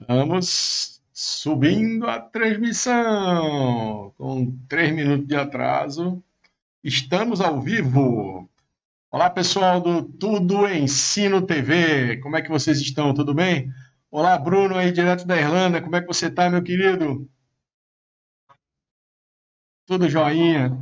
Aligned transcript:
Estamos 0.00 1.02
subindo 1.12 2.06
a 2.06 2.20
transmissão 2.20 4.14
com 4.16 4.56
três 4.68 4.94
minutos 4.94 5.26
de 5.26 5.34
atraso. 5.34 6.22
Estamos 6.84 7.40
ao 7.40 7.60
vivo. 7.60 8.48
Olá, 9.10 9.28
pessoal 9.28 9.80
do 9.80 10.02
Tudo 10.04 10.68
Ensino 10.68 11.42
TV. 11.42 12.18
Como 12.18 12.36
é 12.36 12.42
que 12.42 12.48
vocês 12.48 12.80
estão? 12.80 13.12
Tudo 13.12 13.34
bem? 13.34 13.72
Olá, 14.08 14.38
Bruno, 14.38 14.76
aí 14.76 14.92
direto 14.92 15.26
da 15.26 15.36
Irlanda. 15.36 15.82
Como 15.82 15.96
é 15.96 16.00
que 16.00 16.06
você 16.06 16.26
está, 16.26 16.48
meu 16.48 16.62
querido? 16.62 17.28
Tudo 19.84 20.08
joinha. 20.08 20.78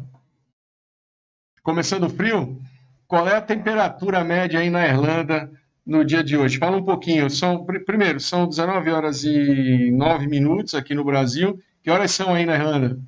Começando 1.63 2.11
frio? 2.11 2.61
Qual 3.09 3.27
é 3.27 3.35
a 3.35 3.43
temperatura 3.43 4.23
média 4.23 4.61
aí 4.61 4.69
na 4.69 4.87
Irlanda 4.87 5.51
no 5.87 6.05
dia 6.05 6.25
de 6.25 6.37
hoje? 6.37 6.59
Fala 6.59 6.77
um 6.77 6.85
pouquinho. 6.85 7.31
São, 7.31 7.65
primeiro, 7.65 8.19
são 8.19 8.49
19 8.49 8.91
horas 8.91 9.23
e 9.25 9.91
9 9.93 10.27
minutos 10.27 10.75
aqui 10.75 10.95
no 10.95 11.05
Brasil. 11.05 11.63
Que 11.83 11.91
horas 11.91 12.11
são 12.11 12.35
aí 12.35 12.45
na 12.45 12.57
Irlanda? 12.57 13.01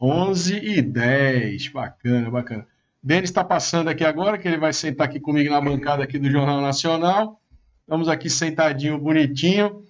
11 0.00 0.56
e 0.56 0.80
10. 0.80 1.68
Bacana, 1.68 2.30
bacana. 2.30 2.66
Denis 3.02 3.28
está 3.28 3.44
passando 3.44 3.88
aqui 3.88 4.04
agora, 4.04 4.38
que 4.38 4.48
ele 4.48 4.56
vai 4.56 4.72
sentar 4.72 5.08
aqui 5.08 5.20
comigo 5.20 5.50
na 5.50 5.60
bancada 5.60 6.04
aqui 6.04 6.18
do 6.18 6.30
Jornal 6.30 6.60
Nacional. 6.60 7.40
Estamos 7.80 8.08
aqui 8.08 8.30
sentadinho, 8.30 8.98
bonitinho. 8.98 9.84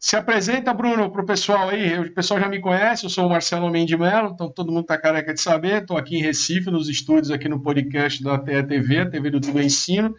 Se 0.00 0.16
apresenta, 0.16 0.72
Bruno, 0.72 1.10
para 1.10 1.20
o 1.20 1.26
pessoal 1.26 1.68
aí. 1.68 1.98
O 1.98 2.10
pessoal 2.14 2.40
já 2.40 2.48
me 2.48 2.58
conhece, 2.58 3.04
eu 3.04 3.10
sou 3.10 3.26
o 3.26 3.28
Marcelo 3.28 3.68
Mendes 3.68 3.98
Mello, 3.98 4.30
então 4.32 4.50
todo 4.50 4.72
mundo 4.72 4.84
está 4.84 4.96
careca 4.96 5.34
de 5.34 5.40
saber. 5.42 5.82
Estou 5.82 5.98
aqui 5.98 6.16
em 6.16 6.22
Recife, 6.22 6.70
nos 6.70 6.88
estúdios 6.88 7.30
aqui 7.30 7.50
no 7.50 7.60
podcast 7.60 8.24
da 8.24 8.38
TE-TV, 8.38 9.00
a 9.00 9.10
TV 9.10 9.28
do 9.28 9.42
Tudo 9.42 9.60
Ensino, 9.60 10.14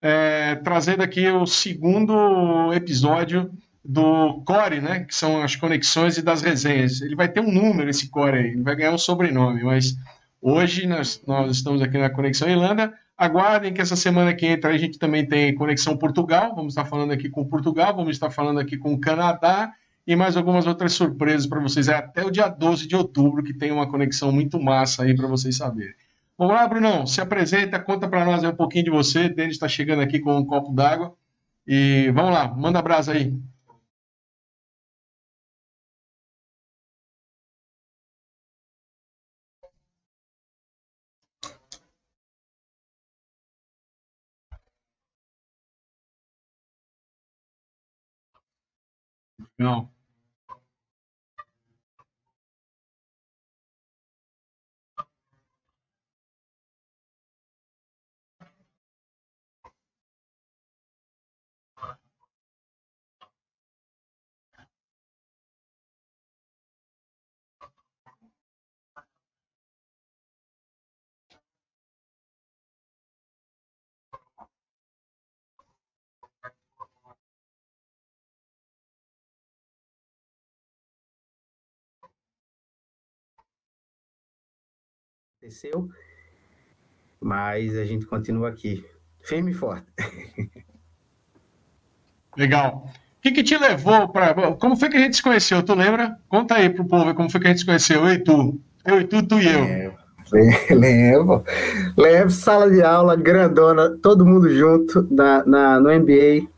é, 0.00 0.54
trazendo 0.54 1.02
aqui 1.02 1.28
o 1.28 1.44
segundo 1.44 2.72
episódio 2.72 3.52
do 3.84 4.42
Core, 4.46 4.80
né, 4.80 5.00
que 5.00 5.14
são 5.14 5.42
as 5.42 5.56
conexões 5.56 6.16
e 6.16 6.22
das 6.22 6.40
resenhas. 6.40 7.02
Ele 7.02 7.14
vai 7.14 7.28
ter 7.28 7.40
um 7.40 7.52
número, 7.52 7.90
esse 7.90 8.08
Core 8.08 8.38
aí, 8.38 8.46
ele 8.52 8.62
vai 8.62 8.74
ganhar 8.74 8.92
um 8.92 8.98
sobrenome, 8.98 9.62
mas 9.62 9.94
hoje 10.40 10.86
nós, 10.86 11.20
nós 11.26 11.54
estamos 11.54 11.82
aqui 11.82 11.98
na 11.98 12.08
Conexão 12.08 12.48
Irlanda, 12.48 12.94
Aguardem 13.16 13.72
que 13.72 13.80
essa 13.80 13.94
semana 13.96 14.34
que 14.34 14.46
entra 14.46 14.70
a 14.70 14.78
gente 14.78 14.98
também 14.98 15.26
tem 15.26 15.54
Conexão 15.54 15.96
Portugal. 15.96 16.54
Vamos 16.54 16.72
estar 16.72 16.84
falando 16.84 17.12
aqui 17.12 17.28
com 17.28 17.44
Portugal, 17.44 17.94
vamos 17.94 18.12
estar 18.12 18.30
falando 18.30 18.58
aqui 18.58 18.76
com 18.76 18.92
o 18.92 19.00
Canadá 19.00 19.72
e 20.06 20.16
mais 20.16 20.36
algumas 20.36 20.66
outras 20.66 20.92
surpresas 20.92 21.46
para 21.46 21.60
vocês. 21.60 21.88
É 21.88 21.94
até 21.94 22.24
o 22.24 22.30
dia 22.30 22.48
12 22.48 22.88
de 22.88 22.96
outubro 22.96 23.42
que 23.42 23.54
tem 23.54 23.70
uma 23.70 23.88
conexão 23.88 24.32
muito 24.32 24.60
massa 24.60 25.04
aí 25.04 25.14
para 25.14 25.28
vocês 25.28 25.56
saberem. 25.56 25.94
Vamos 26.36 26.54
lá, 26.54 26.66
Brunão, 26.66 27.06
se 27.06 27.20
apresenta, 27.20 27.78
conta 27.78 28.08
para 28.08 28.24
nós 28.24 28.42
um 28.42 28.52
pouquinho 28.52 28.84
de 28.84 28.90
você. 28.90 29.28
Denis 29.28 29.54
está 29.54 29.68
chegando 29.68 30.02
aqui 30.02 30.18
com 30.18 30.36
um 30.36 30.44
copo 30.44 30.72
d'água. 30.72 31.14
E 31.66 32.10
vamos 32.12 32.32
lá, 32.32 32.48
manda 32.48 32.80
a 32.80 32.82
brasa 32.82 33.12
aí. 33.12 33.32
Não. 49.62 50.01
Aconteceu, 85.42 85.88
mas 87.20 87.76
a 87.76 87.84
gente 87.84 88.06
continua 88.06 88.48
aqui, 88.48 88.84
firme 89.20 89.50
e 89.50 89.54
forte. 89.54 89.86
Legal. 92.36 92.86
O 93.18 93.22
que, 93.22 93.32
que 93.32 93.42
te 93.42 93.58
levou 93.58 94.08
para. 94.08 94.54
Como 94.54 94.76
foi 94.76 94.88
que 94.88 94.96
a 94.96 95.00
gente 95.00 95.16
se 95.16 95.22
conheceu? 95.22 95.62
Tu 95.62 95.74
lembra? 95.74 96.16
Conta 96.28 96.54
aí 96.54 96.70
pro 96.70 96.84
povo 96.84 97.14
como 97.14 97.30
foi 97.30 97.40
que 97.40 97.46
a 97.46 97.50
gente 97.50 97.60
se 97.60 97.66
conheceu. 97.66 98.04
Eu 98.04 98.14
e 98.14 98.18
tu. 98.18 98.60
Eu 98.84 99.00
e 99.00 99.04
tu, 99.04 99.22
tu 99.26 99.38
e 99.38 99.46
eu. 99.46 99.62
É, 99.64 99.94
lembro. 100.74 101.44
Lembro, 101.96 102.30
sala 102.30 102.70
de 102.70 102.82
aula 102.82 103.14
grandona, 103.14 103.96
todo 104.02 104.26
mundo 104.26 104.48
junto 104.52 105.06
na, 105.10 105.44
na, 105.44 105.78
no 105.78 105.92
MBA. 105.92 106.48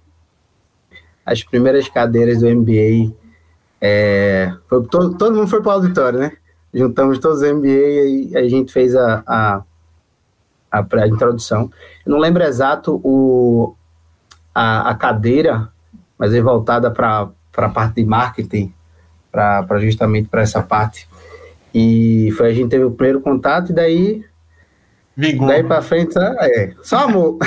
As 1.27 1.43
primeiras 1.43 1.89
cadeiras 1.89 2.41
do 2.41 2.49
MBA. 2.49 3.15
É, 3.81 4.55
foi, 4.66 4.87
todo, 4.87 5.19
todo 5.19 5.37
mundo 5.37 5.49
foi 5.49 5.61
para 5.61 5.71
o 5.71 5.72
auditório, 5.72 6.19
né? 6.19 6.37
Juntamos 6.74 7.18
todos 7.18 7.40
os 7.40 7.52
MBA 7.52 7.68
e 7.68 8.36
a 8.36 8.48
gente 8.48 8.72
fez 8.72 8.94
a, 8.96 9.22
a, 9.26 9.62
a, 10.70 10.86
a 11.02 11.08
introdução. 11.08 11.70
Eu 12.04 12.12
não 12.12 12.18
lembro 12.18 12.42
exato 12.42 13.00
o, 13.04 13.74
a, 14.54 14.90
a 14.90 14.94
cadeira, 14.94 15.68
mas 16.18 16.34
é 16.34 16.40
voltada 16.40 16.90
para 16.90 17.30
a 17.56 17.68
parte 17.68 17.96
de 17.96 18.04
marketing, 18.04 18.74
para 19.30 19.78
justamente 19.80 20.28
para 20.28 20.42
essa 20.42 20.62
parte. 20.62 21.08
E 21.72 22.32
foi 22.36 22.50
a 22.50 22.52
gente 22.52 22.70
teve 22.70 22.84
o 22.84 22.91
primeiro 22.91 23.20
contato 23.20 23.70
e 23.70 23.74
daí 23.74 24.24
Vingou. 25.16 25.46
Daí 25.46 25.62
para 25.62 25.80
frente, 25.80 26.18
é, 26.18 26.72
só 26.82 27.04
amor. 27.04 27.38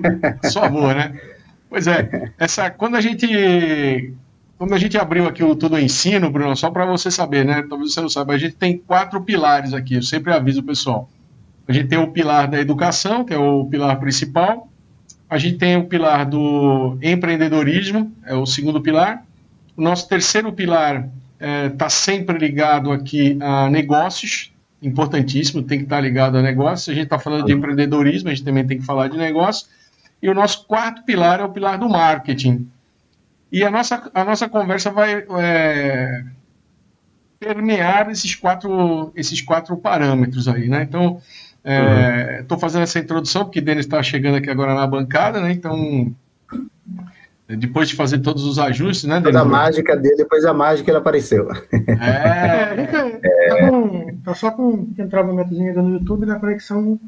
só 0.50 0.64
amor, 0.64 0.94
né? 0.94 1.20
Pois 1.68 1.86
é, 1.86 2.32
essa, 2.38 2.70
quando 2.70 2.96
a 2.96 3.00
gente 3.00 4.14
quando 4.60 4.74
a 4.74 4.78
gente 4.78 4.98
abriu 4.98 5.26
aqui 5.26 5.42
o 5.42 5.56
Tudo 5.56 5.78
Ensino, 5.78 6.30
Bruno, 6.30 6.54
só 6.54 6.70
para 6.70 6.84
você 6.84 7.10
saber, 7.10 7.46
né? 7.46 7.64
Talvez 7.66 7.94
você 7.94 8.00
não 8.02 8.10
saiba, 8.10 8.34
a 8.34 8.38
gente 8.38 8.56
tem 8.56 8.76
quatro 8.76 9.18
pilares 9.22 9.72
aqui, 9.72 9.94
eu 9.94 10.02
sempre 10.02 10.34
aviso 10.34 10.60
o 10.60 10.62
pessoal. 10.62 11.08
A 11.66 11.72
gente 11.72 11.88
tem 11.88 11.98
o 11.98 12.08
pilar 12.08 12.46
da 12.46 12.60
educação, 12.60 13.24
que 13.24 13.32
é 13.32 13.38
o 13.38 13.64
pilar 13.64 13.98
principal. 13.98 14.68
A 15.30 15.38
gente 15.38 15.56
tem 15.56 15.78
o 15.78 15.86
pilar 15.86 16.26
do 16.26 16.98
empreendedorismo, 17.00 18.12
é 18.26 18.34
o 18.34 18.44
segundo 18.44 18.82
pilar. 18.82 19.24
O 19.74 19.80
nosso 19.80 20.06
terceiro 20.06 20.52
pilar 20.52 21.08
está 21.38 21.46
é, 21.46 21.68
tá 21.70 21.88
sempre 21.88 22.36
ligado 22.36 22.92
aqui 22.92 23.38
a 23.40 23.70
negócios, 23.70 24.52
importantíssimo, 24.82 25.62
tem 25.62 25.78
que 25.78 25.84
estar 25.84 25.96
tá 25.96 26.02
ligado 26.02 26.36
a 26.36 26.42
negócios. 26.42 26.86
A 26.90 26.92
gente 26.92 27.04
está 27.04 27.18
falando 27.18 27.46
de 27.46 27.52
empreendedorismo, 27.54 28.28
a 28.28 28.34
gente 28.34 28.44
também 28.44 28.66
tem 28.66 28.78
que 28.78 28.84
falar 28.84 29.08
de 29.08 29.16
negócio. 29.16 29.68
E 30.22 30.28
o 30.28 30.34
nosso 30.34 30.66
quarto 30.66 31.02
pilar 31.02 31.40
é 31.40 31.44
o 31.44 31.48
pilar 31.48 31.78
do 31.78 31.88
marketing, 31.88 32.68
e 33.52 33.64
a 33.64 33.70
nossa, 33.70 34.10
a 34.14 34.24
nossa 34.24 34.48
conversa 34.48 34.90
vai 34.90 35.24
é, 35.38 36.24
permear 37.38 38.10
esses 38.10 38.34
quatro, 38.34 39.12
esses 39.16 39.40
quatro 39.40 39.76
parâmetros 39.76 40.46
aí, 40.46 40.68
né? 40.68 40.82
Então, 40.82 41.20
estou 42.40 42.56
é, 42.56 42.60
fazendo 42.60 42.82
essa 42.82 42.98
introdução 42.98 43.44
porque 43.44 43.60
Denis 43.60 43.86
está 43.86 44.02
chegando 44.02 44.36
aqui 44.36 44.50
agora 44.50 44.74
na 44.74 44.86
bancada, 44.86 45.40
né? 45.40 45.50
Então, 45.50 46.14
depois 47.48 47.88
de 47.88 47.96
fazer 47.96 48.18
todos 48.18 48.44
os 48.44 48.58
ajustes, 48.58 49.04
né, 49.04 49.20
Denis? 49.20 49.36
a 49.36 49.44
mágica 49.44 49.96
dele, 49.96 50.16
depois 50.16 50.44
a 50.44 50.54
mágica 50.54 50.90
ele 50.90 50.98
apareceu. 50.98 51.48
É, 51.72 52.86
é, 53.22 53.48
tá, 53.48 53.68
com, 53.68 54.16
tá 54.24 54.34
só 54.34 54.50
com 54.50 54.88
entrar 54.98 55.24
no 55.24 55.34
no 55.34 55.90
YouTube 55.94 56.26
na 56.26 56.38
conexão. 56.38 56.98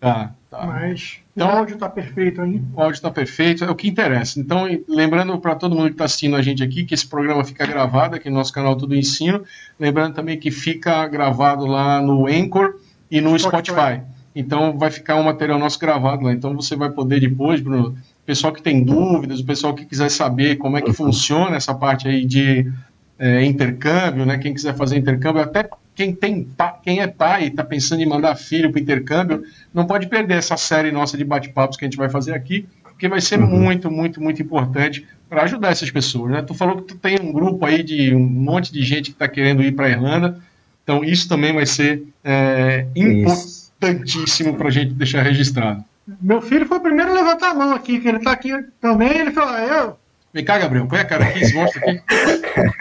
Tá. 0.00 0.34
Tá. 0.50 0.66
Mas 0.66 1.20
então, 1.36 1.48
o 1.48 1.50
áudio 1.50 1.74
está 1.74 1.88
perfeito 1.88 2.40
aí. 2.40 2.62
O 2.74 2.80
áudio 2.80 2.94
está 2.94 3.10
perfeito, 3.10 3.62
é 3.62 3.70
o 3.70 3.74
que 3.74 3.86
interessa. 3.86 4.40
Então, 4.40 4.66
lembrando 4.88 5.38
para 5.38 5.54
todo 5.54 5.74
mundo 5.74 5.88
que 5.88 5.92
está 5.92 6.06
assistindo 6.06 6.34
a 6.34 6.40
gente 6.40 6.62
aqui, 6.62 6.82
que 6.82 6.94
esse 6.94 7.06
programa 7.06 7.44
fica 7.44 7.66
gravado 7.66 8.16
aqui 8.16 8.30
no 8.30 8.36
nosso 8.36 8.54
canal 8.54 8.74
Tudo 8.74 8.96
Ensino. 8.96 9.44
Lembrando 9.78 10.14
também 10.14 10.38
que 10.38 10.50
fica 10.50 11.06
gravado 11.06 11.66
lá 11.66 12.00
no 12.00 12.26
Anchor 12.26 12.76
e 13.10 13.20
no 13.20 13.38
Spotify. 13.38 13.72
Spotify. 13.72 14.02
Então, 14.34 14.78
vai 14.78 14.90
ficar 14.90 15.16
um 15.16 15.24
material 15.24 15.58
nosso 15.58 15.78
gravado 15.78 16.24
lá. 16.24 16.32
Então, 16.32 16.54
você 16.54 16.74
vai 16.74 16.90
poder 16.90 17.20
depois, 17.20 17.60
Bruno, 17.60 17.90
o 17.90 18.24
pessoal 18.24 18.50
que 18.50 18.62
tem 18.62 18.82
dúvidas, 18.82 19.40
o 19.40 19.44
pessoal 19.44 19.74
que 19.74 19.84
quiser 19.84 20.10
saber 20.10 20.56
como 20.56 20.78
é 20.78 20.80
que 20.80 20.92
funciona 20.92 21.56
essa 21.56 21.74
parte 21.74 22.08
aí 22.08 22.24
de 22.24 22.70
é, 23.18 23.44
intercâmbio, 23.44 24.24
né? 24.24 24.38
Quem 24.38 24.54
quiser 24.54 24.74
fazer 24.74 24.96
intercâmbio, 24.96 25.42
até 25.42 25.68
quem, 25.96 26.14
tem, 26.14 26.46
quem 26.82 27.00
é 27.00 27.06
pai 27.06 27.44
e 27.44 27.46
está 27.48 27.64
pensando 27.64 28.02
em 28.02 28.06
mandar 28.06 28.36
filho 28.36 28.70
para 28.70 28.80
intercâmbio, 28.80 29.42
não 29.72 29.86
pode 29.86 30.06
perder 30.06 30.34
essa 30.34 30.56
série 30.56 30.92
nossa 30.92 31.16
de 31.16 31.24
bate-papos 31.24 31.76
que 31.76 31.84
a 31.84 31.88
gente 31.88 31.96
vai 31.96 32.10
fazer 32.10 32.34
aqui, 32.34 32.66
porque 32.84 33.08
vai 33.08 33.20
ser 33.20 33.40
uhum. 33.40 33.46
muito, 33.46 33.90
muito, 33.90 34.20
muito 34.20 34.42
importante 34.42 35.06
para 35.28 35.42
ajudar 35.44 35.70
essas 35.70 35.90
pessoas. 35.90 36.30
Né? 36.30 36.42
Tu 36.42 36.52
falou 36.52 36.76
que 36.76 36.82
tu 36.82 36.96
tem 36.96 37.18
um 37.18 37.32
grupo 37.32 37.64
aí 37.64 37.82
de 37.82 38.14
um 38.14 38.20
monte 38.20 38.70
de 38.70 38.82
gente 38.82 39.06
que 39.06 39.16
está 39.16 39.26
querendo 39.26 39.62
ir 39.62 39.72
para 39.72 39.86
a 39.86 39.90
Irlanda, 39.90 40.38
então 40.84 41.02
isso 41.02 41.26
também 41.28 41.54
vai 41.54 41.64
ser 41.64 42.04
é, 42.22 42.86
importantíssimo 42.94 44.54
para 44.54 44.68
a 44.68 44.70
gente 44.70 44.92
deixar 44.92 45.22
registrado. 45.22 45.82
Meu 46.20 46.40
filho 46.42 46.66
foi 46.66 46.76
o 46.76 46.82
primeiro 46.82 47.10
a 47.10 47.14
levantar 47.14 47.50
a 47.50 47.54
mão 47.54 47.72
aqui, 47.72 47.98
que 47.98 48.06
ele 48.06 48.18
está 48.18 48.32
aqui 48.32 48.52
também. 48.80 49.18
Ele 49.18 49.32
falou, 49.32 49.50
ah, 49.50 49.64
eu. 49.64 49.98
Vem 50.36 50.44
cá, 50.44 50.58
Gabriel, 50.58 50.86
põe 50.86 50.98
a 50.98 51.04
cara 51.06 51.24
aqui, 51.24 51.46
se 51.46 51.54
mostra 51.54 51.80
aqui. 51.80 52.02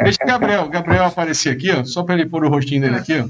Deixa 0.04 0.22
o 0.22 0.28
Gabriel, 0.28 0.68
Gabriel 0.68 1.06
aparecer 1.06 1.54
aqui, 1.54 1.72
ó, 1.72 1.86
só 1.86 2.04
para 2.04 2.16
ele 2.16 2.26
pôr 2.26 2.44
o 2.44 2.50
rostinho 2.50 2.82
dele 2.82 2.98
aqui, 2.98 3.18
ó. 3.18 3.30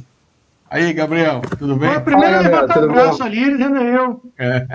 Aí, 0.67 0.91
Gabriel, 0.93 1.41
tudo 1.59 1.75
bem? 1.75 1.91
Foi 1.91 1.99
primeiro 1.99 2.33
Fala, 2.33 2.47
a 2.47 2.49
levantar 2.49 2.83
o 2.83 2.91
braço 2.91 3.19
bom? 3.19 3.23
ali, 3.23 3.51
dizendo 3.51 3.75
eu. 3.77 4.23
É. 4.39 4.65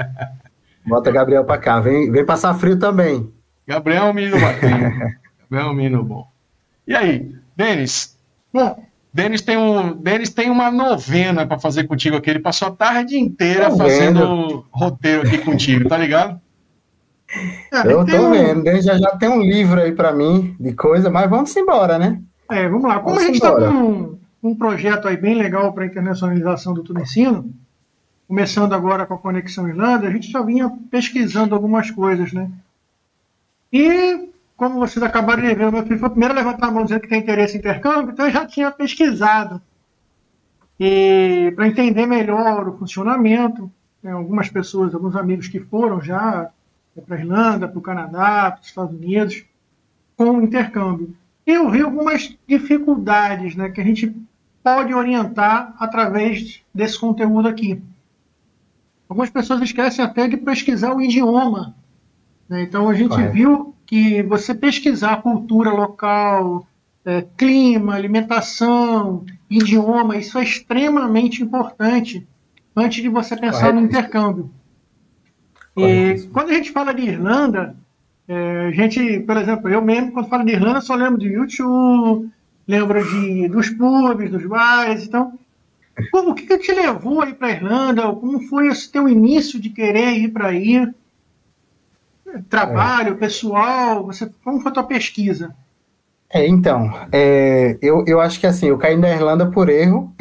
Bota 0.86 1.10
Gabriel 1.10 1.44
para 1.44 1.58
cá, 1.58 1.80
vem, 1.80 2.12
vem 2.12 2.24
passar 2.24 2.54
frio 2.54 2.78
também. 2.78 3.28
Gabriel 3.66 4.04
é 4.04 4.10
um 4.10 4.14
menino 4.14 4.38
bacana. 4.38 5.18
Gabriel 5.40 5.68
é 5.68 5.70
um 5.72 5.74
menino 5.74 6.04
bom. 6.04 6.28
E 6.86 6.94
aí, 6.94 7.34
Denis? 7.56 8.16
Bom, 8.54 8.80
Denis 9.12 9.40
tem, 9.40 9.56
um, 9.56 9.94
Denis 9.94 10.30
tem 10.30 10.48
uma 10.48 10.70
novena 10.70 11.44
para 11.44 11.58
fazer 11.58 11.88
contigo 11.88 12.16
aqui. 12.16 12.30
Ele 12.30 12.38
passou 12.38 12.68
a 12.68 12.70
tarde 12.70 13.18
inteira 13.18 13.68
tô 13.68 13.78
fazendo 13.78 14.20
vendo. 14.20 14.66
roteiro 14.70 15.22
aqui 15.22 15.38
contigo, 15.38 15.88
tá 15.88 15.98
ligado? 15.98 16.40
É, 17.72 17.92
eu 17.92 18.04
tô 18.04 18.16
um... 18.16 18.30
vendo, 18.30 18.82
já, 18.82 18.98
já 18.98 19.16
tem 19.16 19.28
um 19.28 19.40
livro 19.40 19.80
aí 19.80 19.92
para 19.92 20.12
mim 20.12 20.56
de 20.58 20.72
coisa, 20.72 21.08
mas 21.08 21.30
vamos 21.30 21.54
embora, 21.56 21.98
né? 21.98 22.20
É, 22.50 22.68
vamos 22.68 22.88
lá. 22.88 22.98
Como 22.98 23.14
vamos 23.14 23.22
a 23.22 23.26
gente 23.26 23.36
está 23.36 23.52
com 23.54 23.64
um, 23.64 24.18
um, 24.42 24.54
projeto 24.54 25.06
aí 25.06 25.16
bem 25.16 25.34
legal 25.36 25.72
para 25.72 25.84
a 25.84 25.86
internacionalização 25.86 26.74
do 26.74 26.82
tudo 26.82 27.00
ensino, 27.00 27.52
começando 28.26 28.72
agora 28.72 29.06
com 29.06 29.14
a 29.14 29.18
Conexão 29.18 29.68
Irlanda, 29.68 30.08
a 30.08 30.10
gente 30.10 30.30
já 30.30 30.42
vinha 30.42 30.70
pesquisando 30.90 31.54
algumas 31.54 31.90
coisas, 31.90 32.32
né? 32.32 32.50
E 33.72 34.28
como 34.56 34.80
vocês 34.80 35.02
acabaram 35.02 35.42
de 35.42 35.54
ver, 35.54 35.70
meu 35.70 35.82
filho 35.84 35.98
foi 35.98 36.08
o 36.08 36.10
primeiro 36.10 36.34
a 36.34 36.36
levantar 36.36 36.66
a 36.66 36.70
mão 36.70 36.84
dizendo 36.84 37.00
que 37.00 37.08
tem 37.08 37.20
interesse 37.20 37.56
em 37.56 37.60
intercâmbio, 37.60 38.12
então 38.12 38.26
eu 38.26 38.32
já 38.32 38.44
tinha 38.44 38.70
pesquisado. 38.70 39.62
E 40.78 41.52
para 41.54 41.68
entender 41.68 42.06
melhor 42.06 42.68
o 42.68 42.76
funcionamento, 42.76 43.70
né, 44.02 44.12
algumas 44.12 44.48
pessoas, 44.48 44.94
alguns 44.94 45.14
amigos 45.14 45.46
que 45.46 45.60
foram 45.60 46.00
já 46.00 46.50
para 47.06 47.16
a 47.16 47.18
Irlanda, 47.20 47.68
para 47.68 47.78
o 47.78 47.82
Canadá, 47.82 48.50
para 48.50 48.60
os 48.60 48.68
Estados 48.68 48.94
Unidos, 48.94 49.44
com 50.16 50.30
o 50.30 50.42
intercâmbio. 50.42 51.14
E 51.46 51.52
eu 51.52 51.70
vi 51.70 51.80
algumas 51.80 52.36
dificuldades 52.46 53.54
né, 53.56 53.70
que 53.70 53.80
a 53.80 53.84
gente 53.84 54.14
pode 54.62 54.92
orientar 54.92 55.74
através 55.78 56.62
desse 56.74 56.98
conteúdo 56.98 57.48
aqui. 57.48 57.82
Algumas 59.08 59.30
pessoas 59.30 59.60
esquecem 59.62 60.04
até 60.04 60.28
de 60.28 60.36
pesquisar 60.36 60.94
o 60.94 61.00
idioma. 61.00 61.74
Né? 62.48 62.62
Então 62.62 62.88
a 62.88 62.94
gente 62.94 63.20
viu 63.28 63.74
que 63.86 64.22
você 64.22 64.54
pesquisar 64.54 65.14
a 65.14 65.22
cultura 65.22 65.70
local, 65.70 66.66
é, 67.04 67.24
clima, 67.36 67.94
alimentação, 67.94 69.24
idioma, 69.48 70.16
isso 70.16 70.38
é 70.38 70.44
extremamente 70.44 71.42
importante 71.42 72.26
antes 72.76 73.02
de 73.02 73.08
você 73.08 73.36
pensar 73.36 73.72
no 73.72 73.80
intercâmbio. 73.80 74.50
E 75.76 76.28
quando 76.32 76.50
a 76.50 76.54
gente 76.54 76.72
fala 76.72 76.92
de 76.92 77.02
Irlanda, 77.02 77.76
é, 78.28 78.66
a 78.66 78.70
gente, 78.70 79.20
por 79.20 79.36
exemplo, 79.36 79.68
eu 79.68 79.82
mesmo, 79.82 80.12
quando 80.12 80.28
falo 80.28 80.44
de 80.44 80.52
Irlanda, 80.52 80.80
só 80.80 80.94
lembro 80.94 81.18
de 81.18 81.28
YouTube, 81.28 82.30
lembro 82.66 83.04
de, 83.04 83.48
dos 83.48 83.70
pubs, 83.70 84.30
dos 84.30 84.46
bares, 84.46 85.06
então, 85.06 85.38
como, 86.10 86.30
o 86.30 86.34
que, 86.34 86.46
que 86.46 86.58
te 86.58 86.72
levou 86.72 87.22
aí 87.22 87.34
para 87.34 87.48
a 87.48 87.52
Irlanda? 87.52 88.02
Como 88.14 88.40
foi 88.48 88.68
esse 88.68 88.90
teu 88.90 89.08
início 89.08 89.60
de 89.60 89.70
querer 89.70 90.18
ir 90.18 90.28
para 90.28 90.48
aí? 90.48 90.86
trabalho, 92.48 93.14
é. 93.14 93.16
pessoal? 93.16 94.04
Você, 94.06 94.30
como 94.44 94.60
foi 94.60 94.70
a 94.70 94.74
tua 94.74 94.84
pesquisa? 94.84 95.54
É, 96.32 96.46
então, 96.46 96.92
é, 97.10 97.76
eu, 97.82 98.04
eu 98.06 98.20
acho 98.20 98.38
que 98.38 98.46
assim, 98.46 98.66
eu 98.68 98.78
caí 98.78 98.96
na 98.96 99.10
Irlanda 99.10 99.46
por 99.46 99.68
erro, 99.68 100.14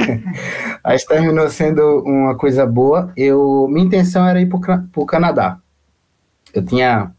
mas 0.82 1.04
terminou 1.04 1.46
sendo 1.50 2.02
uma 2.06 2.34
coisa 2.34 2.64
boa. 2.64 3.12
Eu, 3.14 3.68
minha 3.68 3.84
intenção 3.84 4.26
era 4.26 4.40
ir 4.40 4.46
para 4.46 4.82
o 4.96 5.04
Canadá. 5.04 5.58
Eu 6.54 6.64
tinha, 6.64 7.12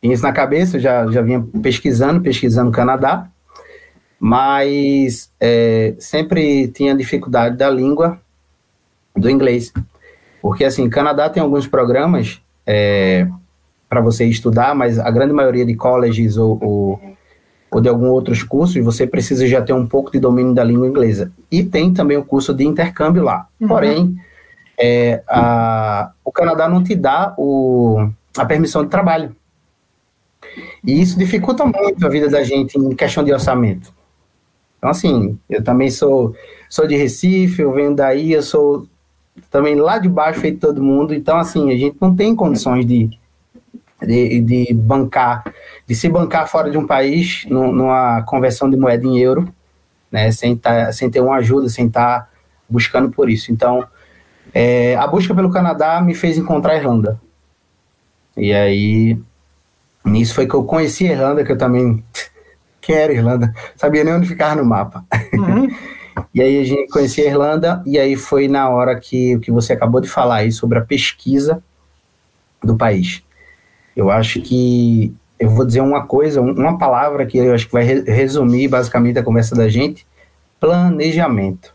tinha 0.00 0.14
isso 0.14 0.22
na 0.22 0.32
cabeça, 0.32 0.78
já, 0.78 1.10
já 1.10 1.20
vinha 1.20 1.44
pesquisando, 1.60 2.20
pesquisando 2.20 2.70
o 2.70 2.72
Canadá, 2.72 3.28
mas 4.20 5.28
é, 5.40 5.94
sempre 5.98 6.68
tinha 6.68 6.94
dificuldade 6.94 7.56
da 7.56 7.68
língua 7.68 8.20
do 9.16 9.28
inglês. 9.28 9.72
Porque 10.40 10.64
assim, 10.64 10.88
Canadá 10.88 11.28
tem 11.28 11.42
alguns 11.42 11.66
programas 11.66 12.40
é, 12.64 13.26
para 13.88 14.00
você 14.00 14.26
estudar, 14.26 14.76
mas 14.76 14.96
a 14.98 15.10
grande 15.10 15.32
maioria 15.32 15.66
de 15.66 15.74
colleges 15.74 16.36
ou, 16.36 16.56
ou, 16.62 17.17
ou, 17.70 17.80
de 17.80 17.88
alguns 17.88 18.08
outros 18.08 18.42
cursos, 18.42 18.82
você 18.82 19.06
precisa 19.06 19.46
já 19.46 19.60
ter 19.60 19.72
um 19.72 19.86
pouco 19.86 20.10
de 20.10 20.18
domínio 20.18 20.54
da 20.54 20.64
língua 20.64 20.88
inglesa. 20.88 21.30
E 21.50 21.62
tem 21.62 21.92
também 21.92 22.16
o 22.16 22.24
curso 22.24 22.54
de 22.54 22.64
intercâmbio 22.64 23.22
lá. 23.22 23.46
Uhum. 23.60 23.68
Porém, 23.68 24.16
é, 24.78 25.22
a, 25.28 26.12
o 26.24 26.32
Canadá 26.32 26.68
não 26.68 26.82
te 26.82 26.94
dá 26.94 27.34
o, 27.36 28.08
a 28.36 28.46
permissão 28.46 28.84
de 28.84 28.90
trabalho. 28.90 29.34
E 30.84 31.00
isso 31.00 31.18
dificulta 31.18 31.64
muito 31.64 32.04
a 32.04 32.08
vida 32.08 32.28
da 32.28 32.42
gente 32.42 32.78
em 32.78 32.94
questão 32.94 33.22
de 33.24 33.32
orçamento. 33.32 33.92
Então, 34.78 34.90
assim, 34.90 35.38
eu 35.50 35.62
também 35.62 35.90
sou, 35.90 36.34
sou 36.70 36.86
de 36.86 36.96
Recife, 36.96 37.62
eu 37.62 37.72
venho 37.72 37.94
daí, 37.94 38.32
eu 38.32 38.42
sou 38.42 38.86
também 39.50 39.74
lá 39.74 39.98
de 39.98 40.08
baixo, 40.08 40.40
feito 40.40 40.60
todo 40.60 40.82
mundo. 40.82 41.12
Então, 41.14 41.36
assim, 41.36 41.72
a 41.72 41.76
gente 41.76 41.96
não 42.00 42.14
tem 42.14 42.34
condições 42.34 42.86
de, 42.86 43.10
de, 44.00 44.40
de 44.40 44.74
bancar, 44.74 45.44
de 45.88 45.94
se 45.94 46.06
bancar 46.06 46.46
fora 46.46 46.70
de 46.70 46.76
um 46.76 46.86
país 46.86 47.46
numa 47.48 48.22
conversão 48.24 48.68
de 48.68 48.76
moeda 48.76 49.06
em 49.06 49.18
euro, 49.18 49.48
né, 50.12 50.30
sem, 50.30 50.54
tá, 50.54 50.92
sem 50.92 51.10
ter 51.10 51.22
uma 51.22 51.36
ajuda, 51.36 51.66
sem 51.70 51.86
estar 51.86 52.20
tá 52.20 52.28
buscando 52.68 53.10
por 53.10 53.30
isso. 53.30 53.50
Então, 53.50 53.82
é, 54.52 54.94
a 54.96 55.06
busca 55.06 55.34
pelo 55.34 55.50
Canadá 55.50 55.98
me 56.02 56.14
fez 56.14 56.36
encontrar 56.36 56.74
a 56.74 56.76
Irlanda. 56.76 57.18
E 58.36 58.52
aí, 58.52 59.18
nisso 60.04 60.34
foi 60.34 60.46
que 60.46 60.54
eu 60.54 60.62
conheci 60.62 61.08
a 61.08 61.12
Irlanda, 61.12 61.42
que 61.42 61.52
eu 61.52 61.58
também. 61.58 62.04
Quem 62.82 62.94
era 62.94 63.12
Irlanda? 63.12 63.52
Sabia 63.74 64.04
nem 64.04 64.14
onde 64.14 64.28
ficar 64.28 64.56
no 64.56 64.64
mapa. 64.64 65.04
Uhum. 65.32 65.68
e 66.34 66.42
aí 66.42 66.60
a 66.60 66.64
gente 66.64 66.88
conhecia 66.88 67.24
a 67.24 67.28
Irlanda, 67.28 67.82
e 67.86 67.98
aí 67.98 68.14
foi 68.14 68.46
na 68.46 68.68
hora 68.68 68.98
que 69.00 69.36
o 69.36 69.40
que 69.40 69.50
você 69.50 69.72
acabou 69.72 70.02
de 70.02 70.08
falar 70.08 70.36
aí 70.36 70.52
sobre 70.52 70.78
a 70.78 70.84
pesquisa 70.84 71.62
do 72.62 72.76
país. 72.76 73.22
Eu 73.96 74.10
acho 74.10 74.40
que 74.40 75.14
eu 75.38 75.50
vou 75.50 75.64
dizer 75.64 75.80
uma 75.80 76.06
coisa, 76.06 76.40
uma 76.40 76.76
palavra 76.76 77.24
que 77.24 77.38
eu 77.38 77.54
acho 77.54 77.66
que 77.66 77.72
vai 77.72 77.84
resumir 77.84 78.68
basicamente 78.68 79.18
a 79.18 79.22
conversa 79.22 79.54
da 79.54 79.68
gente: 79.68 80.06
planejamento. 80.58 81.72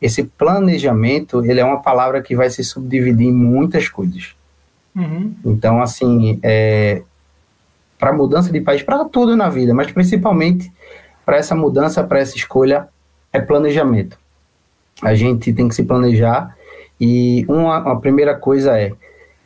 Esse 0.00 0.24
planejamento, 0.24 1.44
ele 1.44 1.60
é 1.60 1.64
uma 1.64 1.80
palavra 1.80 2.20
que 2.22 2.34
vai 2.34 2.50
se 2.50 2.64
subdividir 2.64 3.28
em 3.28 3.32
muitas 3.32 3.88
coisas. 3.88 4.34
Uhum. 4.94 5.34
Então, 5.44 5.80
assim, 5.80 6.38
é, 6.42 7.02
para 7.98 8.12
mudança 8.12 8.50
de 8.52 8.60
país, 8.60 8.82
para 8.82 9.04
tudo 9.04 9.36
na 9.36 9.48
vida, 9.48 9.72
mas 9.72 9.90
principalmente 9.90 10.72
para 11.24 11.36
essa 11.36 11.54
mudança, 11.54 12.02
para 12.02 12.18
essa 12.18 12.36
escolha, 12.36 12.88
é 13.32 13.40
planejamento. 13.40 14.18
A 15.00 15.14
gente 15.14 15.52
tem 15.52 15.68
que 15.68 15.74
se 15.74 15.84
planejar 15.84 16.56
e 17.00 17.44
uma, 17.48 17.78
uma 17.78 18.00
primeira 18.00 18.34
coisa 18.34 18.78
é, 18.78 18.92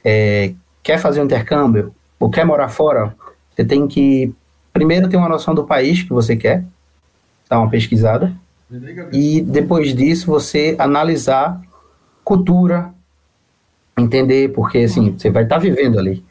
é 0.04 0.52
quer 0.82 0.98
fazer 0.98 1.20
um 1.20 1.24
intercâmbio 1.24 1.94
ou 2.18 2.30
quer 2.30 2.44
morar 2.44 2.68
fora, 2.68 3.14
você 3.54 3.64
tem 3.64 3.86
que 3.86 4.34
primeiro 4.72 5.08
ter 5.08 5.16
uma 5.16 5.28
noção 5.28 5.54
do 5.54 5.64
país 5.64 6.02
que 6.02 6.10
você 6.10 6.36
quer, 6.36 6.64
dar 7.48 7.58
uma 7.58 7.70
pesquisada, 7.70 8.32
e 9.12 9.40
depois 9.40 9.94
disso 9.94 10.26
você 10.26 10.74
analisar 10.78 11.60
cultura, 12.24 12.92
entender, 13.96 14.52
porque 14.52 14.78
assim, 14.78 15.12
você 15.12 15.30
vai 15.30 15.44
estar 15.44 15.56
tá 15.56 15.60
vivendo 15.60 15.98
ali. 15.98 16.24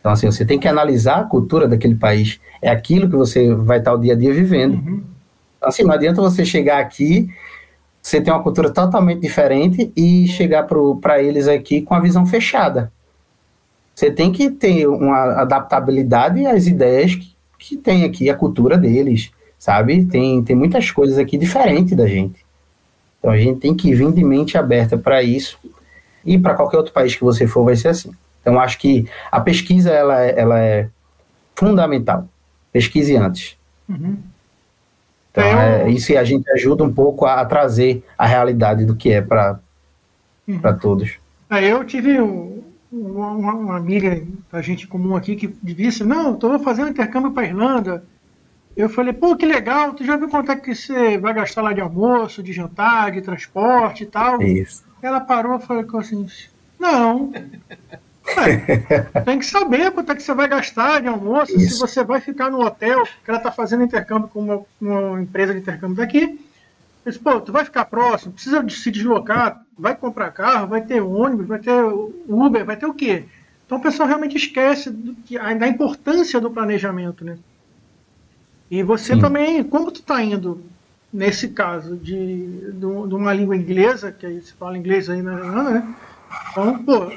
Então, 0.00 0.10
assim, 0.10 0.26
você 0.26 0.44
tem 0.44 0.58
que 0.58 0.66
analisar 0.66 1.20
a 1.20 1.24
cultura 1.24 1.68
daquele 1.68 1.94
país. 1.94 2.40
É 2.60 2.68
aquilo 2.68 3.08
que 3.08 3.14
você 3.14 3.54
vai 3.54 3.78
estar 3.78 3.92
tá 3.92 3.96
o 3.96 4.00
dia 4.00 4.14
a 4.14 4.16
dia 4.16 4.34
vivendo. 4.34 4.74
Uhum. 4.74 5.04
Então, 5.56 5.68
assim, 5.68 5.84
não 5.84 5.92
adianta 5.92 6.20
você 6.20 6.44
chegar 6.44 6.80
aqui, 6.80 7.28
você 8.02 8.20
tem 8.20 8.32
uma 8.32 8.42
cultura 8.42 8.68
totalmente 8.70 9.20
diferente 9.20 9.92
e 9.94 10.26
chegar 10.26 10.66
para 11.00 11.22
eles 11.22 11.46
aqui 11.46 11.82
com 11.82 11.94
a 11.94 12.00
visão 12.00 12.26
fechada. 12.26 12.90
Você 13.94 14.10
tem 14.10 14.32
que 14.32 14.50
ter 14.50 14.86
uma 14.86 15.42
adaptabilidade 15.42 16.46
às 16.46 16.66
ideias 16.66 17.14
que, 17.14 17.36
que 17.58 17.76
tem 17.76 18.04
aqui, 18.04 18.30
a 18.30 18.34
cultura 18.34 18.78
deles, 18.78 19.30
sabe? 19.58 20.04
Tem, 20.06 20.42
tem 20.42 20.56
muitas 20.56 20.90
coisas 20.90 21.18
aqui 21.18 21.36
diferentes 21.36 21.96
da 21.96 22.06
gente. 22.06 22.44
Então 23.18 23.30
a 23.30 23.38
gente 23.38 23.60
tem 23.60 23.74
que 23.74 23.94
vir 23.94 24.10
de 24.12 24.24
mente 24.24 24.58
aberta 24.58 24.98
para 24.98 25.22
isso. 25.22 25.58
E 26.24 26.38
para 26.38 26.54
qualquer 26.54 26.78
outro 26.78 26.92
país 26.92 27.14
que 27.14 27.22
você 27.22 27.46
for, 27.46 27.64
vai 27.64 27.76
ser 27.76 27.88
assim. 27.88 28.12
Então 28.40 28.58
acho 28.58 28.78
que 28.78 29.08
a 29.30 29.40
pesquisa 29.40 29.90
ela, 29.90 30.20
é, 30.20 30.40
ela 30.40 30.60
é 30.60 30.88
fundamental. 31.54 32.26
Pesquise 32.72 33.16
antes. 33.16 33.56
Uhum. 33.88 34.16
Então, 35.30 35.44
é, 35.44 35.90
isso 35.90 36.16
a 36.16 36.24
gente 36.24 36.48
ajuda 36.50 36.84
um 36.84 36.92
pouco 36.92 37.24
a, 37.24 37.44
trazer 37.44 38.04
a 38.18 38.26
realidade 38.26 38.84
do 38.84 38.94
que 38.94 39.10
é 39.10 39.22
para 39.22 39.58
uhum. 40.46 40.60
todos. 40.80 41.12
É, 41.48 41.72
eu 41.72 41.84
tive 41.84 42.20
um, 42.20 42.61
uma, 42.92 43.54
uma, 43.54 43.76
amiga 43.76 44.22
da 44.50 44.60
gente 44.60 44.86
comum 44.86 45.16
aqui 45.16 45.34
que 45.34 45.46
disse, 45.62 46.04
não, 46.04 46.34
estou 46.34 46.58
fazendo 46.58 46.90
intercâmbio 46.90 47.32
para 47.32 47.46
Irlanda. 47.46 48.04
Eu 48.76 48.88
falei, 48.88 49.12
pô, 49.12 49.34
que 49.36 49.46
legal, 49.46 49.92
tu 49.94 50.04
já 50.04 50.16
viu 50.16 50.28
quanto 50.28 50.52
é 50.52 50.56
que 50.56 50.74
você 50.74 51.18
vai 51.18 51.34
gastar 51.34 51.62
lá 51.62 51.72
de 51.72 51.80
almoço, 51.80 52.42
de 52.42 52.52
jantar, 52.52 53.10
de 53.10 53.22
transporte 53.22 54.04
e 54.04 54.06
tal? 54.06 54.42
Isso. 54.42 54.84
Ela 55.02 55.20
parou 55.20 55.58
e 55.58 55.62
falou 55.62 55.98
assim, 55.98 56.26
Não. 56.78 57.32
É, 58.24 59.20
tem 59.24 59.38
que 59.38 59.46
saber 59.46 59.90
quanto 59.90 60.12
é 60.12 60.14
que 60.14 60.22
você 60.22 60.32
vai 60.32 60.48
gastar 60.48 61.00
de 61.00 61.08
almoço, 61.08 61.56
Isso. 61.56 61.74
se 61.74 61.80
você 61.80 62.04
vai 62.04 62.20
ficar 62.20 62.50
no 62.50 62.64
hotel, 62.64 63.04
que 63.04 63.30
ela 63.30 63.38
está 63.38 63.50
fazendo 63.50 63.82
intercâmbio 63.82 64.28
com 64.28 64.40
uma, 64.40 64.62
uma, 64.80 65.20
empresa 65.20 65.52
de 65.52 65.60
intercâmbio 65.60 65.96
daqui. 65.96 66.38
Diz, 67.04 67.18
pô, 67.18 67.40
tu 67.40 67.50
vai 67.50 67.64
ficar 67.64 67.84
próximo, 67.86 68.32
precisa 68.32 68.62
de 68.62 68.74
se 68.74 68.90
deslocar, 68.90 69.62
vai 69.76 69.96
comprar 69.96 70.30
carro, 70.30 70.68
vai 70.68 70.82
ter 70.82 71.00
ônibus, 71.00 71.46
vai 71.46 71.58
ter 71.58 71.82
Uber, 72.28 72.64
vai 72.64 72.76
ter 72.76 72.86
o 72.86 72.94
quê? 72.94 73.24
Então 73.66 73.78
o 73.78 73.82
pessoal 73.82 74.08
realmente 74.08 74.36
esquece 74.36 74.90
do, 74.90 75.14
que, 75.14 75.38
da 75.38 75.66
importância 75.66 76.40
do 76.40 76.50
planejamento, 76.50 77.24
né? 77.24 77.38
E 78.70 78.82
você 78.82 79.14
Sim. 79.14 79.20
também, 79.20 79.64
como 79.64 79.90
tu 79.90 80.00
está 80.00 80.22
indo 80.22 80.62
nesse 81.12 81.48
caso 81.48 81.96
de, 81.96 82.72
de, 82.72 82.86
uma 82.86 83.34
língua 83.34 83.56
inglesa, 83.56 84.12
que 84.12 84.24
aí 84.24 84.40
se 84.40 84.52
fala 84.54 84.78
inglês 84.78 85.10
aí 85.10 85.20
na 85.20 85.34
Irlanda, 85.34 85.70
né? 85.70 85.94
Então, 86.50 86.84
pô, 86.84 87.12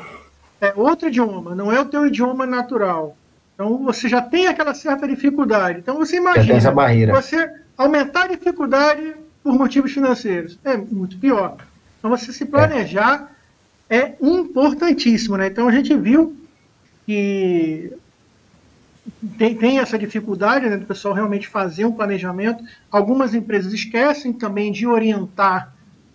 é 0.60 0.74
outro 0.76 1.08
idioma, 1.08 1.56
não 1.56 1.72
é 1.72 1.80
o 1.80 1.86
teu 1.86 2.06
idioma 2.08 2.46
natural. 2.46 3.16
Então 3.54 3.78
você 3.84 4.10
já 4.10 4.22
tem 4.22 4.48
aquela 4.48 4.74
certa 4.74 5.08
dificuldade. 5.08 5.80
Então 5.80 5.96
você 5.98 6.18
imagina 6.18 6.60
você 7.14 7.50
aumentar 7.78 8.24
a 8.24 8.28
dificuldade 8.28 9.16
por 9.46 9.54
motivos 9.54 9.92
financeiros. 9.92 10.58
É 10.64 10.76
muito 10.76 11.20
pior. 11.20 11.58
Então 12.00 12.10
você 12.10 12.34
se 12.34 12.46
planejar 12.46 13.32
é, 13.88 14.16
importantíssimo. 14.20 15.38
Né? 15.38 15.46
Então 15.46 15.68
a 15.68 15.72
gente 15.72 15.96
viu 15.96 16.36
que 17.06 17.94
tem, 19.38 19.54
tem 19.56 19.78
essa 19.78 20.00
dificuldade 20.00 20.68
né, 20.68 20.78
do 20.78 20.88
pessoal 20.88 21.14
realmente 21.14 21.48
fazer 21.48 21.86
um 21.86 21.92
planejamento. 21.92 22.64
Algumas 22.90 23.36
empresas 23.36 23.72
esquecem 23.72 24.34
também 24.34 24.72
de 24.72 24.88
orientar 24.88 25.72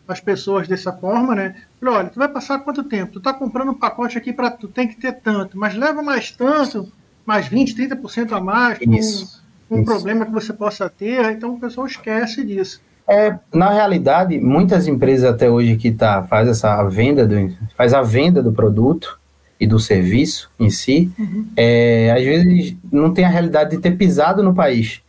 as 0.08 0.18
pessoas 0.18 0.66
dessa 0.66 0.92
forma, 0.92 1.36
né? 1.36 1.54
Olha, 1.80 2.08
tu 2.08 2.18
vai 2.18 2.28
passar 2.28 2.58
quanto 2.58 2.82
tempo? 2.82 3.12
Tu 3.12 3.20
tá 3.20 3.32
comprando 3.32 3.70
um 3.70 3.78
pacote 3.78 4.18
aqui 4.18 4.32
para 4.32 4.50
tu 4.50 4.66
tem 4.66 4.88
que 4.88 4.96
ter 4.96 5.12
tanto, 5.12 5.56
mas 5.56 5.76
leva 5.76 6.02
mais 6.02 6.32
tanto, 6.32 6.90
mais 7.24 7.46
20, 7.46 7.76
30% 7.76 8.32
a 8.32 8.40
mais, 8.40 8.80
isso, 8.80 9.40
um, 9.70 9.78
um 9.78 9.84
problema 9.84 10.26
que 10.26 10.32
você 10.32 10.52
possa 10.52 10.90
ter, 10.90 11.30
então 11.30 11.54
o 11.54 11.60
pessoal 11.60 11.86
esquece 11.86 12.42
disso. 12.42 12.80
É, 13.08 13.34
na 13.52 13.70
realidade, 13.70 14.38
muitas 14.38 14.86
empresas 14.86 15.28
até 15.28 15.50
hoje 15.50 15.76
que 15.76 15.90
tá 15.90 16.22
faz 16.22 16.48
essa 16.48 16.82
venda 16.84 17.26
do 17.26 17.52
faz 17.76 17.92
a 17.92 18.02
venda 18.02 18.42
do 18.42 18.52
produto 18.52 19.18
e 19.58 19.66
do 19.66 19.78
serviço 19.78 20.50
em 20.58 20.70
si, 20.70 21.10
uhum. 21.18 21.46
é, 21.56 22.14
às 22.16 22.24
vezes 22.24 22.74
não 22.90 23.12
tem 23.12 23.24
a 23.24 23.28
realidade 23.28 23.70
de 23.70 23.78
ter 23.78 23.96
pisado 23.96 24.42
no 24.42 24.54
país. 24.54 25.02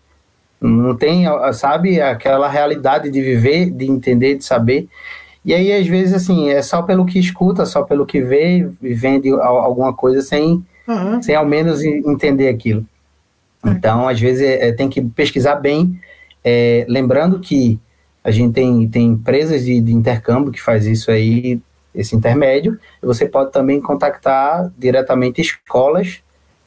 Não 0.60 0.95
tem, 0.95 1.25
sabe, 1.53 2.00
aquela 2.00 2.48
realidade 2.48 3.10
de 3.10 3.19
viver, 3.19 3.71
de 3.71 3.86
entender, 3.89 4.36
de 4.36 4.45
saber. 4.45 4.88
E 5.43 5.55
aí, 5.55 5.74
às 5.74 5.88
vezes, 5.88 6.13
assim, 6.13 6.50
é 6.50 6.62
só 6.62 6.83
pelo 6.83 7.05
que 7.05 7.17
escuta, 7.17 7.65
só 7.65 7.81
pelo 7.81 8.05
que 8.05 8.21
vê 8.21 8.69
e 8.79 8.93
vende 8.93 9.31
alguma 9.31 9.91
coisa 9.91 10.21
sem, 10.21 10.63
uhum. 10.88 11.21
sem 11.21 11.36
ao 11.36 11.45
menos 11.45 11.83
entender 11.83 12.48
aquilo. 12.48 12.86
Então, 13.65 14.07
às 14.07 14.19
vezes, 14.19 14.43
é, 14.43 14.69
é, 14.69 14.71
tem 14.71 14.88
que 14.88 15.01
pesquisar 15.01 15.55
bem, 15.55 16.00
é, 16.43 16.86
lembrando 16.88 17.39
que 17.39 17.79
a 18.24 18.31
gente 18.31 18.53
tem, 18.53 18.88
tem 18.88 19.07
empresas 19.07 19.65
de, 19.65 19.79
de 19.81 19.93
intercâmbio 19.93 20.51
que 20.51 20.62
faz 20.62 20.86
isso 20.86 21.10
aí 21.10 21.60
esse 21.93 22.15
intermédio, 22.15 22.79
você 23.01 23.25
pode 23.25 23.51
também 23.51 23.81
contactar 23.81 24.71
diretamente 24.77 25.41
escolas, 25.41 26.21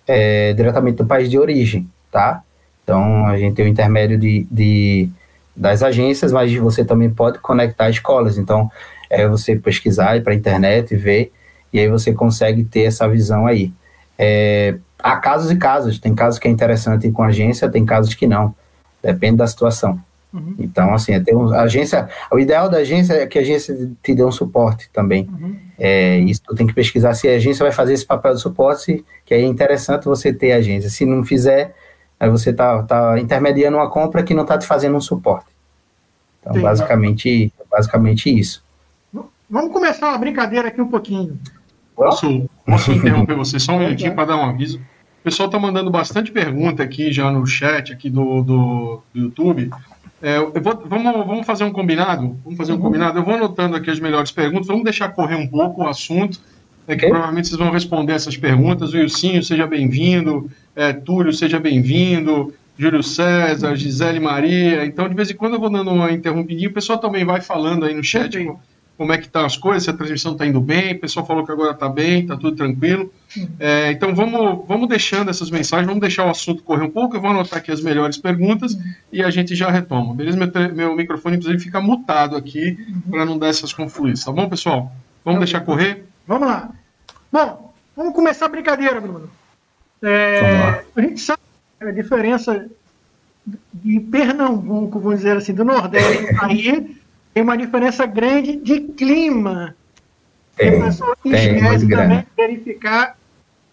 é, 0.06 0.52
diretamente 0.52 0.98
do 0.98 1.06
país 1.06 1.30
de 1.30 1.38
origem, 1.38 1.88
tá? 2.10 2.42
Então, 2.82 3.26
a 3.26 3.38
gente 3.38 3.54
tem 3.54 3.64
o 3.64 3.68
intermédio 3.68 4.18
de, 4.18 4.46
de 4.50 5.08
das 5.56 5.82
agências, 5.82 6.32
mas 6.32 6.54
você 6.56 6.84
também 6.84 7.08
pode 7.08 7.38
conectar 7.38 7.88
escolas. 7.88 8.36
Então, 8.36 8.70
é 9.08 9.26
você 9.26 9.56
pesquisar, 9.56 10.20
para 10.22 10.32
a 10.32 10.36
internet 10.36 10.92
e 10.92 10.96
ver, 10.96 11.32
e 11.72 11.78
aí 11.78 11.88
você 11.88 12.12
consegue 12.12 12.64
ter 12.64 12.82
essa 12.82 13.08
visão 13.08 13.46
aí. 13.46 13.72
É, 14.18 14.76
há 14.98 15.16
casos 15.16 15.50
e 15.50 15.56
casos, 15.56 15.98
tem 15.98 16.14
casos 16.14 16.38
que 16.38 16.48
é 16.48 16.50
interessante 16.50 17.06
ir 17.06 17.12
com 17.12 17.22
agência, 17.22 17.70
tem 17.70 17.84
casos 17.86 18.14
que 18.14 18.26
não, 18.26 18.54
depende 19.04 19.36
da 19.36 19.46
situação. 19.46 20.00
Uhum. 20.32 20.56
Então, 20.58 20.92
assim, 20.92 21.12
é 21.12 21.20
ter 21.20 21.34
uma 21.34 21.60
agência. 21.60 22.08
O 22.30 22.38
ideal 22.38 22.68
da 22.68 22.78
agência 22.78 23.14
é 23.14 23.26
que 23.26 23.38
a 23.38 23.42
agência 23.42 23.90
te 24.02 24.14
dê 24.14 24.24
um 24.24 24.32
suporte 24.32 24.90
também. 24.92 25.28
Uhum. 25.30 25.56
É, 25.78 26.18
isso 26.18 26.42
tu 26.44 26.54
tem 26.56 26.66
que 26.66 26.72
pesquisar 26.72 27.14
se 27.14 27.28
a 27.28 27.36
agência 27.36 27.62
vai 27.62 27.72
fazer 27.72 27.92
esse 27.92 28.04
papel 28.04 28.34
de 28.34 28.40
suporte, 28.40 29.04
que 29.24 29.32
aí 29.32 29.42
é 29.42 29.46
interessante 29.46 30.06
você 30.06 30.32
ter 30.32 30.52
a 30.52 30.56
agência. 30.56 30.90
Se 30.90 31.06
não 31.06 31.22
fizer, 31.22 31.74
aí 32.18 32.28
você 32.28 32.52
tá, 32.52 32.82
tá 32.82 33.20
intermediando 33.20 33.76
uma 33.76 33.88
compra 33.88 34.24
que 34.24 34.34
não 34.34 34.42
está 34.42 34.58
te 34.58 34.66
fazendo 34.66 34.96
um 34.96 35.00
suporte. 35.00 35.46
Então, 36.40 36.54
Sim, 36.54 36.60
basicamente, 36.62 37.52
basicamente 37.70 38.38
isso. 38.38 38.62
Vamos 39.48 39.72
começar 39.72 40.08
uma 40.08 40.18
brincadeira 40.18 40.68
aqui 40.68 40.80
um 40.80 40.88
pouquinho. 40.88 41.38
Posso, 41.94 42.48
posso 42.66 42.90
interromper 42.92 43.36
você 43.36 43.60
só 43.60 43.72
um 43.72 43.78
minutinho 43.78 44.14
para 44.14 44.24
dar 44.24 44.36
um 44.36 44.44
aviso? 44.44 44.80
O 45.24 45.30
pessoal 45.30 45.46
está 45.46 45.58
mandando 45.58 45.90
bastante 45.90 46.30
pergunta 46.30 46.82
aqui 46.82 47.10
já 47.10 47.32
no 47.32 47.46
chat 47.46 47.90
aqui 47.90 48.10
do, 48.10 48.42
do, 48.42 49.02
do 49.14 49.20
YouTube. 49.22 49.70
É, 50.20 50.38
vou, 50.38 50.82
vamos, 50.84 51.26
vamos 51.26 51.46
fazer 51.46 51.64
um 51.64 51.72
combinado? 51.72 52.38
Vamos 52.44 52.58
fazer 52.58 52.72
um 52.72 52.74
uhum. 52.74 52.82
combinado? 52.82 53.18
Eu 53.18 53.24
vou 53.24 53.34
anotando 53.34 53.74
aqui 53.74 53.88
as 53.88 53.98
melhores 53.98 54.30
perguntas, 54.30 54.66
vamos 54.66 54.84
deixar 54.84 55.08
correr 55.08 55.36
um 55.36 55.46
pouco 55.46 55.82
o 55.82 55.88
assunto, 55.88 56.38
é 56.86 56.94
que 56.94 57.06
okay. 57.06 57.08
provavelmente 57.08 57.48
vocês 57.48 57.58
vão 57.58 57.70
responder 57.70 58.12
essas 58.12 58.36
perguntas. 58.36 58.92
O 58.92 58.98
Ilcinho, 58.98 59.42
seja 59.42 59.66
bem-vindo. 59.66 60.50
É, 60.76 60.92
Túlio, 60.92 61.32
seja 61.32 61.58
bem-vindo. 61.58 62.52
Júlio 62.76 63.02
César, 63.02 63.74
Gisele 63.76 64.20
Maria. 64.20 64.84
Então, 64.84 65.08
de 65.08 65.14
vez 65.14 65.30
em 65.30 65.34
quando 65.34 65.54
eu 65.54 65.60
vou 65.60 65.70
dando 65.70 65.90
uma 65.90 66.12
interrompidinha. 66.12 66.68
O 66.68 66.74
pessoal 66.74 66.98
também 66.98 67.24
vai 67.24 67.40
falando 67.40 67.86
aí 67.86 67.94
no 67.94 68.04
chat 68.04 68.36
como, 68.36 68.60
como 68.96 69.12
é 69.12 69.18
que 69.18 69.26
estão 69.26 69.42
tá 69.42 69.46
as 69.46 69.56
coisas, 69.56 69.84
se 69.84 69.90
a 69.90 69.92
transmissão 69.92 70.32
está 70.32 70.46
indo 70.46 70.60
bem. 70.60 70.94
O 70.94 71.00
pessoal 71.00 71.26
falou 71.26 71.44
que 71.44 71.50
agora 71.50 71.72
está 71.72 71.88
bem, 71.88 72.22
está 72.22 72.36
tudo 72.36 72.56
tranquilo. 72.56 73.12
É, 73.58 73.90
então 73.90 74.14
vamos, 74.14 74.66
vamos 74.66 74.88
deixando 74.88 75.30
essas 75.30 75.50
mensagens, 75.50 75.86
vamos 75.86 76.00
deixar 76.00 76.26
o 76.26 76.30
assunto 76.30 76.62
correr 76.62 76.84
um 76.84 76.90
pouco. 76.90 77.16
Eu 77.16 77.20
vou 77.20 77.30
anotar 77.30 77.58
aqui 77.58 77.72
as 77.72 77.80
melhores 77.80 78.16
perguntas 78.16 78.78
e 79.12 79.22
a 79.22 79.30
gente 79.30 79.54
já 79.54 79.68
retoma. 79.68 80.14
Beleza? 80.14 80.36
Meu, 80.36 80.74
meu 80.74 80.96
microfone, 80.96 81.36
inclusive, 81.36 81.62
fica 81.62 81.80
mutado 81.80 82.36
aqui 82.36 82.78
para 83.10 83.24
não 83.24 83.36
dar 83.36 83.48
essas 83.48 83.72
confluências. 83.72 84.24
Tá 84.24 84.32
bom, 84.32 84.48
pessoal? 84.48 84.92
Vamos 85.24 85.40
deixar 85.40 85.60
correr? 85.60 86.04
Vamos 86.26 86.46
lá. 86.46 86.70
Bom, 87.32 87.74
vamos 87.96 88.14
começar 88.14 88.46
a 88.46 88.50
brincadeira, 88.50 89.00
Bruno. 89.00 89.28
É, 90.02 90.84
a 90.94 91.00
gente 91.00 91.20
sabe 91.20 91.40
a 91.80 91.90
diferença 91.90 92.66
de 93.72 94.00
Pernambuco, 94.00 95.00
vamos 95.00 95.18
dizer 95.18 95.36
assim, 95.36 95.52
do 95.52 95.64
Nordeste, 95.64 96.26
aí 96.40 96.96
tem 97.34 97.42
uma 97.42 97.58
diferença 97.58 98.06
grande 98.06 98.56
de 98.56 98.80
clima. 98.80 99.76
Tem, 100.56 100.80
a 100.80 100.84
pessoa 100.84 101.16
esquece 101.24 101.88
também 101.88 102.20
de 102.20 102.26
verificar 102.36 103.16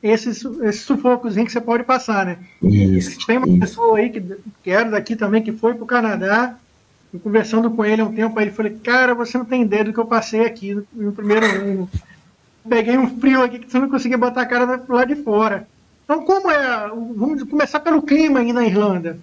esses, 0.01 0.43
esses 0.43 0.81
sufocozinho 0.81 1.45
que 1.45 1.51
você 1.51 1.61
pode 1.61 1.83
passar, 1.83 2.25
né? 2.25 2.39
Isso. 2.63 3.25
Tem 3.27 3.37
uma 3.37 3.47
isso. 3.47 3.59
pessoa 3.59 3.99
aí 3.99 4.09
que, 4.09 4.19
que 4.63 4.71
era 4.71 4.89
daqui 4.89 5.15
também, 5.15 5.43
que 5.43 5.51
foi 5.51 5.75
para 5.75 5.83
o 5.83 5.87
Canadá, 5.87 6.57
e 7.13 7.19
conversando 7.19 7.69
com 7.69 7.85
ele 7.85 8.01
há 8.01 8.05
um 8.05 8.13
tempo, 8.13 8.37
aí 8.39 8.45
ele 8.45 8.55
falou, 8.55 8.71
cara, 8.83 9.13
você 9.13 9.37
não 9.37 9.45
tem 9.45 9.61
ideia 9.61 9.83
do 9.83 9.93
que 9.93 9.99
eu 9.99 10.05
passei 10.05 10.45
aqui 10.45 10.73
no, 10.73 10.85
no 10.93 11.11
primeiro 11.11 11.45
ano. 11.45 11.89
Peguei 12.67 12.97
um 12.97 13.19
frio 13.19 13.43
aqui 13.43 13.59
que 13.59 13.71
você 13.71 13.79
não 13.79 13.89
conseguia 13.89 14.17
botar 14.17 14.41
a 14.41 14.45
cara 14.45 14.83
lado 14.87 15.15
de 15.15 15.21
fora. 15.21 15.67
Então, 16.03 16.25
como 16.25 16.49
é. 16.49 16.87
Vamos 16.89 17.43
começar 17.43 17.79
pelo 17.79 18.01
clima 18.01 18.39
aí 18.39 18.51
na 18.51 18.65
Irlanda. 18.65 19.17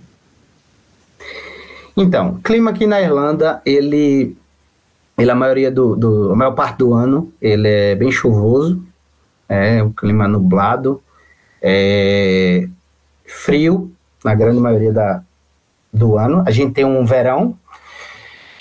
Então, 2.00 2.38
clima 2.44 2.70
aqui 2.70 2.86
na 2.86 3.00
Irlanda, 3.00 3.60
ele, 3.66 4.36
ele 5.18 5.30
a 5.32 5.34
maioria 5.34 5.68
do, 5.68 5.96
do, 5.96 6.30
a 6.30 6.36
maior 6.36 6.52
parte 6.52 6.78
do 6.78 6.94
ano, 6.94 7.32
ele 7.42 7.66
é 7.66 7.94
bem 7.96 8.12
chuvoso, 8.12 8.80
é 9.48 9.82
um 9.82 9.90
clima 9.90 10.28
nublado, 10.28 11.02
é 11.60 12.68
frio 13.26 13.90
na 14.24 14.32
grande 14.32 14.60
maioria 14.60 14.92
da, 14.92 15.22
do 15.92 16.16
ano. 16.16 16.44
A 16.46 16.52
gente 16.52 16.72
tem 16.72 16.84
um 16.84 17.04
verão 17.04 17.58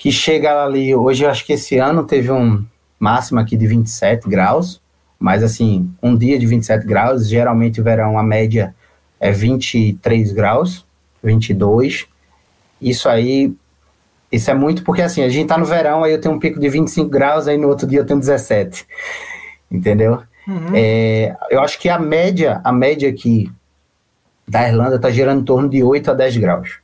que 0.00 0.10
chega 0.10 0.64
ali, 0.64 0.92
hoje 0.92 1.24
eu 1.24 1.30
acho 1.30 1.46
que 1.46 1.52
esse 1.52 1.78
ano 1.78 2.02
teve 2.02 2.32
um 2.32 2.64
máximo 2.98 3.38
aqui 3.38 3.56
de 3.56 3.68
27 3.68 4.28
graus, 4.28 4.80
mas 5.16 5.44
assim, 5.44 5.88
um 6.02 6.16
dia 6.16 6.36
de 6.40 6.46
27 6.46 6.84
graus, 6.84 7.28
geralmente 7.28 7.80
o 7.80 7.84
verão 7.84 8.18
a 8.18 8.22
média 8.22 8.74
é 9.20 9.30
23 9.30 10.32
graus, 10.32 10.84
22. 11.22 12.08
Isso 12.80 13.08
aí, 13.08 13.52
isso 14.30 14.50
é 14.50 14.54
muito 14.54 14.84
porque 14.84 15.02
assim, 15.02 15.22
a 15.22 15.28
gente 15.28 15.48
tá 15.48 15.58
no 15.58 15.64
verão, 15.64 16.04
aí 16.04 16.12
eu 16.12 16.20
tenho 16.20 16.34
um 16.34 16.38
pico 16.38 16.60
de 16.60 16.68
25 16.68 17.08
graus, 17.08 17.48
aí 17.48 17.56
no 17.56 17.68
outro 17.68 17.86
dia 17.86 18.00
eu 18.00 18.06
tenho 18.06 18.20
17. 18.20 18.86
Entendeu? 19.70 20.22
Uhum. 20.46 20.72
É, 20.74 21.36
eu 21.50 21.60
acho 21.60 21.78
que 21.78 21.88
a 21.88 21.98
média, 21.98 22.60
a 22.64 22.72
média 22.72 23.08
aqui 23.08 23.50
da 24.48 24.66
Irlanda 24.66 24.98
tá 24.98 25.10
gerando 25.10 25.42
em 25.42 25.44
torno 25.44 25.68
de 25.68 25.82
8 25.82 26.10
a 26.10 26.14
10 26.14 26.36
graus. 26.38 26.78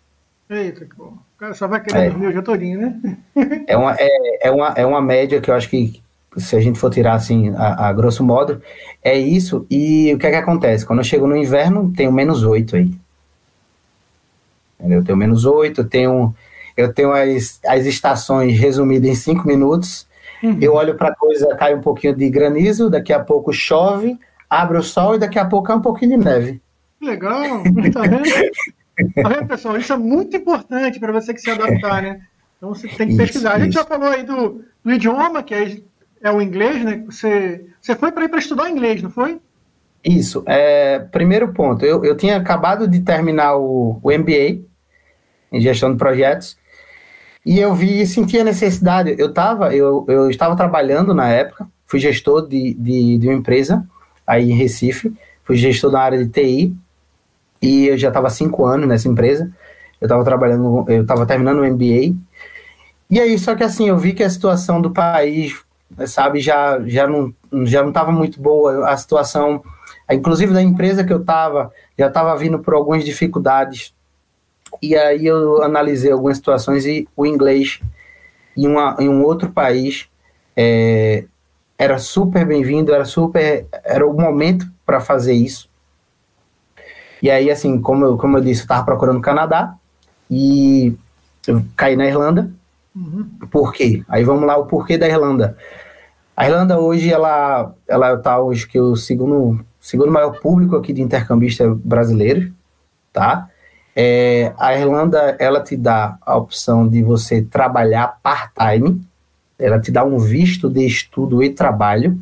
Eita, 0.50 0.84
que 0.84 0.94
bom. 0.94 1.14
O 1.34 1.38
cara 1.38 1.54
só 1.54 1.66
vai 1.66 1.80
querer 1.80 2.06
é. 2.06 2.10
dormir 2.10 2.26
o 2.26 2.32
dia 2.32 2.42
todinho, 2.42 2.80
né? 2.80 3.16
é, 3.66 3.76
uma, 3.76 3.96
é, 3.98 4.48
é, 4.48 4.50
uma, 4.50 4.68
é 4.76 4.86
uma 4.86 5.00
média 5.00 5.40
que 5.40 5.50
eu 5.50 5.54
acho 5.54 5.68
que, 5.68 6.00
se 6.36 6.54
a 6.54 6.60
gente 6.60 6.78
for 6.78 6.90
tirar 6.90 7.14
assim, 7.14 7.54
a, 7.56 7.88
a, 7.88 7.92
grosso 7.92 8.22
modo, 8.22 8.60
é 9.02 9.16
isso. 9.16 9.66
E 9.70 10.12
o 10.14 10.18
que 10.18 10.26
é 10.26 10.30
que 10.30 10.36
acontece? 10.36 10.84
Quando 10.84 10.98
eu 10.98 11.04
chego 11.04 11.26
no 11.26 11.36
inverno, 11.36 11.92
tenho 11.96 12.12
menos 12.12 12.44
8 12.44 12.76
aí. 12.76 12.90
Eu 14.88 15.04
tenho 15.04 15.16
menos 15.16 15.44
8, 15.44 15.80
eu 15.80 15.88
tenho, 15.88 16.34
eu 16.76 16.92
tenho 16.92 17.12
as, 17.12 17.60
as 17.66 17.86
estações 17.86 18.58
resumidas 18.58 19.08
em 19.08 19.14
5 19.14 19.46
minutos. 19.46 20.06
Uhum. 20.42 20.58
Eu 20.60 20.74
olho 20.74 20.94
para 20.94 21.08
a 21.08 21.14
coisa, 21.14 21.54
cai 21.56 21.74
um 21.74 21.80
pouquinho 21.80 22.14
de 22.14 22.28
granizo, 22.28 22.90
daqui 22.90 23.12
a 23.12 23.20
pouco 23.20 23.52
chove, 23.52 24.18
abre 24.48 24.78
o 24.78 24.82
sol 24.82 25.14
e 25.14 25.18
daqui 25.18 25.38
a 25.38 25.44
pouco 25.44 25.72
é 25.72 25.74
um 25.74 25.80
pouquinho 25.80 26.18
de 26.18 26.24
neve. 26.24 26.60
Legal, 27.00 27.62
tá 27.92 28.02
vendo? 28.02 29.14
Tá 29.14 29.28
vendo, 29.28 29.48
pessoal? 29.48 29.76
Isso 29.76 29.92
é 29.92 29.96
muito 29.96 30.36
importante 30.36 31.00
para 31.00 31.12
você 31.12 31.34
que 31.34 31.40
se 31.40 31.50
adaptar, 31.50 32.02
né? 32.02 32.20
Então 32.56 32.74
você 32.74 32.88
tem 32.88 33.08
que 33.08 33.12
isso, 33.14 33.16
pesquisar. 33.16 33.54
A 33.54 33.58
gente 33.58 33.70
isso. 33.70 33.78
já 33.78 33.84
falou 33.84 34.08
aí 34.08 34.22
do, 34.22 34.62
do 34.84 34.92
idioma, 34.92 35.42
que 35.42 35.54
é, 35.54 35.76
é, 36.22 36.30
o 36.30 36.40
inglês, 36.40 36.84
né? 36.84 37.02
Você, 37.06 37.66
você 37.80 37.94
foi 37.94 38.12
para 38.12 38.24
ir 38.24 38.28
para 38.28 38.38
estudar 38.38 38.70
inglês, 38.70 39.02
não 39.02 39.10
foi? 39.10 39.40
Isso. 40.04 40.42
É, 40.46 40.98
primeiro 40.98 41.52
ponto, 41.52 41.84
eu, 41.84 42.04
eu 42.04 42.16
tinha 42.16 42.36
acabado 42.36 42.86
de 42.86 43.00
terminar 43.00 43.56
o, 43.56 43.98
o 44.02 44.10
MBA 44.10 44.62
em 45.56 45.60
gestão 45.60 45.90
de 45.92 45.98
projetos 45.98 46.56
e 47.44 47.60
eu 47.60 47.74
vi 47.74 48.00
e 48.00 48.06
senti 48.06 48.38
a 48.38 48.44
necessidade. 48.44 49.14
Eu, 49.18 49.32
tava, 49.32 49.74
eu, 49.74 50.04
eu 50.08 50.30
estava 50.30 50.56
trabalhando 50.56 51.12
na 51.12 51.28
época, 51.28 51.68
fui 51.86 52.00
gestor 52.00 52.48
de, 52.48 52.74
de, 52.74 53.18
de 53.18 53.28
uma 53.28 53.36
empresa 53.36 53.86
aí 54.26 54.50
em 54.50 54.54
Recife, 54.54 55.12
fui 55.42 55.56
gestor 55.56 55.90
da 55.90 56.00
área 56.00 56.18
de 56.18 56.30
TI 56.30 56.74
e 57.60 57.88
eu 57.88 57.98
já 57.98 58.08
estava 58.08 58.30
cinco 58.30 58.64
anos 58.64 58.88
nessa 58.88 59.08
empresa. 59.08 59.50
Eu 60.00 60.06
estava 60.06 60.24
trabalhando, 60.24 60.84
eu 60.88 61.02
estava 61.02 61.26
terminando 61.26 61.60
o 61.60 61.66
MBA 61.66 62.14
e 63.10 63.20
aí, 63.20 63.38
só 63.38 63.54
que 63.54 63.62
assim, 63.62 63.88
eu 63.88 63.98
vi 63.98 64.12
que 64.12 64.22
a 64.22 64.30
situação 64.30 64.80
do 64.80 64.90
país, 64.90 65.62
sabe, 66.06 66.40
já, 66.40 66.80
já 66.86 67.06
não 67.06 67.32
já 67.64 67.82
não 67.82 67.90
estava 67.90 68.10
muito 68.10 68.40
boa, 68.40 68.88
a 68.90 68.96
situação, 68.96 69.62
inclusive 70.10 70.52
da 70.52 70.60
empresa 70.60 71.04
que 71.04 71.12
eu 71.12 71.20
estava, 71.20 71.70
já 71.96 72.08
estava 72.08 72.34
vindo 72.36 72.58
por 72.58 72.74
algumas 72.74 73.04
dificuldades. 73.04 73.93
E 74.82 74.96
aí 74.96 75.26
eu 75.26 75.62
analisei 75.62 76.12
algumas 76.12 76.36
situações 76.36 76.84
e 76.86 77.08
o 77.16 77.26
inglês 77.26 77.80
em, 78.56 78.66
uma, 78.66 78.96
em 78.98 79.08
um 79.08 79.22
outro 79.22 79.50
país 79.50 80.06
é, 80.56 81.24
era 81.78 81.98
super 81.98 82.44
bem-vindo, 82.44 82.92
era 82.92 83.04
super, 83.04 83.66
era 83.84 84.06
o 84.06 84.12
momento 84.12 84.66
para 84.84 85.00
fazer 85.00 85.34
isso. 85.34 85.68
E 87.22 87.30
aí, 87.30 87.50
assim, 87.50 87.80
como 87.80 88.04
eu, 88.04 88.16
como 88.18 88.36
eu 88.36 88.42
disse, 88.42 88.60
eu 88.60 88.64
estava 88.64 88.84
procurando 88.84 89.20
Canadá 89.20 89.74
e 90.30 90.94
eu 91.46 91.64
caí 91.76 91.96
na 91.96 92.06
Irlanda 92.06 92.50
Uhum. 92.94 93.28
Por 93.50 93.72
quê? 93.72 94.04
Aí 94.08 94.22
vamos 94.22 94.46
lá, 94.46 94.56
o 94.56 94.66
porquê 94.66 94.96
da 94.96 95.08
Irlanda. 95.08 95.56
A 96.36 96.46
Irlanda 96.46 96.78
hoje, 96.78 97.12
ela 97.12 97.74
ela 97.88 98.14
está 98.14 98.38
hoje 98.38 98.66
que 98.66 98.78
o 98.78 98.94
segundo, 98.94 99.64
segundo 99.80 100.12
maior 100.12 100.38
público 100.40 100.76
aqui 100.76 100.92
de 100.92 101.02
intercambista 101.02 101.68
brasileiro, 101.74 102.52
tá? 103.12 103.48
É, 103.96 104.52
a 104.58 104.76
Irlanda, 104.76 105.36
ela 105.38 105.60
te 105.60 105.76
dá 105.76 106.18
a 106.20 106.36
opção 106.36 106.88
de 106.88 107.02
você 107.02 107.42
trabalhar 107.42 108.18
part-time, 108.22 109.02
ela 109.58 109.80
te 109.80 109.90
dá 109.90 110.04
um 110.04 110.18
visto 110.18 110.68
de 110.68 110.84
estudo 110.84 111.42
e 111.42 111.50
trabalho, 111.50 112.18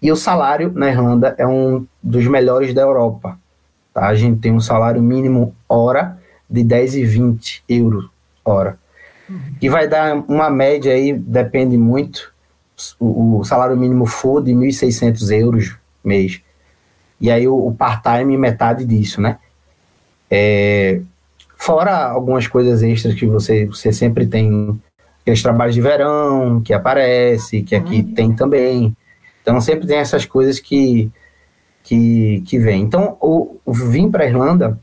e 0.00 0.12
o 0.12 0.16
salário 0.16 0.70
na 0.74 0.88
Irlanda 0.88 1.34
é 1.38 1.46
um 1.46 1.86
dos 2.02 2.26
melhores 2.26 2.72
da 2.74 2.82
Europa, 2.82 3.38
tá? 3.92 4.06
A 4.06 4.14
gente 4.14 4.38
tem 4.40 4.52
um 4.52 4.60
salário 4.60 5.02
mínimo 5.02 5.54
hora 5.68 6.18
de 6.48 6.62
10 6.62 6.94
e 6.94 7.04
20 7.04 7.64
euros 7.68 8.08
hora 8.44 8.78
que 9.60 9.68
vai 9.68 9.86
dar 9.86 10.16
uma 10.28 10.48
média 10.48 10.92
aí, 10.92 11.12
depende 11.12 11.76
muito, 11.76 12.32
o, 12.98 13.38
o 13.38 13.44
salário 13.44 13.76
mínimo 13.76 14.06
for 14.06 14.42
de 14.42 14.52
1.600 14.52 15.30
euros 15.38 15.76
mês. 16.02 16.40
E 17.20 17.30
aí 17.30 17.46
o, 17.46 17.66
o 17.66 17.74
part-time 17.74 18.36
metade 18.36 18.84
disso, 18.84 19.20
né? 19.20 19.38
É, 20.30 21.00
fora 21.56 22.06
algumas 22.06 22.46
coisas 22.46 22.82
extras 22.82 23.14
que 23.14 23.26
você, 23.26 23.66
você 23.66 23.92
sempre 23.92 24.26
tem, 24.26 24.80
aqueles 25.20 25.42
trabalhos 25.42 25.74
de 25.74 25.80
verão 25.80 26.60
que 26.60 26.72
aparece, 26.72 27.62
que 27.62 27.74
aqui 27.74 28.00
uhum. 28.00 28.14
tem 28.14 28.34
também. 28.34 28.96
Então 29.42 29.60
sempre 29.60 29.86
tem 29.86 29.98
essas 29.98 30.24
coisas 30.24 30.58
que, 30.60 31.10
que, 31.82 32.42
que 32.46 32.58
vem. 32.58 32.82
Então 32.82 33.16
o, 33.20 33.58
o 33.64 33.72
vir 33.72 34.08
para 34.10 34.24
a 34.24 34.26
Irlanda 34.26 34.78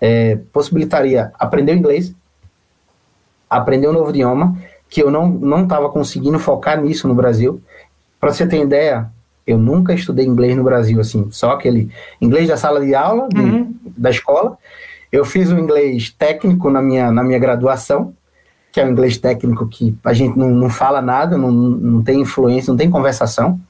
é, 0.00 0.36
possibilitaria 0.52 1.32
aprender 1.38 1.74
inglês, 1.74 2.12
aprender 3.48 3.88
um 3.88 3.92
novo 3.92 4.10
idioma, 4.10 4.56
que 4.88 5.02
eu 5.02 5.10
não 5.10 5.28
não 5.28 5.64
estava 5.64 5.88
conseguindo 5.90 6.38
focar 6.38 6.80
nisso 6.80 7.08
no 7.08 7.14
Brasil. 7.14 7.60
Para 8.20 8.32
você 8.32 8.46
ter 8.46 8.62
ideia, 8.62 9.10
eu 9.46 9.58
nunca 9.58 9.92
estudei 9.92 10.24
inglês 10.24 10.56
no 10.56 10.64
Brasil, 10.64 10.98
assim, 11.00 11.28
só 11.30 11.52
aquele 11.52 11.90
inglês 12.20 12.48
da 12.48 12.56
sala 12.56 12.80
de 12.80 12.94
aula 12.94 13.28
de, 13.28 13.40
uhum. 13.40 13.74
da 13.96 14.10
escola. 14.10 14.56
Eu 15.12 15.24
fiz 15.24 15.50
o 15.50 15.58
inglês 15.58 16.10
técnico 16.10 16.70
na 16.70 16.80
minha, 16.80 17.10
na 17.10 17.22
minha 17.22 17.38
graduação, 17.38 18.14
que 18.72 18.80
é 18.80 18.84
o 18.84 18.90
inglês 18.90 19.18
técnico 19.18 19.68
que 19.68 19.96
a 20.04 20.12
gente 20.12 20.36
não, 20.36 20.50
não 20.50 20.68
fala 20.68 21.00
nada, 21.00 21.36
não, 21.38 21.52
não 21.52 22.02
tem 22.02 22.20
influência, 22.20 22.70
não 22.70 22.78
tem 22.78 22.90
conversação. 22.90 23.60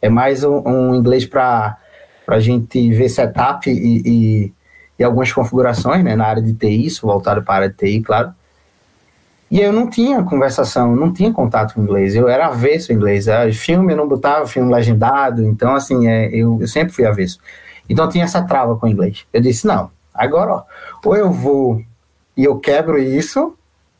É 0.00 0.08
mais 0.08 0.44
um, 0.44 0.60
um 0.66 0.94
inglês 0.94 1.24
para 1.24 1.78
a 2.26 2.40
gente 2.40 2.90
ver 2.90 3.08
setup 3.08 3.70
e, 3.70 4.02
e, 4.04 4.52
e, 4.98 5.04
algumas 5.04 5.32
configurações 5.32 6.04
né, 6.04 6.16
na 6.16 6.26
área 6.26 6.42
de 6.42 6.52
TI, 6.52 6.86
isso 6.86 7.06
voltado 7.06 7.42
para 7.42 7.54
a 7.54 7.56
área 7.58 7.68
de 7.70 7.76
TI, 7.76 8.02
claro. 8.02 8.34
E 9.52 9.60
eu 9.60 9.70
não 9.70 9.86
tinha 9.86 10.22
conversação, 10.22 10.96
não 10.96 11.12
tinha 11.12 11.30
contato 11.30 11.74
com 11.74 11.82
inglês. 11.82 12.14
Eu 12.14 12.26
era 12.26 12.46
avesso 12.46 12.90
em 12.90 12.94
inglês. 12.96 13.28
É, 13.28 13.52
filme 13.52 13.92
eu 13.92 13.96
não 13.98 14.08
botava 14.08 14.46
filme 14.46 14.72
legendado, 14.72 15.44
então 15.44 15.74
assim, 15.74 16.08
é, 16.08 16.34
eu, 16.34 16.56
eu 16.58 16.66
sempre 16.66 16.90
fui 16.90 17.04
avesso. 17.04 17.38
Então 17.86 18.08
tinha 18.08 18.24
essa 18.24 18.42
trava 18.42 18.78
com 18.78 18.86
o 18.86 18.88
inglês. 18.88 19.26
Eu 19.30 19.42
disse, 19.42 19.66
não, 19.66 19.90
agora 20.14 20.52
ó, 20.52 20.62
ou 21.04 21.14
eu 21.14 21.30
vou 21.30 21.84
e 22.34 22.44
eu 22.44 22.58
quebro 22.60 22.96
isso, 22.98 23.54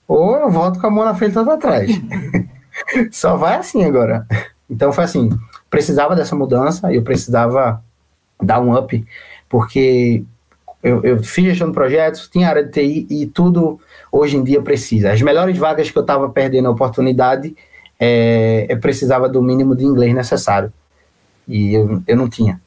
ou 0.08 0.38
eu 0.38 0.50
volto 0.50 0.80
com 0.80 0.86
a 0.86 0.90
mão 0.90 1.04
na 1.04 1.14
frente 1.14 1.36
e 1.36 1.38
atrás. 1.38 1.90
Só 3.12 3.36
vai 3.36 3.56
assim 3.56 3.84
agora. 3.84 4.26
Então 4.70 4.90
foi 4.90 5.04
assim, 5.04 5.38
precisava 5.68 6.16
dessa 6.16 6.34
mudança, 6.34 6.90
eu 6.90 7.02
precisava 7.02 7.84
dar 8.42 8.58
um 8.58 8.74
up, 8.74 9.04
porque 9.50 10.24
eu, 10.82 11.02
eu 11.02 11.22
fiz 11.22 11.44
gestão 11.44 11.68
de 11.68 11.74
projetos, 11.74 12.26
tinha 12.26 12.48
área 12.48 12.64
de 12.64 12.70
TI 12.70 13.06
e 13.10 13.26
tudo 13.26 13.78
hoje 14.12 14.36
em 14.36 14.44
dia 14.44 14.60
precisa. 14.60 15.10
As 15.10 15.22
melhores 15.22 15.56
vagas 15.56 15.90
que 15.90 15.96
eu 15.96 16.02
estava 16.02 16.28
perdendo 16.28 16.68
a 16.68 16.70
oportunidade, 16.70 17.56
é, 17.98 18.66
eu 18.68 18.78
precisava 18.78 19.26
do 19.26 19.42
mínimo 19.42 19.74
de 19.74 19.84
inglês 19.84 20.14
necessário. 20.14 20.70
E 21.48 21.72
eu, 21.72 22.02
eu 22.06 22.16
não 22.16 22.28
tinha. 22.28 22.60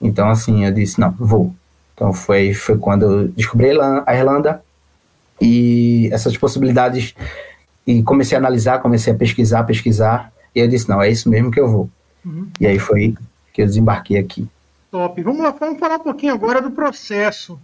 Então, 0.00 0.28
assim, 0.28 0.66
eu 0.66 0.72
disse, 0.72 1.00
não, 1.00 1.12
vou. 1.12 1.54
Então, 1.94 2.12
foi, 2.12 2.52
foi 2.52 2.76
quando 2.76 3.04
eu 3.04 3.28
descobri 3.28 3.70
a 3.70 4.14
Irlanda 4.14 4.60
e 5.40 6.10
essas 6.12 6.36
possibilidades 6.36 7.14
e 7.86 8.02
comecei 8.02 8.36
a 8.36 8.40
analisar, 8.40 8.80
comecei 8.80 9.12
a 9.12 9.16
pesquisar, 9.16 9.62
pesquisar, 9.64 10.32
e 10.54 10.60
eu 10.60 10.68
disse, 10.68 10.88
não, 10.88 11.00
é 11.00 11.08
isso 11.08 11.28
mesmo 11.28 11.50
que 11.50 11.60
eu 11.60 11.68
vou. 11.68 11.88
Uhum. 12.24 12.48
E 12.58 12.66
aí 12.66 12.78
foi 12.78 13.14
que 13.52 13.62
eu 13.62 13.66
desembarquei 13.66 14.18
aqui. 14.18 14.48
Top. 14.90 15.22
Vamos 15.22 15.42
lá, 15.42 15.50
vamos 15.50 15.78
falar 15.78 15.96
um 15.96 16.00
pouquinho 16.00 16.34
agora 16.34 16.60
do 16.60 16.70
processo 16.70 17.58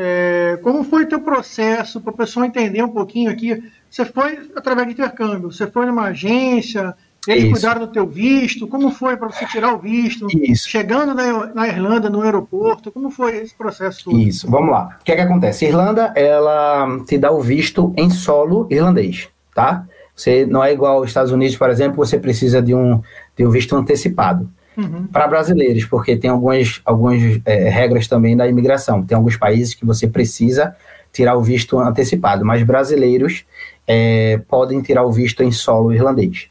é, 0.00 0.56
como 0.62 0.84
foi 0.84 1.02
o 1.02 1.08
teu 1.08 1.20
processo 1.20 2.00
para 2.00 2.12
o 2.12 2.16
pessoal 2.16 2.46
entender 2.46 2.80
um 2.84 2.88
pouquinho 2.88 3.28
aqui? 3.28 3.60
Você 3.90 4.04
foi 4.04 4.48
através 4.54 4.86
de 4.86 4.92
intercâmbio, 4.92 5.50
você 5.50 5.66
foi 5.66 5.86
numa 5.86 6.04
agência, 6.04 6.94
eles 7.26 7.42
Isso. 7.42 7.52
cuidaram 7.52 7.80
do 7.80 7.92
teu 7.92 8.06
visto, 8.06 8.68
como 8.68 8.92
foi 8.92 9.16
para 9.16 9.26
você 9.26 9.44
tirar 9.46 9.74
o 9.74 9.78
visto? 9.78 10.28
Isso. 10.30 10.68
Chegando 10.68 11.14
na, 11.14 11.46
na, 11.52 11.66
Irlanda, 11.66 12.08
no 12.08 12.22
aeroporto, 12.22 12.92
como 12.92 13.10
foi 13.10 13.38
esse 13.38 13.52
processo 13.56 14.04
todo? 14.04 14.18
Isso, 14.20 14.48
vamos 14.48 14.70
lá. 14.70 14.96
O 15.00 15.04
que 15.04 15.10
é 15.10 15.16
que 15.16 15.22
acontece? 15.22 15.64
Irlanda, 15.64 16.12
ela 16.14 17.00
te 17.04 17.18
dá 17.18 17.32
o 17.32 17.40
visto 17.40 17.92
em 17.96 18.08
solo 18.08 18.68
irlandês, 18.70 19.28
tá? 19.52 19.84
Você 20.14 20.46
não 20.46 20.62
é 20.62 20.72
igual 20.72 20.98
aos 20.98 21.08
Estados 21.08 21.32
Unidos, 21.32 21.56
por 21.56 21.70
exemplo, 21.70 21.96
você 21.96 22.20
precisa 22.20 22.62
de 22.62 22.72
um, 22.72 23.02
de 23.36 23.44
um 23.44 23.50
visto 23.50 23.74
antecipado 23.74 24.48
uhum. 24.78 25.06
para 25.08 25.26
brasileiros, 25.26 25.84
porque 25.84 26.16
tem 26.16 26.30
algumas, 26.30 26.80
algumas 26.84 27.20
é, 27.44 27.68
regras 27.68 28.06
também 28.06 28.36
da 28.36 28.46
imigração. 28.46 29.04
Tem 29.04 29.16
alguns 29.16 29.36
países 29.36 29.74
que 29.74 29.84
você 29.84 30.06
precisa 30.06 30.74
tirar 31.12 31.36
o 31.36 31.42
visto 31.42 31.78
antecipado, 31.78 32.44
mas 32.44 32.62
brasileiros 32.62 33.44
é, 33.86 34.40
podem 34.48 34.80
tirar 34.80 35.02
o 35.04 35.10
visto 35.10 35.42
em 35.42 35.50
solo 35.50 35.92
irlandês. 35.92 36.48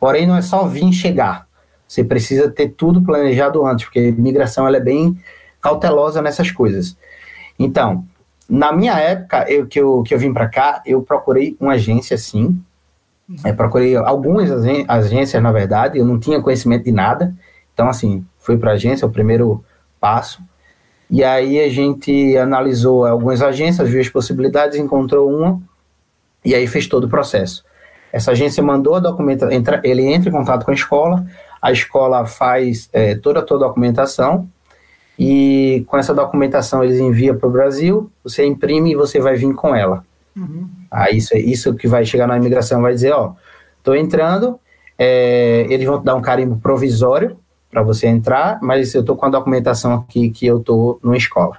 Porém, 0.00 0.26
não 0.26 0.36
é 0.36 0.42
só 0.42 0.66
vir 0.66 0.92
chegar. 0.92 1.46
Você 1.86 2.02
precisa 2.02 2.50
ter 2.50 2.70
tudo 2.70 3.02
planejado 3.02 3.64
antes, 3.64 3.84
porque 3.84 4.00
a 4.00 4.08
imigração 4.08 4.66
ela 4.66 4.78
é 4.78 4.80
bem 4.80 5.16
cautelosa 5.60 6.20
nessas 6.20 6.50
coisas. 6.50 6.96
Então, 7.58 8.04
na 8.48 8.72
minha 8.72 8.98
época, 8.98 9.46
eu, 9.48 9.66
que, 9.66 9.78
eu, 9.78 10.02
que 10.02 10.14
eu 10.14 10.18
vim 10.18 10.32
para 10.32 10.48
cá, 10.48 10.82
eu 10.84 11.02
procurei 11.02 11.56
uma 11.60 11.74
agência, 11.74 12.18
sim. 12.18 12.60
É, 13.44 13.52
procurei 13.52 13.96
algumas 13.96 14.50
agências, 14.88 15.42
na 15.42 15.52
verdade, 15.52 15.98
eu 15.98 16.04
não 16.04 16.18
tinha 16.18 16.40
conhecimento 16.40 16.84
de 16.84 16.92
nada. 16.92 17.34
Então, 17.72 17.88
assim, 17.88 18.24
fui 18.38 18.56
para 18.56 18.72
a 18.72 18.74
agência, 18.74 19.06
o 19.06 19.10
primeiro 19.10 19.64
passo. 20.00 20.40
E 21.10 21.22
aí 21.22 21.60
a 21.60 21.68
gente 21.68 22.36
analisou 22.36 23.06
algumas 23.06 23.42
agências, 23.42 23.88
viu 23.88 24.00
as 24.00 24.08
possibilidades, 24.08 24.78
encontrou 24.78 25.30
uma 25.30 25.60
e 26.44 26.54
aí 26.54 26.66
fez 26.66 26.86
todo 26.86 27.04
o 27.04 27.08
processo. 27.08 27.64
Essa 28.12 28.32
agência 28.32 28.62
mandou 28.62 28.94
a 28.94 29.00
documentação, 29.00 29.52
entra, 29.52 29.80
ele 29.84 30.02
entra 30.02 30.28
em 30.28 30.32
contato 30.32 30.64
com 30.64 30.70
a 30.70 30.74
escola, 30.74 31.24
a 31.60 31.70
escola 31.70 32.26
faz 32.26 32.88
é, 32.92 33.14
toda 33.14 33.40
a 33.40 33.42
tua 33.42 33.58
documentação 33.58 34.48
e 35.18 35.84
com 35.86 35.96
essa 35.96 36.14
documentação 36.14 36.82
eles 36.82 36.98
enviam 36.98 37.36
para 37.36 37.48
o 37.48 37.52
Brasil, 37.52 38.10
você 38.24 38.44
imprime 38.44 38.92
e 38.92 38.96
você 38.96 39.20
vai 39.20 39.36
vir 39.36 39.54
com 39.54 39.74
ela. 39.74 40.04
Uhum. 40.34 40.68
Aí 40.90 41.18
isso, 41.18 41.36
isso 41.36 41.74
que 41.74 41.86
vai 41.86 42.04
chegar 42.04 42.26
na 42.26 42.36
imigração 42.36 42.80
vai 42.82 42.94
dizer, 42.94 43.12
ó, 43.12 43.34
Estou 43.82 43.96
entrando, 43.96 44.60
é, 44.96 45.66
eles 45.68 45.84
vão 45.84 45.98
te 45.98 46.04
dar 46.04 46.14
um 46.14 46.22
carimbo 46.22 46.56
provisório 46.58 47.36
para 47.72 47.82
você 47.82 48.06
entrar, 48.06 48.58
mas 48.60 48.94
eu 48.94 49.00
estou 49.00 49.16
com 49.16 49.24
a 49.24 49.30
documentação 49.30 49.94
aqui 49.94 50.28
que 50.28 50.46
eu 50.46 50.58
estou 50.58 51.00
numa 51.02 51.16
escola. 51.16 51.56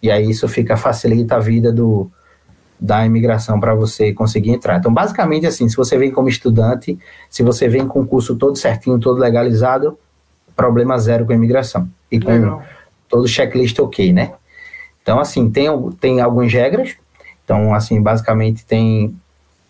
E 0.00 0.08
aí 0.08 0.30
isso 0.30 0.46
fica 0.48 0.76
facilita 0.76 1.34
a 1.34 1.38
vida 1.40 1.72
do, 1.72 2.08
da 2.78 3.04
imigração 3.04 3.58
para 3.58 3.74
você 3.74 4.12
conseguir 4.12 4.52
entrar. 4.52 4.78
Então, 4.78 4.94
basicamente, 4.94 5.48
assim, 5.48 5.68
se 5.68 5.76
você 5.76 5.98
vem 5.98 6.12
como 6.12 6.28
estudante, 6.28 6.96
se 7.28 7.42
você 7.42 7.68
vem 7.68 7.84
com 7.86 8.00
o 8.00 8.06
curso 8.06 8.36
todo 8.36 8.56
certinho, 8.56 9.00
todo 9.00 9.18
legalizado, 9.18 9.98
problema 10.54 10.96
zero 10.98 11.26
com 11.26 11.32
a 11.32 11.34
imigração. 11.34 11.90
E 12.10 12.20
com 12.20 12.30
Legal. 12.30 12.62
todo 13.08 13.24
o 13.24 13.28
checklist 13.28 13.76
ok, 13.80 14.12
né? 14.12 14.32
Então, 15.02 15.18
assim, 15.18 15.50
tem, 15.50 15.68
tem 16.00 16.20
algumas 16.20 16.52
regras. 16.52 16.94
Então, 17.44 17.74
assim, 17.74 18.00
basicamente 18.00 18.64
tem, 18.64 19.18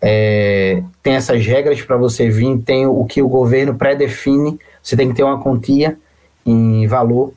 é, 0.01 0.83
tem 1.03 1.13
essas 1.13 1.45
regras 1.45 1.81
para 1.81 1.95
você 1.95 2.29
vir, 2.29 2.57
tem 2.59 2.87
o 2.87 3.05
que 3.05 3.21
o 3.21 3.27
governo 3.27 3.75
pré-define. 3.75 4.59
Você 4.81 4.97
tem 4.97 5.09
que 5.09 5.15
ter 5.15 5.23
uma 5.23 5.41
quantia 5.41 5.97
em 6.45 6.87
valor 6.87 7.33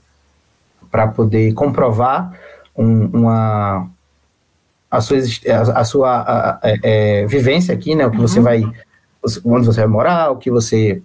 para 0.90 1.08
poder 1.08 1.52
comprovar 1.52 2.32
um, 2.76 3.06
uma 3.06 3.88
a 4.90 5.00
sua, 5.00 5.18
a, 5.18 5.80
a 5.80 5.84
sua 5.84 6.10
a, 6.10 6.50
a, 6.54 6.60
é, 6.82 7.26
vivência 7.26 7.74
aqui, 7.74 7.94
né? 7.94 8.06
O 8.06 8.10
que 8.10 8.16
uhum. 8.16 8.28
você 8.28 8.40
vai, 8.40 8.62
onde 9.44 9.66
você 9.66 9.80
vai 9.80 9.88
morar, 9.88 10.30
o 10.30 10.36
que 10.36 10.50
você 10.50 11.02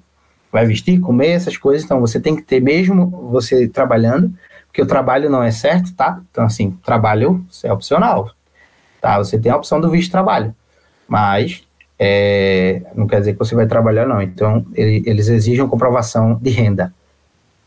vai 0.51 0.65
vestir, 0.65 0.99
comer, 0.99 1.31
essas 1.31 1.57
coisas. 1.57 1.83
Então, 1.83 1.99
você 1.99 2.19
tem 2.19 2.35
que 2.35 2.41
ter 2.41 2.61
mesmo 2.61 3.09
você 3.31 3.67
trabalhando, 3.67 4.31
porque 4.67 4.81
o 4.81 4.85
trabalho 4.85 5.29
não 5.29 5.41
é 5.41 5.51
certo, 5.51 5.93
tá? 5.93 6.21
Então, 6.31 6.45
assim, 6.45 6.71
trabalho 6.83 7.43
é 7.63 7.73
opcional, 7.73 8.31
tá? 9.01 9.17
Você 9.17 9.37
tem 9.39 9.51
a 9.51 9.57
opção 9.57 9.81
do 9.81 9.89
visto 9.89 10.05
de 10.05 10.11
trabalho, 10.11 10.55
mas 11.09 11.63
é, 11.97 12.81
não 12.95 13.07
quer 13.07 13.19
dizer 13.19 13.33
que 13.33 13.39
você 13.39 13.55
vai 13.55 13.67
trabalhar, 13.67 14.07
não. 14.07 14.21
Então, 14.21 14.65
ele, 14.73 15.03
eles 15.05 15.27
exigem 15.27 15.67
comprovação 15.67 16.35
de 16.35 16.49
renda. 16.49 16.93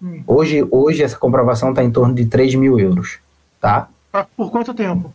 Hum. 0.03 0.23
Hoje, 0.27 0.67
hoje, 0.71 1.03
essa 1.03 1.19
comprovação 1.19 1.71
está 1.71 1.85
em 1.85 1.91
torno 1.91 2.15
de 2.15 2.25
3 2.25 2.55
mil 2.55 2.81
euros, 2.81 3.19
tá? 3.61 3.89
Por 4.37 4.51
quanto 4.51 4.73
tempo? 4.73 5.13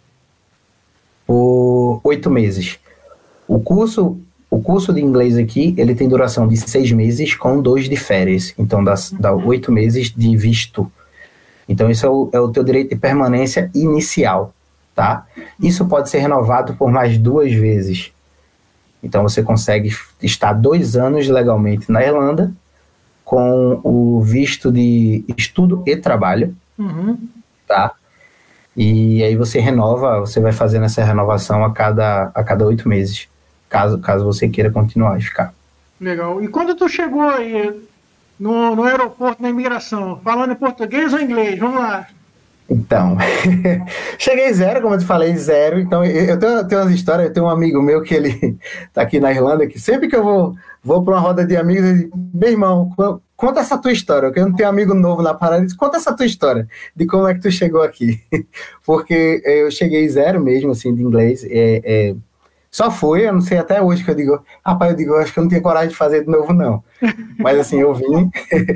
Por 1.26 2.00
oito 2.04 2.30
meses. 2.30 2.80
O 3.48 3.60
curso 3.60 4.20
o 4.50 4.62
curso 4.62 4.94
de 4.94 5.02
inglês 5.02 5.38
aqui, 5.38 5.76
ele 5.78 5.94
tem 5.94 6.08
duração 6.08 6.48
de 6.48 6.56
seis 6.56 6.92
meses 6.94 7.36
com 7.36 7.62
dois 7.62 7.90
de 7.90 7.98
férias. 7.98 8.54
Então, 8.58 8.82
dá, 8.82 8.96
dá 9.20 9.34
oito 9.34 9.74
meses 9.74 10.10
de 10.10 10.38
visto. 10.38 10.90
Então, 11.68 11.92
isso 11.92 12.06
é 12.06 12.10
o, 12.10 12.30
é 12.32 12.40
o 12.40 12.50
teu 12.50 12.63
direito 12.63 12.92
de 12.92 12.96
permanência 12.96 13.70
inicial, 13.76 14.54
tá? 14.96 15.28
Isso 15.62 15.86
pode 15.86 16.10
ser 16.10 16.20
renovado 16.20 16.76
por 16.76 16.90
mais 16.90 17.18
duas 17.18 17.52
vezes. 17.52 18.13
Então, 19.01 19.23
você 19.23 19.43
consegue 19.43 19.95
estar 20.21 20.53
dois 20.53 20.95
anos 20.95 21.27
legalmente 21.27 21.91
na 21.91 22.03
Irlanda 22.03 22.51
com 23.23 23.79
o 23.83 24.21
visto 24.21 24.71
de 24.71 25.23
estudo 25.38 25.83
e 25.86 25.97
trabalho, 25.97 26.55
uhum. 26.79 27.17
tá? 27.67 27.93
E 28.75 29.23
aí 29.23 29.36
você 29.36 29.60
renova, 29.60 30.19
você 30.19 30.39
vai 30.39 30.51
fazendo 30.51 30.86
essa 30.86 31.03
renovação 31.03 31.65
a 31.65 31.73
cada 31.73 32.31
a 32.33 32.43
cada 32.43 32.65
oito 32.65 32.88
meses 32.88 33.27
caso, 33.67 33.99
caso 33.99 34.23
você 34.23 34.47
queira 34.47 34.71
continuar 34.71 35.17
e 35.19 35.21
ficar. 35.21 35.53
Legal. 35.99 36.41
E 36.41 36.47
quando 36.47 36.75
tu 36.75 36.88
chegou 36.88 37.27
aí 37.27 37.88
no, 38.39 38.75
no 38.75 38.83
aeroporto, 38.83 39.41
na 39.41 39.49
imigração, 39.49 40.19
falando 40.23 40.51
em 40.51 40.55
português 40.55 41.12
ou 41.12 41.19
inglês? 41.19 41.60
Vamos 41.60 41.79
lá. 41.79 42.07
Então, 42.69 43.17
cheguei 44.19 44.51
zero, 44.53 44.82
como 44.82 44.95
eu 44.95 44.99
te 44.99 45.06
falei, 45.06 45.36
zero. 45.38 45.80
Então, 45.80 46.03
eu 46.03 46.38
tenho, 46.38 46.67
tenho 46.67 46.82
umas 46.82 46.91
histórias, 46.91 47.27
eu 47.27 47.34
tenho 47.34 47.45
um 47.45 47.49
amigo 47.49 47.82
meu 47.82 48.01
que 48.01 48.13
ele 48.13 48.58
tá 48.93 49.01
aqui 49.01 49.19
na 49.19 49.32
Irlanda, 49.32 49.67
que 49.67 49.80
sempre 49.80 50.08
que 50.08 50.15
eu 50.15 50.23
vou, 50.23 50.56
vou 50.84 51.03
para 51.03 51.13
uma 51.13 51.19
roda 51.19 51.45
de 51.45 51.56
amigos, 51.56 51.86
ele 51.89 52.10
meu 52.34 52.49
irmão, 52.49 52.91
conta 53.38 53.62
essa 53.62 53.77
tua 53.77 53.91
história, 53.91 54.30
porque 54.30 54.39
eu 54.39 54.47
não 54.47 54.56
tenho 54.56 54.67
amigo 54.67 54.93
novo 54.93 55.21
na 55.21 55.34
parada, 55.34 55.63
diz, 55.63 55.73
conta 55.73 55.97
essa 55.97 56.13
tua 56.13 56.25
história, 56.25 56.67
de 56.95 57.06
como 57.06 57.27
é 57.27 57.34
que 57.34 57.39
tu 57.39 57.51
chegou 57.51 57.82
aqui. 57.82 58.19
Porque 58.86 59.41
eu 59.45 59.69
cheguei 59.71 60.08
zero 60.10 60.41
mesmo, 60.41 60.71
assim, 60.71 60.93
de 60.93 61.03
inglês. 61.03 61.43
É, 61.45 61.82
é, 61.84 62.15
só 62.69 62.91
foi, 62.91 63.27
eu 63.27 63.34
não 63.34 63.41
sei 63.41 63.58
até 63.58 63.82
hoje 63.82 64.03
que 64.03 64.12
eu 64.12 64.15
digo, 64.15 64.43
rapaz, 64.63 64.91
eu 64.91 64.97
digo, 64.97 65.13
eu 65.13 65.17
acho 65.19 65.34
que 65.34 65.39
eu 65.39 65.43
não 65.43 65.49
tinha 65.49 65.62
coragem 65.62 65.89
de 65.89 65.95
fazer 65.95 66.25
de 66.25 66.30
novo, 66.30 66.53
não. 66.53 66.84
Mas 67.39 67.58
assim, 67.60 67.80
eu 67.80 67.93
vim, 67.93 68.30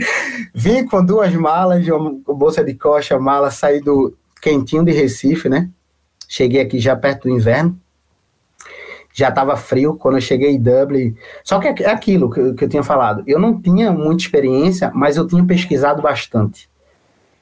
vim 0.55 0.85
com 0.85 1.03
duas 1.05 1.33
malas, 1.33 1.85
uma 1.87 2.11
bolsa 2.33 2.63
de 2.63 2.73
coxa, 2.73 3.19
mala, 3.19 3.51
saí 3.51 3.81
do 3.81 4.15
quentinho 4.41 4.83
de 4.83 4.91
Recife, 4.91 5.49
né? 5.49 5.69
Cheguei 6.27 6.61
aqui 6.61 6.79
já 6.79 6.95
perto 6.95 7.23
do 7.23 7.35
inverno, 7.35 7.77
já 9.13 9.29
estava 9.29 9.57
frio 9.57 9.95
quando 9.95 10.15
eu 10.15 10.21
cheguei 10.21 10.51
em 10.51 10.61
Dublin. 10.61 11.15
Só 11.43 11.59
que 11.59 11.83
é 11.83 11.89
aquilo 11.89 12.29
que, 12.29 12.53
que 12.53 12.63
eu 12.63 12.69
tinha 12.69 12.83
falado, 12.83 13.23
eu 13.27 13.39
não 13.39 13.61
tinha 13.61 13.91
muita 13.91 14.23
experiência, 14.23 14.89
mas 14.93 15.17
eu 15.17 15.27
tinha 15.27 15.43
pesquisado 15.45 16.01
bastante. 16.01 16.69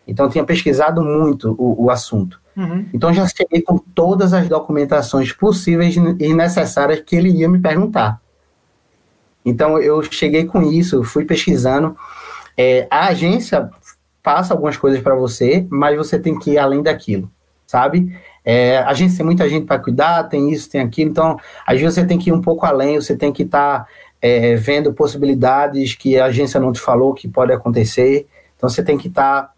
Então, 0.10 0.26
eu 0.26 0.32
tinha 0.32 0.44
pesquisado 0.44 1.04
muito 1.04 1.56
o, 1.58 1.86
o 1.86 1.92
assunto. 1.92 2.42
Uhum. 2.60 2.86
Então, 2.94 3.14
já 3.14 3.26
cheguei 3.26 3.62
com 3.62 3.78
todas 3.78 4.34
as 4.34 4.50
documentações 4.50 5.32
possíveis 5.32 5.96
e 5.96 6.34
necessárias 6.34 7.00
que 7.00 7.16
ele 7.16 7.30
ia 7.30 7.48
me 7.48 7.58
perguntar. 7.58 8.20
Então, 9.46 9.80
eu 9.80 10.04
cheguei 10.04 10.44
com 10.44 10.62
isso, 10.62 11.02
fui 11.06 11.24
pesquisando. 11.24 11.96
É, 12.58 12.86
a 12.92 13.08
agência 13.08 13.70
passa 14.22 14.54
algumas 14.54 14.76
coisas 14.76 15.00
para 15.00 15.16
você, 15.16 15.66
mas 15.70 15.98
você 15.98 16.20
tem 16.20 16.38
que 16.38 16.52
ir 16.52 16.58
além 16.58 16.84
daquilo, 16.84 17.32
sabe? 17.66 18.14
É, 18.44 18.80
a 18.80 18.90
agência 18.90 19.18
tem 19.18 19.26
muita 19.26 19.48
gente 19.48 19.66
para 19.66 19.80
cuidar, 19.80 20.24
tem 20.26 20.52
isso, 20.52 20.70
tem 20.70 20.82
aquilo. 20.82 21.10
Então, 21.10 21.40
às 21.66 21.80
vezes 21.80 21.96
você 21.96 22.06
tem 22.06 22.20
que 22.20 22.30
ir 22.30 22.34
um 22.34 22.42
pouco 22.42 22.66
além, 22.66 23.00
você 23.00 23.16
tem 23.16 23.32
que 23.32 23.44
estar 23.44 23.86
tá, 23.86 23.88
é, 24.22 24.56
vendo 24.56 24.92
possibilidades 24.92 25.96
que 25.96 26.20
a 26.20 26.26
agência 26.26 26.60
não 26.60 26.74
te 26.74 26.82
falou 26.82 27.14
que 27.14 27.30
pode 27.30 27.54
acontecer. 27.54 28.28
Então, 28.58 28.70
você 28.70 28.84
tem 28.84 28.98
que 28.98 29.08
estar 29.08 29.44
tá 29.44 29.54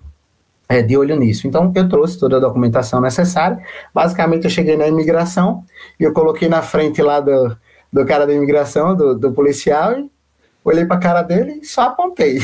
é, 0.71 0.81
de 0.81 0.95
olho 0.95 1.17
nisso. 1.17 1.47
Então, 1.47 1.69
eu 1.75 1.89
trouxe 1.89 2.17
toda 2.17 2.37
a 2.37 2.39
documentação 2.39 3.01
necessária. 3.01 3.59
Basicamente, 3.93 4.45
eu 4.45 4.49
cheguei 4.49 4.77
na 4.77 4.87
imigração 4.87 5.65
e 5.99 6.03
eu 6.03 6.13
coloquei 6.13 6.47
na 6.47 6.61
frente 6.61 7.01
lá 7.01 7.19
do, 7.19 7.57
do 7.91 8.05
cara 8.05 8.25
da 8.25 8.33
imigração, 8.33 8.95
do, 8.95 9.13
do 9.13 9.33
policial, 9.33 9.99
e 9.99 10.09
olhei 10.63 10.85
para 10.85 10.95
a 10.95 10.99
cara 10.99 11.21
dele 11.23 11.59
e 11.61 11.65
só 11.65 11.81
apontei. 11.81 12.39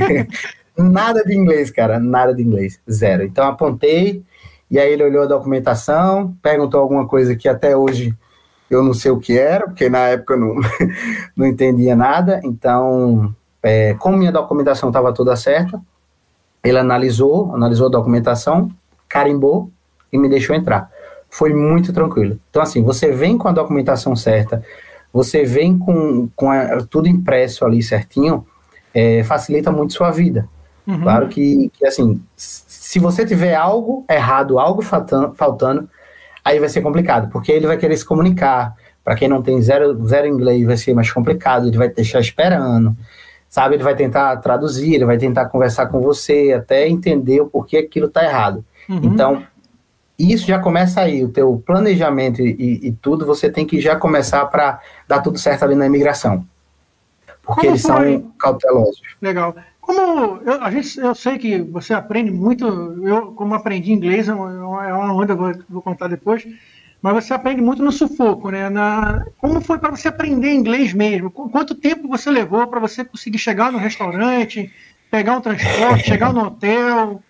nada 0.76 1.24
de 1.24 1.34
inglês, 1.34 1.70
cara, 1.70 1.98
nada 1.98 2.34
de 2.34 2.42
inglês, 2.42 2.78
zero. 2.88 3.22
Então, 3.24 3.48
apontei, 3.48 4.22
e 4.70 4.78
aí 4.78 4.92
ele 4.92 5.04
olhou 5.04 5.22
a 5.22 5.26
documentação, 5.26 6.36
perguntou 6.42 6.80
alguma 6.80 7.08
coisa 7.08 7.34
que 7.34 7.48
até 7.48 7.74
hoje 7.74 8.14
eu 8.68 8.82
não 8.82 8.92
sei 8.92 9.10
o 9.10 9.18
que 9.18 9.38
era, 9.38 9.64
porque 9.64 9.88
na 9.88 10.00
época 10.00 10.34
eu 10.34 10.40
não, 10.40 10.56
não 11.34 11.46
entendia 11.46 11.96
nada. 11.96 12.42
Então, 12.44 13.34
é, 13.62 13.94
como 13.94 14.18
minha 14.18 14.30
documentação 14.30 14.90
estava 14.90 15.14
toda 15.14 15.34
certa, 15.34 15.80
ele 16.62 16.78
analisou, 16.78 17.54
analisou 17.54 17.86
a 17.86 17.90
documentação, 17.90 18.70
carimbou 19.08 19.70
e 20.12 20.18
me 20.18 20.28
deixou 20.28 20.54
entrar. 20.54 20.90
Foi 21.30 21.52
muito 21.52 21.92
tranquilo. 21.92 22.38
Então, 22.50 22.62
assim, 22.62 22.82
você 22.82 23.12
vem 23.12 23.36
com 23.36 23.48
a 23.48 23.52
documentação 23.52 24.16
certa, 24.16 24.62
você 25.12 25.44
vem 25.44 25.78
com, 25.78 26.28
com 26.34 26.50
a, 26.50 26.82
tudo 26.82 27.08
impresso 27.08 27.64
ali 27.64 27.82
certinho, 27.82 28.46
é, 28.94 29.22
facilita 29.24 29.70
muito 29.70 29.92
sua 29.92 30.10
vida. 30.10 30.48
Uhum. 30.86 31.02
Claro 31.02 31.28
que, 31.28 31.70
que, 31.74 31.86
assim, 31.86 32.20
se 32.36 32.98
você 32.98 33.24
tiver 33.24 33.54
algo 33.54 34.04
errado, 34.08 34.58
algo 34.58 34.80
faltando, 34.82 35.34
faltando, 35.34 35.88
aí 36.44 36.58
vai 36.58 36.68
ser 36.68 36.80
complicado, 36.80 37.30
porque 37.30 37.52
ele 37.52 37.66
vai 37.66 37.76
querer 37.76 37.96
se 37.96 38.04
comunicar. 38.04 38.74
Para 39.04 39.14
quem 39.14 39.28
não 39.28 39.42
tem 39.42 39.60
zero, 39.60 40.06
zero 40.06 40.26
inglês, 40.26 40.66
vai 40.66 40.76
ser 40.76 40.94
mais 40.94 41.10
complicado, 41.10 41.66
ele 41.66 41.78
vai 41.78 41.88
deixar 41.88 42.20
esperando 42.20 42.96
sabe? 43.48 43.76
Ele 43.76 43.82
vai 43.82 43.96
tentar 43.96 44.36
traduzir, 44.38 44.94
ele 44.94 45.04
vai 45.04 45.18
tentar 45.18 45.46
conversar 45.46 45.86
com 45.86 46.00
você, 46.00 46.52
até 46.56 46.88
entender 46.88 47.40
o 47.40 47.46
porquê 47.46 47.78
aquilo 47.78 48.06
está 48.06 48.24
errado. 48.24 48.64
Uhum. 48.88 49.00
Então, 49.02 49.42
isso 50.18 50.46
já 50.46 50.58
começa 50.58 51.00
aí, 51.00 51.24
o 51.24 51.28
teu 51.28 51.62
planejamento 51.64 52.42
e, 52.42 52.88
e 52.88 52.92
tudo, 52.92 53.24
você 53.24 53.50
tem 53.50 53.66
que 53.66 53.80
já 53.80 53.94
começar 53.96 54.44
para 54.46 54.80
dar 55.06 55.20
tudo 55.20 55.38
certo 55.38 55.64
ali 55.64 55.74
na 55.74 55.86
imigração. 55.86 56.44
Porque 57.42 57.62
Como 57.62 57.72
eles 57.72 57.82
foi? 57.82 58.12
são 58.18 58.32
cautelosos. 58.38 59.00
Legal. 59.22 59.54
Como 59.80 60.40
eu, 60.44 60.62
a 60.62 60.70
gente, 60.70 60.98
eu 60.98 61.14
sei 61.14 61.38
que 61.38 61.62
você 61.62 61.94
aprende 61.94 62.30
muito, 62.30 62.66
eu 63.06 63.32
como 63.32 63.54
aprendi 63.54 63.90
inglês, 63.90 64.28
é 64.28 64.34
uma, 64.34 64.86
é 64.86 64.92
uma 64.92 65.14
onda, 65.14 65.34
vou, 65.34 65.54
vou 65.66 65.80
contar 65.80 66.08
depois, 66.08 66.46
mas 67.00 67.24
você 67.24 67.32
aprende 67.32 67.62
muito 67.62 67.82
no 67.82 67.92
sufoco, 67.92 68.50
né? 68.50 68.68
Na, 68.68 69.24
como 69.38 69.60
foi 69.60 69.78
para 69.78 69.90
você 69.90 70.08
aprender 70.08 70.52
inglês 70.52 70.92
mesmo? 70.92 71.30
Quanto 71.30 71.74
tempo 71.74 72.08
você 72.08 72.30
levou 72.30 72.66
para 72.66 72.80
você 72.80 73.04
conseguir 73.04 73.38
chegar 73.38 73.70
no 73.70 73.78
restaurante, 73.78 74.72
pegar 75.10 75.36
um 75.36 75.40
transporte, 75.40 76.04
chegar 76.08 76.32
no 76.32 76.44
hotel? 76.46 77.22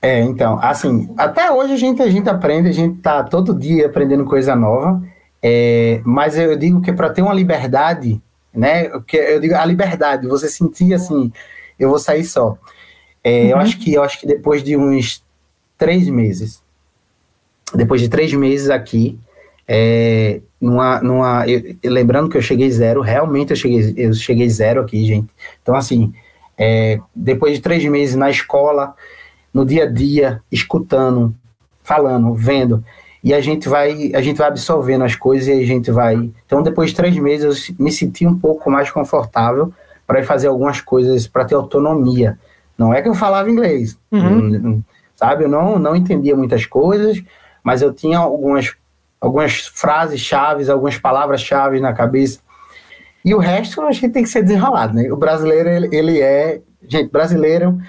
É, 0.00 0.20
então, 0.20 0.58
assim, 0.62 1.12
até 1.16 1.50
hoje 1.50 1.74
a 1.74 1.76
gente, 1.76 2.02
a 2.02 2.08
gente 2.08 2.28
aprende, 2.28 2.68
a 2.68 2.72
gente 2.72 3.00
tá 3.00 3.22
todo 3.22 3.58
dia 3.58 3.86
aprendendo 3.86 4.24
coisa 4.24 4.56
nova, 4.56 5.02
é, 5.42 6.00
mas 6.04 6.38
eu 6.38 6.56
digo 6.56 6.80
que 6.80 6.92
para 6.92 7.10
ter 7.10 7.20
uma 7.20 7.34
liberdade, 7.34 8.20
né? 8.52 8.88
Que 9.06 9.16
eu 9.16 9.40
digo 9.40 9.54
a 9.54 9.64
liberdade, 9.64 10.26
você 10.26 10.48
sentir 10.48 10.94
assim, 10.94 11.30
eu 11.78 11.90
vou 11.90 11.98
sair 11.98 12.24
só. 12.24 12.56
É, 13.22 13.42
uhum. 13.42 13.48
Eu 13.48 13.56
acho 13.58 13.78
que 13.78 13.92
eu 13.92 14.02
acho 14.02 14.18
que 14.20 14.26
depois 14.26 14.62
de 14.62 14.74
uns 14.74 15.22
três 15.76 16.08
meses 16.08 16.63
depois 17.74 18.00
de 18.00 18.08
três 18.08 18.32
meses 18.32 18.70
aqui, 18.70 19.18
é, 19.66 20.40
numa, 20.60 21.00
numa 21.00 21.48
eu, 21.48 21.76
lembrando 21.84 22.28
que 22.28 22.36
eu 22.36 22.42
cheguei 22.42 22.70
zero, 22.70 23.00
realmente 23.00 23.50
eu 23.50 23.56
cheguei, 23.56 23.94
eu 23.96 24.12
cheguei 24.14 24.48
zero 24.48 24.80
aqui, 24.80 25.04
gente. 25.04 25.28
Então, 25.62 25.74
assim, 25.74 26.12
é, 26.56 26.98
depois 27.14 27.54
de 27.54 27.60
três 27.60 27.84
meses 27.84 28.14
na 28.14 28.30
escola, 28.30 28.94
no 29.52 29.64
dia 29.64 29.84
a 29.84 29.90
dia, 29.90 30.40
escutando, 30.50 31.34
falando, 31.82 32.34
vendo, 32.34 32.84
e 33.22 33.32
a 33.32 33.40
gente 33.40 33.68
vai, 33.68 34.12
a 34.14 34.20
gente 34.20 34.36
vai 34.36 34.48
absorvendo 34.48 35.04
as 35.04 35.16
coisas 35.16 35.48
e 35.48 35.52
a 35.52 35.66
gente 35.66 35.90
vai. 35.90 36.30
Então, 36.44 36.62
depois 36.62 36.90
de 36.90 36.96
três 36.96 37.16
meses, 37.16 37.68
eu 37.70 37.74
me 37.78 37.90
senti 37.90 38.26
um 38.26 38.38
pouco 38.38 38.70
mais 38.70 38.90
confortável 38.90 39.72
para 40.06 40.22
fazer 40.22 40.48
algumas 40.48 40.80
coisas, 40.80 41.26
para 41.26 41.44
ter 41.46 41.54
autonomia. 41.54 42.38
Não 42.76 42.92
é 42.92 43.00
que 43.00 43.08
eu 43.08 43.14
falava 43.14 43.50
inglês, 43.50 43.96
uhum. 44.12 44.82
sabe? 45.16 45.44
Eu 45.44 45.48
não, 45.48 45.78
não 45.78 45.96
entendia 45.96 46.36
muitas 46.36 46.66
coisas, 46.66 47.22
mas 47.64 47.80
eu 47.80 47.92
tinha 47.92 48.18
algumas, 48.18 48.74
algumas 49.18 49.66
frases 49.66 50.20
chaves, 50.20 50.68
algumas 50.68 50.98
palavras-chave 50.98 51.80
na 51.80 51.94
cabeça. 51.94 52.38
E 53.24 53.34
o 53.34 53.38
resto 53.38 53.80
a 53.80 53.90
gente 53.90 54.10
tem 54.10 54.22
que 54.22 54.28
ser 54.28 54.42
desenrolado, 54.42 54.94
né? 54.94 55.10
O 55.10 55.16
brasileiro, 55.16 55.70
ele, 55.70 55.88
ele 55.96 56.20
é. 56.20 56.60
Gente, 56.86 57.10
brasileiro, 57.10 57.80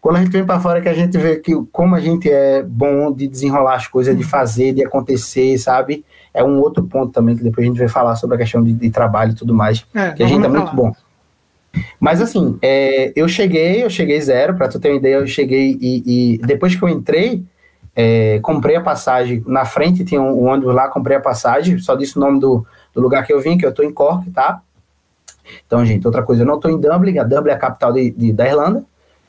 quando 0.00 0.16
a 0.16 0.18
gente 0.18 0.32
vem 0.32 0.44
para 0.44 0.58
fora, 0.58 0.80
que 0.80 0.88
a 0.88 0.92
gente 0.92 1.16
vê 1.16 1.36
que 1.36 1.54
como 1.70 1.94
a 1.94 2.00
gente 2.00 2.28
é 2.28 2.60
bom 2.60 3.12
de 3.12 3.28
desenrolar 3.28 3.76
as 3.76 3.86
coisas, 3.86 4.18
de 4.18 4.24
fazer, 4.24 4.72
de 4.72 4.84
acontecer, 4.84 5.56
sabe? 5.58 6.04
É 6.34 6.42
um 6.42 6.58
outro 6.58 6.82
ponto 6.82 7.12
também, 7.12 7.36
que 7.36 7.44
depois 7.44 7.64
a 7.64 7.68
gente 7.70 7.78
vai 7.78 7.88
falar 7.88 8.16
sobre 8.16 8.34
a 8.34 8.38
questão 8.38 8.64
de, 8.64 8.72
de 8.72 8.90
trabalho 8.90 9.30
e 9.30 9.34
tudo 9.36 9.54
mais, 9.54 9.86
é, 9.94 10.10
que 10.10 10.24
a 10.24 10.26
gente 10.26 10.44
é 10.44 10.48
muito 10.48 10.74
bom. 10.74 10.92
Mas 12.00 12.20
assim, 12.20 12.58
é, 12.60 13.12
eu 13.14 13.28
cheguei, 13.28 13.84
eu 13.84 13.88
cheguei 13.88 14.20
zero, 14.20 14.56
para 14.56 14.66
tu 14.66 14.80
ter 14.80 14.88
uma 14.88 14.96
ideia, 14.96 15.14
eu 15.14 15.26
cheguei 15.28 15.78
e, 15.80 16.34
e 16.34 16.38
depois 16.38 16.74
que 16.74 16.82
eu 16.82 16.88
entrei, 16.88 17.44
é, 17.94 18.38
comprei 18.40 18.76
a 18.76 18.80
passagem, 18.80 19.42
na 19.46 19.64
frente 19.64 20.04
tinha 20.04 20.20
um, 20.20 20.44
um, 20.44 20.46
ônibus 20.46 20.74
lá, 20.74 20.88
comprei 20.88 21.16
a 21.16 21.20
passagem, 21.20 21.78
só 21.78 21.94
disse 21.94 22.16
o 22.16 22.20
nome 22.20 22.40
do, 22.40 22.66
do 22.94 23.00
lugar 23.00 23.26
que 23.26 23.32
eu 23.32 23.40
vim, 23.40 23.58
que 23.58 23.66
eu 23.66 23.72
tô 23.72 23.82
em 23.82 23.92
Cork, 23.92 24.30
tá? 24.30 24.62
Então, 25.66 25.84
gente, 25.84 26.06
outra 26.06 26.22
coisa, 26.22 26.42
eu 26.42 26.46
não 26.46 26.58
tô 26.58 26.68
em 26.68 26.80
Dublin, 26.80 27.18
a 27.18 27.24
Dublin 27.24 27.50
é 27.50 27.54
a 27.54 27.58
capital 27.58 27.92
de, 27.92 28.10
de 28.10 28.32
da 28.32 28.46
Irlanda, 28.46 28.84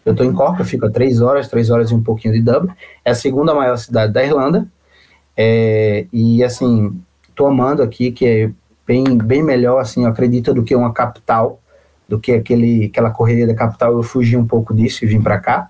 eu 0.05 0.15
tô 0.15 0.23
em 0.23 0.33
Cork, 0.33 0.59
eu 0.59 0.65
fico 0.65 0.85
a 0.85 0.89
três 0.89 1.21
horas, 1.21 1.47
três 1.47 1.69
horas 1.69 1.91
e 1.91 1.93
um 1.93 2.01
pouquinho 2.01 2.33
de 2.33 2.41
Dublin, 2.41 2.73
é 3.03 3.11
a 3.11 3.15
segunda 3.15 3.53
maior 3.53 3.77
cidade 3.77 4.13
da 4.13 4.23
Irlanda, 4.23 4.67
é, 5.35 6.05
e 6.13 6.43
assim, 6.43 7.01
tô 7.35 7.47
amando 7.47 7.81
aqui, 7.81 8.11
que 8.11 8.25
é 8.25 8.51
bem, 8.85 9.17
bem 9.17 9.43
melhor, 9.43 9.79
assim, 9.79 10.03
eu 10.03 10.09
acredito, 10.09 10.53
do 10.53 10.63
que 10.63 10.75
uma 10.75 10.93
capital, 10.93 11.59
do 12.07 12.19
que 12.19 12.31
aquele, 12.31 12.85
aquela 12.85 13.11
correria 13.11 13.47
da 13.47 13.55
capital, 13.55 13.93
eu 13.93 14.03
fugi 14.03 14.37
um 14.37 14.45
pouco 14.45 14.73
disso 14.73 15.03
e 15.03 15.07
vim 15.07 15.21
para 15.21 15.39
cá. 15.39 15.69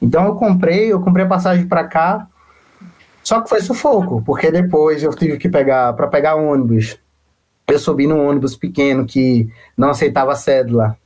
Então 0.00 0.26
eu 0.26 0.34
comprei, 0.34 0.92
eu 0.92 1.00
comprei 1.00 1.24
a 1.24 1.28
passagem 1.28 1.66
para 1.66 1.84
cá, 1.84 2.26
só 3.22 3.40
que 3.40 3.48
foi 3.48 3.60
sufoco, 3.60 4.22
porque 4.24 4.50
depois 4.50 5.02
eu 5.02 5.12
tive 5.14 5.36
que 5.36 5.48
pegar, 5.48 5.92
para 5.94 6.06
pegar 6.06 6.36
ônibus, 6.36 6.98
eu 7.68 7.78
subi 7.78 8.06
num 8.06 8.28
ônibus 8.28 8.54
pequeno 8.56 9.04
que 9.04 9.48
não 9.76 9.90
aceitava 9.90 10.36
cédula, 10.36 10.96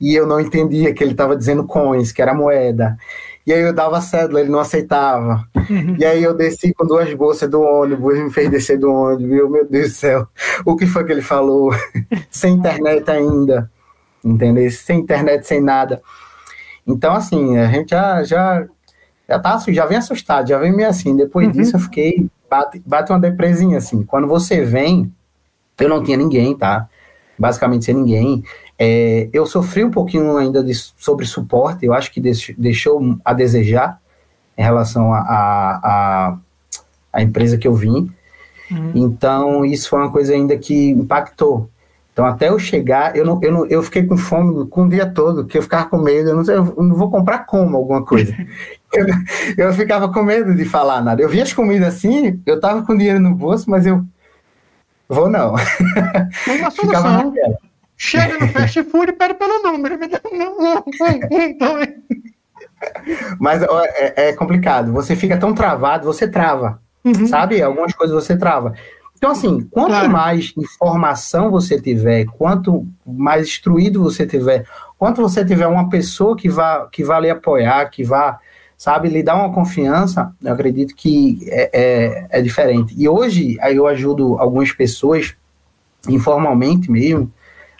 e 0.00 0.14
eu 0.14 0.26
não 0.26 0.38
entendia 0.38 0.94
que 0.94 1.02
ele 1.02 1.12
estava 1.12 1.36
dizendo 1.36 1.64
coins, 1.64 2.12
que 2.12 2.22
era 2.22 2.34
moeda. 2.34 2.96
E 3.44 3.52
aí 3.52 3.60
eu 3.60 3.72
dava 3.72 4.00
cédula, 4.00 4.40
ele 4.40 4.50
não 4.50 4.58
aceitava. 4.58 5.44
Uhum. 5.54 5.96
E 5.98 6.04
aí 6.04 6.22
eu 6.22 6.34
desci 6.34 6.74
com 6.74 6.84
duas 6.84 7.12
bolsas 7.14 7.48
do 7.48 7.60
ônibus, 7.60 8.18
me 8.18 8.30
fez 8.30 8.50
descer 8.50 8.78
do 8.78 8.92
ônibus. 8.92 9.50
meu 9.50 9.68
Deus 9.68 9.90
do 9.90 9.94
céu, 9.94 10.28
o 10.64 10.76
que 10.76 10.86
foi 10.86 11.04
que 11.04 11.12
ele 11.12 11.22
falou? 11.22 11.72
Sem 12.30 12.54
internet 12.54 13.08
ainda 13.08 13.70
entendeu? 14.26 14.70
Sem 14.70 15.00
internet, 15.00 15.46
sem 15.46 15.60
nada. 15.60 16.02
Então, 16.86 17.14
assim, 17.14 17.56
a 17.58 17.66
gente 17.66 17.90
já, 17.90 18.22
já, 18.22 18.66
já 19.28 19.38
tá 19.38 19.58
já 19.68 19.86
vem 19.86 19.98
assustado, 19.98 20.48
já 20.48 20.58
vem 20.58 20.74
meio 20.74 20.88
assim. 20.88 21.16
Depois 21.16 21.48
uhum. 21.48 21.52
disso 21.52 21.76
eu 21.76 21.80
fiquei, 21.80 22.28
bate, 22.48 22.80
bate 22.86 23.10
uma 23.10 23.18
depresinha, 23.18 23.78
assim. 23.78 24.02
Quando 24.02 24.28
você 24.28 24.64
vem, 24.64 25.12
eu 25.78 25.88
não 25.88 26.02
tinha 26.02 26.16
ninguém, 26.16 26.56
tá? 26.56 26.88
Basicamente 27.38 27.84
sem 27.84 27.94
ninguém. 27.94 28.44
É, 28.78 29.28
eu 29.32 29.46
sofri 29.46 29.84
um 29.84 29.90
pouquinho 29.90 30.36
ainda 30.36 30.62
de, 30.62 30.74
sobre 30.74 31.26
suporte, 31.26 31.84
eu 31.84 31.92
acho 31.94 32.12
que 32.12 32.20
deixou 32.20 33.18
a 33.24 33.32
desejar 33.32 34.00
em 34.56 34.62
relação 34.62 35.12
a, 35.12 35.18
a, 35.18 35.80
a, 35.82 36.38
a 37.12 37.22
empresa 37.22 37.58
que 37.58 37.66
eu 37.66 37.74
vim. 37.74 38.10
Uhum. 38.70 38.92
Então, 38.94 39.64
isso 39.64 39.88
foi 39.88 40.00
uma 40.00 40.10
coisa 40.10 40.34
ainda 40.34 40.56
que 40.56 40.90
impactou. 40.90 41.68
Então, 42.16 42.24
até 42.24 42.48
eu 42.48 42.58
chegar, 42.58 43.14
eu, 43.14 43.26
não, 43.26 43.38
eu, 43.42 43.52
não, 43.52 43.66
eu 43.66 43.82
fiquei 43.82 44.02
com 44.02 44.16
fome 44.16 44.66
com 44.68 44.84
o 44.84 44.88
dia 44.88 45.04
todo, 45.04 45.44
que 45.44 45.58
eu 45.58 45.62
ficava 45.62 45.84
com 45.84 45.98
medo, 45.98 46.30
eu 46.30 46.36
não, 46.36 46.42
sei, 46.46 46.56
eu 46.56 46.64
não 46.78 46.94
vou 46.94 47.10
comprar 47.10 47.40
como 47.40 47.76
alguma 47.76 48.02
coisa. 48.06 48.34
eu, 48.90 49.06
eu 49.58 49.70
ficava 49.74 50.10
com 50.10 50.22
medo 50.22 50.54
de 50.54 50.64
falar 50.64 51.02
nada. 51.02 51.20
Eu 51.20 51.28
via 51.28 51.42
as 51.42 51.52
comidas 51.52 51.88
assim, 51.88 52.40
eu 52.46 52.58
tava 52.58 52.86
com 52.86 52.96
dinheiro 52.96 53.20
no 53.20 53.34
bolso, 53.34 53.68
mas 53.68 53.84
eu 53.84 54.02
vou 55.06 55.28
não. 55.28 55.56
Tem 56.46 56.56
uma 56.64 56.70
solução. 56.70 57.34
Chega 57.98 58.38
no 58.38 58.48
fast 58.48 58.82
food 58.84 59.10
e 59.10 59.12
pede 59.12 59.34
pelo 59.34 59.62
número. 59.62 59.98
mas 63.38 63.62
é, 63.62 64.28
é, 64.28 64.32
complicado. 64.32 64.90
Você 64.94 65.14
fica 65.14 65.36
tão 65.36 65.54
travado, 65.54 66.06
você 66.06 66.26
trava. 66.26 66.80
Uhum. 67.04 67.26
Sabe? 67.26 67.60
Algumas 67.60 67.92
coisas 67.92 68.24
você 68.24 68.38
trava. 68.38 68.72
Então, 69.26 69.32
assim, 69.32 69.60
quanto 69.72 69.88
claro. 69.88 70.12
mais 70.12 70.54
informação 70.56 71.50
você 71.50 71.80
tiver, 71.80 72.26
quanto 72.26 72.86
mais 73.04 73.48
instruído 73.48 74.00
você 74.00 74.24
tiver, 74.24 74.64
quanto 74.96 75.20
você 75.20 75.44
tiver 75.44 75.66
uma 75.66 75.90
pessoa 75.90 76.36
que 76.36 76.48
vá, 76.48 76.86
que 76.92 77.02
vá 77.02 77.18
lhe 77.18 77.28
apoiar, 77.28 77.90
que 77.90 78.04
vá, 78.04 78.38
sabe, 78.78 79.08
lhe 79.08 79.24
dar 79.24 79.34
uma 79.34 79.52
confiança, 79.52 80.32
eu 80.40 80.52
acredito 80.52 80.94
que 80.94 81.40
é, 81.48 81.70
é, 81.72 82.26
é 82.38 82.40
diferente. 82.40 82.94
E 82.96 83.08
hoje, 83.08 83.58
aí 83.60 83.74
eu 83.74 83.88
ajudo 83.88 84.38
algumas 84.38 84.70
pessoas, 84.70 85.34
informalmente 86.08 86.88
mesmo, 86.88 87.28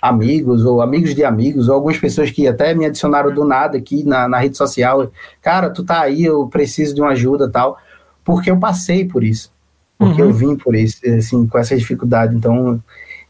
amigos 0.02 0.64
ou 0.64 0.82
amigos 0.82 1.14
de 1.14 1.22
amigos, 1.22 1.68
ou 1.68 1.76
algumas 1.76 1.96
pessoas 1.96 2.28
que 2.28 2.48
até 2.48 2.74
me 2.74 2.86
adicionaram 2.86 3.32
do 3.32 3.44
nada 3.44 3.78
aqui 3.78 4.02
na, 4.02 4.26
na 4.26 4.38
rede 4.40 4.56
social. 4.56 5.12
Cara, 5.40 5.70
tu 5.70 5.84
tá 5.84 6.00
aí, 6.00 6.24
eu 6.24 6.48
preciso 6.48 6.92
de 6.92 7.00
uma 7.00 7.10
ajuda 7.10 7.48
tal, 7.48 7.78
porque 8.24 8.50
eu 8.50 8.58
passei 8.58 9.04
por 9.04 9.22
isso 9.22 9.54
porque 9.98 10.20
uhum. 10.20 10.28
eu 10.28 10.34
vim 10.34 10.56
por 10.56 10.74
isso, 10.74 11.00
assim, 11.08 11.46
com 11.46 11.58
essa 11.58 11.76
dificuldade, 11.76 12.34
então 12.34 12.82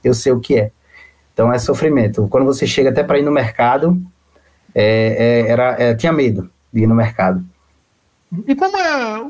eu 0.02 0.14
sei 0.14 0.32
o 0.32 0.40
que 0.40 0.58
é. 0.58 0.70
Então 1.32 1.52
é 1.52 1.58
sofrimento. 1.58 2.26
Quando 2.28 2.46
você 2.46 2.66
chega 2.66 2.90
até 2.90 3.02
para 3.02 3.18
ir 3.18 3.22
no 3.22 3.30
mercado, 3.30 4.00
é, 4.74 5.44
é, 5.44 5.50
era, 5.50 5.76
é, 5.78 5.94
tinha 5.94 6.12
medo 6.12 6.50
de 6.72 6.82
ir 6.82 6.86
no 6.86 6.94
mercado. 6.94 7.44
E 8.46 8.54
como 8.54 8.76
é, 8.76 9.24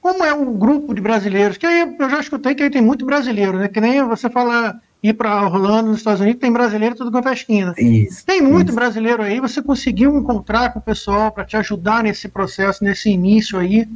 como 0.00 0.24
é 0.24 0.34
um 0.34 0.56
grupo 0.56 0.94
de 0.94 1.00
brasileiros? 1.00 1.56
Que 1.56 1.66
aí 1.66 1.96
eu 1.98 2.10
já 2.10 2.20
escutei 2.20 2.54
que 2.54 2.62
aí 2.62 2.70
tem 2.70 2.82
muito 2.82 3.04
brasileiro, 3.06 3.58
né? 3.58 3.68
Que 3.68 3.80
nem 3.80 4.02
você 4.04 4.28
fala 4.30 4.78
ir 5.02 5.12
para 5.12 5.44
Orlando, 5.44 5.90
nos 5.90 5.98
Estados 5.98 6.20
Unidos, 6.22 6.40
tem 6.40 6.50
brasileiro 6.50 6.94
tudo 6.94 7.10
quanto 7.10 7.28
é 7.28 7.34
esquina. 7.34 7.74
Isso, 7.76 8.24
tem 8.24 8.40
muito 8.40 8.68
isso. 8.68 8.76
brasileiro 8.76 9.22
aí. 9.22 9.38
Você 9.40 9.62
conseguiu 9.62 10.16
encontrar 10.16 10.72
com 10.72 10.78
o 10.78 10.82
pessoal 10.82 11.30
para 11.30 11.44
te 11.44 11.56
ajudar 11.58 12.02
nesse 12.02 12.28
processo, 12.28 12.82
nesse 12.82 13.10
início 13.10 13.58
aí? 13.58 13.86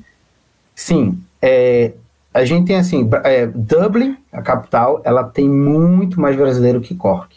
Sim. 0.75 1.19
É, 1.41 1.93
a 2.39 2.45
gente 2.45 2.69
tem 2.69 2.77
assim, 2.77 3.09
é, 3.25 3.47
Dublin, 3.47 4.17
a 4.33 4.41
capital, 4.41 5.01
ela 5.05 5.25
tem 5.25 5.49
muito 5.49 6.21
mais 6.21 6.37
brasileiro 6.37 6.81
que 6.81 6.95
Cork. 6.95 7.35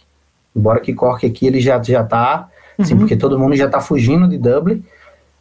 Embora 0.56 0.80
que 0.80 0.94
Cork 0.94 1.26
aqui 1.26 1.48
ele 1.48 1.60
já 1.60 1.82
já 1.82 2.02
está, 2.02 2.48
assim, 2.78 2.94
uhum. 2.94 3.00
porque 3.00 3.16
todo 3.16 3.40
mundo 3.40 3.56
já 3.56 3.66
está 3.66 3.82
fugindo 3.82 4.28
de 4.28 4.38
Dublin 4.38 4.84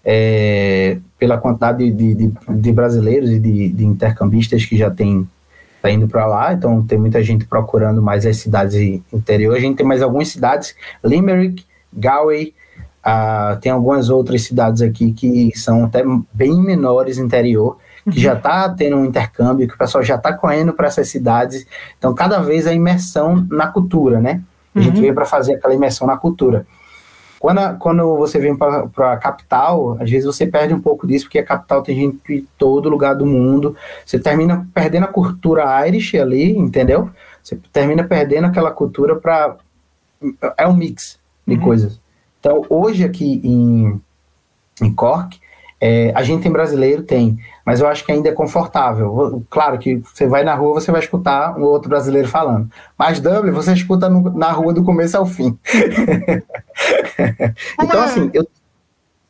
é, 0.03 0.97
pela 1.19 1.37
quantidade 1.37 1.91
de, 1.91 2.15
de, 2.15 2.33
de 2.49 2.73
brasileiros 2.73 3.31
e 3.31 3.39
de, 3.39 3.69
de, 3.69 3.85
intercambistas 3.85 4.65
que 4.65 4.79
já 4.79 4.91
tem 4.91 5.29
tá 5.83 5.91
indo 5.91 6.09
para 6.09 6.27
lá. 6.27 6.55
Então 6.55 6.83
tem 6.83 6.99
muita 6.99 7.23
gente 7.23 7.45
procurando 7.45 8.01
mais 8.01 8.25
as 8.25 8.39
cidades 8.39 8.75
interior. 9.13 9.55
A 9.55 9.61
gente 9.61 9.77
tem 9.77 9.87
mais 9.87 10.01
algumas 10.01 10.29
cidades, 10.29 10.75
Limerick, 11.05 11.67
Galway, 11.93 12.55
uh, 13.05 13.61
tem 13.61 13.71
algumas 13.71 14.09
outras 14.09 14.43
cidades 14.43 14.81
aqui 14.81 15.13
que 15.13 15.53
são 15.55 15.85
até 15.85 16.03
bem 16.33 16.59
menores 16.63 17.19
interior 17.19 17.77
que 18.09 18.21
já 18.21 18.35
está 18.35 18.69
tendo 18.69 18.97
um 18.97 19.05
intercâmbio, 19.05 19.67
que 19.67 19.75
o 19.75 19.79
pessoal 19.79 20.03
já 20.03 20.17
está 20.17 20.33
correndo 20.33 20.73
para 20.73 20.87
essas 20.87 21.09
cidades. 21.09 21.67
Então, 21.99 22.15
cada 22.15 22.41
vez 22.41 22.67
a 22.67 22.73
imersão 22.73 23.47
na 23.51 23.67
cultura, 23.67 24.21
né? 24.21 24.43
A 24.75 24.79
uhum. 24.79 24.85
gente 24.85 25.01
veio 25.01 25.15
para 25.15 25.25
fazer 25.25 25.55
aquela 25.55 25.75
imersão 25.75 26.07
na 26.07 26.17
cultura. 26.17 26.67
Quando, 27.41 27.59
a, 27.59 27.73
quando 27.73 28.17
você 28.17 28.39
vem 28.39 28.55
para 28.55 29.13
a 29.13 29.17
capital, 29.17 29.97
às 29.99 30.11
vezes 30.11 30.27
você 30.27 30.47
perde 30.47 30.75
um 30.75 30.81
pouco 30.81 31.07
disso, 31.07 31.25
porque 31.25 31.39
a 31.39 31.45
capital 31.45 31.83
tem 31.83 31.97
gente 31.97 32.19
de 32.29 32.47
todo 32.59 32.91
lugar 32.91 33.15
do 33.15 33.25
mundo. 33.25 33.75
Você 34.05 34.19
termina 34.19 34.69
perdendo 34.75 35.05
a 35.05 35.09
cultura 35.09 35.87
Irish 35.87 36.15
ali, 36.17 36.51
entendeu? 36.57 37.11
Você 37.43 37.59
termina 37.73 38.05
perdendo 38.05 38.47
aquela 38.47 38.71
cultura 38.71 39.17
para. 39.17 39.57
É 40.59 40.69
um 40.69 40.77
mix 40.77 41.19
de 41.47 41.55
uhum. 41.55 41.63
coisas. 41.63 41.99
Então, 42.39 42.65
hoje 42.69 43.05
aqui 43.05 43.41
em, 43.43 44.01
em 44.83 44.93
Cork, 44.93 45.41
é, 45.81 46.13
a 46.15 46.23
gente 46.23 46.43
tem 46.43 46.53
brasileiro, 46.53 47.03
tem, 47.03 47.39
mas 47.65 47.81
eu 47.81 47.89
acho 47.89 48.05
que 48.05 48.13
ainda 48.13 48.29
é 48.29 48.33
confortável. 48.33 49.43
Claro 49.49 49.79
que 49.79 49.97
você 49.97 50.27
vai 50.27 50.45
na 50.45 50.55
rua, 50.55 50.75
você 50.75 50.93
vai 50.93 51.01
escutar 51.01 51.57
um 51.59 51.63
outro 51.63 51.89
brasileiro 51.89 52.29
falando. 52.29 52.71
Mas 52.99 53.19
Dublin, 53.19 53.51
você 53.51 53.73
escuta 53.73 54.09
no, 54.09 54.31
na 54.37 54.53
rua 54.53 54.75
do 54.75 54.85
começo 54.85 55.17
ao 55.17 55.25
fim. 55.25 55.59
então, 57.83 58.03
assim, 58.03 58.31
eu, 58.35 58.47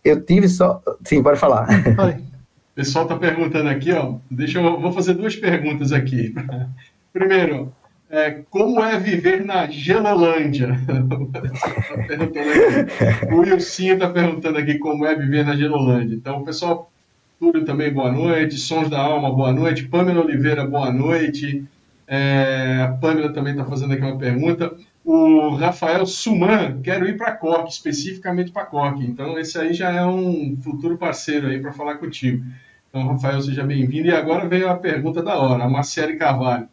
eu 0.05 0.21
tive 0.25 0.49
só. 0.49 0.83
Sim, 1.05 1.23
pode 1.23 1.39
falar. 1.39 1.69
O 1.69 2.75
pessoal 2.75 3.05
está 3.05 3.17
perguntando 3.17 3.69
aqui, 3.69 3.93
ó. 3.93 4.15
Deixa 4.29 4.59
eu. 4.59 4.81
Vou 4.81 4.93
fazer 4.93 5.15
duas 5.15 5.37
perguntas 5.37 5.93
aqui. 5.93 6.35
Primeiro, 7.13 7.73
é, 8.11 8.42
como 8.51 8.83
é 8.83 8.99
viver 8.99 9.44
na 9.44 9.68
Gelolândia? 9.68 10.77
o 13.31 13.37
Wilson 13.37 13.94
está 13.94 14.09
perguntando 14.09 14.59
aqui 14.59 14.79
como 14.79 15.07
é 15.07 15.14
viver 15.14 15.46
na 15.46 15.55
Gelolândia. 15.55 16.16
Então, 16.16 16.42
pessoal, 16.42 16.90
Túlio 17.38 17.64
também, 17.64 17.92
boa 17.92 18.11
noite. 18.12 18.59
Sons 18.59 18.90
da 18.90 19.01
Alma, 19.01 19.33
boa 19.33 19.53
noite. 19.53 19.87
Pamela 19.88 20.23
Oliveira, 20.23 20.66
boa 20.66 20.92
noite. 20.92 21.64
É, 22.07 22.83
a 22.83 22.88
Pamela 22.88 23.33
também 23.33 23.53
está 23.53 23.64
fazendo 23.64 23.94
aqui 23.94 24.03
uma 24.03 24.18
pergunta. 24.18 24.75
O 25.05 25.55
Rafael 25.55 26.05
Suman, 26.05 26.81
quero 26.83 27.09
ir 27.09 27.16
para 27.16 27.33
Cork, 27.33 27.70
especificamente 27.70 28.51
para 28.51 28.66
Cork. 28.66 29.03
Então, 29.03 29.38
esse 29.38 29.57
aí 29.57 29.73
já 29.73 29.90
é 29.90 30.05
um 30.05 30.59
futuro 30.61 30.99
parceiro 30.99 31.46
aí 31.46 31.61
para 31.61 31.73
falar 31.73 31.94
contigo. 31.94 32.44
Então, 32.88 33.07
Rafael, 33.07 33.40
seja 33.40 33.62
bem-vindo. 33.62 34.09
E 34.09 34.12
agora 34.12 34.49
veio 34.49 34.68
a 34.68 34.77
pergunta 34.77 35.23
da 35.23 35.38
hora, 35.38 35.62
a 35.64 35.68
Marcele 35.68 36.16
Carvalho. 36.16 36.68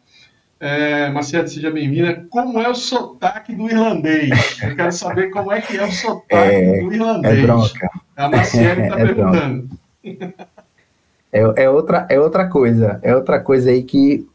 É, 0.60 1.08
Marcelo, 1.10 1.46
seja 1.46 1.70
bem-vinda. 1.70 2.26
Como 2.30 2.60
é 2.60 2.68
o 2.68 2.74
sotaque 2.74 3.54
do 3.54 3.70
irlandês? 3.70 4.58
Eu 4.60 4.74
quero 4.74 4.90
saber 4.90 5.30
como 5.30 5.52
é 5.52 5.60
que 5.60 5.76
é 5.76 5.84
o 5.84 5.92
sotaque 5.92 6.54
é, 6.54 6.82
do 6.82 6.92
irlandês. 6.92 7.38
É 7.38 7.42
bronca. 7.42 7.90
A 8.16 8.28
Marcelo 8.28 8.80
está 8.82 8.98
é 8.98 9.06
perguntando. 9.06 9.68
É, 11.32 11.40
é, 11.62 11.70
outra, 11.70 12.06
é 12.10 12.18
outra 12.18 12.48
coisa. 12.48 12.98
É 13.02 13.14
outra 13.14 13.38
coisa 13.38 13.70
aí 13.70 13.84
que. 13.84 14.26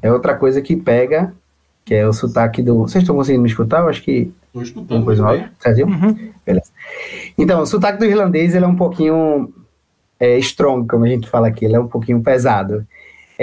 É 0.00 0.12
outra 0.12 0.36
coisa 0.36 0.62
que 0.62 0.76
pega, 0.76 1.34
que 1.84 1.94
é 1.94 2.06
o 2.06 2.12
sotaque 2.12 2.62
do. 2.62 2.78
Vocês 2.78 3.02
estão 3.02 3.16
conseguindo 3.16 3.42
me 3.42 3.48
escutar? 3.48 3.80
Eu 3.80 3.88
acho 3.88 4.02
que. 4.02 4.32
Estou 4.46 4.62
escutando. 4.62 5.04
Coisa 5.04 5.22
nova. 5.22 5.50
Uhum. 5.66 6.32
Beleza. 6.46 6.70
Então, 7.36 7.62
o 7.62 7.66
sotaque 7.66 7.98
do 7.98 8.04
irlandês 8.04 8.54
ele 8.54 8.64
é 8.64 8.68
um 8.68 8.76
pouquinho 8.76 9.52
é, 10.20 10.38
strong, 10.38 10.86
como 10.86 11.04
a 11.04 11.08
gente 11.08 11.28
fala 11.28 11.48
aqui. 11.48 11.64
Ele 11.64 11.74
é 11.74 11.80
um 11.80 11.88
pouquinho 11.88 12.22
pesado. 12.22 12.86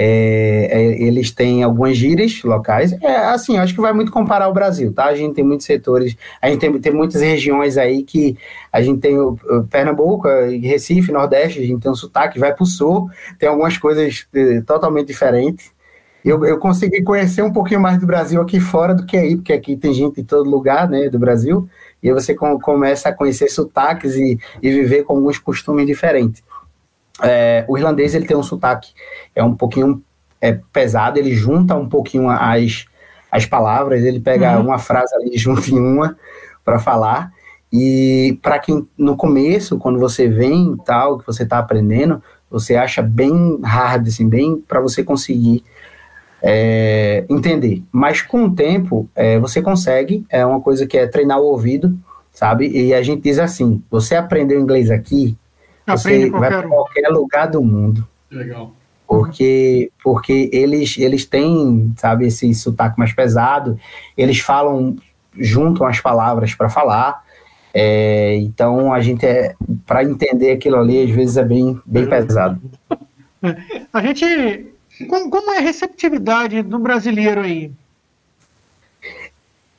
É, 0.00 0.68
é, 0.70 1.02
eles 1.02 1.32
têm 1.32 1.64
algumas 1.64 1.96
gírias 1.96 2.44
locais. 2.44 2.92
É 3.02 3.16
assim, 3.16 3.58
acho 3.58 3.74
que 3.74 3.80
vai 3.80 3.92
muito 3.92 4.12
comparar 4.12 4.48
o 4.48 4.52
Brasil, 4.52 4.92
tá? 4.92 5.06
A 5.06 5.14
gente 5.16 5.34
tem 5.34 5.42
muitos 5.42 5.66
setores, 5.66 6.16
a 6.40 6.48
gente 6.48 6.60
tem, 6.60 6.78
tem 6.78 6.92
muitas 6.92 7.20
regiões 7.20 7.76
aí 7.76 8.04
que 8.04 8.38
a 8.72 8.80
gente 8.80 9.00
tem 9.00 9.18
o, 9.18 9.36
o 9.50 9.64
Pernambuco, 9.64 10.28
Recife, 10.62 11.10
Nordeste, 11.10 11.58
a 11.58 11.66
gente 11.66 11.80
tem 11.80 11.90
um 11.90 11.96
sotaque, 11.96 12.38
vai 12.38 12.54
para 12.54 12.62
o 12.62 12.66
sul, 12.66 13.10
tem 13.40 13.48
algumas 13.48 13.76
coisas 13.76 14.24
é, 14.32 14.60
totalmente 14.60 15.08
diferentes. 15.08 15.72
Eu, 16.24 16.44
eu 16.44 16.58
consegui 16.58 17.02
conhecer 17.02 17.42
um 17.42 17.52
pouquinho 17.52 17.80
mais 17.80 17.98
do 17.98 18.06
Brasil 18.06 18.40
aqui 18.40 18.60
fora 18.60 18.94
do 18.94 19.04
que 19.04 19.16
aí, 19.16 19.34
porque 19.34 19.52
aqui 19.52 19.76
tem 19.76 19.92
gente 19.92 20.20
em 20.20 20.24
todo 20.24 20.48
lugar, 20.48 20.88
né, 20.88 21.08
do 21.08 21.18
Brasil, 21.18 21.68
e 22.00 22.12
você 22.12 22.36
com, 22.36 22.56
começa 22.60 23.08
a 23.08 23.12
conhecer 23.12 23.48
sotaques 23.48 24.14
e, 24.14 24.38
e 24.62 24.70
viver 24.70 25.02
com 25.02 25.14
alguns 25.14 25.40
costumes 25.40 25.86
diferentes. 25.86 26.40
É, 27.22 27.64
o 27.68 27.76
irlandês 27.76 28.14
ele 28.14 28.26
tem 28.26 28.36
um 28.36 28.42
sotaque 28.42 28.92
é 29.34 29.42
um 29.42 29.54
pouquinho 29.54 30.02
é, 30.40 30.58
pesado, 30.72 31.18
ele 31.18 31.34
junta 31.34 31.74
um 31.74 31.88
pouquinho 31.88 32.30
as, 32.30 32.86
as 33.30 33.44
palavras, 33.44 34.04
ele 34.04 34.20
pega 34.20 34.56
uhum. 34.56 34.66
uma 34.66 34.78
frase 34.78 35.14
ali 35.14 35.36
junto 35.38 35.68
em 35.70 35.78
uma 35.78 36.16
para 36.64 36.78
falar. 36.78 37.32
E 37.72 38.38
para 38.40 38.58
quem 38.58 38.88
no 38.96 39.16
começo, 39.16 39.78
quando 39.78 39.98
você 39.98 40.26
vem 40.26 40.76
tal, 40.86 41.18
que 41.18 41.26
você 41.26 41.42
está 41.42 41.58
aprendendo, 41.58 42.22
você 42.50 42.76
acha 42.76 43.02
bem 43.02 43.58
hard, 43.62 44.06
assim, 44.06 44.28
bem 44.28 44.56
para 44.66 44.80
você 44.80 45.04
conseguir 45.04 45.62
é, 46.42 47.24
entender. 47.28 47.82
Mas 47.92 48.22
com 48.22 48.44
o 48.44 48.54
tempo, 48.54 49.08
é, 49.14 49.38
você 49.38 49.60
consegue, 49.60 50.24
é 50.30 50.44
uma 50.46 50.60
coisa 50.60 50.86
que 50.86 50.96
é 50.96 51.06
treinar 51.06 51.38
o 51.38 51.44
ouvido, 51.44 51.94
sabe? 52.32 52.68
E 52.68 52.94
a 52.94 53.02
gente 53.02 53.22
diz 53.22 53.38
assim: 53.38 53.82
você 53.90 54.14
aprendeu 54.14 54.58
inglês 54.58 54.90
aqui, 54.90 55.36
você 55.96 56.30
vai 56.30 56.48
para 56.48 56.68
qualquer 56.68 57.08
lugar 57.08 57.46
do 57.46 57.62
mundo. 57.62 58.06
Legal. 58.30 58.72
Porque, 59.06 59.90
porque 60.02 60.50
eles, 60.52 60.98
eles 60.98 61.24
têm, 61.24 61.94
sabe, 61.96 62.26
esse 62.26 62.52
sotaque 62.54 62.98
mais 62.98 63.12
pesado, 63.12 63.78
eles 64.16 64.38
falam, 64.38 64.96
juntam 65.36 65.86
as 65.86 66.00
palavras 66.00 66.54
para 66.54 66.68
falar. 66.68 67.22
É, 67.72 68.36
então 68.36 68.92
a 68.92 69.00
gente 69.00 69.24
é 69.24 69.54
para 69.86 70.02
entender 70.02 70.52
aquilo 70.52 70.76
ali 70.76 71.02
às 71.02 71.10
vezes 71.10 71.36
é 71.36 71.44
bem, 71.44 71.80
bem 71.84 72.06
pesado. 72.08 72.60
A 73.92 74.02
gente 74.02 74.74
como, 75.06 75.30
como 75.30 75.52
é 75.52 75.58
a 75.58 75.60
receptividade 75.60 76.62
do 76.62 76.78
brasileiro 76.78 77.40
aí? 77.40 77.70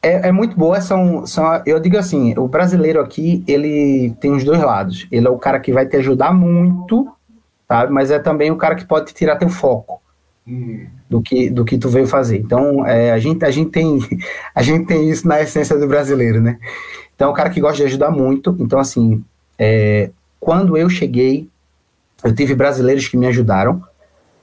É, 0.02 0.30
é, 0.30 0.32
muito 0.32 0.56
boa, 0.56 0.80
são, 0.80 1.26
são, 1.26 1.62
eu 1.66 1.80
digo 1.80 1.98
assim, 1.98 2.34
o 2.38 2.48
brasileiro 2.48 3.02
aqui, 3.02 3.44
ele 3.46 4.16
tem 4.22 4.32
os 4.32 4.44
dois 4.44 4.62
lados. 4.62 5.08
Ele 5.12 5.28
é 5.28 5.30
o 5.30 5.38
cara 5.38 5.60
que 5.60 5.74
vai 5.74 5.86
te 5.86 5.98
ajudar 5.98 6.34
muito, 6.34 7.12
sabe? 7.68 7.92
Mas 7.92 8.10
é 8.10 8.18
também 8.18 8.50
o 8.50 8.56
cara 8.56 8.76
que 8.76 8.86
pode 8.86 9.14
tirar 9.14 9.36
teu 9.36 9.50
foco 9.50 10.02
do, 11.10 11.22
que, 11.22 11.50
do 11.50 11.66
que 11.66 11.78
tu 11.78 11.90
veio 11.90 12.08
fazer. 12.08 12.38
Então, 12.38 12.86
é, 12.86 13.12
a, 13.12 13.20
gente, 13.20 13.44
a, 13.44 13.52
gente 13.52 13.72
tem, 13.72 14.00
a 14.56 14.64
gente 14.64 14.86
tem 14.86 15.10
isso 15.10 15.28
na 15.28 15.42
essência 15.42 15.78
do 15.78 15.88
brasileiro, 15.88 16.42
né? 16.42 16.58
Então, 17.14 17.28
é 17.28 17.32
um 17.32 17.36
cara 17.36 17.50
que 17.50 17.60
gosta 17.60 17.78
de 17.78 17.84
ajudar 17.84 18.10
muito. 18.10 18.56
Então, 18.60 18.80
assim, 18.80 19.24
é, 19.58 20.12
quando 20.40 20.78
eu 20.78 20.90
cheguei, 20.90 21.50
eu 22.24 22.34
tive 22.34 22.56
brasileiros 22.56 23.08
que 23.08 23.18
me 23.18 23.28
ajudaram, 23.28 23.84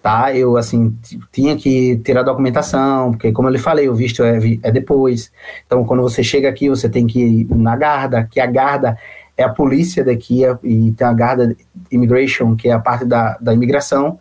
tá? 0.06 0.32
Eu, 0.32 0.56
assim, 0.56 0.96
tinha 1.32 1.56
que 1.56 1.96
tirar 1.96 2.22
documentação, 2.22 3.10
porque, 3.10 3.32
como 3.32 3.48
eu 3.48 3.52
lhe 3.52 3.58
falei, 3.58 3.88
o 3.88 3.94
visto 3.94 4.22
é, 4.22 4.38
é 4.62 4.70
depois. 4.70 5.32
Então, 5.66 5.84
quando 5.84 6.00
você 6.00 6.22
chega 6.22 6.48
aqui, 6.48 6.68
você 6.68 6.88
tem 6.88 7.08
que 7.08 7.18
ir 7.18 7.48
na 7.50 7.74
Garda, 7.74 8.22
que 8.30 8.38
a 8.38 8.46
Garda 8.46 8.96
é 9.36 9.42
a 9.42 9.48
polícia 9.48 10.04
daqui, 10.04 10.42
e 10.62 10.92
tem 10.92 11.04
a 11.04 11.12
Garda 11.12 11.56
Immigration, 11.90 12.54
que 12.54 12.68
é 12.68 12.72
a 12.72 12.78
parte 12.78 13.04
da, 13.04 13.36
da 13.40 13.52
imigração. 13.52 14.20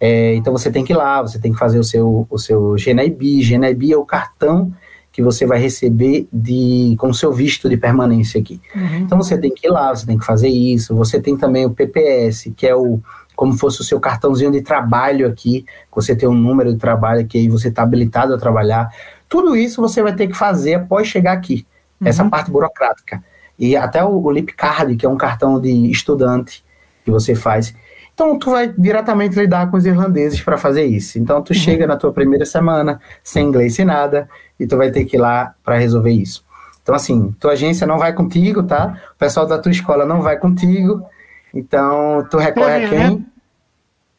É, 0.00 0.34
então, 0.34 0.50
você 0.50 0.70
tem 0.70 0.82
que 0.82 0.94
ir 0.94 0.96
lá, 0.96 1.20
você 1.20 1.38
tem 1.38 1.52
que 1.52 1.58
fazer 1.58 1.78
o 1.78 1.84
seu, 1.84 2.26
o 2.30 2.38
seu 2.38 2.76
GNIB. 2.76 3.42
GNIB 3.42 3.92
é 3.92 3.98
o 3.98 4.06
cartão 4.06 4.72
que 5.12 5.20
você 5.20 5.44
vai 5.44 5.58
receber 5.58 6.26
de 6.32 6.96
com 6.98 7.08
o 7.08 7.14
seu 7.14 7.32
visto 7.34 7.68
de 7.68 7.76
permanência 7.76 8.40
aqui. 8.40 8.60
Uhum. 8.74 8.98
Então 8.98 9.18
você 9.18 9.36
tem 9.36 9.50
que 9.50 9.66
ir 9.66 9.70
lá, 9.70 9.94
você 9.94 10.06
tem 10.06 10.16
que 10.16 10.24
fazer 10.24 10.48
isso. 10.48 10.94
Você 10.94 11.20
tem 11.20 11.36
também 11.36 11.66
o 11.66 11.70
PPS, 11.70 12.52
que 12.56 12.66
é 12.66 12.74
o 12.74 13.00
como 13.38 13.56
fosse 13.56 13.80
o 13.80 13.84
seu 13.84 14.00
cartãozinho 14.00 14.50
de 14.50 14.62
trabalho 14.62 15.28
aqui, 15.28 15.64
você 15.94 16.16
tem 16.16 16.28
um 16.28 16.34
número 16.34 16.72
de 16.72 16.78
trabalho 16.80 17.24
que 17.24 17.38
aí 17.38 17.48
você 17.48 17.68
está 17.68 17.84
habilitado 17.84 18.34
a 18.34 18.36
trabalhar. 18.36 18.92
Tudo 19.28 19.56
isso 19.56 19.80
você 19.80 20.02
vai 20.02 20.12
ter 20.12 20.26
que 20.26 20.36
fazer 20.36 20.74
após 20.74 21.06
chegar 21.06 21.34
aqui, 21.34 21.64
uhum. 22.00 22.08
essa 22.08 22.28
parte 22.28 22.50
burocrática. 22.50 23.22
E 23.56 23.76
até 23.76 24.02
o, 24.02 24.20
o 24.20 24.28
Lip 24.32 24.52
Card, 24.54 24.96
que 24.96 25.06
é 25.06 25.08
um 25.08 25.16
cartão 25.16 25.60
de 25.60 25.70
estudante 25.88 26.64
que 27.04 27.12
você 27.12 27.32
faz. 27.32 27.72
Então 28.12 28.36
tu 28.36 28.50
vai 28.50 28.74
diretamente 28.76 29.38
lidar 29.38 29.70
com 29.70 29.76
os 29.76 29.86
irlandeses 29.86 30.40
para 30.40 30.58
fazer 30.58 30.86
isso. 30.86 31.16
Então 31.16 31.40
tu 31.40 31.50
uhum. 31.50 31.60
chega 31.60 31.86
na 31.86 31.96
tua 31.96 32.12
primeira 32.12 32.44
semana 32.44 33.00
sem 33.22 33.46
inglês 33.46 33.76
sem 33.76 33.84
nada 33.84 34.28
e 34.58 34.66
tu 34.66 34.76
vai 34.76 34.90
ter 34.90 35.04
que 35.04 35.16
ir 35.16 35.20
lá 35.20 35.54
para 35.62 35.78
resolver 35.78 36.10
isso. 36.10 36.44
Então 36.82 36.92
assim, 36.92 37.32
tua 37.38 37.52
agência 37.52 37.86
não 37.86 37.98
vai 37.98 38.12
contigo, 38.12 38.64
tá? 38.64 39.00
O 39.14 39.16
pessoal 39.16 39.46
da 39.46 39.58
tua 39.58 39.70
escola 39.70 40.04
não 40.04 40.22
vai 40.22 40.36
contigo. 40.38 41.06
Então, 41.52 42.26
tu 42.30 42.36
recorre 42.36 42.84
a 42.84 42.88
quem? 42.88 42.98
Né? 42.98 43.22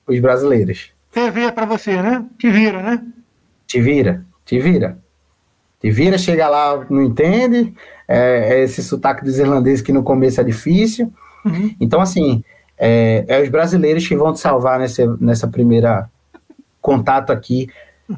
Os 0.08 0.20
brasileiros. 0.20 0.92
TV 1.12 1.42
é 1.42 1.52
para 1.52 1.66
você, 1.66 2.02
né? 2.02 2.26
Te 2.38 2.50
vira, 2.50 2.82
né? 2.82 3.04
Te 3.68 3.82
vira, 3.82 4.26
te 4.46 4.60
vira. 4.60 4.98
Te 5.80 5.90
vira, 5.90 6.18
chega 6.18 6.50
lá, 6.50 6.86
não 6.90 7.04
entende. 7.04 7.74
É, 8.08 8.56
é 8.56 8.64
esse 8.64 8.84
sotaque 8.84 9.24
dos 9.24 9.38
irlandeses 9.38 9.82
que 9.82 9.94
no 9.94 10.04
começo 10.04 10.42
é 10.42 10.44
difícil. 10.44 11.12
Uhum. 11.46 11.76
Então, 11.80 12.02
assim, 12.02 12.44
é, 12.78 13.24
é, 13.28 13.42
os 13.42 13.50
brasileiros 13.50 14.08
que 14.08 14.16
vão 14.16 14.34
te 14.34 14.40
salvar 14.40 14.80
nessa, 14.80 15.18
nessa 15.22 15.48
primeira 15.48 16.10
contato 16.82 17.32
aqui. 17.32 17.70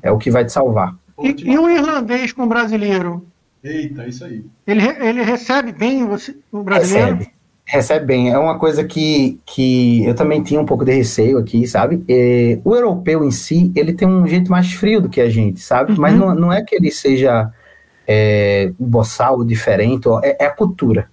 É 0.02 0.10
o 0.12 0.18
que 0.18 0.32
vai 0.32 0.46
te 0.46 0.54
salvar. 0.54 0.96
E, 1.22 1.52
e 1.52 1.58
o 1.58 1.70
irlandês 1.70 2.32
com 2.32 2.44
o 2.44 2.48
brasileiro? 2.48 3.26
Eita, 3.64 4.08
isso 4.08 4.24
aí. 4.24 4.46
Ele, 4.66 4.88
ele 4.88 5.22
recebe 5.22 5.72
bem 5.72 6.08
você, 6.08 6.36
o 6.52 6.64
brasileiro? 6.64 7.18
Recebe 7.18 7.41
recebe 7.66 8.06
bem. 8.06 8.32
É 8.32 8.38
uma 8.38 8.58
coisa 8.58 8.84
que, 8.84 9.40
que 9.46 10.06
eu 10.06 10.14
também 10.14 10.44
tinha 10.44 10.60
um 10.60 10.66
pouco 10.66 10.84
de 10.84 10.92
receio 10.92 11.38
aqui, 11.38 11.68
sabe? 11.68 12.04
É, 12.08 12.60
o 12.64 12.76
europeu 12.76 13.24
em 13.24 13.32
si, 13.32 13.72
ele 13.76 13.94
tem 13.94 14.08
um 14.08 14.28
jeito 14.28 14.52
mais 14.52 14.74
frio 14.74 15.02
do 15.02 15.10
que 15.10 15.22
a 15.22 15.30
gente, 15.30 15.60
sabe? 15.62 15.94
Uhum. 15.94 16.00
Mas 16.00 16.14
não, 16.16 16.36
não 16.36 16.54
é 16.54 16.62
que 16.64 16.76
ele 16.76 16.92
seja 16.92 17.52
é, 18.08 18.72
boçal, 18.78 19.44
diferente, 19.44 20.08
é, 20.24 20.44
é, 20.44 20.46
a 20.48 20.52
cultura. 20.52 21.10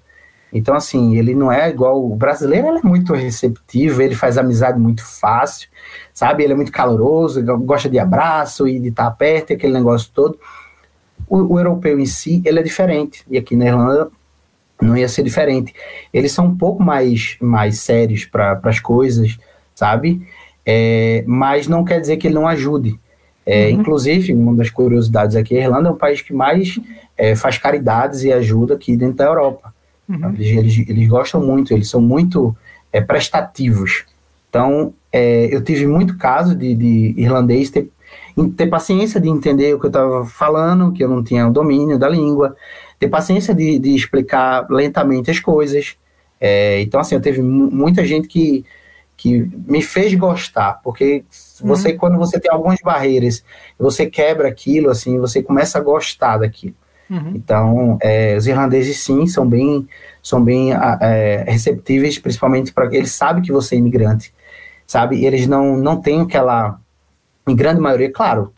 Então, 0.53 0.75
assim, 0.75 1.16
ele 1.16 1.35
não 1.35 1.53
é 1.53 1.68
igual. 1.68 2.05
O 2.05 2.16
brasileiro 2.16 2.68
ele 2.68 2.79
é 2.79 2.83
muito 2.83 3.12
receptivo, 3.12 4.01
ele 4.01 4.14
faz 4.14 4.39
amizade 4.39 4.79
muito 4.79 5.05
fácil, 5.05 5.68
sabe? 6.12 6.43
Ele 6.43 6.55
é 6.55 6.57
muito 6.57 6.73
caloroso, 6.73 7.45
gosta 7.64 7.89
de 7.89 7.99
abraço 7.99 8.66
e 8.66 8.81
de 8.81 8.89
estar 8.89 9.11
perto, 9.12 9.53
aquele 9.53 9.75
negócio 9.75 10.11
todo. 10.12 10.39
O, 11.29 11.55
o 11.55 11.59
europeu 11.59 12.01
em 12.01 12.07
si, 12.07 12.43
ele 12.45 12.61
é 12.61 12.62
diferente. 12.62 13.25
E 13.29 13.37
aqui 13.37 13.55
na 13.55 13.66
Irlanda, 13.66 14.11
não 14.81 14.97
ia 14.97 15.09
ser 15.09 15.22
diferente. 15.22 15.74
Eles 16.12 16.33
são 16.33 16.47
um 16.47 16.57
pouco 16.57 16.83
mais, 16.83 17.37
mais 17.41 17.79
sérios 17.79 18.24
para 18.24 18.61
as 18.62 18.81
coisas, 18.81 19.39
sabe? 19.74 20.26
É, 20.64 21.24
mas 21.26 21.66
não 21.66 21.85
quer 21.85 22.01
dizer 22.01 22.16
que 22.16 22.26
ele 22.26 22.35
não 22.35 22.47
ajude. 22.47 22.99
É, 23.45 23.66
uhum. 23.66 23.81
Inclusive, 23.81 24.35
uma 24.35 24.55
das 24.55 24.70
curiosidades 24.70 25.35
aqui, 25.35 25.57
a 25.57 25.62
Irlanda 25.62 25.89
é 25.89 25.93
um 25.93 25.97
país 25.97 26.20
que 26.20 26.33
mais 26.33 26.79
é, 27.16 27.35
faz 27.35 27.57
caridades 27.57 28.22
e 28.22 28.33
ajuda 28.33 28.74
aqui 28.74 28.97
dentro 28.97 29.16
da 29.16 29.24
Europa. 29.24 29.72
Uhum. 30.09 30.35
Eles, 30.35 30.57
eles, 30.57 30.89
eles, 30.89 31.09
gostam 31.09 31.41
muito, 31.41 31.72
eles 31.72 31.89
são 31.89 32.01
muito 32.01 32.55
é, 32.93 33.01
prestativos. 33.01 34.05
Então, 34.49 34.93
é, 35.12 35.49
eu 35.55 35.62
tive 35.62 35.87
muito 35.87 36.16
caso 36.16 36.55
de, 36.55 36.74
de 36.74 37.14
irlandês 37.16 37.70
ter 37.70 37.91
ter 38.57 38.68
paciência 38.68 39.20
de 39.20 39.29
entender 39.29 39.74
o 39.74 39.81
que 39.81 39.87
eu 39.87 39.91
estava 39.91 40.24
falando, 40.24 40.93
que 40.93 41.03
eu 41.03 41.09
não 41.09 41.24
tinha 41.24 41.49
o 41.49 41.53
domínio 41.53 41.99
da 41.99 42.09
língua, 42.09 42.55
ter 42.99 43.09
paciência 43.09 43.55
de, 43.55 43.79
de 43.79 43.95
explicar 43.95 44.67
lentamente 44.69 45.31
as 45.31 45.41
coisas. 45.41 45.97
É, 46.41 46.81
então, 46.81 47.01
assim, 47.01 47.15
eu 47.15 47.21
teve 47.21 47.41
muita 47.43 48.05
gente 48.05 48.29
que, 48.29 48.65
que 49.17 49.51
me 49.67 49.83
fez 49.83 50.15
gostar, 50.15 50.81
porque 50.83 51.25
você, 51.61 51.93
uhum. 51.93 51.99
quando 51.99 52.19
você 52.19 52.39
tem 52.39 52.51
algumas 52.51 52.81
barreiras, 52.83 53.45
você 53.79 54.07
quebra 54.07 54.49
aquilo, 54.49 54.91
assim, 54.91 55.19
você 55.19 55.43
começa 55.43 55.79
a 55.79 55.83
gostar 55.83 56.39
daquilo. 56.39 56.75
Uhum. 57.11 57.33
Então, 57.35 57.99
é, 58.03 58.37
os 58.37 58.47
irlandeses, 58.47 58.99
sim, 58.99 59.27
são 59.27 59.47
bem, 59.49 59.89
são 60.23 60.43
bem 60.43 60.73
é, 61.01 61.45
receptíveis, 61.49 62.19
principalmente 62.19 62.73
para 62.73 62.95
eles 62.95 63.13
sabem 63.13 63.43
que 63.43 63.53
você 63.53 63.75
é 63.75 63.79
imigrante, 63.79 64.33
sabe? 64.87 65.17
E 65.17 65.27
eles 65.27 65.47
não, 65.47 65.77
não 65.77 66.01
têm 66.01 66.21
aquela, 66.21 66.79
em 67.47 67.57
grande 67.57 67.81
maioria, 67.81 68.13
claro, 68.13 68.53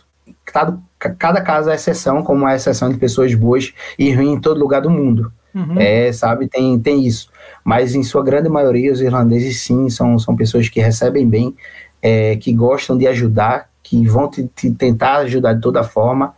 cada, 0.45 0.79
cada 1.09 1.41
caso 1.41 1.71
é 1.71 1.75
exceção, 1.75 2.23
como 2.23 2.47
é 2.47 2.57
exceção 2.57 2.91
de 2.91 2.99
pessoas 2.99 3.35
boas 3.35 3.73
e 3.99 4.13
ruins 4.13 4.37
em 4.37 4.41
todo 4.41 4.61
lugar 4.61 4.83
do 4.83 4.91
mundo. 4.91 5.33
Uhum. 5.55 5.79
É, 5.79 6.13
sabe, 6.13 6.47
tem, 6.47 6.79
tem 6.79 7.07
isso. 7.07 7.29
Mas 7.65 7.95
em 7.95 8.03
sua 8.03 8.23
grande 8.23 8.49
maioria, 8.49 8.93
os 8.93 9.01
irlandeses, 9.01 9.61
sim, 9.61 9.89
são, 9.89 10.19
são 10.19 10.37
pessoas 10.37 10.69
que 10.69 10.81
recebem 10.81 11.29
bem, 11.29 11.55
é, 12.03 12.37
que 12.37 12.53
gostam 12.53 12.97
de 12.97 13.07
ajudar, 13.07 13.69
que 13.83 14.07
vão 14.07 14.29
te, 14.29 14.49
te 14.55 14.71
tentar 14.71 15.17
ajudar 15.19 15.55
de 15.55 15.61
toda 15.61 15.83
forma 15.83 16.35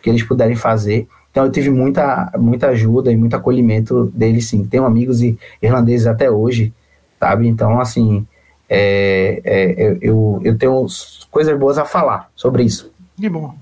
que 0.00 0.08
eles 0.08 0.22
puderem 0.22 0.56
fazer. 0.56 1.06
Então 1.30 1.44
eu 1.44 1.50
tive 1.50 1.68
muita, 1.70 2.30
muita 2.38 2.68
ajuda 2.68 3.10
e 3.10 3.16
muito 3.16 3.34
acolhimento 3.34 4.12
deles, 4.14 4.46
sim. 4.48 4.64
Tenho 4.64 4.84
amigos 4.84 5.20
irlandeses 5.60 6.06
até 6.06 6.30
hoje, 6.30 6.72
sabe? 7.18 7.48
Então, 7.48 7.80
assim, 7.80 8.26
é, 8.68 9.40
é, 9.44 9.98
eu, 10.00 10.40
eu 10.44 10.56
tenho 10.56 10.86
coisas 11.30 11.58
boas 11.58 11.76
a 11.76 11.84
falar 11.84 12.30
sobre 12.34 12.62
isso. 12.62 12.92
Que 13.16 13.28
bom. 13.28 13.54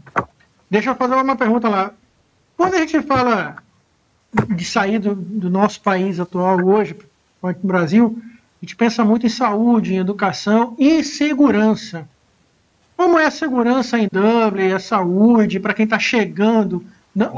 Deixa 0.73 0.89
eu 0.89 0.95
fazer 0.95 1.15
uma 1.15 1.37
pergunta 1.37 1.69
lá. 1.69 1.93
Quando 2.57 2.75
a 2.75 2.79
gente 2.79 3.03
fala 3.03 3.57
de 4.57 4.65
sair 4.65 4.99
do, 4.99 5.15
do 5.15 5.51
nosso 5.51 5.83
país 5.83 6.19
atual 6.19 6.65
hoje, 6.65 6.97
no 7.43 7.55
Brasil, 7.63 8.19
a 8.19 8.65
gente 8.65 8.75
pensa 8.75 9.05
muito 9.05 9.27
em 9.27 9.29
saúde, 9.29 9.93
em 9.93 9.99
educação 9.99 10.75
e 10.79 11.05
segurança. 11.05 12.09
Como 12.97 13.19
é 13.19 13.27
a 13.27 13.31
segurança 13.31 13.99
em 13.99 14.09
Dublin, 14.11 14.73
a 14.73 14.79
saúde, 14.79 15.61
para 15.61 15.75
quem 15.75 15.85
está 15.85 15.99
chegando 15.99 16.83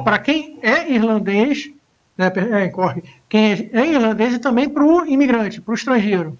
para 0.05 0.19
quem 0.19 0.59
é 0.63 0.89
irlandês, 0.93 1.69
né, 2.17 2.33
é, 2.53 2.69
corre, 2.69 3.03
quem 3.29 3.53
é, 3.53 3.71
é 3.73 3.87
irlandês 3.87 4.35
e 4.35 4.39
também 4.39 4.69
para 4.69 4.85
o 4.85 5.05
imigrante, 5.05 5.61
para 5.61 5.73
o 5.73 5.75
estrangeiro. 5.75 6.39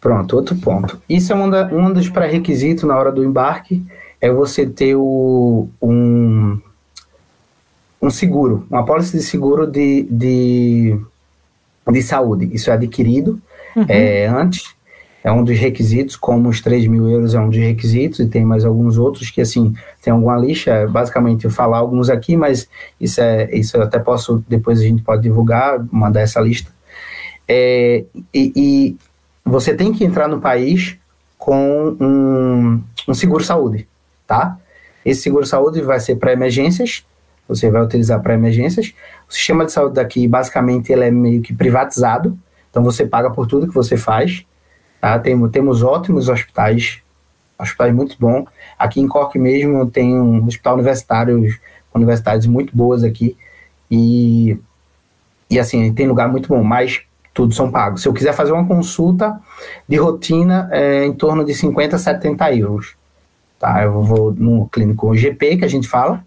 Pronto, 0.00 0.36
outro 0.36 0.56
ponto. 0.56 1.02
Isso 1.06 1.30
é 1.32 1.36
um, 1.36 1.50
da, 1.50 1.66
um 1.66 1.92
dos 1.92 2.08
pré-requisitos 2.08 2.84
na 2.84 2.96
hora 2.96 3.12
do 3.12 3.22
embarque, 3.22 3.84
é 4.20 4.30
você 4.30 4.66
ter 4.66 4.96
o, 4.96 5.68
um, 5.80 6.60
um 8.02 8.10
seguro, 8.10 8.66
uma 8.70 8.84
pólice 8.84 9.16
de 9.16 9.22
seguro 9.22 9.66
de, 9.66 10.02
de, 10.10 11.00
de 11.90 12.02
saúde. 12.02 12.50
Isso 12.52 12.70
é 12.70 12.74
adquirido 12.74 13.40
uhum. 13.76 13.84
é, 13.88 14.26
antes 14.26 14.74
é 15.22 15.30
um 15.30 15.44
dos 15.44 15.58
requisitos, 15.58 16.16
como 16.16 16.48
os 16.48 16.60
3 16.60 16.86
mil 16.86 17.08
euros 17.08 17.34
é 17.34 17.40
um 17.40 17.48
dos 17.48 17.58
requisitos, 17.58 18.20
e 18.20 18.26
tem 18.26 18.44
mais 18.44 18.64
alguns 18.64 18.96
outros 18.96 19.30
que, 19.30 19.40
assim, 19.40 19.74
tem 20.02 20.12
alguma 20.12 20.36
lixa, 20.36 20.86
basicamente 20.88 21.44
eu 21.44 21.50
falar 21.50 21.78
alguns 21.78 22.08
aqui, 22.08 22.36
mas 22.36 22.68
isso 22.98 23.20
é 23.20 23.54
isso 23.54 23.76
eu 23.76 23.82
até 23.82 23.98
posso, 23.98 24.42
depois 24.48 24.80
a 24.80 24.82
gente 24.82 25.02
pode 25.02 25.22
divulgar, 25.22 25.84
mandar 25.92 26.20
essa 26.20 26.40
lista. 26.40 26.70
É, 27.46 28.04
e, 28.32 28.52
e, 28.56 28.96
você 29.44 29.74
tem 29.74 29.92
que 29.92 30.04
entrar 30.04 30.28
no 30.28 30.40
país 30.40 30.96
com 31.36 31.96
um, 32.00 32.80
um 33.08 33.14
seguro-saúde, 33.14 33.86
tá? 34.30 34.56
Esse 35.04 35.22
seguro-saúde 35.22 35.82
vai 35.82 35.98
ser 35.98 36.16
para 36.16 36.32
emergências, 36.32 37.04
você 37.48 37.68
vai 37.68 37.82
utilizar 37.82 38.22
para 38.22 38.34
emergências. 38.34 38.94
O 39.28 39.32
sistema 39.32 39.66
de 39.66 39.72
saúde 39.72 39.96
daqui, 39.96 40.28
basicamente, 40.28 40.92
ele 40.92 41.04
é 41.04 41.10
meio 41.10 41.42
que 41.42 41.52
privatizado, 41.52 42.38
então 42.70 42.82
você 42.82 43.04
paga 43.04 43.30
por 43.30 43.46
tudo 43.46 43.66
que 43.66 43.74
você 43.74 43.96
faz, 43.96 44.44
Tá? 45.00 45.18
Temos, 45.18 45.50
temos 45.50 45.82
ótimos 45.82 46.28
hospitais, 46.28 47.00
hospitais 47.58 47.94
muito 47.94 48.16
bons. 48.20 48.44
Aqui 48.78 49.00
em 49.00 49.08
Cork 49.08 49.38
mesmo 49.38 49.90
tem 49.90 50.14
um 50.14 50.46
hospital 50.46 50.74
universitário, 50.74 51.42
universidades 51.94 52.46
muito 52.46 52.76
boas 52.76 53.02
aqui. 53.02 53.36
E, 53.90 54.58
e 55.48 55.58
assim, 55.58 55.92
tem 55.94 56.06
lugar 56.06 56.28
muito 56.28 56.48
bom, 56.48 56.62
mas 56.62 57.00
tudo 57.32 57.54
são 57.54 57.70
pagos. 57.70 58.02
Se 58.02 58.08
eu 58.08 58.12
quiser 58.12 58.34
fazer 58.34 58.52
uma 58.52 58.66
consulta 58.66 59.40
de 59.88 59.96
rotina, 59.96 60.68
é 60.70 61.06
em 61.06 61.14
torno 61.14 61.44
de 61.44 61.54
50, 61.54 61.96
70 61.96 62.54
euros. 62.56 62.94
Tá? 63.60 63.84
Eu 63.84 64.02
vou 64.02 64.32
no 64.32 64.68
clínico 64.68 65.14
GP, 65.14 65.58
que 65.58 65.64
a 65.64 65.68
gente 65.68 65.86
fala, 65.86 66.24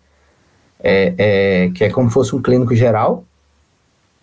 é, 0.81 1.13
é, 1.17 1.71
que 1.71 1.83
é 1.83 1.89
como 1.89 2.07
se 2.07 2.13
fosse 2.13 2.33
um 2.33 2.41
clínico 2.41 2.73
geral, 2.73 3.25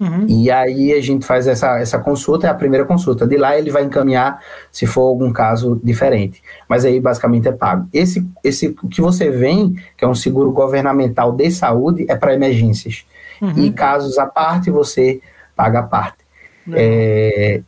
Uhum. 0.00 0.24
E 0.26 0.50
aí 0.50 0.94
a 0.94 1.00
gente 1.02 1.26
faz 1.26 1.46
essa, 1.46 1.78
essa 1.78 1.98
consulta, 1.98 2.46
é 2.46 2.50
a 2.50 2.54
primeira 2.54 2.86
consulta. 2.86 3.26
De 3.26 3.36
lá 3.36 3.58
ele 3.58 3.70
vai 3.70 3.84
encaminhar 3.84 4.42
se 4.72 4.86
for 4.86 5.02
algum 5.02 5.30
caso 5.30 5.78
diferente. 5.84 6.42
Mas 6.66 6.86
aí 6.86 6.98
basicamente 6.98 7.46
é 7.48 7.52
pago. 7.52 7.86
Esse, 7.92 8.26
esse 8.42 8.70
que 8.90 9.02
você 9.02 9.28
vem, 9.28 9.76
que 9.98 10.04
é 10.04 10.08
um 10.08 10.14
seguro 10.14 10.50
governamental 10.52 11.32
de 11.32 11.50
saúde, 11.50 12.06
é 12.08 12.16
para 12.16 12.34
emergências. 12.34 13.04
Uhum. 13.42 13.58
E 13.58 13.70
casos 13.72 14.18
à 14.18 14.24
parte, 14.24 14.70
você 14.70 15.20
paga 15.54 15.80
a 15.80 15.82
parte. 15.82 16.18
Uhum. 16.66 16.74
É, 16.74 17.60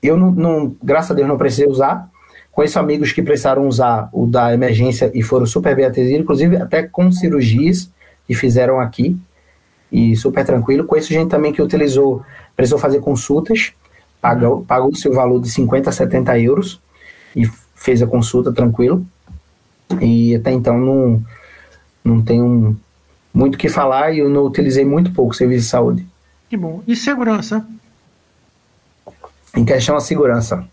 eu 0.00 0.16
não, 0.16 0.30
não, 0.30 0.76
graças 0.80 1.10
a 1.10 1.14
Deus, 1.14 1.26
não 1.26 1.36
precisei 1.36 1.66
usar. 1.66 2.08
Conheço 2.58 2.76
amigos 2.80 3.12
que 3.12 3.22
precisaram 3.22 3.68
usar 3.68 4.08
o 4.12 4.26
da 4.26 4.52
emergência 4.52 5.12
e 5.14 5.22
foram 5.22 5.46
super 5.46 5.76
bem 5.76 5.84
atendidos, 5.84 6.22
inclusive 6.22 6.56
até 6.56 6.82
com 6.82 7.12
cirurgias 7.12 7.88
que 8.26 8.34
fizeram 8.34 8.80
aqui 8.80 9.16
e 9.92 10.16
super 10.16 10.44
tranquilo. 10.44 10.84
Conheço 10.84 11.12
gente 11.12 11.30
também 11.30 11.52
que 11.52 11.62
utilizou, 11.62 12.20
precisou 12.56 12.76
fazer 12.76 12.98
consultas, 12.98 13.72
pagou, 14.20 14.64
pagou 14.64 14.90
o 14.90 14.96
seu 14.96 15.12
valor 15.12 15.40
de 15.40 15.48
50 15.48 15.88
a 15.88 15.92
70 15.92 16.36
euros 16.40 16.80
e 17.36 17.48
fez 17.76 18.02
a 18.02 18.08
consulta 18.08 18.52
tranquilo. 18.52 19.06
E 20.00 20.34
até 20.34 20.50
então 20.50 20.76
não, 20.76 21.22
não 22.04 22.20
tenho 22.20 22.76
muito 23.32 23.54
o 23.54 23.58
que 23.58 23.68
falar 23.68 24.10
e 24.10 24.18
eu 24.18 24.28
não 24.28 24.42
utilizei 24.44 24.84
muito 24.84 25.12
pouco 25.12 25.32
serviço 25.32 25.62
de 25.62 25.70
saúde. 25.70 26.06
Que 26.50 26.56
bom. 26.56 26.82
E 26.88 26.96
segurança? 26.96 27.64
Em 29.54 29.64
questão 29.64 29.94
a 29.94 30.00
segurança, 30.00 30.66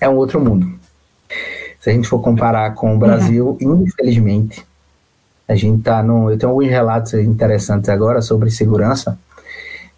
é 0.00 0.08
um 0.08 0.16
outro 0.16 0.40
mundo. 0.40 0.84
Se 1.86 1.90
a 1.90 1.92
gente 1.92 2.08
for 2.08 2.18
comparar 2.18 2.74
com 2.74 2.96
o 2.96 2.98
Brasil, 2.98 3.56
uhum. 3.62 3.84
infelizmente, 3.86 4.66
a 5.46 5.54
gente 5.54 5.84
tá 5.84 6.02
no. 6.02 6.28
Eu 6.28 6.36
tenho 6.36 6.50
alguns 6.50 6.68
relatos 6.68 7.14
interessantes 7.14 7.88
agora 7.88 8.20
sobre 8.20 8.50
segurança. 8.50 9.16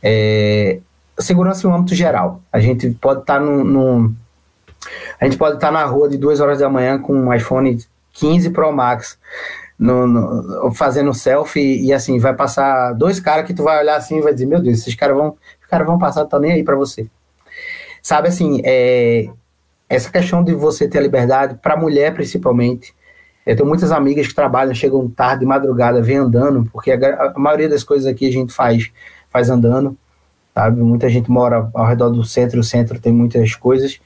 É, 0.02 0.80
segurança 1.18 1.66
no 1.66 1.74
âmbito 1.74 1.94
geral. 1.94 2.42
A 2.52 2.60
gente 2.60 2.90
pode 2.90 3.20
estar 3.20 3.36
tá 3.36 3.40
no, 3.40 3.64
no, 3.64 4.14
A 5.18 5.24
gente 5.24 5.38
pode 5.38 5.54
estar 5.54 5.68
tá 5.68 5.72
na 5.72 5.86
rua 5.86 6.10
de 6.10 6.18
duas 6.18 6.40
horas 6.40 6.58
da 6.58 6.68
manhã 6.68 6.98
com 6.98 7.14
um 7.14 7.32
iPhone 7.32 7.78
15 8.12 8.50
Pro 8.50 8.70
Max. 8.70 9.16
No, 9.78 10.06
no, 10.06 10.70
fazendo 10.74 11.14
selfie 11.14 11.86
e 11.86 11.90
assim, 11.90 12.18
vai 12.18 12.34
passar 12.34 12.92
dois 12.92 13.18
caras 13.18 13.46
que 13.46 13.54
tu 13.54 13.62
vai 13.62 13.80
olhar 13.80 13.96
assim 13.96 14.18
e 14.18 14.20
vai 14.20 14.34
dizer, 14.34 14.44
meu 14.44 14.60
Deus, 14.60 14.80
esses 14.80 14.94
caras 14.94 15.16
vão, 15.16 15.28
os 15.62 15.66
caras 15.70 15.86
vão 15.86 15.98
passar, 15.98 16.26
tá 16.26 16.38
nem 16.38 16.52
aí 16.52 16.62
para 16.62 16.76
você. 16.76 17.06
Sabe 18.02 18.28
assim, 18.28 18.60
é, 18.62 19.30
essa 19.88 20.10
questão 20.10 20.44
de 20.44 20.54
você 20.54 20.86
ter 20.86 20.98
a 20.98 21.02
liberdade, 21.02 21.54
para 21.62 21.76
mulher 21.76 22.12
principalmente, 22.14 22.94
eu 23.46 23.56
tenho 23.56 23.66
muitas 23.66 23.90
amigas 23.90 24.26
que 24.26 24.34
trabalham, 24.34 24.74
chegam 24.74 25.08
tarde, 25.08 25.40
de 25.40 25.46
madrugada, 25.46 26.02
vêm 26.02 26.18
andando, 26.18 26.68
porque 26.70 26.92
a, 26.92 27.32
a, 27.34 27.38
maioria 27.38 27.68
das 27.68 27.82
coisas 27.82 28.06
aqui 28.06 28.28
a 28.28 28.32
gente 28.32 28.52
faz, 28.52 28.90
faz 29.30 29.48
andando, 29.48 29.96
sabe? 30.54 30.82
Muita 30.82 31.08
gente 31.08 31.30
mora 31.30 31.70
ao 31.72 31.86
redor 31.86 32.10
do 32.10 32.22
centro, 32.22 32.60
o 32.60 32.64
centro 32.64 33.00
tem 33.00 33.10
muitas 33.10 33.54
coisas. 33.54 33.98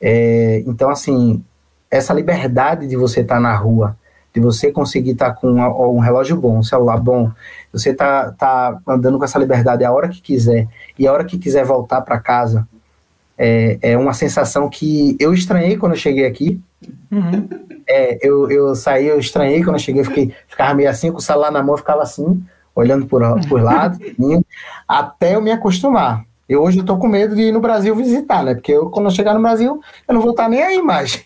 É, 0.00 0.62
então, 0.66 0.88
assim, 0.88 1.44
essa 1.90 2.14
liberdade 2.14 2.86
de 2.86 2.96
você 2.96 3.20
estar 3.20 3.34
tá 3.34 3.40
na 3.40 3.54
rua, 3.54 3.94
de 4.32 4.40
você 4.40 4.72
conseguir 4.72 5.10
estar 5.10 5.32
tá 5.32 5.34
com 5.34 5.48
um, 5.48 5.96
um 5.96 5.98
relógio 5.98 6.36
bom, 6.36 6.60
um 6.60 6.62
celular 6.62 6.98
bom, 6.98 7.30
você 7.70 7.92
tá, 7.92 8.32
tá 8.32 8.78
andando 8.88 9.18
com 9.18 9.24
essa 9.24 9.38
liberdade 9.38 9.84
a 9.84 9.92
hora 9.92 10.08
que 10.08 10.22
quiser, 10.22 10.66
e 10.98 11.06
a 11.06 11.12
hora 11.12 11.26
que 11.26 11.36
quiser 11.36 11.66
voltar 11.66 12.00
para 12.00 12.18
casa, 12.18 12.66
é, 13.40 13.78
é 13.80 13.96
uma 13.96 14.12
sensação 14.12 14.68
que 14.68 15.16
eu 15.18 15.32
estranhei 15.32 15.78
quando 15.78 15.92
eu 15.92 15.98
cheguei 15.98 16.26
aqui, 16.26 16.60
Uhum. 17.10 17.48
É, 17.86 18.18
eu, 18.26 18.50
eu 18.50 18.74
saí, 18.74 19.06
eu 19.06 19.18
estranhei 19.18 19.62
quando 19.62 19.76
eu 19.76 19.80
cheguei, 19.80 20.04
fiquei, 20.04 20.34
ficava 20.46 20.74
meio 20.74 20.88
assim, 20.88 21.10
com 21.10 21.18
o 21.18 21.22
celular 21.22 21.50
na 21.50 21.62
mão, 21.62 21.76
ficava 21.76 22.02
assim, 22.02 22.42
olhando 22.74 23.06
por, 23.06 23.22
por 23.48 23.62
lado, 23.62 23.98
até 24.86 25.34
eu 25.34 25.42
me 25.42 25.50
acostumar. 25.50 26.24
E 26.48 26.56
hoje 26.56 26.78
eu 26.78 26.84
tô 26.84 26.96
com 26.96 27.06
medo 27.06 27.36
de 27.36 27.42
ir 27.42 27.52
no 27.52 27.60
Brasil 27.60 27.94
visitar, 27.94 28.42
né? 28.42 28.54
Porque 28.54 28.72
eu, 28.72 28.90
quando 28.90 29.06
eu 29.06 29.12
chegar 29.12 29.34
no 29.34 29.40
Brasil, 29.40 29.80
eu 30.08 30.14
não 30.14 30.20
vou 30.20 30.32
estar 30.32 30.48
nem 30.48 30.60
aí 30.60 30.82
mais. 30.82 31.24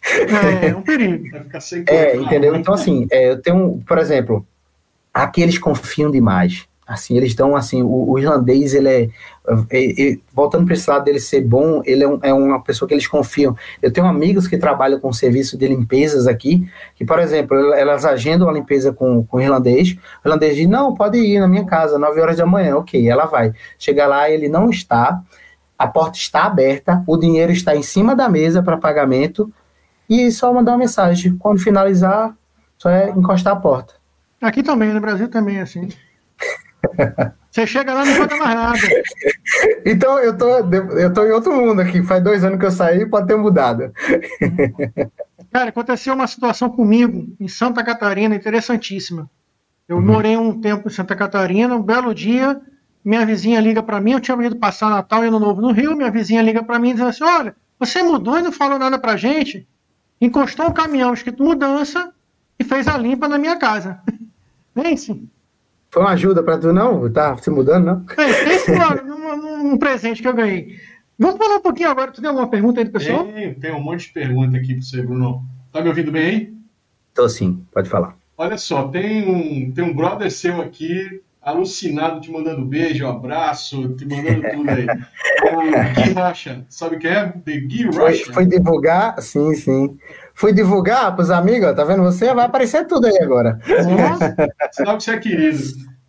É, 0.62 0.68
é 0.68 0.76
um 0.76 0.82
perigo. 0.82 1.24
é, 1.88 2.16
entendeu? 2.16 2.54
Então, 2.54 2.74
assim, 2.74 3.06
é, 3.10 3.30
eu 3.30 3.40
tenho, 3.40 3.82
por 3.86 3.96
exemplo, 3.96 4.46
aqui 5.14 5.40
eles 5.40 5.56
confiam 5.56 6.10
demais. 6.10 6.66
Assim, 6.86 7.16
eles 7.16 7.34
dão, 7.34 7.56
assim, 7.56 7.82
o, 7.82 8.10
o 8.10 8.18
irlandês, 8.18 8.74
ele 8.74 8.88
é, 8.88 9.08
é, 9.70 10.10
é 10.10 10.18
voltando 10.34 10.66
para 10.66 10.74
esse 10.74 10.88
lado 10.88 11.04
dele 11.04 11.18
ser 11.18 11.40
bom, 11.40 11.80
ele 11.84 12.04
é, 12.04 12.08
um, 12.08 12.18
é, 12.22 12.32
uma 12.32 12.62
pessoa 12.62 12.86
que 12.86 12.94
eles 12.94 13.06
confiam. 13.06 13.56
Eu 13.80 13.90
tenho 13.90 14.06
amigos 14.06 14.46
que 14.46 14.58
trabalham 14.58 15.00
com 15.00 15.12
serviço 15.12 15.56
de 15.56 15.66
limpezas 15.66 16.26
aqui, 16.26 16.68
que, 16.94 17.04
por 17.04 17.18
exemplo, 17.18 17.56
elas 17.72 18.04
agendam 18.04 18.48
a 18.48 18.52
limpeza 18.52 18.92
com, 18.92 19.24
com 19.24 19.38
o 19.38 19.40
irlandês, 19.40 19.96
o 20.22 20.28
irlandês 20.28 20.56
diz, 20.56 20.68
não, 20.68 20.94
pode 20.94 21.18
ir 21.18 21.40
na 21.40 21.48
minha 21.48 21.64
casa, 21.64 21.98
9 21.98 22.20
horas 22.20 22.36
da 22.36 22.44
manhã, 22.44 22.76
ok, 22.76 23.08
ela 23.08 23.24
vai. 23.24 23.52
Chega 23.78 24.06
lá, 24.06 24.28
ele 24.28 24.48
não 24.48 24.68
está, 24.68 25.22
a 25.78 25.86
porta 25.86 26.18
está 26.18 26.44
aberta, 26.44 27.02
o 27.06 27.16
dinheiro 27.16 27.52
está 27.52 27.74
em 27.74 27.82
cima 27.82 28.14
da 28.14 28.28
mesa 28.28 28.62
para 28.62 28.76
pagamento, 28.76 29.50
e 30.08 30.30
só 30.30 30.52
mandar 30.52 30.72
uma 30.72 30.78
mensagem. 30.78 31.36
Quando 31.38 31.60
finalizar, 31.60 32.34
só 32.76 32.90
é 32.90 33.10
encostar 33.10 33.54
a 33.54 33.56
porta. 33.56 33.94
Aqui 34.40 34.62
também, 34.62 34.92
no 34.92 35.00
Brasil 35.00 35.28
também 35.28 35.56
é 35.56 35.62
assim. 35.62 35.88
Você 37.50 37.66
chega 37.66 37.94
lá 37.94 38.04
e 38.04 38.08
não 38.10 38.18
paga 38.18 38.36
mais 38.36 38.54
nada. 38.54 38.78
Então, 39.86 40.18
eu 40.18 40.36
tô, 40.36 40.48
eu 40.98 41.12
tô 41.12 41.24
em 41.24 41.30
outro 41.30 41.54
mundo 41.54 41.80
aqui. 41.80 42.02
Faz 42.02 42.22
dois 42.22 42.42
anos 42.42 42.58
que 42.58 42.66
eu 42.66 42.70
saí, 42.70 43.06
pode 43.06 43.26
ter 43.26 43.36
mudado. 43.36 43.92
Cara, 45.52 45.68
aconteceu 45.68 46.14
uma 46.14 46.26
situação 46.26 46.68
comigo 46.68 47.28
em 47.38 47.46
Santa 47.46 47.84
Catarina 47.84 48.34
interessantíssima. 48.34 49.30
Eu 49.88 49.98
uhum. 49.98 50.02
morei 50.04 50.36
um 50.36 50.60
tempo 50.60 50.88
em 50.88 50.90
Santa 50.90 51.14
Catarina, 51.14 51.76
um 51.76 51.82
belo 51.82 52.14
dia, 52.14 52.60
minha 53.04 53.24
vizinha 53.24 53.60
liga 53.60 53.82
para 53.82 54.00
mim, 54.00 54.12
eu 54.12 54.20
tinha 54.20 54.36
ido 54.44 54.56
passar 54.56 54.90
Natal 54.90 55.24
e 55.24 55.28
Ano 55.28 55.38
Novo 55.38 55.60
no 55.60 55.72
Rio, 55.72 55.94
minha 55.94 56.10
vizinha 56.10 56.42
liga 56.42 56.62
para 56.62 56.78
mim 56.78 56.90
e 56.90 56.94
diz 56.94 57.02
assim, 57.02 57.22
olha, 57.22 57.54
você 57.78 58.02
mudou 58.02 58.38
e 58.38 58.42
não 58.42 58.50
falou 58.50 58.78
nada 58.78 58.98
pra 58.98 59.16
gente? 59.16 59.68
Encostou 60.20 60.66
um 60.66 60.72
caminhão 60.72 61.12
escrito 61.12 61.44
mudança 61.44 62.12
e 62.58 62.64
fez 62.64 62.88
a 62.88 62.96
limpa 62.96 63.28
na 63.28 63.38
minha 63.38 63.56
casa. 63.56 64.00
Vence. 64.74 65.22
Foi 65.94 66.02
uma 66.02 66.10
ajuda 66.10 66.42
para 66.42 66.58
tu, 66.58 66.72
não? 66.72 67.08
Tá 67.08 67.36
se 67.36 67.48
mudando, 67.50 67.84
não? 67.84 68.04
É, 68.18 68.54
esse 68.54 68.72
um, 68.74 69.74
um 69.74 69.78
presente 69.78 70.20
que 70.20 70.26
eu 70.26 70.34
ganhei. 70.34 70.74
Vamos 71.16 71.38
falar 71.38 71.58
um 71.58 71.60
pouquinho 71.60 71.88
agora. 71.88 72.10
Tu 72.10 72.20
tem 72.20 72.28
alguma 72.28 72.50
pergunta 72.50 72.80
aí 72.80 72.84
do 72.84 72.90
pessoal? 72.90 73.24
Tem, 73.26 73.54
tem 73.54 73.72
um 73.72 73.80
monte 73.80 74.08
de 74.08 74.12
pergunta 74.12 74.56
aqui 74.56 74.74
para 74.74 74.82
você, 74.82 75.02
Bruno. 75.02 75.44
Tá 75.72 75.80
me 75.80 75.88
ouvindo 75.88 76.10
bem 76.10 76.26
aí? 76.26 76.54
Tô 77.14 77.28
sim, 77.28 77.64
pode 77.72 77.88
falar. 77.88 78.16
Olha 78.36 78.58
só, 78.58 78.88
tem 78.88 79.28
um, 79.28 79.70
tem 79.70 79.84
um 79.84 79.94
brother 79.94 80.28
seu 80.32 80.60
aqui, 80.60 81.22
alucinado, 81.40 82.20
te 82.20 82.28
mandando 82.28 82.64
beijo, 82.66 83.06
abraço, 83.06 83.94
te 83.94 84.04
mandando 84.04 84.42
tudo 84.50 84.70
aí. 84.70 84.86
o 84.88 86.02
Gui 86.02 86.12
Rocha, 86.12 86.66
sabe 86.68 86.96
o 86.96 86.98
que 86.98 87.06
é? 87.06 87.28
The 87.28 87.60
Gui 87.60 87.84
Rocha. 87.84 88.24
Foi, 88.24 88.34
foi 88.34 88.46
divulgar, 88.46 89.22
sim, 89.22 89.54
sim. 89.54 89.96
Fui 90.34 90.52
divulgar 90.52 91.14
para 91.14 91.22
os 91.22 91.30
amigos, 91.30 91.74
tá 91.74 91.84
vendo 91.84 92.02
você? 92.02 92.34
Vai 92.34 92.46
aparecer 92.46 92.86
tudo 92.86 93.06
aí 93.06 93.18
agora. 93.22 93.58
Sinal 94.72 94.96
que 94.96 95.04
você 95.04 95.12
é 95.12 95.18
querido. 95.18 95.58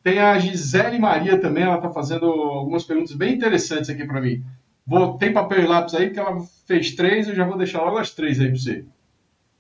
Tem 0.04 0.20
a 0.20 0.38
Gisele 0.38 1.00
Maria 1.00 1.40
também, 1.40 1.64
ela 1.64 1.78
está 1.78 1.90
fazendo 1.90 2.26
algumas 2.26 2.84
perguntas 2.84 3.16
bem 3.16 3.36
interessantes 3.36 3.90
aqui 3.90 4.06
para 4.06 4.22
mim. 4.22 4.44
Vou, 4.86 5.18
tem 5.18 5.34
papel 5.34 5.64
e 5.64 5.68
lápis 5.68 5.96
aí, 5.96 6.08
porque 6.08 6.20
ela 6.20 6.38
fez 6.68 6.94
três, 6.96 7.28
eu 7.28 7.36
já 7.36 7.46
vou 7.46 7.58
deixar 7.58 7.82
logo 7.82 7.98
as 7.98 8.12
três 8.12 8.40
aí 8.40 8.50
para 8.50 8.58
você. 8.58 8.86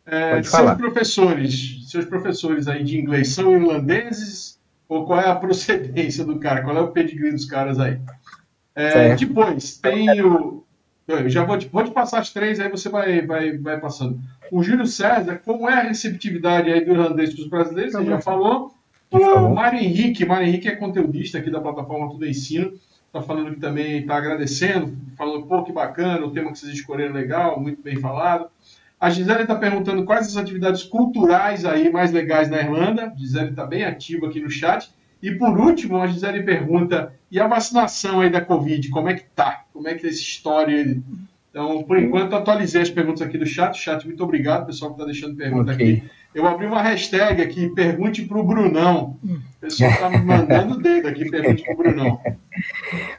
É, 0.05 0.43
seus 0.43 0.73
professores, 0.75 1.89
seus 1.89 2.05
professores 2.05 2.67
aí 2.67 2.83
de 2.83 2.99
inglês 2.99 3.29
são 3.29 3.53
irlandeses 3.53 4.59
ou 4.87 5.05
qual 5.05 5.19
é 5.19 5.29
a 5.29 5.33
procedência 5.37 6.23
do 6.23 6.39
cara? 6.39 6.61
Qual 6.61 6.77
é 6.77 6.81
o 6.81 6.91
pedigree 6.91 7.31
dos 7.31 7.45
caras 7.45 7.79
aí? 7.79 7.99
É, 8.75 9.15
depois 9.15 9.77
tem 9.77 10.21
o, 10.21 10.64
eu 11.07 11.29
já 11.29 11.43
vou 11.43 11.57
te, 11.57 11.67
vou 11.67 11.83
te 11.83 11.91
passar 11.91 12.19
as 12.19 12.31
três, 12.31 12.59
aí 12.59 12.69
você 12.69 12.89
vai, 12.89 13.25
vai, 13.25 13.57
vai 13.57 13.79
passando. 13.79 14.19
O 14.51 14.63
Júlio 14.63 14.87
César, 14.87 15.41
como 15.43 15.69
é 15.69 15.73
a 15.73 15.83
receptividade 15.83 16.71
aí 16.71 16.83
do 16.83 16.91
irlandês 16.91 17.33
para 17.33 17.43
os 17.43 17.49
brasileiros? 17.49 17.93
Você 17.93 18.05
já 18.05 18.21
falou. 18.21 18.73
O 19.11 19.53
Mário 19.53 19.79
Henrique, 19.79 20.25
Mário 20.25 20.47
Henrique 20.47 20.67
é 20.67 20.75
conteudista 20.75 21.37
aqui 21.37 21.49
da 21.49 21.61
plataforma 21.61 22.09
Tudo 22.09 22.27
Ensino, 22.27 22.73
está 23.07 23.21
falando 23.21 23.53
que 23.53 23.59
também 23.61 23.99
está 23.99 24.17
agradecendo, 24.17 24.97
falando, 25.15 25.45
pô, 25.45 25.63
que 25.63 25.71
bacana, 25.71 26.25
o 26.25 26.31
tema 26.31 26.51
que 26.51 26.59
vocês 26.59 26.73
escolheram 26.73 27.13
legal, 27.13 27.59
muito 27.59 27.81
bem 27.81 27.95
falado. 27.97 28.47
A 28.99 29.09
Gisele 29.09 29.43
está 29.43 29.55
perguntando 29.55 30.05
quais 30.05 30.27
as 30.27 30.37
atividades 30.37 30.83
culturais 30.83 31.65
aí 31.65 31.91
mais 31.91 32.11
legais 32.11 32.49
na 32.49 32.59
Irlanda. 32.59 33.07
A 33.07 33.15
Gisele 33.15 33.51
está 33.51 33.65
bem 33.65 33.85
ativa 33.85 34.27
aqui 34.27 34.39
no 34.39 34.49
chat. 34.49 34.89
E 35.21 35.31
por 35.31 35.57
último, 35.57 36.01
a 36.01 36.07
Gisele 36.07 36.43
pergunta: 36.43 37.13
e 37.29 37.39
a 37.39 37.47
vacinação 37.47 38.21
aí 38.21 38.29
da 38.29 38.41
Covid, 38.41 38.89
como 38.89 39.09
é 39.09 39.13
que 39.13 39.23
tá? 39.35 39.64
Como 39.75 39.89
é 39.89 39.93
que 39.93 40.05
é 40.05 40.09
essa 40.09 40.19
história? 40.19 40.97
Então, 41.49 41.83
por 41.83 41.99
enquanto, 41.99 42.33
atualizei 42.33 42.81
as 42.81 42.89
perguntas 42.89 43.21
aqui 43.21 43.37
do 43.37 43.45
chat. 43.45 43.77
Chat, 43.77 44.05
muito 44.05 44.23
obrigado, 44.23 44.67
pessoal 44.67 44.91
que 44.91 45.01
está 45.01 45.11
deixando 45.11 45.35
pergunta 45.35 45.73
okay. 45.73 45.97
aqui. 45.97 46.03
Eu 46.33 46.47
abri 46.47 46.65
uma 46.65 46.81
hashtag 46.81 47.41
aqui, 47.41 47.67
pergunte 47.75 48.21
para 48.23 48.37
o 48.37 48.43
Brunão. 48.43 49.17
O 49.21 49.59
pessoal 49.59 49.91
está 49.91 50.09
me 50.09 50.19
mandando 50.19 50.75
o 50.75 50.81
dedo 50.81 51.09
aqui, 51.09 51.29
pergunte 51.29 51.61
para 51.63 51.73
o 51.73 51.77
Brunão. 51.77 52.21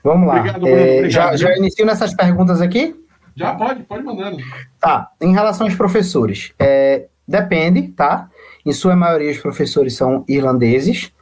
Vamos 0.02 0.28
lá. 0.28 0.36
Obrigado, 0.36 0.60
Bruno. 0.62 0.76
É, 0.76 1.10
já, 1.10 1.36
já 1.36 1.54
inicio 1.58 1.84
nessas 1.84 2.14
perguntas 2.14 2.62
aqui? 2.62 2.96
Já 3.34 3.54
pode, 3.54 3.82
pode 3.82 4.02
mandando. 4.02 4.38
Tá. 4.80 5.10
Em 5.20 5.34
relação 5.34 5.66
aos 5.66 5.76
professores, 5.76 6.54
é, 6.58 7.06
depende, 7.28 7.88
tá? 7.88 8.30
Em 8.64 8.72
sua 8.72 8.96
maioria, 8.96 9.30
os 9.30 9.38
professores 9.38 9.94
são 9.94 10.24
irlandeses. 10.26 11.12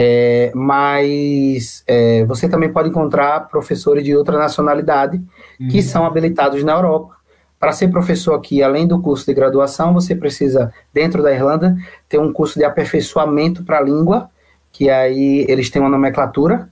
É, 0.00 0.52
mas 0.54 1.82
é, 1.84 2.24
você 2.24 2.48
também 2.48 2.72
pode 2.72 2.88
encontrar 2.88 3.48
professores 3.48 4.04
de 4.04 4.16
outra 4.16 4.38
nacionalidade 4.38 5.20
uhum. 5.60 5.66
que 5.66 5.82
são 5.82 6.06
habilitados 6.06 6.62
na 6.62 6.72
Europa. 6.72 7.16
Para 7.58 7.72
ser 7.72 7.88
professor 7.88 8.34
aqui, 8.34 8.62
além 8.62 8.86
do 8.86 9.00
curso 9.02 9.26
de 9.26 9.34
graduação, 9.34 9.92
você 9.92 10.14
precisa, 10.14 10.72
dentro 10.94 11.20
da 11.20 11.32
Irlanda, 11.32 11.76
ter 12.08 12.18
um 12.18 12.32
curso 12.32 12.56
de 12.56 12.64
aperfeiçoamento 12.64 13.64
para 13.64 13.78
a 13.78 13.82
língua, 13.82 14.30
que 14.70 14.88
aí 14.88 15.44
eles 15.48 15.68
têm 15.68 15.82
uma 15.82 15.90
nomenclatura, 15.90 16.68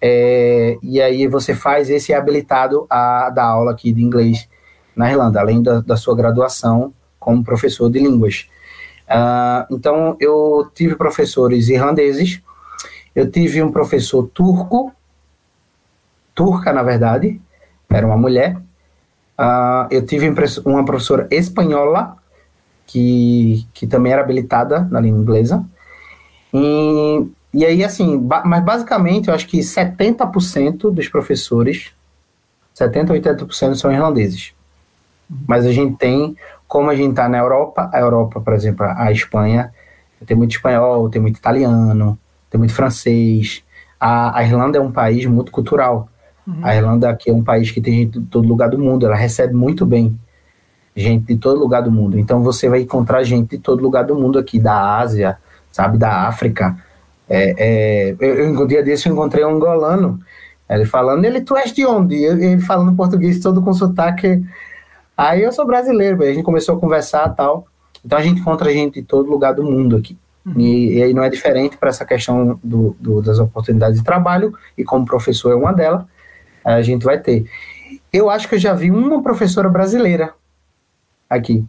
é, 0.00 0.78
e 0.80 1.02
aí 1.02 1.26
você 1.26 1.56
faz 1.56 1.90
esse 1.90 2.14
habilitado 2.14 2.86
a 2.88 3.28
dar 3.30 3.46
aula 3.46 3.72
aqui 3.72 3.92
de 3.92 4.00
inglês 4.00 4.48
na 4.94 5.10
Irlanda, 5.10 5.40
além 5.40 5.60
da, 5.60 5.80
da 5.80 5.96
sua 5.96 6.14
graduação 6.14 6.92
como 7.18 7.42
professor 7.42 7.90
de 7.90 7.98
línguas. 7.98 8.48
Uh, 9.08 9.74
então, 9.74 10.16
eu 10.20 10.70
tive 10.74 10.94
professores 10.94 11.68
irlandeses, 11.68 12.40
eu 13.18 13.28
tive 13.28 13.60
um 13.60 13.72
professor 13.72 14.28
turco, 14.32 14.92
turca, 16.36 16.72
na 16.72 16.84
verdade, 16.84 17.40
era 17.90 18.06
uma 18.06 18.16
mulher. 18.16 18.56
Uh, 19.36 19.90
eu 19.90 20.06
tive 20.06 20.32
uma 20.64 20.84
professora 20.84 21.26
espanhola, 21.28 22.16
que, 22.86 23.66
que 23.74 23.88
também 23.88 24.12
era 24.12 24.22
habilitada 24.22 24.86
na 24.88 25.00
língua 25.00 25.20
inglesa. 25.20 25.64
E, 26.54 27.26
e 27.52 27.66
aí, 27.66 27.82
assim, 27.82 28.16
ba 28.16 28.44
mas 28.44 28.62
basicamente, 28.62 29.26
eu 29.26 29.34
acho 29.34 29.48
que 29.48 29.58
70% 29.58 30.88
dos 30.92 31.08
professores, 31.08 31.90
70% 32.78 33.20
80% 33.20 33.74
são 33.74 33.90
irlandeses. 33.90 34.52
Mas 35.28 35.66
a 35.66 35.72
gente 35.72 35.96
tem, 35.96 36.36
como 36.68 36.88
a 36.88 36.94
gente 36.94 37.10
está 37.10 37.28
na 37.28 37.38
Europa, 37.38 37.90
a 37.92 37.98
Europa, 37.98 38.40
por 38.40 38.54
exemplo, 38.54 38.86
a 38.86 39.10
Espanha, 39.10 39.74
tem 40.24 40.36
muito 40.36 40.52
espanhol, 40.52 41.10
tem 41.10 41.20
muito 41.20 41.38
italiano, 41.38 42.16
tem 42.50 42.58
muito 42.58 42.74
francês. 42.74 43.62
A, 43.98 44.38
a 44.38 44.44
Irlanda 44.44 44.78
é 44.78 44.80
um 44.80 44.92
país 44.92 45.26
muito 45.26 45.50
cultural. 45.52 46.08
Uhum. 46.46 46.60
A 46.62 46.74
Irlanda 46.74 47.10
aqui 47.10 47.30
é 47.30 47.32
um 47.32 47.44
país 47.44 47.70
que 47.70 47.80
tem 47.80 47.94
gente 47.94 48.18
de 48.18 48.26
todo 48.26 48.48
lugar 48.48 48.70
do 48.70 48.78
mundo, 48.78 49.04
ela 49.04 49.16
recebe 49.16 49.54
muito 49.54 49.84
bem 49.84 50.18
gente 50.96 51.26
de 51.26 51.36
todo 51.36 51.60
lugar 51.60 51.82
do 51.82 51.90
mundo. 51.90 52.18
Então 52.18 52.42
você 52.42 52.68
vai 52.68 52.80
encontrar 52.80 53.22
gente 53.22 53.50
de 53.50 53.58
todo 53.58 53.82
lugar 53.82 54.04
do 54.04 54.14
mundo 54.14 54.38
aqui, 54.38 54.58
da 54.58 54.98
Ásia, 54.98 55.38
sabe, 55.70 55.98
da 55.98 56.26
África. 56.26 56.76
É, 57.28 57.54
é, 57.58 58.16
eu, 58.18 58.50
um 58.50 58.66
dia 58.66 58.82
desse 58.82 59.08
eu 59.08 59.12
encontrei 59.12 59.44
um 59.44 59.56
angolano, 59.56 60.18
ele 60.68 60.84
falando, 60.84 61.24
ele, 61.24 61.40
tu 61.40 61.56
és 61.56 61.72
de 61.72 61.86
onde? 61.86 62.14
Ele 62.16 62.58
falando 62.60 62.96
português 62.96 63.40
todo 63.40 63.62
com 63.62 63.72
sotaque. 63.72 64.44
Aí 65.16 65.42
eu 65.42 65.52
sou 65.52 65.66
brasileiro, 65.66 66.22
a 66.22 66.32
gente 66.32 66.42
começou 66.42 66.76
a 66.76 66.80
conversar 66.80 67.28
tal. 67.30 67.66
Então 68.04 68.18
a 68.18 68.22
gente 68.22 68.40
encontra 68.40 68.72
gente 68.72 69.00
de 69.00 69.06
todo 69.06 69.30
lugar 69.30 69.54
do 69.54 69.62
mundo 69.62 69.96
aqui. 69.96 70.16
Uhum. 70.44 70.60
E, 70.60 70.98
e, 70.98 71.02
aí 71.02 71.14
não 71.14 71.22
é 71.22 71.28
diferente 71.28 71.76
para 71.76 71.88
essa 71.88 72.04
questão 72.04 72.58
do, 72.62 72.96
do, 72.98 73.22
das 73.22 73.38
oportunidades 73.38 73.98
de 73.98 74.04
trabalho, 74.04 74.54
e 74.76 74.84
como 74.84 75.04
professor 75.04 75.52
é 75.52 75.56
uma 75.56 75.72
delas, 75.72 76.04
a 76.64 76.82
gente 76.82 77.04
vai 77.04 77.18
ter. 77.18 77.44
Eu 78.12 78.30
acho 78.30 78.48
que 78.48 78.54
eu 78.54 78.58
já 78.58 78.72
vi 78.72 78.90
uma 78.90 79.22
professora 79.22 79.68
brasileira 79.68 80.32
aqui. 81.28 81.64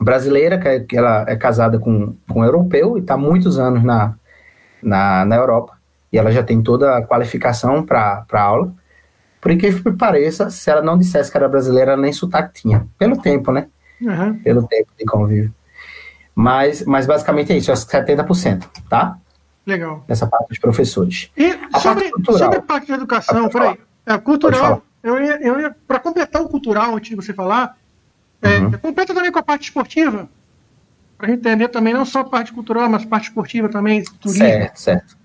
Brasileira, 0.00 0.58
que, 0.58 0.68
é, 0.68 0.80
que 0.80 0.96
ela 0.96 1.24
é 1.26 1.36
casada 1.36 1.78
com, 1.78 2.14
com 2.28 2.40
um 2.40 2.44
europeu 2.44 2.96
e 2.96 3.00
está 3.00 3.16
muitos 3.16 3.58
anos 3.58 3.82
na, 3.82 4.14
na, 4.82 5.24
na 5.24 5.36
Europa. 5.36 5.76
E 6.12 6.18
ela 6.18 6.30
já 6.30 6.42
tem 6.42 6.62
toda 6.62 6.96
a 6.96 7.02
qualificação 7.02 7.84
para 7.84 8.24
aula. 8.32 8.72
Por 9.40 9.50
incrível 9.50 9.82
que 9.82 9.98
pareça, 9.98 10.50
se 10.50 10.70
ela 10.70 10.82
não 10.82 10.98
dissesse 10.98 11.30
que 11.30 11.36
era 11.36 11.48
brasileira, 11.48 11.96
nem 11.96 12.12
sotaque 12.12 12.62
tinha. 12.62 12.86
Pelo 12.98 13.20
tempo, 13.20 13.52
né? 13.52 13.68
Uhum. 14.00 14.38
Pelo 14.38 14.66
tempo 14.66 14.90
de 14.98 15.04
convívio. 15.04 15.54
Mas, 16.38 16.84
mas 16.84 17.04
basicamente 17.04 17.52
é 17.52 17.56
isso, 17.56 17.68
é 17.72 17.74
70%, 17.74 18.64
tá? 18.88 19.18
Legal. 19.66 20.04
Nessa 20.06 20.24
parte 20.24 20.50
dos 20.50 20.58
professores. 20.60 21.32
E 21.36 21.46
a 21.72 21.80
sobre, 21.80 22.08
parte 22.12 22.38
sobre 22.38 22.58
a 22.58 22.62
parte 22.62 22.86
da 22.86 22.94
educação, 22.94 23.48
peraí. 23.48 23.76
É, 24.06 24.16
cultural, 24.18 24.80
eu 25.02 25.20
ia, 25.20 25.42
eu 25.42 25.60
ia 25.60 25.74
para 25.88 25.98
completar 25.98 26.40
o 26.40 26.48
cultural, 26.48 26.94
antes 26.94 27.10
de 27.10 27.16
você 27.16 27.34
falar, 27.34 27.76
é, 28.40 28.60
uhum. 28.60 28.70
completa 28.70 29.12
também 29.12 29.32
com 29.32 29.40
a 29.40 29.42
parte 29.42 29.64
esportiva, 29.64 30.28
para 31.18 31.32
entender 31.32 31.66
também 31.70 31.92
não 31.92 32.04
só 32.04 32.20
a 32.20 32.24
parte 32.24 32.52
cultural, 32.52 32.88
mas 32.88 33.02
a 33.02 33.08
parte 33.08 33.24
esportiva 33.24 33.68
também, 33.68 34.04
turismo. 34.20 34.44
Certo, 34.44 34.80
certo. 34.80 35.16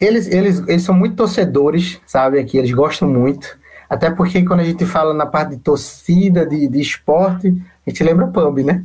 eles, 0.00 0.28
eles, 0.28 0.62
eles 0.68 0.82
são 0.84 0.94
muito 0.94 1.16
torcedores, 1.16 2.00
sabe? 2.06 2.38
Aqui 2.38 2.56
eles 2.56 2.70
gostam 2.70 3.08
muito. 3.08 3.58
Até 3.90 4.12
porque 4.12 4.44
quando 4.44 4.60
a 4.60 4.64
gente 4.64 4.86
fala 4.86 5.12
na 5.12 5.26
parte 5.26 5.56
de 5.56 5.58
torcida, 5.58 6.46
de, 6.46 6.68
de 6.68 6.80
esporte, 6.80 7.52
a 7.86 7.90
gente 7.90 8.02
lembra 8.02 8.26
pub, 8.26 8.58
né? 8.64 8.84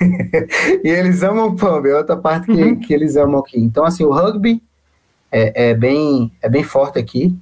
e 0.82 0.88
eles 0.88 1.22
amam 1.22 1.54
pub, 1.54 1.86
é 1.86 1.96
outra 1.96 2.16
parte 2.16 2.46
que, 2.46 2.62
uhum. 2.62 2.80
que 2.80 2.94
eles 2.94 3.16
amam 3.16 3.40
aqui. 3.40 3.58
Então, 3.58 3.84
assim, 3.84 4.04
o 4.04 4.12
rugby 4.12 4.62
é, 5.30 5.70
é 5.70 5.74
bem, 5.74 6.32
é 6.40 6.48
bem 6.48 6.62
forte 6.62 6.98
aqui. 6.98 7.36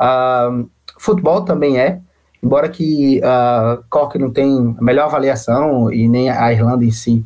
Uh, 0.00 0.68
futebol 0.98 1.42
também 1.42 1.78
é, 1.78 2.00
embora 2.42 2.68
que 2.68 3.20
uh, 3.20 3.82
Cork 3.90 4.18
não 4.18 4.30
tem 4.30 4.76
a 4.78 4.82
melhor 4.82 5.06
avaliação 5.06 5.92
e 5.92 6.06
nem 6.06 6.30
a 6.30 6.52
Irlanda 6.52 6.84
em 6.84 6.90
si 6.90 7.24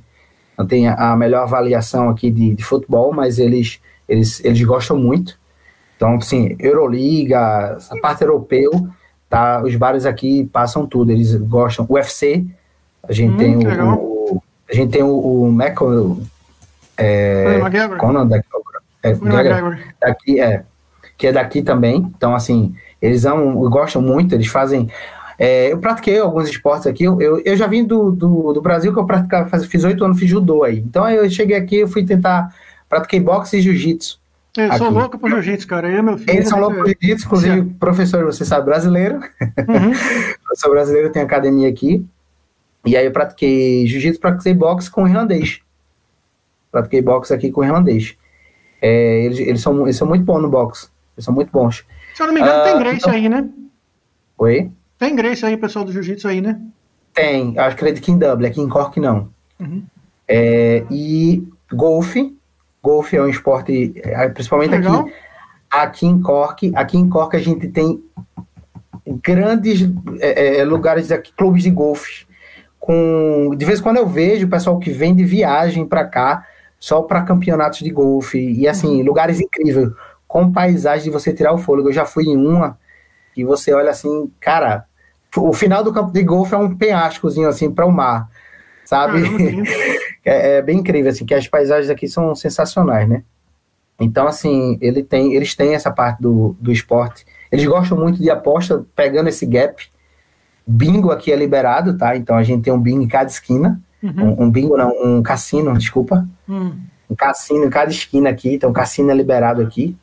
não 0.61 0.67
tem 0.67 0.89
a 0.89 1.17
melhor 1.17 1.45
avaliação 1.45 2.11
aqui 2.11 2.31
de, 2.31 2.55
de 2.55 2.63
futebol, 2.63 3.15
mas 3.15 3.39
eles, 3.39 3.81
eles, 4.07 4.45
eles 4.45 4.63
gostam 4.63 4.99
muito. 4.99 5.39
Então, 5.97 6.17
assim, 6.17 6.55
Euroliga, 6.59 7.79
a 7.91 7.97
parte 8.03 8.23
europeu, 8.23 8.71
tá? 9.27 9.63
Os 9.63 9.75
bares 9.77 10.05
aqui 10.05 10.45
passam 10.53 10.87
tudo, 10.87 11.13
eles 11.13 11.35
gostam. 11.35 11.87
UFC, 11.89 12.47
a 13.09 13.13
gente 13.13 13.33
hum, 13.33 13.37
tem 13.37 13.57
o, 13.57 13.89
o, 13.89 14.43
a 14.71 14.75
gente 14.75 14.93
tem 14.93 15.03
o, 15.03 15.17
o 15.17 15.53
Meco, 15.53 16.21
é, 16.97 17.61
Conan 17.99 18.27
da, 18.27 18.43
é, 19.03 19.15
daqui 20.01 20.41
é 20.41 20.65
que 21.21 21.27
é 21.27 21.33
daqui 21.33 21.61
também. 21.61 22.11
Então, 22.17 22.35
assim, 22.35 22.75
eles 23.01 23.27
amam, 23.27 23.55
gostam 23.69 24.01
muito, 24.01 24.35
eles 24.35 24.47
fazem. 24.47 24.89
É, 25.39 25.71
eu 25.71 25.77
pratiquei 25.77 26.19
alguns 26.19 26.49
esportes 26.49 26.87
aqui. 26.87 27.05
Eu, 27.05 27.21
eu, 27.21 27.57
já 27.57 27.67
vim 27.67 27.85
do, 27.85 28.11
do, 28.11 28.55
do, 28.55 28.63
Brasil 28.63 28.91
que 28.91 28.99
eu 28.99 29.05
praticava, 29.05 29.59
fiz 29.61 29.85
oito 29.85 30.03
anos, 30.03 30.19
fiz 30.19 30.31
judô 30.31 30.65
aí. 30.65 30.79
Então 30.79 31.07
eu 31.11 31.29
cheguei 31.29 31.59
aqui, 31.59 31.77
eu 31.77 31.89
fui 31.89 32.07
tentar. 32.07 32.55
Pratiquei 32.89 33.21
boxe 33.21 33.59
e 33.59 33.61
jiu-jitsu. 33.61 34.19
Eu 34.57 34.73
sou 34.73 34.91
louco 34.91 35.19
por 35.19 35.31
jiu-jitsu, 35.31 35.67
cara. 35.69 35.89
Eu, 35.89 36.03
meu 36.03 36.19
filho. 36.19 36.31
Eles 36.31 36.49
são 36.49 36.59
loucos 36.59 36.79
por 36.79 36.87
jiu-jitsu, 36.89 37.27
inclusive, 37.27 37.61
Sim. 37.61 37.69
professor, 37.79 38.25
você 38.25 38.45
sabe, 38.45 38.65
brasileiro. 38.65 39.17
Uhum. 39.17 39.93
professor 40.43 40.71
brasileiro 40.71 41.13
tem 41.13 41.23
academia 41.23 41.69
aqui. 41.69 42.05
E 42.85 42.97
aí 42.97 43.05
eu 43.05 43.13
pratiquei 43.13 43.87
jiu-jitsu, 43.87 44.21
pratiquei 44.21 44.55
boxe 44.55 44.91
com 44.91 45.07
irlandês. 45.07 45.61
Pratiquei 46.71 47.03
boxe 47.03 47.35
aqui 47.35 47.51
com 47.51 47.65
irlandês. 47.65 48.17
É, 48.81 49.25
eles, 49.25 49.39
eles, 49.39 49.61
são, 49.61 49.83
eles 49.83 49.97
são 49.97 50.09
muito 50.09 50.25
bons 50.25 50.41
no 50.41 50.49
boxe. 50.49 50.89
Eles 51.17 51.25
são 51.25 51.35
muito 51.35 51.51
bons. 51.51 51.85
Se 52.15 52.23
eu 52.23 52.27
não 52.27 52.35
me 52.35 52.41
engano, 52.41 52.65
tem 52.65 52.79
Grace 52.79 52.97
então... 52.99 53.13
aí, 53.13 53.29
né? 53.29 53.49
Oi? 54.39 54.71
Tem 54.99 55.15
Grace 55.15 55.45
aí, 55.45 55.57
pessoal 55.57 55.85
do 55.85 55.93
Jiu-Jitsu 55.93 56.29
aí, 56.29 56.41
né? 56.41 56.61
Tem, 57.13 57.59
acho 57.59 57.77
que 57.77 57.85
é 57.85 57.91
aqui 57.91 58.13
em 58.13 58.19
Dublin, 58.19 58.49
aqui 58.49 58.61
em 58.61 58.69
Cork 58.69 58.99
não. 59.01 59.29
Uhum. 59.59 59.83
É, 60.27 60.85
e 60.91 61.47
golfe, 61.73 62.37
golfe 62.83 63.17
é 63.17 63.23
um 63.23 63.29
esporte, 63.29 63.93
é, 63.97 64.29
principalmente 64.29 64.71
Legal. 64.71 65.01
aqui, 65.01 65.13
aqui 65.71 66.07
em 66.07 66.21
Cork, 66.23 66.73
aqui 66.75 66.97
em 66.97 67.09
Cork 67.09 67.37
a 67.37 67.41
gente 67.41 67.69
tem 67.69 68.03
grandes 69.23 69.89
é, 70.21 70.59
é 70.59 70.65
lugares 70.65 71.11
aqui, 71.11 71.33
clubes 71.33 71.63
de 71.63 71.71
golfe, 71.71 72.27
com, 72.91 73.55
de 73.57 73.65
vez 73.65 73.79
em 73.79 73.83
quando 73.85 73.99
eu 73.99 74.09
vejo 74.09 74.47
o 74.49 74.51
pessoal 74.51 74.77
que 74.81 74.91
vem 74.91 75.15
de 75.15 75.25
viagem 75.25 75.87
para 75.87 76.05
cá, 76.05 76.45
só 76.77 77.03
para 77.03 77.23
campeonatos 77.23 77.79
de 77.79 77.91
golfe, 77.91 78.37
e 78.37 78.67
assim, 78.67 78.99
uhum. 78.99 79.05
lugares 79.05 79.41
incríveis, 79.41 79.93
com 80.27 80.51
paisagem 80.51 81.05
de 81.05 81.11
você 81.11 81.33
tirar 81.33 81.53
o 81.53 81.59
fôlego. 81.59 81.91
Eu 81.91 81.93
já 81.93 82.05
fui 82.05 82.25
em 82.25 82.37
uma 82.37 82.77
e 83.37 83.45
você 83.45 83.73
olha 83.73 83.91
assim, 83.91 84.29
cara, 84.41 84.87
o 85.37 85.53
final 85.53 85.85
do 85.85 85.93
campo 85.93 86.13
de 86.13 86.21
golfe 86.25 86.53
é 86.53 86.59
um 86.59 86.77
penhascozinho 86.77 87.49
assim 87.49 87.71
para 87.71 87.87
o 87.87 87.93
mar, 87.93 88.29
sabe? 88.85 89.23
é, 90.27 90.57
é, 90.57 90.63
bem 90.63 90.79
incrível 90.79 91.13
assim, 91.13 91.25
que 91.25 91.35
as 91.35 91.47
paisagens 91.47 91.91
aqui 91.91 92.09
são 92.09 92.35
sensacionais, 92.35 93.09
né? 93.09 93.23
Então 94.01 94.27
assim, 94.27 94.77
ele 94.81 95.05
tem, 95.05 95.35
eles 95.35 95.55
têm 95.55 95.77
essa 95.77 95.93
parte 95.93 96.21
do, 96.21 96.57
do 96.59 96.73
esporte. 96.73 97.25
Eles 97.53 97.65
gostam 97.67 97.97
muito 97.97 98.21
de 98.21 98.31
aposta, 98.31 98.85
pegando 98.97 99.29
esse 99.29 99.47
gap. 99.47 99.81
Bingo 100.71 101.11
aqui 101.11 101.33
é 101.33 101.37
liberado, 101.37 101.99
tá? 101.99 102.17
Então 102.17 102.37
a 102.37 102.43
gente 102.45 102.63
tem 102.63 102.73
um 102.73 102.81
bingo 102.81 103.03
em 103.03 103.09
cada 103.09 103.29
esquina. 103.29 103.81
Uhum. 104.01 104.37
Um, 104.39 104.43
um, 104.45 104.51
bingo, 104.51 104.77
não, 104.77 104.93
um 105.05 105.23
cassino, 105.23 105.77
desculpa. 105.77 106.27
Uhum. 106.49 106.79
Um 107.11 107.15
cassino 107.17 107.65
em 107.65 107.71
cada 107.71 107.91
esquina 107.91 108.31
aqui. 108.31 108.55
Então, 108.55 108.73
cassino 108.73 109.11
é 109.11 109.15
liberado 109.15 109.61
aqui. 109.61 109.97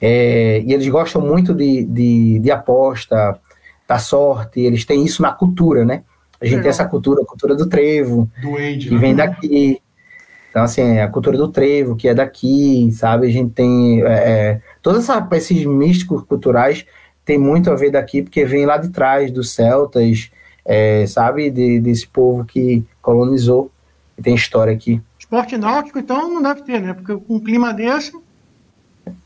É, 0.00 0.60
e 0.66 0.72
eles 0.72 0.88
gostam 0.88 1.22
muito 1.22 1.54
de, 1.54 1.84
de, 1.84 2.38
de, 2.40 2.50
aposta, 2.50 3.38
da 3.86 3.98
sorte, 3.98 4.60
eles 4.60 4.84
têm 4.84 5.04
isso 5.04 5.22
na 5.22 5.32
cultura, 5.32 5.84
né? 5.84 6.02
A 6.40 6.46
gente 6.46 6.60
tem 6.60 6.70
essa 6.70 6.84
cultura, 6.84 7.22
a 7.22 7.26
cultura 7.26 7.56
do 7.56 7.68
trevo, 7.68 8.30
do 8.40 8.56
age, 8.56 8.88
que 8.88 8.94
né? 8.94 9.00
vem 9.00 9.14
daqui. 9.14 9.80
Então, 10.50 10.62
assim, 10.62 10.98
a 10.98 11.08
cultura 11.08 11.36
do 11.36 11.48
trevo, 11.48 11.96
que 11.96 12.08
é 12.08 12.14
daqui, 12.14 12.90
sabe? 12.92 13.26
A 13.26 13.30
gente 13.30 13.52
tem. 13.52 14.02
É, 14.02 14.06
é 14.06 14.60
todos 14.82 15.02
essa, 15.02 15.26
esses 15.32 15.64
místicos 15.64 16.22
culturais 16.22 16.86
tem 17.28 17.36
muito 17.36 17.70
a 17.70 17.74
ver 17.74 17.90
daqui, 17.90 18.22
porque 18.22 18.46
vem 18.46 18.64
lá 18.64 18.78
de 18.78 18.88
trás, 18.88 19.30
dos 19.30 19.50
celtas, 19.50 20.30
é, 20.64 21.06
sabe? 21.06 21.50
De, 21.50 21.78
desse 21.78 22.06
povo 22.08 22.42
que 22.42 22.82
colonizou, 23.02 23.70
e 24.16 24.22
tem 24.22 24.34
história 24.34 24.72
aqui. 24.72 24.98
Esporte 25.18 25.58
náutico, 25.58 25.98
então, 25.98 26.32
não 26.32 26.40
deve 26.40 26.62
ter, 26.62 26.80
né? 26.80 26.94
Porque 26.94 27.14
com 27.14 27.34
um 27.34 27.40
clima 27.40 27.74
desse 27.74 28.12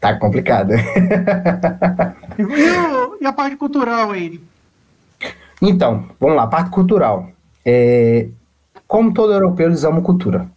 Tá 0.01 0.17
complicado. 0.17 0.73
e, 2.37 2.43
o, 2.43 3.19
e, 3.21 3.27
a 3.27 3.33
parte 3.33 3.55
cultural 3.55 4.11
aí? 4.11 4.41
Então, 5.61 6.09
vamos 6.19 6.37
lá, 6.37 6.49
parte 6.49 6.71
cultural. 6.71 7.31
É, 7.65 8.27
como 8.89 9.15
todo 9.15 9.33
europeu, 9.33 9.69
eles 9.69 9.85
amam 9.85 10.03
cultura. 10.03 10.51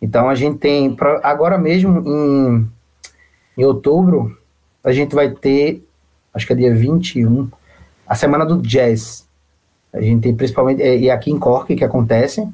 Então 0.00 0.28
a 0.28 0.36
gente 0.36 0.58
tem, 0.58 0.96
agora 1.22 1.58
mesmo 1.58 2.02
em, 2.06 2.68
em 3.58 3.64
outubro, 3.64 4.36
a 4.84 4.92
gente 4.92 5.14
vai 5.16 5.30
ter, 5.30 5.85
acho 6.36 6.46
que 6.46 6.52
é 6.52 6.56
dia 6.56 6.74
21, 6.74 7.48
a 8.06 8.14
semana 8.14 8.44
do 8.44 8.60
jazz. 8.60 9.26
A 9.92 10.00
gente 10.00 10.20
tem 10.20 10.34
principalmente, 10.34 10.82
é, 10.82 10.96
e 10.96 11.10
aqui 11.10 11.30
em 11.30 11.38
Cork 11.38 11.74
que 11.74 11.84
acontece, 11.84 12.46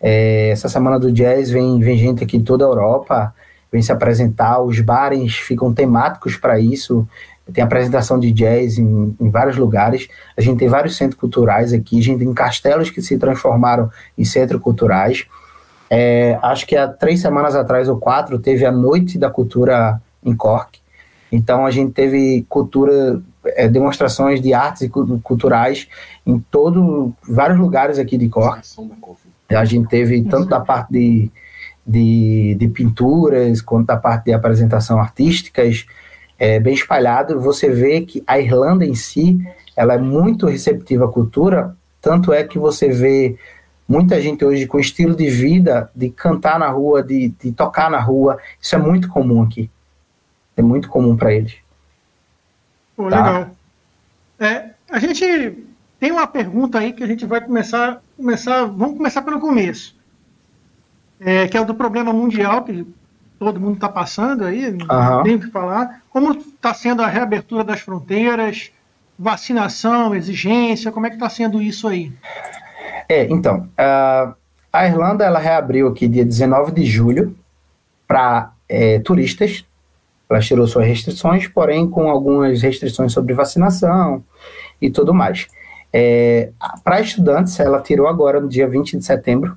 é, 0.00 0.50
essa 0.50 0.68
semana 0.68 0.98
do 0.98 1.10
jazz 1.10 1.50
vem, 1.50 1.80
vem 1.80 1.98
gente 1.98 2.22
aqui 2.22 2.38
de 2.38 2.44
toda 2.44 2.64
a 2.64 2.68
Europa, 2.68 3.34
vem 3.72 3.82
se 3.82 3.90
apresentar, 3.90 4.62
os 4.62 4.80
bares 4.80 5.34
ficam 5.34 5.74
temáticos 5.74 6.36
para 6.36 6.60
isso, 6.60 7.06
tem 7.52 7.62
apresentação 7.62 8.18
de 8.18 8.30
jazz 8.30 8.78
em, 8.78 9.16
em, 9.20 9.30
vários 9.30 9.56
lugares, 9.56 10.08
a 10.36 10.40
gente 10.40 10.58
tem 10.58 10.68
vários 10.68 10.96
centros 10.96 11.18
culturais 11.18 11.72
aqui, 11.72 11.98
a 11.98 12.02
gente 12.02 12.20
tem 12.20 12.32
castelos 12.32 12.88
que 12.88 13.02
se 13.02 13.18
transformaram 13.18 13.90
em 14.16 14.24
centros 14.24 14.62
culturais. 14.62 15.26
É, 15.90 16.38
acho 16.42 16.66
que 16.66 16.76
há 16.76 16.88
três 16.88 17.20
semanas 17.20 17.54
atrás 17.54 17.88
ou 17.88 17.98
quatro 17.98 18.38
teve 18.38 18.64
a 18.64 18.72
Noite 18.72 19.18
da 19.18 19.28
Cultura 19.28 20.00
em 20.24 20.34
Cork, 20.34 20.78
então 21.30 21.66
a 21.66 21.70
gente 21.70 21.92
teve 21.92 22.44
cultura, 22.48 23.20
é, 23.46 23.68
demonstrações 23.68 24.40
de 24.40 24.54
artes 24.54 24.88
culturais 25.22 25.88
em 26.26 26.38
todo, 26.50 27.12
vários 27.28 27.58
lugares 27.58 27.98
aqui 27.98 28.16
de 28.16 28.28
Cork. 28.28 28.62
A 29.50 29.64
gente 29.64 29.88
teve 29.88 30.22
tanto 30.24 30.48
da 30.48 30.60
parte 30.60 30.92
de 30.92 31.30
de, 31.86 32.56
de 32.58 32.68
pinturas, 32.68 33.60
quanto 33.60 33.86
da 33.86 33.96
parte 33.96 34.26
de 34.26 34.32
apresentação 34.32 34.98
artísticas, 34.98 35.86
é, 36.38 36.58
bem 36.58 36.74
espalhado. 36.74 37.40
Você 37.40 37.68
vê 37.68 38.00
que 38.00 38.22
a 38.26 38.38
Irlanda 38.38 38.84
em 38.84 38.94
si, 38.94 39.38
ela 39.76 39.94
é 39.94 39.98
muito 39.98 40.46
receptiva 40.46 41.04
à 41.04 41.08
cultura, 41.08 41.76
tanto 42.00 42.32
é 42.32 42.44
que 42.44 42.58
você 42.58 42.88
vê 42.88 43.36
muita 43.86 44.20
gente 44.20 44.44
hoje 44.44 44.66
com 44.66 44.78
estilo 44.78 45.14
de 45.14 45.28
vida, 45.28 45.90
de 45.94 46.08
cantar 46.08 46.58
na 46.58 46.70
rua, 46.70 47.02
de, 47.02 47.28
de 47.42 47.52
tocar 47.52 47.90
na 47.90 48.00
rua, 48.00 48.38
isso 48.60 48.74
é 48.74 48.78
muito 48.78 49.08
comum 49.08 49.42
aqui. 49.42 49.70
É 50.56 50.62
muito 50.62 50.88
comum 50.88 51.16
para 51.16 51.32
eles. 51.32 51.54
Pô, 52.96 53.08
tá? 53.08 53.16
Legal. 53.16 53.50
É, 54.38 54.70
a 54.90 54.98
gente 54.98 55.64
tem 55.98 56.12
uma 56.12 56.26
pergunta 56.26 56.78
aí 56.78 56.92
que 56.92 57.02
a 57.02 57.06
gente 57.06 57.24
vai 57.26 57.40
começar, 57.40 58.02
começar 58.16 58.64
vamos 58.64 58.96
começar 58.96 59.22
pelo 59.22 59.40
começo 59.40 59.94
é, 61.20 61.48
que 61.48 61.56
é 61.56 61.60
o 61.60 61.64
do 61.64 61.74
problema 61.74 62.12
mundial 62.12 62.62
que 62.64 62.86
todo 63.38 63.60
mundo 63.60 63.74
está 63.74 63.88
passando 63.88 64.44
aí, 64.44 64.70
não 64.70 65.22
tem 65.22 65.36
o 65.36 65.40
que 65.40 65.50
falar. 65.50 66.02
Como 66.10 66.32
está 66.32 66.72
sendo 66.74 67.02
a 67.02 67.06
reabertura 67.06 67.64
das 67.64 67.80
fronteiras, 67.80 68.70
vacinação, 69.18 70.14
exigência, 70.14 70.92
como 70.92 71.06
é 71.06 71.10
que 71.10 71.16
está 71.16 71.28
sendo 71.28 71.60
isso 71.60 71.88
aí? 71.88 72.12
É, 73.08 73.24
então, 73.24 73.68
a, 73.76 74.34
a 74.72 74.86
Irlanda 74.86 75.24
ela 75.24 75.38
reabriu 75.38 75.88
aqui 75.88 76.08
dia 76.08 76.24
19 76.24 76.72
de 76.72 76.84
julho 76.84 77.36
para 78.06 78.52
é, 78.68 78.98
turistas. 79.00 79.64
Ela 80.34 80.42
tirou 80.42 80.66
suas 80.66 80.86
restrições, 80.86 81.46
porém 81.48 81.88
com 81.88 82.08
algumas 82.08 82.60
restrições 82.60 83.12
sobre 83.12 83.34
vacinação 83.34 84.22
e 84.80 84.90
tudo 84.90 85.14
mais. 85.14 85.46
É, 85.92 86.50
para 86.82 87.00
estudantes, 87.00 87.58
ela 87.60 87.80
tirou 87.80 88.08
agora 88.08 88.40
no 88.40 88.48
dia 88.48 88.68
20 88.68 88.98
de 88.98 89.04
setembro 89.04 89.56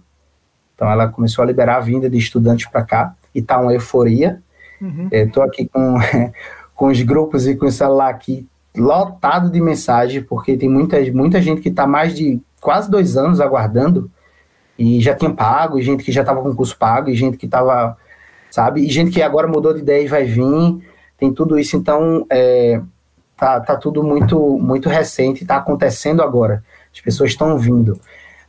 então 0.78 0.90
ela 0.92 1.08
começou 1.08 1.42
a 1.42 1.46
liberar 1.48 1.78
a 1.78 1.80
vinda 1.80 2.08
de 2.08 2.20
estudantes 2.20 2.68
para 2.68 2.84
cá 2.84 3.16
e 3.34 3.42
tá 3.42 3.60
uma 3.60 3.74
euforia. 3.74 4.40
Estou 5.12 5.42
uhum. 5.42 5.50
é, 5.50 5.52
aqui 5.52 5.68
com, 5.68 5.96
com 6.76 6.88
os 6.88 7.02
grupos 7.02 7.48
e 7.48 7.56
com 7.56 7.66
o 7.66 7.72
celular 7.72 8.10
aqui 8.10 8.48
lotado 8.76 9.50
de 9.50 9.60
mensagem, 9.60 10.22
porque 10.22 10.56
tem 10.56 10.70
muita, 10.70 11.00
muita 11.12 11.42
gente 11.42 11.62
que 11.62 11.70
está 11.70 11.88
mais 11.88 12.14
de 12.16 12.40
quase 12.62 12.92
dois 12.92 13.18
anos 13.18 13.42
aguardando 13.42 14.10
e 14.78 15.02
já 15.02 15.16
tinha 15.16 15.34
pago, 15.34 15.80
e 15.80 15.82
gente 15.82 16.04
que 16.04 16.12
já 16.12 16.22
estava 16.22 16.44
com 16.44 16.56
curso 16.56 16.78
pago, 16.78 17.10
e 17.10 17.16
gente 17.16 17.38
que 17.38 17.48
estava, 17.48 17.98
sabe, 18.50 18.82
e 18.82 18.90
gente 18.90 19.12
que 19.12 19.22
agora 19.22 19.48
mudou 19.48 19.74
de 19.74 19.80
ideia 19.80 20.04
e 20.04 20.08
vai 20.08 20.24
vir. 20.26 20.84
tem 21.18 21.34
tudo 21.34 21.58
isso, 21.58 21.76
então 21.76 22.26
é, 22.30 22.82
tá, 23.36 23.60
tá 23.60 23.76
tudo 23.76 24.04
muito, 24.04 24.58
muito 24.60 24.90
recente, 24.90 25.44
está 25.44 25.58
acontecendo 25.58 26.22
agora. 26.22 26.64
As 26.94 27.02
pessoas 27.02 27.32
estão 27.32 27.58
vindo. 27.58 28.00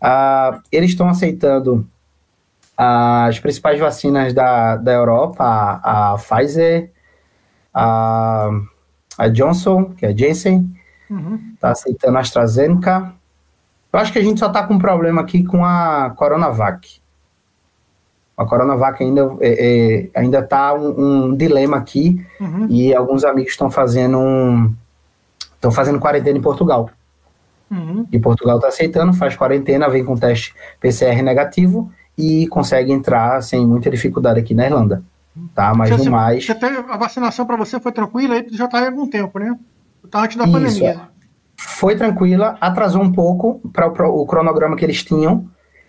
Ah, 0.00 0.60
eles 0.70 0.90
estão 0.90 1.08
aceitando 1.08 1.86
as 2.76 3.40
principais 3.40 3.80
vacinas 3.80 4.32
da, 4.32 4.76
da 4.76 4.92
Europa, 4.92 5.42
a, 5.42 6.12
a 6.12 6.16
Pfizer, 6.16 6.90
a, 7.74 8.50
a 9.18 9.28
Johnson, 9.28 9.92
que 9.96 10.06
é 10.06 10.10
a 10.10 10.16
Janssen, 10.16 10.72
está 11.08 11.14
uhum. 11.14 11.54
Tá 11.58 11.70
aceitando 11.70 12.16
a 12.16 12.20
AstraZeneca. 12.20 13.12
Eu 13.92 13.98
acho 13.98 14.12
que 14.12 14.18
a 14.18 14.22
gente 14.22 14.38
só 14.38 14.46
está 14.46 14.62
com 14.62 14.74
um 14.74 14.78
problema 14.78 15.22
aqui 15.22 15.42
com 15.42 15.64
a 15.64 16.10
Coronavac. 16.10 17.00
A 18.38 18.46
Coronavac 18.46 19.02
ainda 19.02 19.36
é, 19.40 20.06
é, 20.14 20.20
ainda 20.20 20.38
está 20.38 20.72
um, 20.72 21.30
um, 21.30 21.36
dilema 21.36 21.76
aqui 21.76 22.24
uhum. 22.40 22.68
e 22.70 22.94
alguns 22.94 23.24
amigos 23.24 23.50
estão 23.50 23.68
fazendo 23.68 24.16
um, 24.16 24.72
estão 25.54 25.72
fazendo 25.72 25.98
quarentena 25.98 26.38
em 26.38 26.42
Portugal. 26.42 26.88
Uhum. 27.68 28.06
E 28.12 28.18
Portugal 28.18 28.56
está 28.56 28.68
aceitando, 28.68 29.12
faz 29.12 29.36
quarentena, 29.36 29.88
vem 29.88 30.04
com 30.04 30.16
teste 30.16 30.54
PCR 30.80 31.20
negativo 31.20 31.90
e 32.16 32.46
consegue 32.48 32.92
entrar 32.92 33.42
sem 33.42 33.66
muita 33.66 33.90
dificuldade 33.90 34.38
aqui 34.38 34.54
na 34.54 34.66
Irlanda. 34.66 35.02
Tá? 35.54 35.74
Mas 35.74 35.90
no 35.90 36.10
mais. 36.10 36.46
Você 36.46 36.54
teve, 36.54 36.78
a 36.88 36.96
vacinação 36.96 37.44
para 37.44 37.56
você 37.56 37.78
foi 37.78 37.92
tranquila 37.92 38.34
aí, 38.34 38.46
já 38.50 38.64
está 38.66 38.78
há 38.78 38.86
algum 38.86 39.08
tempo, 39.08 39.38
né? 39.38 39.56
Está 40.04 40.24
antes 40.24 40.36
da 40.36 40.44
Isso, 40.44 40.52
pandemia. 40.52 41.00
Foi 41.56 41.96
tranquila, 41.96 42.56
atrasou 42.60 43.02
um 43.02 43.12
pouco 43.12 43.60
para 43.72 44.08
o, 44.08 44.26
cronograma 44.26 44.76
que 44.76 44.84
eles 44.84 45.02
tinham. 45.02 45.48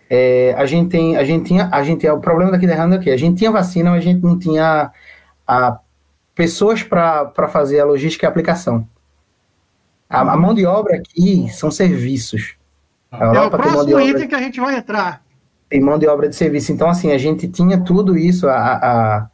É, 0.10 0.56
a 0.58 0.66
gente 0.66 0.90
tem, 0.90 1.16
a 1.16 1.24
gente 1.24 1.46
tinha, 1.46 1.70
a 1.72 1.84
gente 1.84 2.08
o 2.10 2.20
problema 2.20 2.52
daqui 2.52 2.66
da 2.66 2.74
Irlanda 2.74 2.96
é 2.96 3.00
que 3.00 3.12
a 3.12 3.18
gente 3.18 3.38
tinha 3.38 3.52
vacina, 3.52 3.92
mas 3.92 4.00
a 4.00 4.04
gente 4.04 4.24
não 4.24 4.40
tinha 4.40 4.92
a, 5.48 5.80
pessoas 6.34 6.82
para 6.82 7.48
fazer 7.50 7.80
a 7.80 7.86
logística 7.86 8.26
e 8.26 8.28
a 8.28 8.30
aplicação. 8.30 8.88
A, 10.10 10.22
a, 10.22 10.38
mão 10.38 10.56
de 10.56 10.66
obra 10.66 10.96
aqui 10.96 11.48
são 11.52 11.70
serviços. 11.70 12.56
A 13.12 13.26
Europa 13.26 13.42
é 13.42 13.46
o 13.46 13.50
próximo 13.50 13.86
tem 13.86 13.94
mão 13.94 14.06
de 14.06 14.14
obra, 14.16 14.28
que 14.28 14.36
a 14.36 14.42
gente 14.42 14.60
vai 14.60 14.78
entrar. 14.78 15.24
Tem 15.70 15.82
mão 15.82 16.00
de 16.00 16.08
obra 16.08 16.28
de 16.28 16.36
serviço. 16.36 16.72
Então, 16.72 16.90
assim, 16.90 17.12
a 17.12 17.18
gente 17.18 17.48
tinha 17.48 17.80
tudo 17.80 18.18
isso. 18.18 18.48
A, 18.48 18.56
a, 18.56 19.30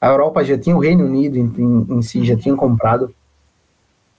a 0.00 0.06
Europa 0.06 0.44
já 0.44 0.56
tinha, 0.56 0.76
o 0.76 0.80
Reino 0.80 1.04
Unido 1.04 1.36
em, 1.36 1.52
em, 1.58 1.98
em 1.98 2.02
si 2.02 2.24
já 2.24 2.36
tinha 2.36 2.54
comprado 2.54 3.12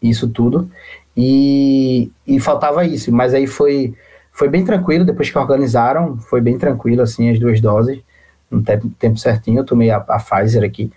isso 0.02 0.28
tudo. 0.28 0.70
E, 1.16 2.12
e 2.26 2.40
faltava 2.40 2.84
isso. 2.86 3.12
Mas 3.12 3.34
aí 3.34 3.48
foi, 3.48 3.94
foi 4.38 4.48
bem 4.48 4.64
tranquilo, 4.64 5.04
depois 5.04 5.32
que 5.32 5.38
organizaram, 5.38 6.16
foi 6.20 6.40
bem 6.40 6.60
tranquilo, 6.60 7.02
assim, 7.02 7.32
as 7.32 7.40
duas 7.40 7.60
doses. 7.60 8.00
No 8.52 8.62
tempo, 8.62 8.88
tempo 9.00 9.18
certinho, 9.18 9.62
eu 9.62 9.66
tomei 9.66 9.90
a, 9.90 9.98
a 9.98 10.20
Pfizer 10.20 10.64
aqui. 10.64 10.92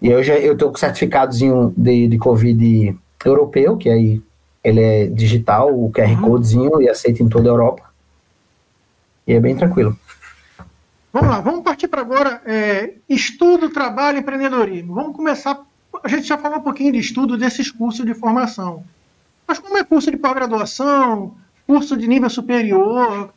E 0.00 0.08
eu 0.08 0.22
já 0.22 0.34
eu 0.34 0.56
tô 0.56 0.70
com 0.70 0.76
certificadozinho 0.76 1.74
de, 1.76 2.06
de 2.06 2.18
Covid 2.18 2.96
europeu, 3.24 3.76
que 3.76 3.90
aí 3.90 4.22
ele 4.62 4.80
é 4.80 5.06
digital, 5.06 5.76
o 5.76 5.90
QR 5.90 6.12
uhum. 6.12 6.22
Codezinho, 6.22 6.80
e 6.80 6.88
aceita 6.88 7.24
em 7.24 7.28
toda 7.28 7.48
a 7.48 7.50
Europa. 7.50 7.90
E 9.26 9.32
é 9.32 9.40
bem 9.40 9.56
tranquilo. 9.56 9.98
Vamos 11.12 11.28
lá, 11.28 11.40
vamos 11.40 11.64
partir 11.64 11.88
para 11.88 12.02
agora. 12.02 12.40
É, 12.46 12.92
estudo, 13.08 13.68
trabalho, 13.68 14.18
empreendedorismo. 14.18 14.94
Vamos 14.94 15.16
começar. 15.16 15.60
A 16.04 16.08
gente 16.08 16.28
já 16.28 16.38
falou 16.38 16.58
um 16.58 16.62
pouquinho 16.62 16.92
de 16.92 17.00
estudo 17.00 17.36
desses 17.36 17.68
cursos 17.68 18.06
de 18.06 18.14
formação. 18.14 18.84
Mas 19.46 19.58
como 19.58 19.76
é 19.76 19.82
curso 19.82 20.08
de 20.08 20.16
pós-graduação, 20.16 21.34
curso 21.72 21.96
de 21.96 22.06
nível 22.06 22.28
superior? 22.28 23.30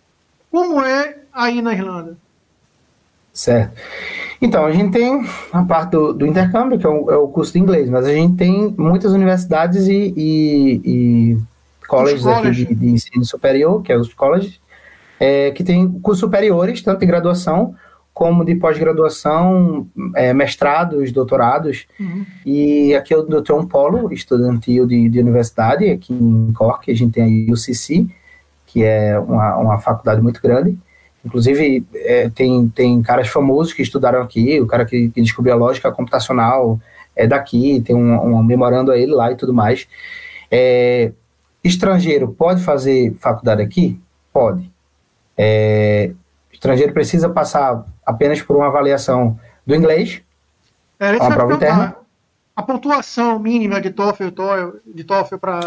Como 0.52 0.82
é 0.82 1.20
aí 1.32 1.62
na 1.62 1.74
Irlanda? 1.74 2.18
Certo. 3.32 3.74
Então, 4.42 4.66
a 4.66 4.72
gente 4.72 4.92
tem 4.92 5.26
a 5.54 5.64
parte 5.64 5.92
do, 5.92 6.14
do 6.14 6.26
intercâmbio, 6.26 6.78
que 6.78 6.86
é 6.86 6.90
o, 6.90 7.12
é 7.12 7.18
o, 7.18 7.30
curso 7.30 7.54
de 7.54 7.60
inglês, 7.60 7.90
mas 7.90 8.06
a 8.06 8.14
gente 8.14 8.36
tem 8.36 8.76
muitas 8.78 9.14
universidades 9.14 9.88
e, 9.88 10.14
e, 10.16 10.82
e 10.84 11.38
colleges 11.88 12.28
aqui 12.28 12.52
de, 12.52 12.76
de, 12.76 12.88
ensino 12.88 13.24
superior, 13.24 13.82
que 13.82 13.94
é 13.94 13.98
os 13.98 14.14
colleges, 14.14 14.60
é, 15.18 15.52
que 15.52 15.64
tem 15.64 15.90
cursos 16.00 16.20
superiores, 16.20 16.82
tanto 16.82 17.00
de 17.00 17.06
graduação 17.06 17.74
como 18.14 18.46
de 18.46 18.56
pós-graduação, 18.56 19.88
é, 20.16 20.34
mestrados, 20.34 21.12
doutorados. 21.12 21.86
Uhum. 22.00 22.26
E 22.46 22.96
aqui 22.96 23.14
eu, 23.14 23.28
eu 23.30 23.42
tenho 23.42 23.60
um 23.60 23.68
polo 23.68 24.12
estudantil 24.14 24.88
de, 24.88 25.10
de 25.10 25.20
universidade, 25.20 25.90
aqui 25.90 26.14
em 26.14 26.54
Cork, 26.54 26.90
a 26.90 26.96
gente 26.96 27.12
tem 27.12 27.50
a 27.50 27.52
UCC, 27.52 28.08
que 28.76 28.84
é 28.84 29.18
uma, 29.18 29.56
uma 29.56 29.80
faculdade 29.80 30.22
muito 30.22 30.42
grande. 30.42 30.78
Inclusive, 31.24 31.88
é, 31.94 32.30
tem, 32.30 32.68
tem 32.68 33.02
caras 33.02 33.30
famosos 33.30 33.72
que 33.72 33.82
estudaram 33.82 34.22
aqui, 34.22 34.60
o 34.60 34.68
cara 34.68 34.84
que, 34.84 35.08
que 35.12 35.22
descobriu 35.22 35.54
a 35.54 35.58
lógica 35.58 35.90
computacional 35.94 36.78
é 37.16 37.26
daqui, 37.26 37.80
tem 37.80 37.96
um, 37.96 38.36
um 38.36 38.44
memorando 38.44 38.92
a 38.92 38.98
ele 38.98 39.14
lá 39.14 39.32
e 39.32 39.38
tudo 39.38 39.54
mais. 39.54 39.88
É, 40.52 41.14
estrangeiro 41.64 42.28
pode 42.28 42.62
fazer 42.62 43.16
faculdade 43.22 43.62
aqui? 43.62 43.98
Pode. 44.34 44.70
É, 45.38 46.12
estrangeiro 46.52 46.92
precisa 46.92 47.30
passar 47.30 47.86
apenas 48.06 48.42
por 48.42 48.58
uma 48.58 48.68
avaliação 48.68 49.40
do 49.66 49.74
inglês, 49.74 50.22
é, 51.00 51.14
uma 51.14 51.34
prova 51.34 51.54
interna. 51.54 51.96
A 52.54 52.62
pontuação 52.62 53.40
mínima 53.40 53.80
de 53.80 53.90
TOEFL, 53.90 54.26
de 54.86 55.04
TOEFL 55.06 55.38
para 55.38 55.62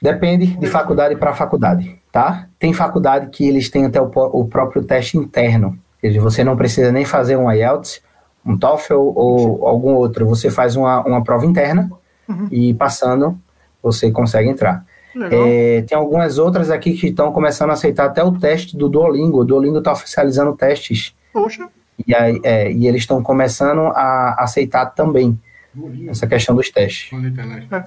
Depende 0.00 0.46
de 0.46 0.66
faculdade 0.66 1.14
para 1.16 1.34
faculdade, 1.34 2.00
tá? 2.10 2.46
Tem 2.58 2.72
faculdade 2.72 3.28
que 3.28 3.46
eles 3.46 3.68
têm 3.68 3.84
até 3.84 4.00
o, 4.00 4.10
o 4.14 4.46
próprio 4.46 4.82
teste 4.82 5.18
interno. 5.18 5.78
Você 6.20 6.42
não 6.42 6.56
precisa 6.56 6.90
nem 6.90 7.04
fazer 7.04 7.36
um 7.36 7.50
IELTS, 7.52 8.00
um 8.44 8.56
TOEFL 8.56 8.94
ou 8.94 9.66
algum 9.66 9.94
outro. 9.94 10.26
Você 10.26 10.50
faz 10.50 10.74
uma, 10.74 11.00
uma 11.02 11.22
prova 11.22 11.44
interna 11.44 11.90
uhum. 12.26 12.48
e 12.50 12.72
passando 12.72 13.38
você 13.82 14.10
consegue 14.10 14.48
entrar. 14.48 14.84
É, 15.30 15.82
tem 15.82 15.98
algumas 15.98 16.38
outras 16.38 16.70
aqui 16.70 16.94
que 16.94 17.08
estão 17.08 17.32
começando 17.32 17.70
a 17.70 17.72
aceitar 17.72 18.06
até 18.06 18.22
o 18.22 18.32
teste 18.32 18.76
do 18.76 18.88
Duolingo. 18.88 19.40
O 19.40 19.44
Duolingo 19.44 19.78
está 19.78 19.92
oficializando 19.92 20.56
testes. 20.56 21.14
Poxa. 21.32 21.68
E, 22.06 22.14
aí, 22.14 22.40
é, 22.42 22.72
e 22.72 22.86
eles 22.86 23.02
estão 23.02 23.22
começando 23.22 23.80
a 23.88 24.36
aceitar 24.38 24.86
também 24.86 25.38
Duolingo. 25.74 26.10
essa 26.10 26.26
questão 26.26 26.54
dos 26.54 26.70
testes. 26.70 27.12
É, 27.12 27.84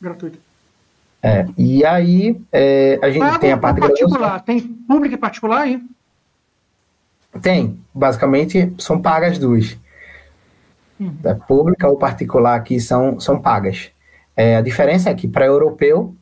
gratuito. 0.00 0.38
É, 1.28 1.46
e 1.58 1.84
aí 1.84 2.40
é, 2.50 2.98
a 3.02 3.10
gente 3.10 3.22
ah, 3.22 3.38
tem 3.38 3.52
a 3.52 3.58
parte 3.58 3.80
particular. 3.80 4.40
Tem 4.42 4.60
público 4.60 5.14
e 5.14 5.18
particular 5.18 5.60
aí? 5.62 5.82
Tem. 7.42 7.78
Basicamente 7.94 8.72
são 8.78 9.00
pagas 9.00 9.38
duas. 9.38 9.76
Hum. 10.98 11.12
É, 11.22 11.34
pública 11.34 11.86
ou 11.86 11.96
particular 11.96 12.56
aqui 12.56 12.80
são, 12.80 13.20
são 13.20 13.38
pagas. 13.40 13.90
É, 14.34 14.56
a 14.56 14.62
diferença 14.62 15.10
é 15.10 15.14
que 15.14 15.28
para 15.28 15.44
europeu 15.44 16.14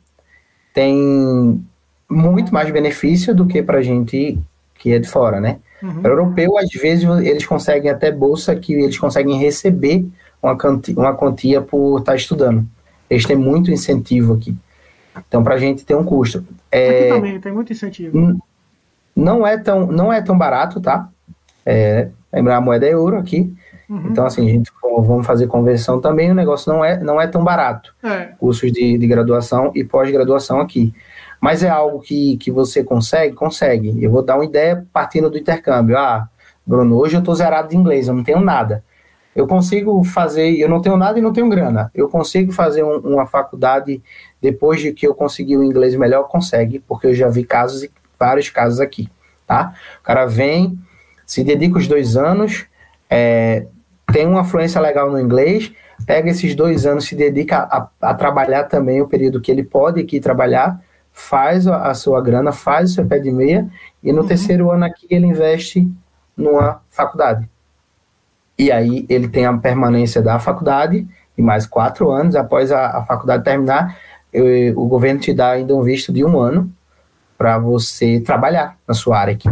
tem 0.75 1.65
muito 2.11 2.53
mais 2.53 2.71
benefício 2.71 3.35
do 3.35 3.47
que 3.47 3.63
para 3.63 3.83
gente 3.83 4.39
que 4.75 4.93
é 4.93 4.99
de 4.99 5.09
fora, 5.09 5.41
né? 5.41 5.59
Uhum. 5.83 6.03
Para 6.03 6.13
europeu, 6.13 6.59
às 6.59 6.71
vezes, 6.71 7.05
eles 7.23 7.47
conseguem 7.47 7.91
até 7.91 8.11
bolsa 8.11 8.57
que 8.57 8.75
eles 8.75 8.99
conseguem 8.99 9.39
receber 9.39 10.07
uma 10.43 10.57
quantia, 10.57 10.95
uma 10.97 11.15
quantia 11.15 11.61
por 11.61 12.01
estar 12.01 12.15
estudando. 12.15 12.67
Eles 13.09 13.25
têm 13.25 13.37
muito 13.37 13.71
incentivo 13.71 14.35
aqui. 14.35 14.55
Então, 15.27 15.43
para 15.43 15.55
a 15.55 15.59
gente 15.59 15.85
tem 15.85 15.97
um 15.97 16.05
custo. 16.05 16.45
É, 16.71 17.01
Aqui 17.01 17.09
também 17.09 17.41
tem 17.41 17.53
muito 17.53 17.73
incentivo. 17.73 18.39
Não 19.15 19.47
é 19.47 19.57
tão, 19.57 19.87
não 19.87 20.13
é 20.13 20.21
tão 20.21 20.37
barato, 20.37 20.81
tá? 20.81 21.09
É, 21.65 22.09
lembrar, 22.33 22.57
a 22.57 22.61
moeda 22.61 22.87
é 22.87 22.93
euro 22.93 23.17
aqui. 23.17 23.55
Uhum. 23.89 24.09
Então, 24.11 24.27
assim, 24.27 24.49
a 24.49 24.53
gente 24.53 24.71
vamos 25.03 25.27
fazer 25.27 25.47
conversão 25.47 26.01
também, 26.01 26.31
o 26.31 26.35
negócio 26.35 26.73
não 26.73 26.85
é, 26.85 26.99
não 26.99 27.21
é 27.21 27.27
tão 27.27 27.43
barato. 27.43 27.95
É. 28.03 28.31
Cursos 28.39 28.73
de, 28.73 28.97
de 28.97 29.07
graduação 29.07 29.71
e 29.75 29.85
pós-graduação 29.85 30.61
aqui. 30.61 30.93
Mas 31.41 31.63
é 31.63 31.69
algo 31.69 32.01
que, 32.01 32.37
que 32.39 32.51
você 32.51 32.83
consegue? 32.83 33.35
Consegue. 33.35 34.03
Eu 34.03 34.11
vou 34.11 34.23
dar 34.23 34.37
uma 34.37 34.45
ideia 34.45 34.87
partindo 34.93 35.29
do 35.29 35.39
intercâmbio. 35.39 35.97
Ah, 35.97 36.29
Bruno, 36.67 36.97
hoje 36.97 37.15
eu 37.17 37.21
estou 37.21 37.35
zerado 37.35 37.69
de 37.69 37.77
inglês, 37.77 38.09
eu 38.09 38.15
não 38.15 38.25
tenho 38.25 38.41
nada. 38.41 38.83
Eu 39.37 39.47
consigo 39.47 40.03
fazer, 40.03 40.57
eu 40.57 40.67
não 40.67 40.81
tenho 40.81 40.97
nada 40.97 41.19
e 41.19 41.23
não 41.23 41.31
tenho 41.31 41.47
grana. 41.51 41.91
Eu 41.95 42.09
consigo 42.09 42.51
fazer 42.53 42.83
um, 42.83 42.97
uma 43.01 43.27
faculdade 43.27 44.03
depois 44.41 44.81
de 44.81 44.95
que 44.95 45.07
eu 45.07 45.15
conseguir 45.15 45.59
o 45.59 45.63
inglês 45.63 45.95
melhor, 45.95 46.23
consegue, 46.23 46.79
porque 46.89 47.09
eu 47.09 47.15
já 47.15 47.29
vi 47.29 47.45
casos, 47.45 47.87
vários 48.19 48.49
casos 48.49 48.81
aqui, 48.81 49.11
tá? 49.47 49.75
O 50.01 50.03
cara 50.03 50.25
vem, 50.25 50.79
se 51.27 51.45
dedica 51.45 51.77
os 51.77 51.87
dois 51.87 52.17
anos, 52.17 52.65
é, 53.11 53.67
tem 54.11 54.27
uma 54.27 54.43
fluência 54.43 54.81
legal 54.81 55.11
no 55.11 55.21
inglês, 55.21 55.71
pega 56.07 56.31
esses 56.31 56.55
dois 56.55 56.87
anos, 56.87 57.05
se 57.05 57.15
dedica 57.15 57.59
a, 57.59 57.89
a 58.01 58.15
trabalhar 58.15 58.65
também 58.65 59.03
o 59.03 59.07
período 59.07 59.41
que 59.41 59.53
ele 59.53 59.63
pode 59.63 60.01
aqui 60.01 60.19
trabalhar, 60.19 60.81
faz 61.13 61.67
a, 61.67 61.89
a 61.89 61.95
sua 61.95 62.23
grana, 62.23 62.53
faz 62.53 62.91
o 62.91 62.95
seu 62.95 63.07
pé 63.07 63.19
de 63.19 63.31
meia, 63.31 63.69
e 64.03 64.13
no 64.15 64.23
uhum. 64.23 64.27
terceiro 64.27 64.71
ano 64.71 64.87
aqui 64.87 65.07
ele 65.11 65.27
investe 65.27 65.87
numa 66.35 66.81
faculdade. 66.89 67.47
E 68.59 68.73
aí 68.73 69.05
ele 69.09 69.29
tem 69.29 69.45
a 69.45 69.57
permanência 69.57 70.23
da 70.23 70.39
faculdade 70.39 71.07
e 71.37 71.43
mais 71.43 71.67
quatro 71.67 72.11
anos 72.11 72.35
após 72.35 72.73
a, 72.73 72.99
a 72.99 73.05
faculdade 73.05 73.45
terminar, 73.45 73.99
eu, 74.33 74.79
o 74.79 74.87
governo 74.87 75.21
te 75.21 75.33
dá 75.35 75.51
ainda 75.51 75.75
um 75.75 75.83
visto 75.83 76.13
de 76.13 76.25
um 76.25 76.39
ano 76.39 76.73
para 77.37 77.59
você 77.59 78.21
trabalhar 78.21 78.77
na 78.89 78.95
sua 78.95 79.19
área 79.19 79.35
aqui. 79.35 79.51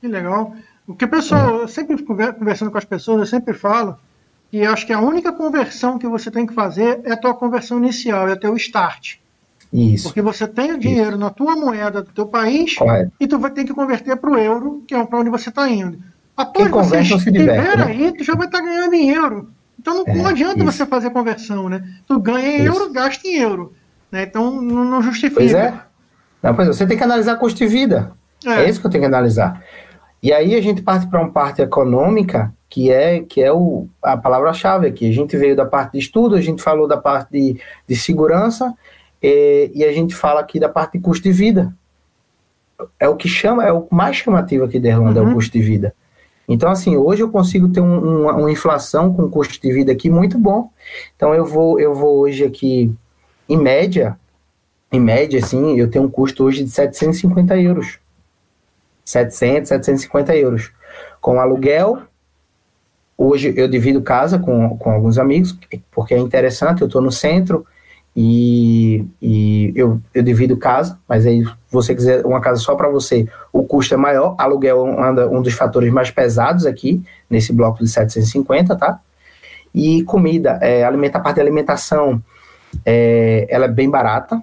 Que 0.00 0.08
legal. 0.08 0.54
O 0.86 0.94
que 0.94 1.06
pessoal, 1.06 1.60
eu 1.60 1.68
sempre 1.68 2.02
conversando 2.02 2.70
com 2.70 2.78
as 2.78 2.84
pessoas, 2.84 3.20
eu 3.20 3.26
sempre 3.26 3.54
falo 3.54 3.96
que 4.50 4.62
acho 4.64 4.86
que 4.86 4.92
a 4.92 5.00
única 5.00 5.32
conversão 5.32 5.98
que 5.98 6.06
você 6.06 6.30
tem 6.30 6.46
que 6.46 6.54
fazer 6.54 7.00
é 7.04 7.12
a 7.12 7.16
tua 7.16 7.34
conversão 7.34 7.78
inicial, 7.78 8.28
é 8.28 8.32
o 8.32 8.36
teu 8.38 8.56
start. 8.56 9.16
Isso. 9.72 10.04
Porque 10.04 10.22
você 10.22 10.46
tem 10.46 10.72
o 10.72 10.78
dinheiro 10.78 11.10
Isso. 11.10 11.18
na 11.18 11.30
tua 11.30 11.56
moeda 11.56 12.02
do 12.02 12.12
teu 12.12 12.26
país 12.26 12.76
Correto. 12.76 13.10
e 13.18 13.26
tu 13.26 13.38
vai 13.38 13.50
ter 13.50 13.64
que 13.64 13.74
converter 13.74 14.16
para 14.16 14.30
o 14.30 14.38
euro, 14.38 14.84
que 14.86 14.94
é 14.94 15.04
para 15.04 15.18
onde 15.18 15.30
você 15.30 15.48
está 15.48 15.68
indo. 15.68 15.98
Após 16.36 16.70
Quem 16.70 16.82
você 16.82 17.00
estiver 17.00 17.76
né? 17.76 17.84
aí, 17.84 18.12
tu 18.16 18.24
já 18.24 18.34
vai 18.34 18.46
estar 18.46 18.58
tá 18.58 18.64
ganhando 18.64 18.94
em 18.94 19.10
euro. 19.10 19.50
Então 19.78 20.02
não, 20.02 20.04
é, 20.06 20.16
não 20.16 20.26
adianta 20.26 20.58
isso. 20.58 20.72
você 20.72 20.86
fazer 20.86 21.10
conversão, 21.10 21.68
né? 21.68 21.82
Tu 22.06 22.18
ganha 22.18 22.58
em 22.58 22.64
isso. 22.64 22.74
euro, 22.74 22.92
gasta 22.92 23.26
em 23.28 23.36
euro. 23.36 23.72
Né? 24.10 24.22
Então 24.24 24.60
não, 24.60 24.84
não 24.84 25.02
justifica. 25.02 25.40
Pois 25.40 25.54
é. 25.54 25.74
Não, 26.42 26.54
pois 26.54 26.68
é. 26.68 26.72
Você 26.72 26.86
tem 26.86 26.96
que 26.96 27.04
analisar 27.04 27.36
custo 27.36 27.58
de 27.58 27.66
vida. 27.66 28.12
É. 28.44 28.64
é 28.64 28.68
isso 28.68 28.80
que 28.80 28.86
eu 28.86 28.90
tenho 28.90 29.02
que 29.02 29.08
analisar. 29.08 29.62
E 30.22 30.32
aí 30.32 30.54
a 30.54 30.60
gente 30.62 30.80
parte 30.80 31.06
para 31.06 31.20
uma 31.20 31.30
parte 31.30 31.60
econômica, 31.60 32.52
que 32.68 32.90
é 32.90 33.20
que 33.20 33.42
é 33.42 33.52
o, 33.52 33.86
a 34.02 34.16
palavra-chave 34.16 34.86
aqui. 34.86 35.08
A 35.08 35.12
gente 35.12 35.36
veio 35.36 35.54
da 35.54 35.66
parte 35.66 35.92
de 35.92 35.98
estudo, 35.98 36.34
a 36.34 36.40
gente 36.40 36.62
falou 36.62 36.88
da 36.88 36.96
parte 36.96 37.30
de, 37.30 37.60
de 37.86 37.94
segurança, 37.94 38.74
e, 39.22 39.70
e 39.74 39.84
a 39.84 39.92
gente 39.92 40.14
fala 40.14 40.40
aqui 40.40 40.58
da 40.58 40.68
parte 40.68 40.92
de 40.92 41.00
custo 41.00 41.22
de 41.22 41.32
vida. 41.32 41.74
É 42.98 43.06
o 43.06 43.16
que 43.16 43.28
chama, 43.28 43.64
é 43.64 43.72
o 43.72 43.86
mais 43.90 44.16
chamativo 44.16 44.64
aqui 44.64 44.80
da 44.80 44.88
Irlanda, 44.88 45.22
uhum. 45.22 45.28
é 45.28 45.30
o 45.32 45.34
custo 45.34 45.52
de 45.52 45.62
vida. 45.62 45.94
Então, 46.48 46.70
assim, 46.70 46.96
hoje 46.96 47.22
eu 47.22 47.30
consigo 47.30 47.68
ter 47.68 47.80
um, 47.80 48.22
uma, 48.22 48.34
uma, 48.34 48.50
inflação 48.50 49.12
com 49.12 49.30
custo 49.30 49.60
de 49.60 49.72
vida 49.72 49.92
aqui 49.92 50.10
muito 50.10 50.38
bom. 50.38 50.70
Então, 51.16 51.34
eu 51.34 51.44
vou, 51.44 51.80
eu 51.80 51.94
vou 51.94 52.18
hoje 52.20 52.44
aqui, 52.44 52.94
em 53.48 53.56
média, 53.56 54.18
em 54.92 55.00
média, 55.00 55.38
assim, 55.38 55.78
eu 55.78 55.90
tenho 55.90 56.04
um 56.04 56.10
custo 56.10 56.44
hoje 56.44 56.62
de 56.62 56.70
750 56.70 57.58
euros. 57.58 57.98
700, 59.04 59.68
750 59.68 60.36
euros. 60.36 60.72
Com 61.20 61.40
aluguel, 61.40 62.02
hoje 63.16 63.52
eu 63.56 63.66
divido 63.66 64.02
casa 64.02 64.38
com, 64.38 64.76
com 64.76 64.90
alguns 64.90 65.18
amigos, 65.18 65.56
porque 65.90 66.14
é 66.14 66.18
interessante, 66.18 66.82
eu 66.82 66.86
estou 66.86 67.00
no 67.00 67.10
centro 67.10 67.66
e, 68.16 69.04
e 69.20 69.72
eu, 69.74 70.00
eu 70.14 70.22
divido 70.22 70.56
casa, 70.56 70.98
mas 71.08 71.26
aí 71.26 71.44
você 71.70 71.94
quiser 71.94 72.24
uma 72.24 72.40
casa 72.40 72.60
só 72.60 72.74
para 72.76 72.88
você, 72.88 73.28
o 73.52 73.64
custo 73.64 73.94
é 73.94 73.96
maior, 73.96 74.36
aluguel 74.38 74.86
é 74.86 75.26
um 75.26 75.42
dos 75.42 75.54
fatores 75.54 75.92
mais 75.92 76.10
pesados 76.10 76.64
aqui, 76.64 77.02
nesse 77.28 77.52
bloco 77.52 77.82
de 77.82 77.90
750, 77.90 78.76
tá? 78.76 79.00
E 79.74 80.04
comida, 80.04 80.58
é, 80.62 80.84
alimenta, 80.84 81.18
a 81.18 81.20
parte 81.20 81.36
de 81.36 81.40
alimentação, 81.40 82.22
é, 82.86 83.46
ela 83.50 83.64
é 83.64 83.68
bem 83.68 83.90
barata, 83.90 84.40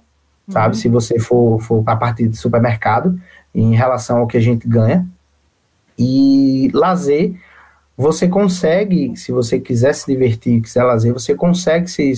sabe? 0.50 0.76
Uhum. 0.76 0.82
Se 0.82 0.90
você 0.90 1.20
for, 1.20 1.62
for 1.62 1.84
a 1.86 1.96
parte 1.96 2.28
de 2.28 2.36
supermercado, 2.36 3.18
em 3.56 3.76
relação 3.76 4.20
ao 4.20 4.28
que 4.28 4.38
a 4.38 4.42
gente 4.42 4.68
ganha. 4.68 5.08
E 5.98 6.70
lazer, 6.74 7.36
você 7.98 8.28
consegue, 8.28 9.16
se 9.16 9.32
você 9.32 9.60
quiser 9.60 9.94
se 9.94 10.06
divertir, 10.08 10.62
quiser 10.62 10.84
lazer, 10.84 11.14
você 11.14 11.36
consegue 11.36 11.88
se, 11.90 12.14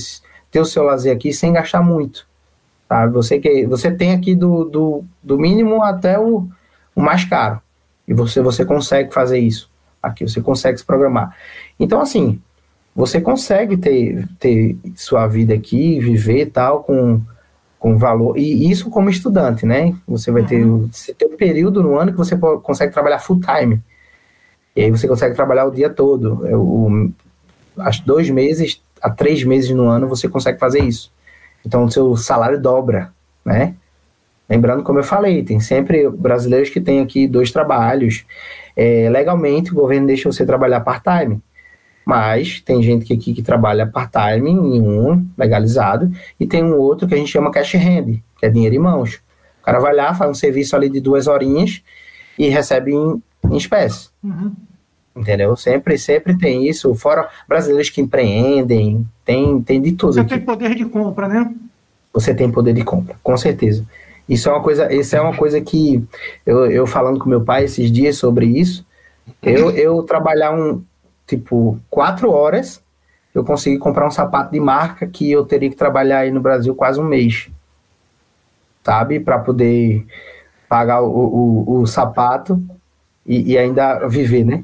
ter 0.54 0.60
o 0.60 0.66
seu 0.66 0.84
lazer 0.84 1.14
aqui 1.14 1.34
sem 1.34 1.52
gastar 1.52 1.82
muito. 1.82 2.28
Tá? 2.88 3.08
Você, 3.08 3.40
que, 3.40 3.66
você 3.66 3.92
tem 3.92 4.14
aqui 4.14 4.36
do, 4.36 4.66
do, 4.66 5.04
do 5.22 5.38
mínimo 5.38 5.84
até 5.84 6.20
o, 6.20 6.48
o 6.96 7.02
mais 7.02 7.26
caro. 7.26 7.60
E 8.08 8.14
você, 8.14 8.40
você 8.40 8.64
consegue 8.64 9.12
fazer 9.12 9.40
isso. 9.40 9.68
Aqui 10.02 10.28
você 10.28 10.40
consegue 10.42 10.78
se 10.78 10.86
programar. 10.86 11.36
Então, 11.80 12.00
assim, 12.00 12.40
você 12.96 13.20
consegue 13.20 13.78
ter, 13.78 14.30
ter 14.40 14.78
sua 14.96 15.26
vida 15.26 15.56
aqui, 15.56 16.00
viver 16.00 16.52
tal, 16.52 16.84
com, 16.84 17.20
com 17.80 17.98
valor. 17.98 18.38
E 18.38 18.70
isso 18.70 18.92
como 18.92 19.10
estudante, 19.10 19.66
né? 19.66 19.96
Você 20.08 20.30
vai 20.30 20.44
ter, 20.44 20.64
uhum. 20.64 20.88
você 20.92 21.16
tem 21.16 21.28
um 21.28 21.36
período 21.36 21.82
no 21.82 21.98
ano 21.98 22.12
que 22.12 22.18
você 22.18 22.38
consegue 22.38 22.94
trabalhar 22.94 23.18
full 23.18 23.42
time. 23.42 23.82
E 24.76 24.84
aí 24.84 24.92
você 24.92 25.08
consegue 25.08 25.34
trabalhar 25.34 25.66
o 25.66 25.72
dia 25.72 25.90
todo. 25.90 26.46
Eu, 26.46 27.12
acho 27.80 28.06
dois 28.06 28.30
meses 28.30 28.80
a 29.04 29.10
três 29.10 29.44
meses 29.44 29.70
no 29.72 29.88
ano 29.90 30.08
você 30.08 30.30
consegue 30.30 30.58
fazer 30.58 30.82
isso. 30.82 31.12
Então 31.66 31.84
o 31.84 31.92
seu 31.92 32.16
salário 32.16 32.60
dobra, 32.60 33.12
né? 33.44 33.76
Lembrando, 34.50 34.84
como 34.84 35.00
eu 35.00 35.04
falei, 35.04 35.44
tem 35.44 35.60
sempre 35.60 36.10
brasileiros 36.10 36.70
que 36.70 36.80
têm 36.80 37.02
aqui 37.02 37.28
dois 37.28 37.52
trabalhos. 37.52 38.26
É, 38.76 39.10
legalmente, 39.10 39.72
o 39.72 39.76
governo 39.76 40.08
deixa 40.08 40.32
você 40.32 40.46
trabalhar 40.46 40.82
part-time. 40.82 41.42
Mas 42.06 42.60
tem 42.60 42.84
gente 42.84 43.06
que 43.06 43.14
aqui 43.14 43.34
que 43.34 43.42
trabalha 43.42 43.88
part-time 43.88 44.52
em 44.52 44.82
um 44.82 45.26
legalizado 45.38 46.12
e 46.40 46.46
tem 46.46 46.64
um 46.64 46.78
outro 46.78 47.08
que 47.08 47.14
a 47.14 47.18
gente 47.18 47.32
chama 47.32 47.52
cash 47.52 47.76
hand, 47.76 48.20
que 48.38 48.46
é 48.46 48.50
dinheiro 48.50 48.76
em 48.76 48.80
mãos. 48.80 49.22
O 49.62 49.66
cara 49.66 49.80
vai 49.80 49.96
lá, 49.96 50.14
faz 50.14 50.30
um 50.30 50.34
serviço 50.34 50.76
ali 50.76 50.90
de 50.90 51.00
duas 51.00 51.28
horinhas 51.28 51.82
e 52.38 52.50
recebe 52.50 52.94
em, 52.94 53.24
em 53.50 53.56
espécie. 53.58 54.10
Uhum. 54.22 54.54
Entendeu? 55.16 55.56
Sempre, 55.56 55.98
sempre 55.98 56.38
tem 56.38 56.68
isso. 56.68 56.94
Fora 56.96 57.30
brasileiros 57.48 57.90
que 57.90 58.02
empreendem, 58.02 59.08
tem, 59.24 59.62
tem 59.62 59.82
de 59.82 59.92
tudo. 59.92 60.14
Você 60.14 60.22
aqui. 60.22 60.30
tem 60.30 60.40
poder 60.40 60.76
de 60.76 60.86
compra, 60.86 61.28
né? 61.28 61.54
Você 62.12 62.34
tem 62.34 62.52
poder 62.52 62.74
de 62.74 62.84
compra, 62.84 63.16
com 63.22 63.36
certeza. 63.38 63.86
Isso 64.28 64.50
é 64.50 64.52
uma 64.52 64.62
coisa, 64.62 64.94
isso 64.94 65.16
é 65.16 65.22
uma 65.22 65.36
coisa 65.36 65.60
que 65.60 66.04
eu, 66.46 66.66
eu 66.72 66.88
falando 66.88 67.20
com 67.20 67.30
meu 67.30 67.44
pai 67.44 67.66
esses 67.66 67.92
dias 67.92 68.18
sobre 68.18 68.46
isso, 68.46 68.86
eu, 69.42 69.72
eu 69.76 70.04
trabalhar 70.04 70.54
um, 70.54 70.84
tipo, 71.28 71.80
quatro 71.90 72.32
horas, 72.32 72.82
eu 73.34 73.44
consegui 73.44 73.78
comprar 73.78 74.08
um 74.08 74.12
sapato 74.12 74.52
de 74.52 74.60
marca 74.60 75.08
que 75.08 75.30
eu 75.32 75.44
teria 75.44 75.70
que 75.70 75.76
trabalhar 75.76 76.20
aí 76.20 76.32
no 76.32 76.40
Brasil 76.40 76.74
quase 76.76 77.00
um 77.00 77.04
mês, 77.04 77.50
sabe? 78.84 79.20
Para 79.20 79.40
poder 79.40 80.06
pagar 80.70 81.02
o, 81.02 81.08
o, 81.08 81.82
o 81.82 81.88
sapato 81.88 82.62
e, 83.26 83.54
e, 83.54 83.58
ainda 83.58 84.08
viver, 84.08 84.44
né? 84.44 84.64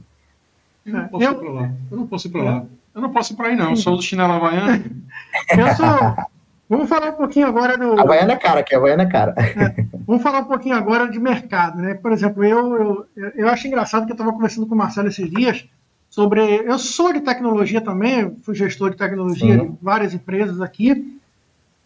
Eu 0.89 1.01
não 1.01 1.07
posso 1.07 1.23
eu, 1.23 1.31
ir 1.31 1.37
pra 1.37 1.51
lá. 1.51 1.71
Eu 1.91 1.97
não 1.97 2.07
posso 2.07 2.27
ir 2.27 2.31
pra 2.31 2.43
lá. 2.43 2.65
Eu 2.95 3.01
não 3.01 3.11
posso 3.11 3.33
ir 3.33 3.35
pra 3.35 3.47
aí, 3.47 3.55
não. 3.55 3.69
Eu 3.71 3.75
sou 3.75 3.95
do 3.95 4.01
chinelo 4.01 4.33
havaiano. 4.33 4.83
eu 5.57 5.75
sou. 5.75 6.29
Vamos 6.69 6.87
falar 6.87 7.09
um 7.09 7.13
pouquinho 7.13 7.47
agora 7.47 7.75
do. 7.75 7.99
Havaiana 7.99 8.33
é 8.33 8.35
cara, 8.35 8.61
que 8.61 8.75
Havaiana 8.75 9.03
é 9.03 9.05
cara. 9.07 9.33
É, 9.37 9.85
vamos 10.05 10.21
falar 10.21 10.39
um 10.39 10.45
pouquinho 10.45 10.75
agora 10.75 11.09
de 11.09 11.19
mercado, 11.19 11.81
né? 11.81 11.95
Por 11.95 12.11
exemplo, 12.11 12.43
eu, 12.43 13.07
eu, 13.15 13.31
eu 13.35 13.49
acho 13.49 13.67
engraçado 13.67 14.05
que 14.05 14.11
eu 14.11 14.15
estava 14.15 14.31
conversando 14.31 14.67
com 14.67 14.75
o 14.75 14.77
Marcelo 14.77 15.07
esses 15.07 15.27
dias 15.29 15.67
sobre. 16.09 16.41
Eu 16.41 16.77
sou 16.77 17.11
de 17.11 17.21
tecnologia 17.21 17.81
também, 17.81 18.35
fui 18.43 18.53
gestor 18.53 18.91
de 18.91 18.97
tecnologia 18.97 19.57
Sim. 19.57 19.71
de 19.71 19.77
várias 19.81 20.13
empresas 20.13 20.61
aqui, 20.61 21.19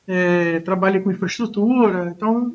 é, 0.06 0.60
trabalhei 0.60 1.00
com 1.00 1.12
infraestrutura, 1.12 2.14
então 2.14 2.54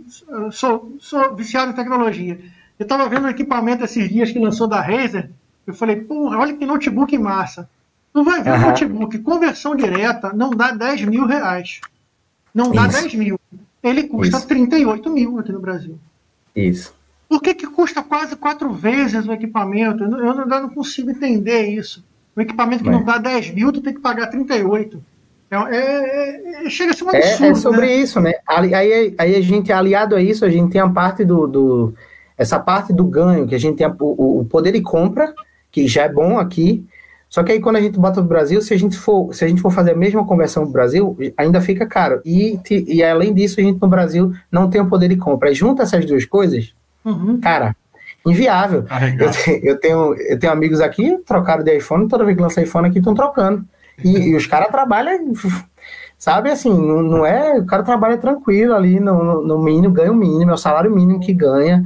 sou, 0.52 0.96
sou 1.00 1.34
viciado 1.34 1.72
em 1.72 1.74
tecnologia. 1.74 2.38
Eu 2.78 2.84
estava 2.84 3.08
vendo 3.08 3.24
um 3.24 3.30
equipamento 3.30 3.84
esses 3.84 4.06
dias 4.08 4.30
que 4.30 4.38
lançou 4.38 4.66
da 4.66 4.82
Razer, 4.82 5.30
eu 5.70 5.74
falei, 5.74 5.96
porra, 5.96 6.38
olha 6.38 6.56
que 6.56 6.66
notebook 6.66 7.16
massa. 7.18 7.68
Tu 8.12 8.24
vai 8.24 8.42
ver 8.42 8.52
uhum. 8.52 8.60
notebook, 8.60 9.18
conversão 9.18 9.76
direta, 9.76 10.32
não 10.32 10.50
dá 10.50 10.70
10 10.70 11.04
mil 11.04 11.26
reais. 11.26 11.80
Não 12.54 12.72
dá 12.72 12.86
Isso. 12.86 13.02
10 13.02 13.14
mil. 13.14 13.40
Ele 13.82 14.04
custa 14.04 14.38
Isso. 14.38 14.48
38 14.48 15.10
mil 15.10 15.38
aqui 15.38 15.52
no 15.52 15.60
Brasil. 15.60 15.98
Isso. 16.54 16.94
Por 17.28 17.42
que, 17.42 17.54
que 17.54 17.66
custa 17.66 18.02
quase 18.02 18.34
quatro 18.34 18.72
vezes 18.72 19.26
o 19.26 19.32
equipamento? 19.32 20.02
Eu, 20.02 20.10
eu 20.18 20.30
ainda 20.30 20.60
não 20.60 20.70
consigo 20.70 21.10
entender 21.10 21.68
isso. 21.68 22.02
Um 22.36 22.40
equipamento 22.40 22.82
que 22.82 22.90
não 22.90 23.04
dá 23.04 23.18
10 23.18 23.50
mil, 23.50 23.70
tu 23.70 23.82
tem 23.82 23.92
que 23.92 24.00
pagar 24.00 24.28
38. 24.28 25.02
É, 25.50 25.56
é, 25.56 26.66
é, 26.66 26.70
chega 26.70 26.92
a 26.92 26.94
ser 26.94 27.04
um 27.04 27.08
absurdo. 27.08 27.44
É, 27.44 27.48
é 27.48 27.54
sobre 27.54 27.86
né? 27.86 27.96
isso, 27.96 28.20
né? 28.20 28.32
Aí, 28.46 28.74
aí, 28.74 29.14
aí, 29.18 29.36
a 29.36 29.40
gente, 29.40 29.72
aliado 29.72 30.14
a 30.14 30.22
isso, 30.22 30.44
a 30.44 30.50
gente 30.50 30.72
tem 30.72 30.80
a 30.80 30.88
parte 30.88 31.24
do, 31.24 31.46
do 31.46 31.94
essa 32.36 32.60
parte 32.60 32.92
do 32.92 33.04
ganho, 33.04 33.46
que 33.46 33.54
a 33.54 33.58
gente 33.58 33.76
tem 33.76 33.86
a, 33.86 33.94
o, 33.98 34.40
o, 34.40 34.44
poder 34.44 34.72
de 34.72 34.80
compra, 34.80 35.34
que 35.82 35.88
já 35.88 36.04
é 36.04 36.08
bom 36.12 36.38
aqui. 36.38 36.84
Só 37.28 37.42
que 37.42 37.52
aí 37.52 37.60
quando 37.60 37.76
a 37.76 37.80
gente 37.80 37.98
bota 37.98 38.22
no 38.22 38.26
Brasil, 38.26 38.60
se 38.62 38.72
a 38.72 38.78
gente 38.78 38.96
for, 38.96 39.34
se 39.34 39.44
a 39.44 39.48
gente 39.48 39.60
for 39.60 39.70
fazer 39.70 39.92
a 39.92 39.96
mesma 39.96 40.24
conversão 40.26 40.64
no 40.64 40.70
Brasil, 40.70 41.16
ainda 41.36 41.60
fica 41.60 41.86
caro. 41.86 42.20
E, 42.24 42.58
e 42.70 43.02
além 43.02 43.34
disso, 43.34 43.60
a 43.60 43.62
gente 43.62 43.80
no 43.80 43.88
Brasil 43.88 44.32
não 44.50 44.70
tem 44.70 44.80
o 44.80 44.88
poder 44.88 45.08
de 45.08 45.16
compra. 45.16 45.50
Aí 45.50 45.54
junta 45.54 45.82
essas 45.82 46.06
duas 46.06 46.24
coisas, 46.24 46.72
Uhum. 47.04 47.40
Cara, 47.40 47.74
inviável. 48.26 48.84
Eu, 49.18 49.30
te, 49.30 49.60
eu, 49.62 49.80
tenho, 49.80 50.14
eu 50.14 50.38
tenho 50.38 50.52
amigos 50.52 50.80
aqui, 50.80 51.16
trocaram 51.26 51.64
de 51.64 51.76
iPhone, 51.76 52.08
toda 52.08 52.24
vez 52.24 52.36
que 52.36 52.42
lança 52.42 52.60
iPhone 52.60 52.88
aqui 52.88 52.98
estão 52.98 53.14
trocando. 53.14 53.64
E, 54.04 54.28
e 54.28 54.36
os 54.36 54.46
caras 54.46 54.68
trabalham, 54.68 55.32
sabe 56.18 56.50
assim, 56.50 56.70
não, 56.70 57.02
não, 57.02 57.26
é. 57.26 57.58
O 57.58 57.66
cara 57.66 57.82
trabalha 57.82 58.18
tranquilo 58.18 58.74
ali, 58.74 59.00
no, 59.00 59.42
no 59.42 59.58
mínimo, 59.62 59.94
ganha 59.94 60.12
o 60.12 60.16
mínimo, 60.16 60.50
é 60.50 60.54
o 60.54 60.58
salário 60.58 60.94
mínimo 60.94 61.20
que 61.20 61.32
ganha. 61.32 61.82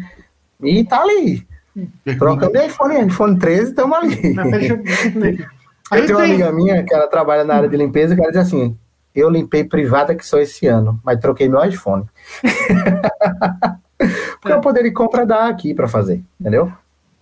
E 0.62 0.84
tá 0.84 1.02
ali. 1.02 1.46
Trocando 2.18 2.52
de 2.52 2.66
iPhone, 2.66 3.06
iPhone 3.06 3.38
13, 3.38 3.70
estamos 3.70 3.98
ali. 3.98 4.36
Eu 5.92 6.06
tenho 6.06 6.18
uma 6.18 6.24
amiga 6.24 6.52
minha 6.52 6.82
que 6.82 6.94
ela 6.94 7.06
trabalha 7.06 7.44
na 7.44 7.54
área 7.54 7.68
de 7.68 7.76
limpeza, 7.76 8.14
que 8.14 8.20
ela 8.22 8.30
diz 8.30 8.40
assim: 8.40 8.78
eu 9.14 9.28
limpei 9.28 9.62
privada 9.62 10.14
que 10.14 10.24
só 10.24 10.38
esse 10.38 10.66
ano, 10.66 10.98
mas 11.04 11.20
troquei 11.20 11.48
meu 11.48 11.62
iPhone. 11.64 12.04
Porque 14.40 14.52
é. 14.52 14.56
o 14.56 14.60
poder 14.60 14.82
de 14.82 14.90
compra 14.90 15.26
dá 15.26 15.48
aqui 15.48 15.74
para 15.74 15.86
fazer, 15.86 16.22
entendeu? 16.40 16.72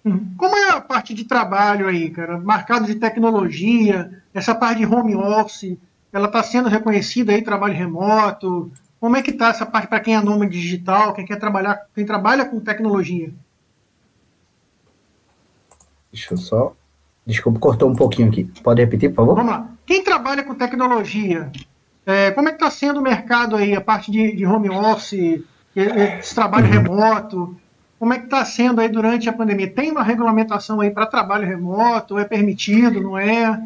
Hum. 0.05 0.32
Como 0.36 0.57
é 0.57 0.70
a 0.70 0.80
parte 0.80 1.12
de 1.12 1.24
trabalho 1.24 1.88
aí, 1.88 2.09
cara? 2.11 2.38
Mercado 2.38 2.86
de 2.86 2.94
tecnologia, 2.94 4.11
essa 4.32 4.55
parte 4.55 4.78
de 4.78 4.86
home 4.86 5.14
office, 5.14 5.76
ela 6.12 6.26
está 6.26 6.42
sendo 6.42 6.68
reconhecida 6.68 7.32
aí, 7.32 7.42
trabalho 7.42 7.74
remoto? 7.74 8.70
Como 8.98 9.16
é 9.16 9.22
que 9.22 9.30
está 9.30 9.48
essa 9.48 9.66
parte 9.66 9.88
para 9.88 10.01
quem 10.01 10.14
é 10.14 10.22
nome 10.22 10.48
digital, 10.48 11.12
quem 11.12 11.26
quer 11.26 11.38
trabalhar, 11.38 11.82
quem 11.94 12.07
trabalha 12.07 12.46
com 12.46 12.61
tecnologia? 12.61 13.30
Deixa 16.13 16.35
eu 16.35 16.39
só 16.39 16.75
Desculpa, 17.27 17.61
cortou 17.61 17.89
um 17.89 17.95
pouquinho 17.95 18.29
aqui. 18.29 18.45
Pode 18.63 18.83
repetir, 18.83 19.11
por 19.11 19.17
favor? 19.17 19.37
Vamos 19.37 19.53
lá. 19.53 19.69
Quem 19.87 20.03
trabalha 20.03 20.43
com 20.43 20.55
tecnologia, 20.55 21.51
é, 22.07 22.31
como 22.33 22.49
é 22.49 22.53
que 22.53 22.57
está 22.57 22.71
sendo 22.71 23.01
o 23.01 23.03
mercado 23.03 23.57
aí, 23.57 23.75
a 23.75 23.81
parte 23.81 24.11
de, 24.11 24.35
de 24.35 24.47
home 24.47 24.71
office, 24.71 25.43
esse 25.75 26.35
trabalho 26.35 26.67
uhum. 26.67 26.73
remoto? 26.73 27.57
Como 27.99 28.13
é 28.15 28.19
que 28.19 28.25
está 28.25 28.45
sendo 28.45 28.81
aí 28.81 28.89
durante 28.89 29.29
a 29.29 29.33
pandemia? 29.33 29.71
Tem 29.71 29.91
uma 29.91 30.03
regulamentação 30.03 30.81
aí 30.81 30.91
para 30.91 31.07
trabalho 31.07 31.47
remoto? 31.47 32.19
É 32.19 32.25
permitido, 32.25 33.01
não 33.01 33.19
é? 33.19 33.63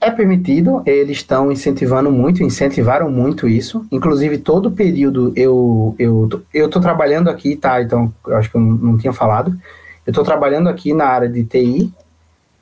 É 0.00 0.10
permitido, 0.10 0.82
eles 0.84 1.18
estão 1.18 1.50
incentivando 1.50 2.10
muito, 2.10 2.42
incentivaram 2.42 3.10
muito 3.10 3.48
isso. 3.48 3.86
Inclusive, 3.90 4.38
todo 4.38 4.70
período 4.70 5.32
eu 5.36 5.94
eu 5.98 6.28
eu 6.52 6.68
tô 6.68 6.80
trabalhando 6.80 7.30
aqui, 7.30 7.56
tá? 7.56 7.80
Então, 7.80 8.12
eu 8.26 8.36
acho 8.36 8.50
que 8.50 8.56
eu 8.56 8.60
não 8.60 8.98
tinha 8.98 9.12
falado. 9.12 9.56
Eu 10.04 10.10
estou 10.10 10.24
trabalhando 10.24 10.68
aqui 10.68 10.92
na 10.92 11.06
área 11.06 11.28
de 11.28 11.44
TI. 11.44 11.92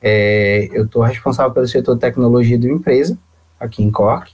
É, 0.01 0.69
eu 0.71 0.85
estou 0.85 1.01
responsável 1.01 1.51
pelo 1.51 1.67
setor 1.67 1.95
de 1.95 2.01
tecnologia 2.01 2.57
da 2.57 2.67
empresa, 2.67 3.17
aqui 3.59 3.83
em 3.83 3.91
Cork. 3.91 4.31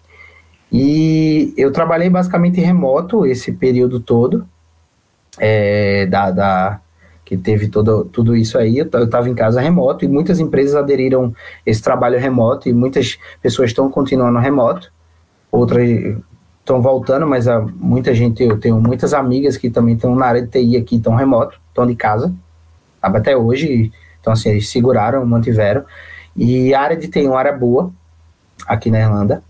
E 0.71 1.53
eu 1.55 1.71
trabalhei 1.71 2.09
basicamente 2.09 2.59
remoto 2.59 3.25
esse 3.25 3.53
período 3.53 3.99
todo, 4.01 4.45
é, 5.39 6.05
da, 6.07 6.31
da, 6.31 6.81
que 7.23 7.37
teve 7.37 7.69
todo, 7.69 8.03
tudo 8.05 8.35
isso 8.35 8.57
aí. 8.57 8.77
Eu 8.77 8.85
estava 8.85 9.29
em 9.29 9.35
casa 9.35 9.61
remoto 9.61 10.03
e 10.03 10.07
muitas 10.09 10.39
empresas 10.39 10.75
aderiram 10.75 11.33
esse 11.65 11.81
trabalho 11.81 12.19
remoto 12.19 12.67
e 12.67 12.73
muitas 12.73 13.17
pessoas 13.41 13.69
estão 13.69 13.89
continuando 13.89 14.39
remoto, 14.39 14.91
outras 15.49 15.87
estão 16.59 16.81
voltando, 16.81 17.25
mas 17.25 17.45
muita 17.75 18.13
gente, 18.13 18.43
eu 18.43 18.59
tenho 18.59 18.81
muitas 18.81 19.13
amigas 19.13 19.55
que 19.55 19.69
também 19.69 19.95
estão 19.95 20.13
na 20.13 20.25
área 20.25 20.41
de 20.41 20.49
TI 20.49 20.75
aqui, 20.75 20.97
estão 20.97 21.15
remoto, 21.15 21.57
estão 21.69 21.87
de 21.87 21.95
casa 21.95 22.33
até 23.15 23.35
hoje. 23.35 23.91
Então, 24.19 24.33
assim, 24.33 24.49
eles 24.49 24.69
seguraram, 24.69 25.25
mantiveram. 25.25 25.85
E 26.35 26.73
a 26.73 26.81
área 26.81 26.97
de 26.97 27.07
TI 27.07 27.25
é 27.25 27.29
uma 27.29 27.39
área 27.39 27.53
boa 27.53 27.91
aqui 28.67 28.91
na 28.91 28.99
Irlanda. 28.99 29.41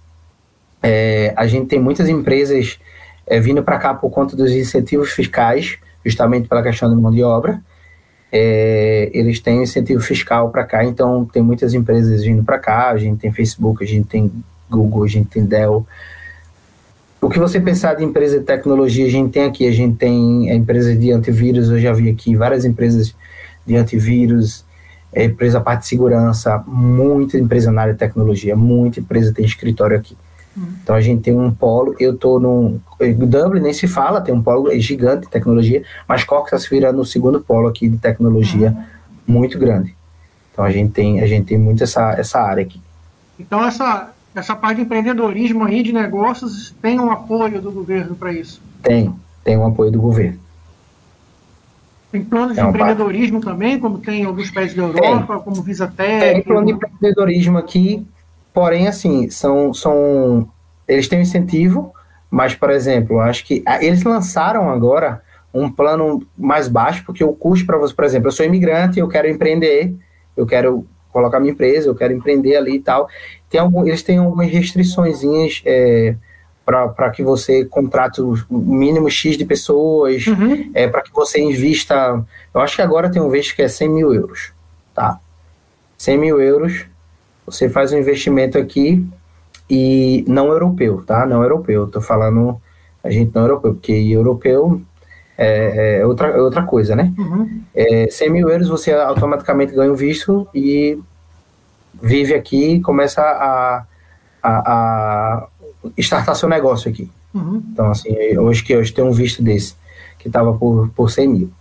É, 0.81 1.33
a 1.35 1.47
gente 1.47 1.67
tem 1.67 1.79
muitas 1.79 2.07
empresas 2.07 2.79
é, 3.25 3.39
vindo 3.39 3.63
para 3.63 3.77
cá 3.77 3.93
por 3.93 4.09
conta 4.09 4.35
dos 4.35 4.51
incentivos 4.51 5.11
fiscais, 5.11 5.77
justamente 6.05 6.47
pela 6.47 6.63
questão 6.63 6.89
da 6.89 6.95
mão 6.95 7.11
de 7.11 7.23
obra. 7.23 7.59
É, 8.31 9.09
eles 9.13 9.39
têm 9.39 9.63
incentivo 9.63 10.01
fiscal 10.01 10.49
para 10.49 10.63
cá, 10.63 10.83
então 10.83 11.25
tem 11.25 11.41
muitas 11.41 11.73
empresas 11.73 12.23
vindo 12.23 12.43
para 12.43 12.59
cá. 12.59 12.89
A 12.89 12.97
gente 12.97 13.19
tem 13.19 13.31
Facebook, 13.31 13.83
a 13.83 13.87
gente 13.87 14.07
tem 14.07 14.31
Google, 14.69 15.03
a 15.03 15.07
gente 15.07 15.29
tem 15.29 15.45
Dell. 15.45 15.85
O 17.19 17.29
que 17.29 17.39
você 17.39 17.59
pensar 17.59 17.95
de 17.95 18.03
empresa 18.03 18.39
de 18.39 18.45
tecnologia, 18.45 19.05
a 19.05 19.09
gente 19.09 19.31
tem 19.31 19.43
aqui, 19.43 19.67
a 19.67 19.71
gente 19.71 19.97
tem 19.97 20.51
a 20.51 20.55
empresa 20.55 20.95
de 20.95 21.11
antivírus, 21.11 21.69
eu 21.69 21.79
já 21.79 21.91
vi 21.91 22.09
aqui 22.09 22.35
várias 22.35 22.63
empresas 22.63 23.15
de 23.67 23.75
antivírus, 23.75 24.65
é, 25.13 25.25
empresa 25.25 25.61
parte 25.61 25.81
de 25.81 25.87
segurança, 25.87 26.63
muita 26.65 27.37
empresa 27.37 27.71
na 27.71 27.81
área 27.81 27.93
de 27.93 27.99
tecnologia, 27.99 28.55
muita 28.55 28.99
empresa 28.99 29.33
tem 29.33 29.45
escritório 29.45 29.97
aqui. 29.97 30.17
Uhum. 30.55 30.63
Então 30.81 30.95
a 30.95 31.01
gente 31.01 31.21
tem 31.21 31.37
um 31.37 31.51
polo, 31.51 31.95
eu 31.99 32.13
estou 32.13 32.39
no 32.39 32.81
Dublin 32.99 33.61
nem 33.61 33.73
se 33.73 33.87
fala, 33.87 34.21
tem 34.21 34.33
um 34.33 34.41
polo 34.41 34.71
gigante 34.79 35.25
de 35.25 35.29
tecnologia, 35.29 35.83
mas 36.07 36.23
Cork 36.23 36.45
está 36.45 36.57
se 36.57 36.69
virando 36.69 36.97
no 36.97 37.05
segundo 37.05 37.39
polo 37.41 37.67
aqui 37.67 37.87
de 37.87 37.97
tecnologia 37.97 38.69
uhum. 38.69 38.83
muito 39.27 39.59
grande. 39.59 39.95
Então 40.51 40.65
a 40.65 40.71
gente 40.71 40.91
tem 40.91 41.21
a 41.21 41.27
gente 41.27 41.45
tem 41.45 41.57
muito 41.57 41.83
essa 41.83 42.13
essa 42.13 42.39
área 42.39 42.63
aqui. 42.63 42.81
Então 43.39 43.63
essa 43.63 44.11
essa 44.35 44.55
parte 44.55 44.77
de 44.77 44.83
empreendedorismo 44.83 45.63
aí 45.63 45.81
de 45.81 45.91
negócios 45.91 46.75
tem 46.81 46.99
um 46.99 47.11
apoio 47.11 47.61
do 47.61 47.71
governo 47.71 48.15
para 48.15 48.31
isso? 48.31 48.61
Tem, 48.83 49.13
tem 49.43 49.57
um 49.57 49.65
apoio 49.65 49.91
do 49.91 49.99
governo. 49.99 50.39
Tem 52.11 52.23
planos 52.23 52.55
de 52.55 52.59
é 52.61 52.63
empreendedorismo 52.63 53.41
parte. 53.41 53.53
também, 53.53 53.79
como 53.79 53.97
tem 53.97 54.21
em 54.21 54.25
alguns 54.25 54.49
países 54.49 54.75
da 54.75 54.83
Europa, 54.83 55.35
tem. 55.35 55.43
como 55.43 55.61
Visatec? 55.61 56.19
Tem 56.19 56.41
plano 56.41 56.67
de 56.67 56.73
empreendedorismo 56.73 57.57
aqui, 57.57 58.05
porém, 58.53 58.87
assim, 58.87 59.29
são, 59.29 59.73
são 59.73 60.49
eles 60.87 61.07
têm 61.07 61.19
um 61.19 61.21
incentivo, 61.21 61.93
mas, 62.31 62.55
por 62.55 62.69
exemplo, 62.69 63.19
acho 63.19 63.45
que 63.45 63.61
ah, 63.65 63.83
eles 63.83 64.03
lançaram 64.03 64.69
agora 64.69 65.21
um 65.53 65.69
plano 65.69 66.25
mais 66.37 66.67
baixo, 66.67 67.03
porque 67.05 67.23
o 67.23 67.33
custo 67.33 67.65
para 67.65 67.77
você, 67.77 67.93
por 67.93 68.05
exemplo, 68.05 68.27
eu 68.27 68.31
sou 68.31 68.45
imigrante, 68.45 68.99
eu 68.99 69.07
quero 69.07 69.27
empreender, 69.27 69.95
eu 70.35 70.45
quero 70.45 70.85
colocar 71.11 71.39
minha 71.39 71.51
empresa, 71.51 71.89
eu 71.89 71.95
quero 71.95 72.13
empreender 72.13 72.55
ali 72.55 72.75
e 72.75 72.79
tal. 72.79 73.07
Tem 73.49 73.59
algum, 73.59 73.85
eles 73.85 74.03
têm 74.03 74.17
algumas 74.19 74.49
restrições 74.49 75.21
é, 75.65 76.15
para 76.67 77.09
que 77.11 77.23
você 77.23 77.63
contrate 77.63 78.21
o 78.21 78.35
mínimo 78.49 79.09
X 79.09 79.37
de 79.37 79.45
pessoas, 79.45 80.27
uhum. 80.27 80.69
é, 80.73 80.85
para 80.85 81.01
que 81.01 81.13
você 81.13 81.39
invista. 81.39 82.21
Eu 82.53 82.59
acho 82.59 82.75
que 82.75 82.81
agora 82.81 83.09
tem 83.09 83.21
um 83.21 83.29
visto 83.29 83.55
que 83.55 83.61
é 83.61 83.69
100 83.69 83.89
mil 83.89 84.13
euros, 84.13 84.51
tá? 84.93 85.17
100 85.97 86.17
mil 86.17 86.41
euros, 86.41 86.85
você 87.45 87.69
faz 87.69 87.93
um 87.93 87.97
investimento 87.97 88.57
aqui 88.57 89.07
e 89.69 90.25
não 90.27 90.49
europeu, 90.49 91.01
tá? 91.07 91.25
Não 91.25 91.41
europeu, 91.41 91.87
tô 91.87 92.01
falando 92.01 92.59
a 93.01 93.09
gente 93.09 93.33
não 93.33 93.43
europeu, 93.43 93.73
porque 93.73 93.93
europeu 93.93 94.81
é, 95.37 95.99
é 95.99 96.05
outra, 96.05 96.27
é 96.31 96.41
outra 96.41 96.63
coisa, 96.63 96.97
né? 96.97 97.13
Uhum. 97.17 97.61
É, 97.73 98.07
100 98.09 98.29
mil 98.29 98.49
euros 98.49 98.67
você 98.67 98.91
automaticamente 98.91 99.73
ganha 99.73 99.91
o 99.91 99.95
visto 99.95 100.45
e 100.53 100.99
vive 101.93 102.33
aqui 102.33 102.73
e 102.73 102.81
começa 102.81 103.21
a, 103.21 103.85
a, 104.43 104.73
a 104.73 105.47
startar 105.97 106.35
seu 106.35 106.49
negócio 106.49 106.89
aqui. 106.89 107.09
Uhum. 107.33 107.61
Então, 107.71 107.91
assim, 107.91 108.37
hoje 108.37 108.63
que 108.63 108.75
hoje 108.75 108.91
tem 108.91 109.03
um 109.03 109.11
visto 109.11 109.43
desse, 109.43 109.75
que 110.17 110.27
estava 110.27 110.53
por, 110.53 110.89
por 110.89 111.11
100 111.11 111.27
mil. 111.27 111.51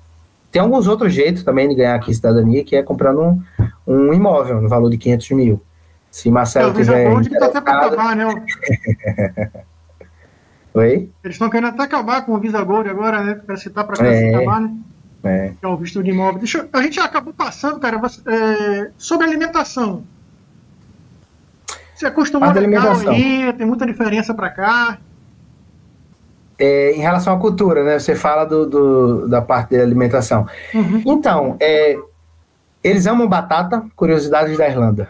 Tem 0.51 0.63
alguns 0.63 0.87
outros 0.87 1.13
jeitos 1.13 1.43
também 1.43 1.69
de 1.69 1.75
ganhar 1.75 1.95
aqui 1.95 2.15
cidadania, 2.15 2.65
que 2.65 2.77
é 2.77 2.83
comprando 2.83 3.21
um, 3.21 3.43
um 3.87 4.13
imóvel 4.13 4.61
no 4.61 4.69
valor 4.69 4.91
de 4.91 4.97
500 4.97 5.31
mil. 5.33 5.61
Se 6.11 6.31
Marcelo 6.31 6.69
Não, 6.69 6.75
tiver. 6.75 7.23
Que 7.23 7.39
tá 7.39 7.47
até 7.47 7.61
para 7.61 7.87
acabar, 7.87 8.17
né? 8.17 8.25
Oi? 10.73 11.11
Eles 11.23 11.35
estão 11.35 11.51
querendo 11.51 11.69
até 11.69 11.83
acabar 11.83 12.25
com 12.25 12.33
o 12.33 12.39
Visa 12.39 12.63
Gold 12.63 12.89
agora, 12.89 13.23
né? 13.23 13.35
Para 13.35 13.57
citar 13.57 13.85
para 13.85 14.07
é, 14.07 14.35
acabar, 14.35 14.61
né? 14.63 14.75
É. 15.25 15.53
Que 15.59 15.67
é 15.67 15.69
o 15.69 15.77
visto 15.77 16.03
de 16.03 16.11
imóvel. 16.11 16.39
Deixa 16.39 16.59
eu, 16.59 16.69
a 16.73 16.83
gente 16.83 17.01
acabou 17.01 17.35
passando, 17.35 17.79
cara, 17.81 17.99
você, 17.99 18.21
é, 18.27 18.91
sobre 18.97 19.27
alimentação. 19.27 20.05
Você 21.97 22.07
acostumou 22.07 22.53
legal 22.53 22.93
aí, 23.09 23.51
tem 23.55 23.67
muita 23.67 23.87
diferença 23.87 24.35
para 24.35 24.51
cá. 24.51 24.99
É, 26.59 26.93
em 26.93 27.01
relação 27.01 27.35
à 27.35 27.39
cultura, 27.39 27.83
né? 27.83 27.99
Você 27.99 28.15
fala 28.15 28.45
do, 28.45 28.67
do 28.67 29.29
da 29.29 29.41
parte 29.41 29.77
da 29.77 29.83
alimentação. 29.83 30.47
Uhum. 30.75 31.03
Então, 31.07 31.57
é, 31.59 31.99
eles 32.85 33.07
amam 33.07 33.27
batata, 33.27 33.83
curiosidades 33.97 34.59
da 34.59 34.69
Irlanda. 34.69 35.09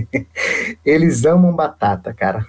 eles 0.84 1.24
amam 1.26 1.52
batata, 1.52 2.14
cara. 2.14 2.46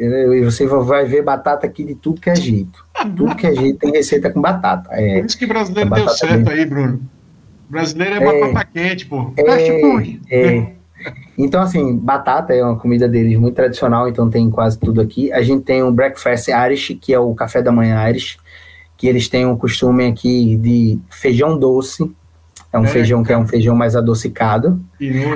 E 0.00 0.40
você 0.40 0.66
vai 0.66 1.04
ver 1.04 1.22
batata 1.22 1.66
aqui 1.66 1.84
de 1.84 1.94
tudo 1.94 2.20
que 2.20 2.30
é 2.30 2.34
jeito. 2.34 2.84
Tudo 3.16 3.36
que 3.36 3.46
é 3.46 3.54
jeito 3.54 3.78
tem 3.78 3.92
receita 3.92 4.30
com 4.30 4.40
batata. 4.40 4.88
É, 4.92 5.18
Por 5.18 5.26
isso 5.26 5.38
que 5.38 5.46
brasileiro 5.46 5.90
deu 5.90 6.08
certo 6.08 6.50
aí, 6.50 6.64
Bruno. 6.64 7.02
brasileiro 7.68 8.14
é, 8.14 8.16
é 8.18 8.48
batata 8.48 8.70
quente, 8.72 9.06
pô. 9.06 9.32
É, 9.36 10.46
é, 10.46 10.72
então, 11.36 11.62
assim, 11.62 11.96
batata 11.96 12.54
é 12.54 12.62
uma 12.62 12.78
comida 12.78 13.08
deles 13.08 13.38
muito 13.38 13.54
tradicional, 13.54 14.08
então 14.08 14.30
tem 14.30 14.50
quase 14.50 14.78
tudo 14.78 15.00
aqui. 15.00 15.32
A 15.32 15.42
gente 15.42 15.64
tem 15.64 15.82
o 15.82 15.90
breakfast 15.90 16.48
Irish, 16.48 16.96
que 17.00 17.12
é 17.12 17.18
o 17.18 17.34
café 17.34 17.60
da 17.62 17.72
manhã 17.72 18.08
Irish, 18.08 18.38
que 18.96 19.08
eles 19.08 19.28
têm 19.28 19.46
o 19.46 19.56
costume 19.56 20.06
aqui 20.06 20.56
de 20.56 20.98
feijão 21.10 21.58
doce. 21.58 22.10
É 22.72 22.78
um 22.78 22.84
é, 22.84 22.88
feijão 22.88 23.22
que 23.22 23.32
é 23.32 23.38
um 23.38 23.46
feijão 23.46 23.76
mais 23.76 23.94
adocicado. 23.94 24.80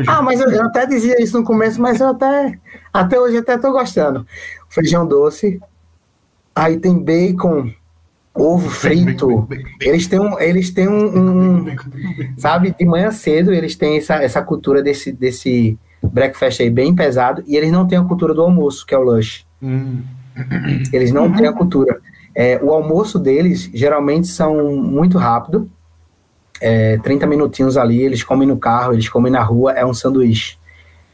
Ah, 0.07 0.23
mas 0.23 0.41
eu, 0.41 0.51
eu, 0.51 0.65
até 0.65 0.87
dizia 0.87 1.23
isso 1.23 1.39
no 1.39 1.45
começo, 1.45 1.81
mas 1.81 2.01
eu 2.01 2.09
até, 2.09 2.59
até 2.93 3.19
hoje 3.19 3.39
até 3.39 3.57
tô 3.57 3.73
gostando. 3.73 4.27
Feijão 4.69 5.07
doce. 5.07 5.61
Aí 6.55 6.79
tem 6.79 6.99
bacon, 6.99 7.71
ovo 8.39 8.69
frito. 8.69 9.49
Eles 9.81 10.07
têm 10.07 10.21
um, 10.21 10.39
eles 10.39 10.71
têm 10.71 10.89
um, 10.89 11.19
um, 11.19 11.67
sabe, 12.37 12.75
de 12.79 12.85
manhã 12.85 13.11
cedo 13.11 13.53
eles 13.53 13.77
têm 13.77 13.99
essa, 13.99 14.17
essa 14.17 14.43
cultura 14.43 14.83
desse, 14.83 15.13
desse 15.13 15.79
breakfast 16.03 16.61
aí 16.61 16.71
bem 16.71 16.95
pesado 16.95 17.43
e 17.47 17.57
eles 17.57 17.73
não 17.73 17.87
têm 17.87 17.99
a 17.99 18.05
cultura 18.05 18.35
do 18.35 18.43
almoço, 18.43 18.87
que 18.87 18.95
é 18.95 18.99
o 18.99 19.03
lanche. 19.03 19.45
Hum. 19.63 20.03
Eles 20.93 21.13
não 21.13 21.33
têm 21.33 21.47
a 21.47 21.53
cultura. 21.53 22.01
É, 22.35 22.61
o 22.63 22.71
almoço 22.71 23.19
deles 23.19 23.69
geralmente 23.75 24.29
são 24.29 24.77
muito 24.77 25.19
rápido, 25.19 25.69
é, 26.61 26.99
30 26.99 27.27
minutinhos 27.27 27.77
ali, 27.77 28.01
eles 28.01 28.23
comem 28.23 28.47
no 28.47 28.57
carro, 28.57 28.93
eles 28.93 29.09
comem 29.09 29.33
na 29.33 29.43
rua, 29.43 29.73
é 29.73 29.85
um 29.85 29.95
sanduíche. 29.95 30.58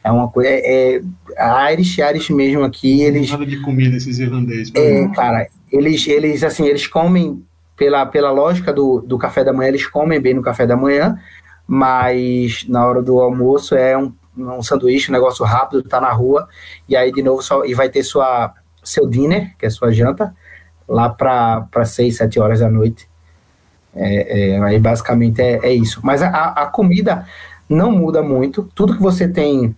É 0.05 0.13
uma 0.13 0.29
coisa. 0.29 0.51
É, 0.51 1.01
é, 1.37 1.73
Irish, 1.73 1.99
Irish 1.99 2.31
mesmo 2.31 2.63
aqui, 2.63 3.01
eles. 3.01 3.31
Nada 3.31 3.47
de 3.47 3.61
comida 3.63 3.97
esses 3.97 4.19
irlandeses. 4.19 4.71
É, 4.75 5.09
cara, 5.09 5.49
eles, 5.73 6.07
eles 6.07 6.45
assim, 6.45 6.67
eles 6.67 6.87
comem 6.87 7.43
pela, 7.75 8.05
pela 8.05 8.31
lógica 8.31 8.71
do, 8.71 9.01
do 9.01 9.17
café 9.17 9.43
da 9.43 9.53
manhã, 9.53 9.69
eles 9.69 9.87
comem 9.87 10.21
bem 10.21 10.35
no 10.35 10.43
café 10.43 10.67
da 10.67 10.77
manhã, 10.77 11.19
mas 11.67 12.67
na 12.69 12.87
hora 12.87 13.03
do 13.03 13.19
almoço 13.19 13.75
é 13.75 13.97
um, 13.97 14.13
um 14.37 14.63
sanduíche, 14.63 15.11
um 15.11 15.15
negócio 15.15 15.43
rápido, 15.45 15.83
tá 15.83 16.01
na 16.01 16.13
rua, 16.13 16.47
e 16.87 16.95
aí 16.95 17.11
de 17.11 17.23
novo 17.23 17.43
só, 17.43 17.65
e 17.65 17.73
vai 17.73 17.89
ter 17.89 18.03
sua, 18.03 18.53
seu 18.83 19.09
dinner, 19.09 19.57
que 19.59 19.65
é 19.65 19.71
sua 19.71 19.91
janta, 19.91 20.35
lá 20.87 21.09
para 21.09 21.85
6, 21.85 22.17
7 22.17 22.39
horas 22.39 22.61
da 22.61 22.71
noite. 22.71 23.09
É, 23.97 24.51
é, 24.57 24.63
aí 24.63 24.79
basicamente 24.79 25.41
é, 25.41 25.61
é 25.63 25.73
isso. 25.73 26.01
Mas 26.03 26.21
a, 26.23 26.29
a 26.29 26.67
comida 26.67 27.27
não 27.69 27.91
muda 27.91 28.23
muito. 28.23 28.69
Tudo 28.75 28.97
que 28.97 29.03
você 29.03 29.29
tem, 29.29 29.75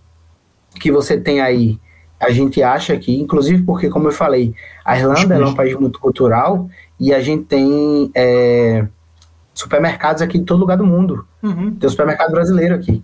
que 0.79 0.91
você 0.91 1.19
tem 1.19 1.41
aí, 1.41 1.79
a 2.19 2.31
gente 2.31 2.61
acha 2.63 2.93
aqui, 2.93 3.19
inclusive 3.19 3.63
porque, 3.63 3.89
como 3.89 4.07
eu 4.07 4.11
falei, 4.11 4.53
a 4.83 4.97
Irlanda 4.97 5.35
é 5.35 5.45
um 5.45 5.53
país 5.53 5.75
muito 5.75 5.99
cultural 5.99 6.69
e 6.99 7.13
a 7.13 7.21
gente 7.21 7.45
tem 7.45 8.09
é, 8.15 8.87
supermercados 9.53 10.21
aqui 10.21 10.37
em 10.37 10.43
todo 10.43 10.59
lugar 10.59 10.77
do 10.77 10.85
mundo. 10.85 11.25
Uhum. 11.43 11.75
Tem 11.75 11.87
um 11.87 11.91
supermercado 11.91 12.31
brasileiro 12.31 12.75
aqui. 12.75 13.03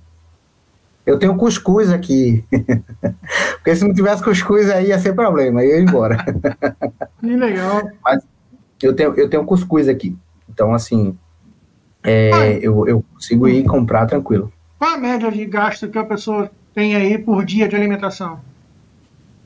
Eu 1.06 1.20
tenho 1.20 1.36
cuscuz 1.36 1.92
aqui. 1.92 2.44
Porque 3.56 3.76
se 3.76 3.86
não 3.86 3.94
tivesse 3.94 4.24
cuscuz 4.24 4.70
aí 4.70 4.88
ia 4.88 5.00
ser 5.00 5.14
problema, 5.14 5.64
eu 5.64 5.78
ia 5.78 5.82
embora. 5.82 6.18
Que 7.20 7.38
legal. 7.38 7.90
Mas 8.04 8.22
eu 8.82 8.94
tenho, 8.94 9.14
eu 9.14 9.30
tenho 9.30 9.46
cuscuz 9.46 9.88
aqui. 9.88 10.14
Então, 10.50 10.74
assim, 10.74 11.18
é, 12.04 12.58
eu, 12.62 12.86
eu 12.86 13.04
consigo 13.14 13.48
ir 13.48 13.64
comprar 13.64 14.06
tranquilo. 14.06 14.52
Qual 14.78 14.96
a 14.96 14.98
média 14.98 15.32
de 15.32 15.46
gasto 15.46 15.88
que 15.88 15.98
a 15.98 16.04
pessoa 16.04 16.52
tem 16.74 16.96
aí 16.96 17.18
por 17.18 17.46
dia 17.46 17.68
de 17.68 17.76
alimentação? 17.76 18.40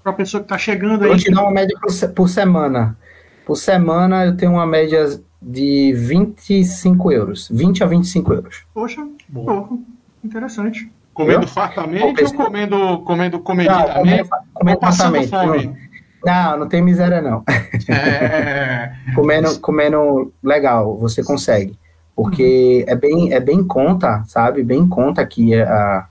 Para 0.01 0.11
a 0.11 0.15
pessoa 0.15 0.41
que 0.41 0.45
está 0.45 0.57
chegando 0.57 1.03
aí. 1.03 1.11
Eu 1.11 1.17
te 1.17 1.32
dou 1.32 1.43
uma 1.43 1.51
média 1.51 1.78
por, 1.80 2.09
por 2.13 2.30
semana. 2.30 2.97
Por 3.45 3.55
semana 3.55 4.25
eu 4.25 4.38
tenho 4.38 4.53
uma 4.53 4.65
média 4.65 5.19
de 5.41 5.93
25 5.93 7.11
euros. 7.11 7.49
20 7.51 7.84
a 7.84 7.88
25 7.88 8.34
euros. 8.34 8.63
Poxa, 8.73 9.05
pouco. 9.34 9.82
Interessante. 10.23 10.91
Comendo 11.13 11.43
eu? 11.43 11.47
fartamente 11.47 12.23
ou 12.23 12.34
comendo, 12.34 12.99
comendo 12.99 13.39
comedidamente? 13.39 14.30
Não, 14.30 14.39
comendo, 14.53 14.80
comendo 14.80 15.28
fome? 15.28 15.75
Não, 16.23 16.59
não 16.59 16.67
tem 16.67 16.82
miséria 16.82 17.21
não. 17.21 17.43
É... 17.89 18.91
comendo, 19.15 19.59
comendo 19.59 20.34
legal, 20.43 20.97
você 20.97 21.23
consegue. 21.23 21.78
Porque 22.15 22.86
uhum. 22.88 22.93
é 22.93 22.95
bem 22.95 23.34
é 23.34 23.39
bem 23.39 23.63
conta, 23.63 24.23
sabe? 24.28 24.63
Bem 24.63 24.88
conta 24.88 25.21
aqui 25.21 25.55
a, 25.55 26.07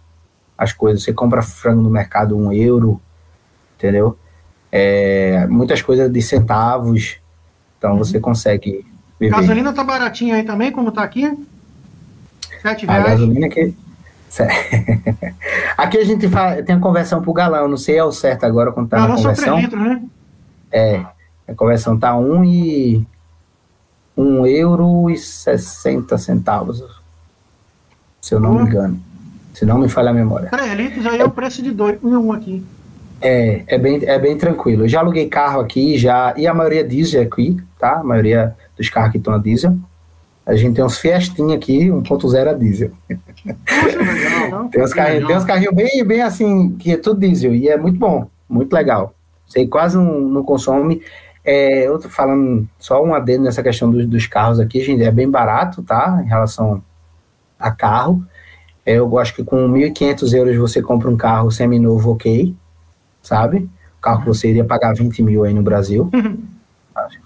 as 0.57 0.73
coisas. 0.73 1.03
Você 1.03 1.13
compra 1.13 1.43
frango 1.43 1.83
no 1.83 1.91
mercado 1.91 2.37
um 2.37 2.53
euro, 2.53 3.01
entendeu? 3.77 4.19
É, 4.71 5.47
muitas 5.49 5.83
coisas 5.83 6.11
de 6.11 6.23
centavos. 6.23 7.17
Então 7.79 7.93
uhum. 7.93 7.99
você 7.99 8.21
consegue 8.21 8.85
viver. 9.19 9.35
Gasolina 9.35 9.73
tá 9.73 9.85
baratinha 9.85 10.37
aí 10.37 10.45
também, 10.45 10.73
como 10.73 10.91
tá 10.91 11.03
aqui? 11.03 11.37
Sete 12.63 12.87
reais. 12.87 13.05
A 13.05 13.09
gasolina 13.09 13.49
que 13.49 13.75
Aqui 15.77 15.99
a 15.99 16.05
gente 16.05 16.29
fala, 16.29 16.63
tem 16.63 16.77
a 16.77 16.81
conversão 16.81 17.23
pro 17.23 17.33
galão, 17.33 17.69
não 17.69 17.77
sei 17.77 17.97
é 17.97 18.05
o 18.05 18.13
certo 18.13 18.45
agora 18.45 18.73
quando 18.73 18.89
tá 18.89 18.99
galão 18.99 19.17
na 19.17 19.17
conversão. 19.17 19.61
Né? 19.61 20.03
É, 20.71 21.07
a 21.49 21.55
conversão 21.55 21.99
tá 21.99 22.17
um 22.17 22.45
e 22.45 23.07
um 24.17 24.47
euro 24.47 25.11
e 25.11 25.17
60 25.17 26.17
centavos, 26.19 26.83
se 28.21 28.35
eu 28.35 28.41
não 28.41 28.55
me 28.55 28.63
engano. 28.63 29.01
Se 29.57 29.65
não 29.65 29.79
me 29.79 29.89
falha 29.89 30.11
a 30.11 30.13
memória. 30.13 30.51
3 30.51 30.73
litros 30.75 31.07
aí 31.07 31.19
é 31.19 31.25
o 31.25 31.31
preço 31.31 31.63
de 31.63 31.71
dois, 31.71 31.99
um 32.05 32.13
e 32.13 32.17
um 32.19 32.31
aqui. 32.31 32.63
É, 33.23 33.63
é 33.67 33.79
bem, 33.79 34.01
é 34.05 34.19
bem 34.19 34.37
tranquilo. 34.37 34.85
Eu 34.85 34.89
já 34.89 35.01
aluguei 35.01 35.31
carro 35.31 35.61
aqui, 35.61 35.97
já, 35.97 36.35
e 36.37 36.47
a 36.47 36.53
maioria 36.53 36.85
diesel 36.87 37.23
aqui, 37.23 37.57
tá? 37.79 38.01
A 38.01 38.05
maioria 38.05 38.55
dos 38.77 38.91
carros 38.91 39.13
que 39.13 39.17
estão 39.17 39.33
a 39.33 39.39
diesel. 39.39 39.75
A 40.45 40.55
gente 40.55 40.77
tem 40.77 40.85
uns 40.85 40.99
Fiestinha 40.99 41.57
aqui, 41.57 41.87
1.0 41.87 42.49
a 42.51 42.53
diesel. 42.53 42.91
tem 44.71 44.85
uns 44.85 44.93
carrinhos, 44.93 45.27
tem 45.27 45.37
uns 45.39 45.45
carrinhos 45.45 45.75
bem, 45.75 46.05
bem 46.05 46.21
assim, 46.21 46.77
que 46.77 46.93
é 46.93 46.99
tudo 46.99 47.21
diesel, 47.21 47.55
e 47.55 47.67
é 47.67 47.79
muito 47.79 47.99
bom, 47.99 48.29
muito 48.47 48.75
legal. 48.75 49.15
Você 49.47 49.67
quase 49.67 49.97
não, 49.97 50.21
não 50.21 50.45
consome. 50.45 51.01
É, 51.43 51.89
eu 51.89 51.99
tô 51.99 52.11
falando 52.11 52.69
só 52.79 53.03
um 53.03 53.15
adendo 53.15 53.45
nessa 53.45 53.63
questão 53.63 53.91
dos, 53.91 54.07
dos 54.07 54.27
carros 54.27 54.61
aqui, 54.61 54.83
gente, 54.83 55.03
é 55.03 55.11
bem 55.11 55.31
barato, 55.31 55.83
tá? 55.83 56.21
Em 56.23 56.29
relação 56.29 56.83
a 57.59 57.71
carro. 57.71 58.23
É, 58.87 58.95
eu 58.95 59.19
acho 59.19 59.35
que 59.35 59.43
com 59.43 59.69
1.500 59.69 60.33
euros 60.33 60.57
você 60.57 60.81
compra 60.81 61.11
um 61.11 61.17
carro 61.17 61.51
semi-novo, 61.51 62.13
ok, 62.13 62.55
sabe? 63.21 63.69
O 63.99 64.01
carro 64.01 64.21
que 64.21 64.29
você 64.29 64.49
iria 64.49 64.65
pagar 64.65 64.95
20 64.95 65.23
mil 65.25 65.43
aí 65.43 65.53
no 65.53 65.63
Brasil. 65.63 66.09
Uhum. 66.15 66.39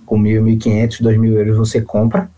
Com 0.06 0.18
1.000, 0.18 0.42
1.500, 0.58 1.02
2.000 1.02 1.32
euros 1.34 1.56
você 1.58 1.82
compra. 1.82 2.30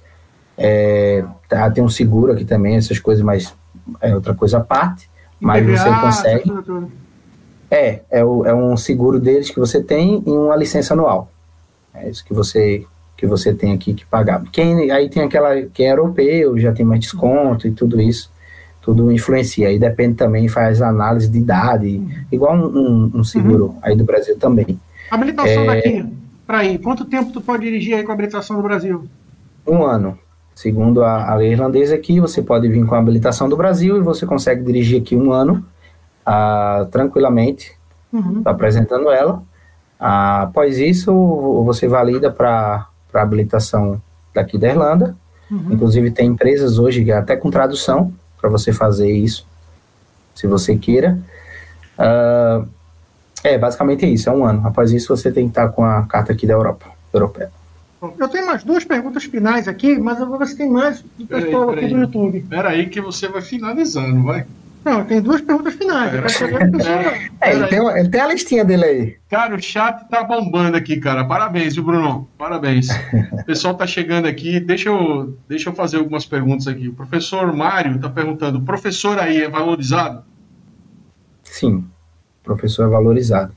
É, 0.59 1.25
tá, 1.49 1.71
tem 1.71 1.83
um 1.83 1.89
seguro 1.89 2.33
aqui 2.33 2.45
também, 2.45 2.77
essas 2.77 2.99
coisas, 2.99 3.25
mas 3.25 3.55
é 4.01 4.13
outra 4.15 4.35
coisa 4.35 4.59
à 4.59 4.61
parte. 4.61 5.09
Mas 5.41 5.65
você 5.65 5.89
consegue. 6.01 6.53
É, 7.71 8.03
é, 8.11 8.25
o, 8.25 8.45
é 8.45 8.55
um 8.55 8.77
seguro 8.77 9.19
deles 9.19 9.51
que 9.51 9.59
você 9.59 9.83
tem 9.83 10.23
e 10.27 10.31
uma 10.31 10.57
licença 10.57 10.95
anual. 10.95 11.31
É 11.95 12.09
isso 12.09 12.25
que 12.25 12.35
você 12.35 12.85
que 13.17 13.27
você 13.27 13.55
tem 13.55 13.73
aqui 13.73 13.95
que 13.95 14.05
pagar. 14.05 14.43
Quem 14.51 14.91
aí 14.91 15.09
tem 15.09 15.23
aquela 15.23 15.63
quem 15.73 15.87
é 15.87 15.93
europeu 15.93 16.59
já 16.59 16.73
tem 16.73 16.85
mais 16.85 17.01
desconto 17.01 17.69
e 17.69 17.71
tudo 17.71 18.01
isso, 18.01 18.32
tudo 18.83 19.11
influencia. 19.11 19.69
Aí 19.69 19.79
depende 19.79 20.15
também 20.15 20.49
faz 20.49 20.83
análise 20.83 21.31
de 21.31 21.39
idade, 21.39 22.27
igual 22.31 22.55
um, 22.55 22.67
um, 22.67 23.11
um 23.15 23.25
seguro 23.25 23.67
uhum. 23.67 23.79
aí 23.81 23.97
do 23.97 24.05
Brasil 24.05 24.37
também. 24.37 24.79
Habilitação 25.11 25.63
é, 25.63 25.67
daqui 25.67 26.07
para 26.47 26.65
ir. 26.65 26.79
Quanto 26.79 27.05
tempo 27.05 27.33
tu 27.33 27.41
pode 27.41 27.63
dirigir 27.63 27.97
aí 27.97 28.03
com 28.03 28.11
a 28.11 28.15
habilitação 28.15 28.57
do 28.57 28.63
Brasil? 28.63 29.07
Um 29.67 29.85
ano. 29.85 30.19
Segundo 30.55 31.03
a, 31.03 31.31
a, 31.31 31.35
lei 31.37 31.53
irlandesa 31.53 31.95
aqui, 31.95 32.21
você 32.21 32.43
pode 32.43 32.69
vir 32.69 32.85
com 32.85 32.95
a 32.95 32.99
habilitação 32.99 33.49
do 33.49 33.57
Brasil 33.57 33.97
e 33.97 34.01
você 34.01 34.27
consegue 34.27 34.63
dirigir 34.63 35.01
aqui 35.01 35.17
um 35.17 35.33
ano 35.33 35.65
ah, 36.27 36.87
tranquilamente, 36.91 37.73
uhum. 38.13 38.43
apresentando 38.45 39.11
ela. 39.11 39.43
Ah, 39.99 40.43
após 40.43 40.79
isso, 40.79 41.13
você 41.65 41.89
valida 41.89 42.31
para 42.31 42.87
a 43.15 43.23
habilitação 43.23 44.01
daqui 44.35 44.59
da 44.59 44.69
Irlanda. 44.69 45.17
Uhum. 45.51 45.69
Inclusive, 45.71 46.11
tem 46.11 46.29
empresas 46.29 46.79
hoje, 46.79 47.11
até 47.13 47.37
com 47.37 47.51
tradução, 47.51 48.13
para 48.43 48.51
você 48.51 48.73
fazer 48.73 49.11
isso, 49.11 49.47
se 50.35 50.49
você 50.49 50.77
queira. 50.77 51.17
Ah, 51.97 52.65
é, 53.45 53.57
basicamente 53.57 54.05
é 54.05 54.09
isso, 54.09 54.29
é 54.29 54.33
um 54.33 54.45
ano. 54.45 54.67
Após 54.67 54.93
isso, 54.93 55.17
você 55.17 55.31
tem 55.31 55.45
que 55.45 55.53
estar 55.53 55.69
com 55.69 55.85
a 55.85 56.03
carta 56.07 56.33
aqui 56.33 56.47
da 56.47 56.55
Europa, 56.55 56.87
europeia. 57.13 57.51
Eu 58.19 58.29
tenho 58.29 58.47
mais 58.47 58.65
duas 58.65 58.85
perguntas 58.85 59.25
finais 59.25 59.69
aqui, 59.69 59.97
mas 59.97 60.19
eu 60.19 60.27
vou 60.27 60.37
ver 60.37 60.49
se 60.49 60.57
tem 60.57 60.69
mais 60.69 61.05
do 61.17 61.25
pessoal 61.25 61.71
aqui 61.71 61.87
do 61.87 61.99
YouTube. 61.99 62.39
Espera 62.39 62.71
aí 62.71 62.89
que 62.89 63.01
você 63.01 63.29
vai 63.29 63.43
finalizando, 63.43 64.25
vai. 64.25 64.45
Não, 64.85 65.05
tem 65.05 65.21
duas 65.21 65.41
perguntas 65.41 65.75
finais. 65.75 66.13
É, 66.13 67.51
é, 67.51 67.55
ele, 67.55 67.67
tem, 67.69 67.79
ele 67.79 68.09
tem 68.09 68.21
a 68.21 68.27
listinha 68.27 68.65
dele 68.65 68.85
aí. 68.85 69.17
Cara, 69.31 69.55
o 69.55 69.63
chat 69.63 70.09
tá 70.09 70.25
bombando 70.25 70.77
aqui, 70.77 70.97
cara. 70.97 71.25
Parabéns, 71.25 71.75
viu, 71.75 71.85
Bruno? 71.85 72.29
Parabéns. 72.37 72.89
O 73.33 73.45
pessoal 73.45 73.75
tá 73.75 73.87
chegando 73.87 74.27
aqui. 74.27 74.59
Deixa 74.59 74.89
eu, 74.89 75.37
deixa 75.49 75.71
eu 75.71 75.75
fazer 75.75 75.99
algumas 75.99 76.27
perguntas 76.27 76.67
aqui. 76.67 76.89
O 76.89 76.95
professor 76.95 77.53
Mário 77.53 77.99
tá 78.01 78.09
perguntando: 78.09 78.63
professor 78.63 79.19
aí 79.19 79.43
é 79.43 79.49
valorizado? 79.49 80.25
Sim, 81.45 81.85
professor 82.43 82.87
é 82.87 82.91
valorizado. 82.91 83.55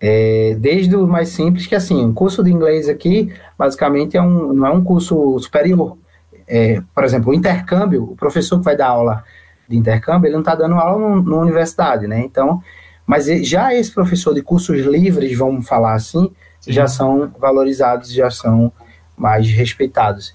É, 0.00 0.56
desde 0.58 0.94
o 0.96 1.06
mais 1.06 1.30
simples, 1.30 1.66
que 1.66 1.74
assim, 1.74 2.04
o 2.04 2.12
curso 2.12 2.44
de 2.44 2.50
inglês 2.50 2.88
aqui, 2.88 3.32
basicamente, 3.56 4.16
é 4.16 4.22
um, 4.22 4.52
não 4.52 4.66
é 4.66 4.70
um 4.70 4.84
curso 4.84 5.38
superior. 5.38 5.96
É, 6.46 6.82
por 6.94 7.04
exemplo, 7.04 7.30
o 7.30 7.34
intercâmbio, 7.34 8.04
o 8.04 8.16
professor 8.16 8.58
que 8.58 8.64
vai 8.64 8.76
dar 8.76 8.88
aula 8.88 9.24
de 9.68 9.76
intercâmbio, 9.76 10.26
ele 10.26 10.34
não 10.34 10.40
está 10.40 10.54
dando 10.54 10.74
aula 10.74 11.16
numa 11.16 11.38
universidade, 11.38 12.06
né? 12.06 12.20
Então, 12.20 12.62
mas 13.06 13.26
já 13.46 13.74
esse 13.74 13.90
professor 13.90 14.34
de 14.34 14.42
cursos 14.42 14.80
livres, 14.80 15.36
vamos 15.36 15.66
falar 15.66 15.94
assim, 15.94 16.30
Sim. 16.60 16.72
já 16.72 16.86
são 16.86 17.30
valorizados, 17.38 18.12
já 18.12 18.30
são 18.30 18.72
mais 19.16 19.48
respeitados. 19.48 20.32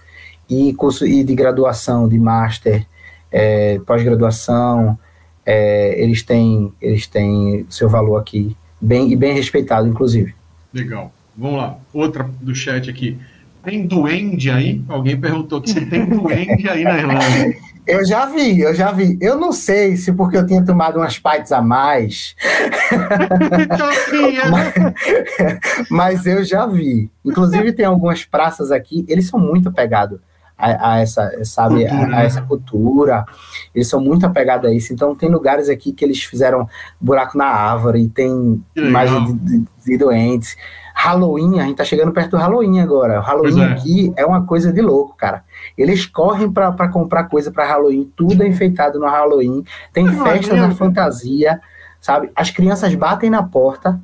E 0.49 0.73
curso 0.73 1.05
e 1.05 1.23
de 1.23 1.35
graduação, 1.35 2.07
de 2.07 2.17
master, 2.17 2.85
é, 3.31 3.79
pós-graduação, 3.85 4.97
é, 5.45 6.01
eles 6.01 6.23
têm 6.23 6.73
eles 6.81 7.07
têm 7.07 7.65
seu 7.69 7.89
valor 7.89 8.17
aqui 8.17 8.55
bem 8.79 9.11
e 9.11 9.15
bem 9.15 9.33
respeitado, 9.33 9.87
inclusive. 9.87 10.33
Legal. 10.73 11.11
Vamos 11.35 11.57
lá. 11.57 11.77
Outra 11.93 12.29
do 12.41 12.53
chat 12.53 12.89
aqui. 12.89 13.17
Tem 13.63 13.85
duende 13.85 14.49
aí? 14.49 14.81
Alguém 14.87 15.19
perguntou 15.19 15.61
que 15.61 15.69
se 15.69 15.85
tem 15.85 16.05
duende 16.05 16.69
aí 16.69 16.83
na 16.83 16.97
Irlanda. 16.97 17.55
Eu 17.89 18.05
já 18.05 18.27
vi, 18.27 18.61
eu 18.61 18.73
já 18.75 18.91
vi. 18.91 19.17
Eu 19.19 19.39
não 19.39 19.51
sei 19.51 19.97
se 19.97 20.13
porque 20.13 20.37
eu 20.37 20.45
tinha 20.45 20.63
tomado 20.63 20.97
umas 20.97 21.17
pints 21.17 21.51
a 21.51 21.59
mais. 21.59 22.35
mas, 24.51 25.89
mas 25.89 26.25
eu 26.27 26.43
já 26.43 26.67
vi. 26.67 27.09
Inclusive, 27.25 27.73
tem 27.73 27.85
algumas 27.85 28.23
praças 28.23 28.71
aqui, 28.71 29.03
eles 29.07 29.27
são 29.27 29.39
muito 29.39 29.69
apegados 29.69 30.19
a, 30.55 30.91
a 30.91 30.99
essa, 30.99 31.31
sabe, 31.43 31.87
a, 31.87 31.91
a, 31.91 32.07
né? 32.07 32.25
essa 32.25 32.43
cultura. 32.43 33.25
Eles 33.73 33.87
são 33.87 33.99
muito 33.99 34.23
apegados 34.23 34.69
a 34.69 34.73
isso. 34.73 34.93
Então, 34.93 35.15
tem 35.15 35.29
lugares 35.29 35.67
aqui 35.67 35.91
que 35.91 36.05
eles 36.05 36.23
fizeram 36.23 36.69
buraco 37.01 37.35
na 37.35 37.47
árvore, 37.47 38.07
tem 38.09 38.63
imagens 38.75 39.25
de, 39.25 39.33
de, 39.33 39.65
de, 39.85 39.97
doentes. 39.97 40.55
Halloween, 40.93 41.59
a 41.59 41.63
gente 41.63 41.77
tá 41.77 41.85
chegando 41.85 42.11
perto 42.11 42.31
do 42.31 42.37
Halloween 42.37 42.81
agora. 42.81 43.19
O 43.19 43.23
Halloween 43.23 43.61
é. 43.61 43.65
aqui 43.65 44.13
é 44.15 44.25
uma 44.25 44.45
coisa 44.45 44.71
de 44.71 44.81
louco, 44.81 45.15
cara. 45.17 45.43
Eles 45.81 46.05
correm 46.05 46.51
para 46.51 46.89
comprar 46.89 47.25
coisa 47.25 47.51
para 47.51 47.65
Halloween, 47.65 48.11
tudo 48.15 48.43
é 48.43 48.47
enfeitado 48.47 48.99
no 48.99 49.07
Halloween. 49.07 49.63
Tem 49.93 50.07
festas 50.07 50.59
na 50.59 50.71
fantasia, 50.71 51.59
sabe? 52.01 52.29
As 52.35 52.51
crianças 52.51 52.93
batem 52.95 53.29
na 53.29 53.41
porta 53.41 53.99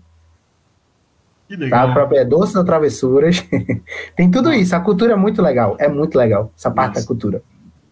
que 1.48 1.56
legal. 1.56 1.86
Tá? 1.86 1.92
A 1.92 1.94
própria 1.94 2.26
doce 2.26 2.58
ou 2.58 2.66
travessuras. 2.66 3.46
Tem 4.16 4.30
tudo 4.30 4.52
isso. 4.52 4.76
A 4.76 4.80
cultura 4.80 5.14
é 5.14 5.16
muito 5.16 5.42
legal. 5.42 5.76
É 5.80 5.88
muito 5.88 6.18
legal. 6.18 6.52
Essa 6.58 6.72
parte 6.72 6.96
Nossa. 6.96 7.02
da 7.02 7.08
cultura. 7.08 7.44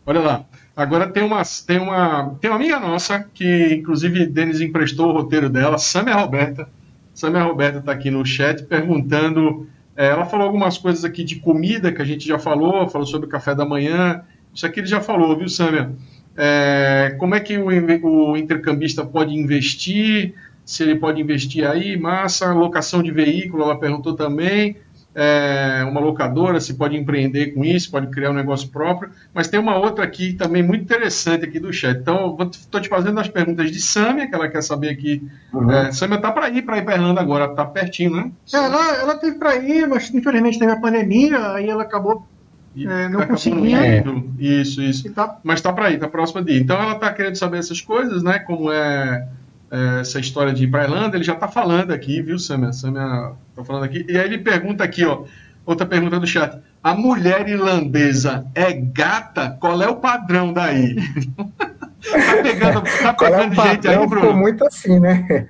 Olha 0.05 0.19
lá. 0.19 0.45
Agora 0.75 1.07
tem 1.07 1.23
uma, 1.23 1.43
tem 1.67 1.77
uma, 1.77 2.35
tem 2.41 2.49
uma 2.49 2.55
amiga 2.55 2.79
nossa 2.79 3.23
que, 3.31 3.75
inclusive, 3.75 4.25
Denis 4.25 4.59
emprestou 4.59 5.09
o 5.09 5.13
roteiro 5.13 5.47
dela, 5.47 5.77
Samia 5.77 6.15
Roberta. 6.15 6.67
Samia 7.13 7.43
Roberta 7.43 7.77
está 7.77 7.91
aqui 7.91 8.09
no 8.09 8.25
chat 8.25 8.63
perguntando. 8.63 9.67
É, 9.95 10.07
ela 10.07 10.25
falou 10.25 10.45
algumas 10.45 10.77
coisas 10.77 11.05
aqui 11.05 11.23
de 11.23 11.37
comida 11.37 11.91
que 11.91 12.01
a 12.01 12.05
gente 12.05 12.27
já 12.27 12.39
falou, 12.39 12.87
falou 12.89 13.07
sobre 13.07 13.29
café 13.29 13.53
da 13.53 13.65
manhã. 13.65 14.21
Isso 14.53 14.65
aqui 14.65 14.79
ele 14.79 14.87
já 14.87 15.01
falou, 15.01 15.37
viu, 15.37 15.47
Samia? 15.47 15.91
É, 16.35 17.15
como 17.19 17.35
é 17.35 17.39
que 17.39 17.57
o, 17.57 17.67
o 17.67 18.37
intercambista 18.37 19.05
pode 19.05 19.33
investir? 19.35 20.33
Se 20.65 20.81
ele 20.83 20.95
pode 20.95 21.21
investir 21.21 21.67
aí, 21.67 21.97
massa, 21.97 22.53
locação 22.53 23.03
de 23.03 23.11
veículo, 23.11 23.63
ela 23.63 23.77
perguntou 23.77 24.15
também 24.15 24.77
é, 25.15 25.85
uma 25.87 25.99
locadora, 25.99 26.59
se 26.59 26.73
pode 26.73 26.97
empreender 26.97 27.53
com 27.53 27.63
isso, 27.63 27.91
pode 27.91 28.07
criar 28.07 28.31
um 28.31 28.33
negócio 28.33 28.69
próprio. 28.69 29.11
Mas 29.33 29.47
tem 29.47 29.59
uma 29.59 29.77
outra 29.77 30.03
aqui 30.03 30.33
também 30.33 30.63
muito 30.63 30.83
interessante 30.83 31.45
aqui 31.45 31.59
do 31.59 31.71
chat. 31.71 31.99
Então, 31.99 32.37
estou 32.51 32.81
te 32.81 32.89
fazendo 32.89 33.19
as 33.19 33.27
perguntas 33.27 33.71
de 33.71 33.79
Sâmia, 33.79 34.27
que 34.27 34.33
ela 34.33 34.49
quer 34.49 34.61
saber 34.61 34.89
aqui. 34.89 35.21
Uhum. 35.53 35.71
É, 35.71 35.91
Sâmia 35.91 36.15
está 36.15 36.31
para 36.31 36.49
ir 36.49 36.63
para 36.63 36.77
Iberlândia 36.77 37.21
agora, 37.21 37.45
está 37.45 37.65
pertinho, 37.65 38.15
né? 38.15 38.31
É, 38.53 38.57
ela, 38.57 38.95
ela 38.97 39.15
teve 39.15 39.37
para 39.37 39.55
ir, 39.57 39.87
mas 39.87 40.13
infelizmente 40.13 40.59
teve 40.59 40.71
a 40.71 40.79
pandemia, 40.79 41.53
aí 41.53 41.69
ela 41.69 41.83
acabou 41.83 42.27
é, 42.75 43.07
não 43.07 43.25
conseguindo. 43.27 43.75
É. 43.77 44.03
Isso, 44.39 44.81
isso. 44.81 45.11
Tá... 45.13 45.37
Mas 45.43 45.59
está 45.59 45.71
para 45.71 45.91
ir, 45.91 45.95
está 45.95 46.07
próxima 46.07 46.43
de 46.43 46.53
ir. 46.53 46.61
Então, 46.61 46.81
ela 46.81 46.93
está 46.93 47.13
querendo 47.13 47.35
saber 47.35 47.59
essas 47.59 47.81
coisas, 47.81 48.23
né? 48.23 48.39
Como 48.39 48.71
é 48.71 49.27
é, 49.73 50.01
essa 50.01 50.19
história 50.19 50.53
de 50.53 50.65
ir 50.65 50.67
para 50.67 50.83
Irlanda, 50.83 51.17
ele 51.17 51.23
já 51.23 51.33
está 51.33 51.47
falando 51.47 51.91
aqui, 51.91 52.21
viu, 52.21 52.37
Samia? 52.37 52.71
Samia 52.71 53.31
está 53.53 53.63
falando 53.63 53.83
aqui. 53.83 54.05
E 54.09 54.17
aí 54.17 54.25
ele 54.25 54.39
pergunta 54.39 54.83
aqui, 54.83 55.05
ó, 55.05 55.23
outra 55.65 55.85
pergunta 55.85 56.19
do 56.19 56.27
chat. 56.27 56.59
A 56.83 56.93
mulher 56.93 57.47
irlandesa 57.47 58.45
é 58.53 58.73
gata? 58.73 59.57
Qual 59.59 59.81
é 59.81 59.87
o 59.87 59.95
padrão 59.95 60.51
daí? 60.51 60.95
tá 62.03 62.43
pegando, 62.43 62.81
tá 62.81 63.13
pegando 63.13 63.61
é 63.61 63.71
gente 63.71 63.87
aí, 63.87 64.07
Bruno? 64.07 64.33
Muito 64.33 64.65
assim, 64.65 64.99
né? 64.99 65.45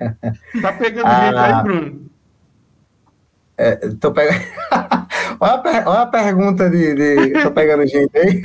Tá 0.62 0.72
pegando 0.72 1.06
ah, 1.06 1.24
gente 1.24 1.38
aí, 1.38 1.62
Bruno? 1.62 2.10
É, 3.56 3.76
tô 4.00 4.12
pegando... 4.12 4.40
olha, 5.40 5.52
a 5.54 5.58
per... 5.58 5.88
olha 5.88 6.00
a 6.00 6.06
pergunta 6.06 6.70
de, 6.70 6.94
de... 6.94 7.42
Tô 7.42 7.50
pegando 7.50 7.86
gente 7.86 8.16
aí. 8.16 8.40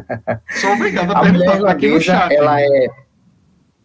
Sou 0.60 0.72
obrigado 0.72 1.12
a, 1.12 1.18
a 1.18 1.22
perguntar 1.22 1.56
mulher 1.56 1.70
aqui 1.70 1.88
no 1.88 2.00
chat. 2.00 2.32
Ela 2.34 2.60
é 2.60 2.88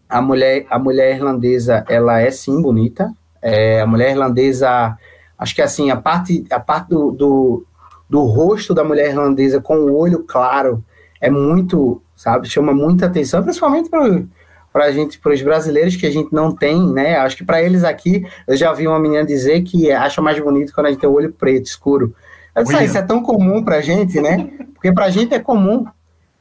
a 0.09 0.21
mulher, 0.21 0.65
a 0.69 0.79
mulher 0.79 1.15
irlandesa, 1.15 1.83
ela 1.87 2.19
é 2.19 2.31
sim 2.31 2.61
bonita. 2.61 3.11
É, 3.41 3.81
a 3.81 3.87
mulher 3.87 4.11
irlandesa, 4.11 4.97
acho 5.37 5.55
que 5.55 5.61
assim, 5.61 5.89
a 5.89 5.95
parte, 5.95 6.45
a 6.49 6.59
parte 6.59 6.89
do, 6.89 7.11
do, 7.11 7.65
do 8.09 8.21
rosto 8.23 8.73
da 8.73 8.83
mulher 8.83 9.09
irlandesa 9.09 9.61
com 9.61 9.77
o 9.77 9.95
olho 9.97 10.23
claro 10.23 10.83
é 11.19 11.29
muito, 11.29 12.01
sabe, 12.15 12.47
chama 12.49 12.73
muita 12.73 13.05
atenção, 13.05 13.43
principalmente 13.43 13.89
para 13.89 14.85
a 14.85 14.91
gente, 14.91 15.19
para 15.19 15.33
os 15.33 15.41
brasileiros 15.41 15.95
que 15.95 16.05
a 16.05 16.11
gente 16.11 16.31
não 16.33 16.55
tem, 16.55 16.79
né? 16.91 17.17
Acho 17.17 17.37
que 17.37 17.45
para 17.45 17.61
eles 17.61 17.83
aqui, 17.83 18.25
eu 18.47 18.55
já 18.55 18.71
vi 18.73 18.87
uma 18.87 18.99
menina 18.99 19.25
dizer 19.25 19.61
que 19.63 19.91
acha 19.91 20.21
mais 20.21 20.39
bonito 20.39 20.73
quando 20.73 20.87
a 20.87 20.91
gente 20.91 20.99
tem 20.99 21.09
o 21.09 21.13
olho 21.13 21.33
preto, 21.33 21.65
escuro. 21.65 22.13
Eu 22.55 22.63
disse, 22.63 22.75
ah, 22.75 22.83
isso 22.83 22.97
é 22.97 23.01
tão 23.01 23.21
comum 23.21 23.63
para 23.63 23.77
a 23.77 23.81
gente, 23.81 24.19
né? 24.19 24.49
Porque 24.73 24.91
para 24.91 25.05
a 25.05 25.09
gente 25.09 25.33
é 25.33 25.39
comum 25.39 25.85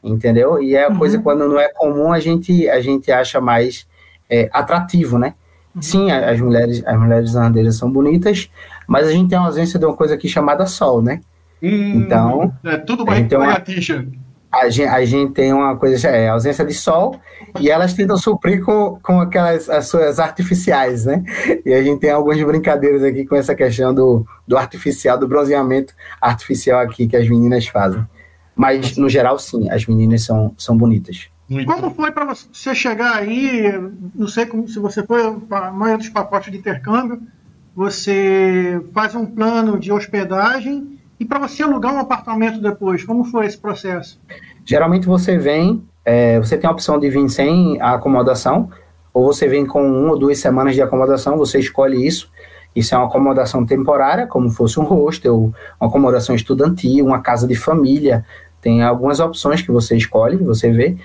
entendeu? 0.02 0.62
E 0.62 0.74
é 0.74 0.84
a 0.84 0.88
uhum. 0.88 0.98
coisa 0.98 1.18
quando 1.18 1.48
não 1.48 1.58
é 1.58 1.68
comum 1.68 2.12
a 2.12 2.20
gente 2.20 2.68
a 2.68 2.80
gente 2.80 3.10
acha 3.10 3.40
mais 3.40 3.86
é, 4.30 4.48
atrativo, 4.52 5.18
né? 5.18 5.34
Uhum. 5.74 5.82
Sim, 5.82 6.10
as 6.10 6.40
mulheres 6.40 6.82
as 6.86 6.98
mulheres 6.98 7.30
irlandesas 7.30 7.76
são 7.76 7.90
bonitas, 7.90 8.50
mas 8.86 9.06
a 9.06 9.12
gente 9.12 9.28
tem 9.28 9.38
uma 9.38 9.46
ausência 9.46 9.78
de 9.78 9.84
uma 9.84 9.96
coisa 9.96 10.14
aqui 10.14 10.28
chamada 10.28 10.66
sol, 10.66 11.02
né? 11.02 11.20
Hum, 11.62 12.02
então 12.02 12.52
é 12.64 12.76
tudo 12.76 13.02
uma 13.04 13.14
lagartixa. 13.14 14.06
A 14.52 14.70
gente, 14.70 14.88
a 14.88 15.04
gente 15.04 15.32
tem 15.32 15.52
uma 15.52 15.76
coisa, 15.76 16.08
é, 16.08 16.28
ausência 16.28 16.64
de 16.64 16.72
sol, 16.72 17.20
e 17.60 17.68
elas 17.68 17.92
tentam 17.92 18.16
suprir 18.16 18.64
com, 18.64 18.98
com 19.02 19.20
aquelas 19.20 19.68
as 19.68 19.88
suas 19.88 20.18
artificiais, 20.18 21.04
né? 21.04 21.22
E 21.64 21.74
a 21.74 21.82
gente 21.82 22.00
tem 22.00 22.10
algumas 22.10 22.42
brincadeiras 22.42 23.02
aqui 23.02 23.26
com 23.26 23.36
essa 23.36 23.54
questão 23.54 23.94
do, 23.94 24.26
do 24.46 24.56
artificial, 24.56 25.18
do 25.18 25.28
bronzeamento 25.28 25.92
artificial 26.20 26.80
aqui 26.80 27.06
que 27.06 27.16
as 27.16 27.28
meninas 27.28 27.66
fazem. 27.66 28.04
Mas, 28.54 28.96
no 28.96 29.08
geral, 29.08 29.38
sim, 29.38 29.68
as 29.68 29.84
meninas 29.86 30.22
são, 30.22 30.54
são 30.56 30.76
bonitas. 30.76 31.28
Muito 31.48 31.70
como 31.70 31.90
foi 31.90 32.10
para 32.10 32.24
você 32.24 32.74
chegar 32.74 33.16
aí? 33.16 33.72
Não 34.14 34.26
sei 34.26 34.46
como, 34.46 34.66
se 34.66 34.78
você 34.78 35.04
foi 35.04 35.38
para 35.40 35.68
a 35.68 35.72
maioria 35.72 35.98
dos 35.98 36.08
pacotes 36.08 36.50
de 36.50 36.58
intercâmbio, 36.58 37.20
você 37.76 38.80
faz 38.94 39.14
um 39.14 39.26
plano 39.26 39.78
de 39.78 39.92
hospedagem 39.92 40.98
e 41.20 41.26
para 41.26 41.38
você 41.38 41.62
alugar 41.62 41.94
um 41.94 41.98
apartamento 41.98 42.58
depois, 42.58 43.04
como 43.04 43.22
foi 43.24 43.44
esse 43.44 43.58
processo? 43.58 44.18
Geralmente 44.64 45.06
você 45.06 45.36
vem, 45.36 45.84
é, 46.02 46.40
você 46.40 46.56
tem 46.56 46.66
a 46.66 46.72
opção 46.72 46.98
de 46.98 47.10
vir 47.10 47.28
sem 47.28 47.78
a 47.82 47.92
acomodação, 47.92 48.70
ou 49.12 49.26
você 49.26 49.46
vem 49.46 49.66
com 49.66 49.86
uma 49.86 50.12
ou 50.12 50.18
duas 50.18 50.38
semanas 50.38 50.74
de 50.74 50.80
acomodação, 50.80 51.36
você 51.36 51.58
escolhe 51.58 52.06
isso. 52.06 52.30
Isso 52.74 52.94
é 52.94 52.98
uma 52.98 53.06
acomodação 53.06 53.64
temporária, 53.64 54.26
como 54.26 54.50
fosse 54.50 54.80
um 54.80 54.84
hostel, 54.84 55.52
uma 55.78 55.88
acomodação 55.88 56.34
estudantil, 56.34 57.04
uma 57.04 57.20
casa 57.20 57.46
de 57.46 57.54
família. 57.54 58.24
Tem 58.60 58.82
algumas 58.82 59.20
opções 59.20 59.60
que 59.60 59.70
você 59.70 59.96
escolhe, 59.96 60.36
você 60.36 60.70
vê, 60.70 60.96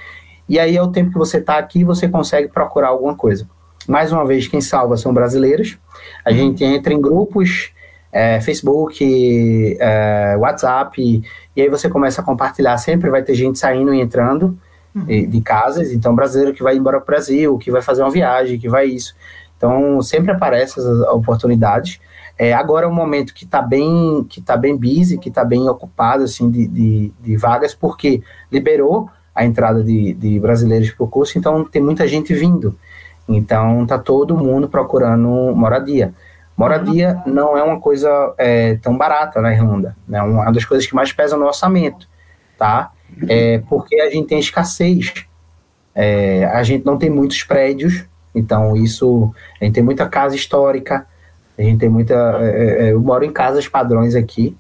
e 0.48 0.57
aí 0.57 0.76
é 0.76 0.81
o 0.81 0.88
tempo 0.88 1.11
que 1.11 1.18
você 1.18 1.38
está 1.38 1.57
aqui, 1.57 1.84
você 1.84 2.07
consegue 2.07 2.48
procurar 2.48 2.89
alguma 2.89 3.15
coisa. 3.15 3.48
Mais 3.88 4.11
uma 4.11 4.26
vez, 4.26 4.48
quem 4.48 4.61
salva 4.61 4.95
são 4.95 5.14
brasileiros. 5.14 5.77
A 6.26 6.31
uhum. 6.31 6.38
gente 6.38 6.64
entra 6.64 6.93
em 6.93 7.02
grupos, 7.02 7.72
é, 8.11 8.41
Facebook, 8.41 9.77
é, 9.80 10.35
WhatsApp, 10.38 11.23
e 11.56 11.61
aí 11.61 11.69
você 11.69 11.89
começa 11.89 12.22
a 12.22 12.23
compartilhar. 12.23 12.77
Sempre 12.77 13.10
vai 13.10 13.23
ter 13.23 13.34
gente 13.34 13.57
saindo 13.57 13.93
e 13.93 14.02
entrando 14.02 14.57
uhum. 14.95 15.06
de, 15.06 15.27
de 15.27 15.41
casas. 15.41 15.91
Então, 15.91 16.14
brasileiro 16.14 16.53
que 16.53 16.64
vai 16.64 16.76
embora 16.76 16.99
para 16.99 17.03
o 17.03 17.07
Brasil, 17.15 17.57
que 17.57 17.72
vai 17.72 17.81
fazer 17.81 18.02
uma 18.02 18.11
viagem, 18.11 18.60
que 18.60 18.69
vai 18.69 18.88
isso. 18.88 19.15
Então, 19.57 20.02
sempre 20.02 20.31
aparecem 20.31 20.81
essas 20.84 21.02
oportunidades. 21.07 21.99
É, 22.38 22.53
agora 22.53 22.88
é 22.88 22.89
um 22.89 22.93
momento 22.93 23.34
que 23.34 23.45
está 23.45 23.61
bem, 23.61 24.26
que 24.27 24.41
tá 24.41 24.57
bem 24.57 24.76
busy, 24.76 25.19
que 25.19 25.30
está 25.30 25.45
bem 25.45 25.69
ocupado 25.69 26.23
assim, 26.23 26.49
de, 26.49 26.68
de, 26.68 27.14
de, 27.22 27.38
vagas, 27.38 27.76
porque 27.76 28.23
liberou 28.52 29.10
a 29.35 29.45
entrada 29.45 29.84
de, 29.84 30.14
de 30.15 30.39
brasileiros 30.39 30.89
para 30.89 31.03
o 31.03 31.07
curso, 31.07 31.38
então 31.38 31.64
tem 31.64 31.81
muita 31.81 32.07
gente 32.07 32.34
vindo. 32.34 32.76
Então 33.27 33.84
está 33.84 33.98
todo 33.98 34.38
mundo 34.38 34.68
procurando 34.68 35.53
moradia. 35.56 36.14
Moradia 36.57 37.22
não 37.26 37.57
é 37.57 37.64
uma 37.64 37.80
coisa 37.80 38.34
é, 38.38 38.76
tão 38.76 38.98
barata 38.98 39.41
na 39.41 39.53
Irlanda, 39.53 39.95
né? 40.07 40.22
Uma 40.22 40.52
das 40.52 40.65
coisas 40.65 40.85
que 40.85 40.93
mais 40.93 41.11
pesa 41.11 41.38
no 41.38 41.45
orçamento, 41.45 42.07
tá? 42.57 42.91
É 43.27 43.61
porque 43.69 43.99
a 43.99 44.10
gente 44.10 44.27
tem 44.27 44.39
escassez. 44.39 45.14
É, 45.93 46.45
a 46.45 46.64
gente 46.64 46.85
não 46.85 46.98
tem 46.98 47.10
muitos 47.10 47.43
prédios, 47.43 48.06
então 48.34 48.77
isso 48.77 49.34
a 49.60 49.65
gente 49.65 49.73
tem 49.73 49.84
muita 49.84 50.07
casa 50.07 50.35
histórica, 50.35 51.06
a 51.57 51.61
gente 51.61 51.80
tem 51.80 51.89
muita. 51.89 52.14
É, 52.41 52.45
é, 52.45 52.88
é, 52.88 52.93
eu 52.93 52.99
moro 53.02 53.26
em 53.26 53.31
casas 53.31 53.68
padrões 53.68 54.15
aqui, 54.15 54.56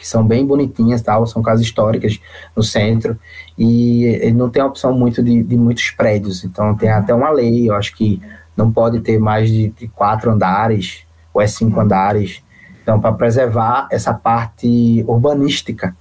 que 0.00 0.08
são 0.08 0.26
bem 0.26 0.46
bonitinhas, 0.46 1.02
tal, 1.02 1.26
são 1.26 1.42
casas 1.42 1.66
históricas 1.66 2.18
no 2.56 2.62
centro, 2.62 3.18
e 3.58 4.32
não 4.34 4.48
tem 4.48 4.62
a 4.62 4.66
opção 4.66 4.94
muito 4.94 5.22
de, 5.22 5.42
de 5.42 5.56
muitos 5.56 5.90
prédios. 5.90 6.42
Então 6.42 6.74
tem 6.74 6.88
até 6.88 7.14
uma 7.14 7.28
lei, 7.30 7.68
eu 7.68 7.74
acho 7.74 7.94
que 7.94 8.20
não 8.56 8.72
pode 8.72 9.00
ter 9.00 9.18
mais 9.18 9.50
de, 9.50 9.68
de 9.68 9.88
quatro 9.88 10.30
andares, 10.30 11.04
ou 11.34 11.42
é 11.42 11.46
cinco 11.46 11.76
uhum. 11.76 11.82
andares. 11.82 12.42
Então, 12.82 12.98
para 12.98 13.12
preservar 13.12 13.86
essa 13.90 14.12
parte 14.14 15.04
urbanística 15.06 15.94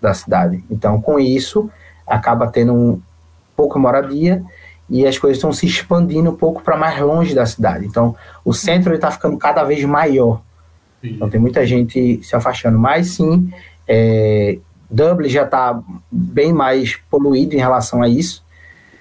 da 0.00 0.14
cidade. 0.14 0.64
Então, 0.70 1.00
com 1.00 1.18
isso, 1.18 1.68
acaba 2.06 2.46
tendo 2.46 2.72
um, 2.72 3.00
pouca 3.56 3.78
moradia 3.78 4.42
e 4.88 5.06
as 5.06 5.18
coisas 5.18 5.38
estão 5.38 5.52
se 5.52 5.66
expandindo 5.66 6.30
um 6.30 6.36
pouco 6.36 6.62
para 6.62 6.76
mais 6.76 6.98
longe 7.00 7.34
da 7.34 7.44
cidade. 7.44 7.86
Então, 7.86 8.14
o 8.44 8.52
centro 8.52 8.94
está 8.94 9.10
ficando 9.10 9.36
cada 9.36 9.62
vez 9.64 9.84
maior. 9.84 10.40
Sim. 11.02 11.14
Então, 11.16 11.28
tem 11.28 11.40
muita 11.40 11.66
gente 11.66 12.22
se 12.22 12.34
afastando. 12.34 12.78
Mas, 12.78 13.08
sim, 13.08 13.52
é, 13.86 14.58
Dublin 14.90 15.28
já 15.28 15.42
está 15.42 15.78
bem 16.10 16.52
mais 16.52 16.96
poluído 17.10 17.54
em 17.54 17.58
relação 17.58 18.02
a 18.02 18.08
isso. 18.08 18.42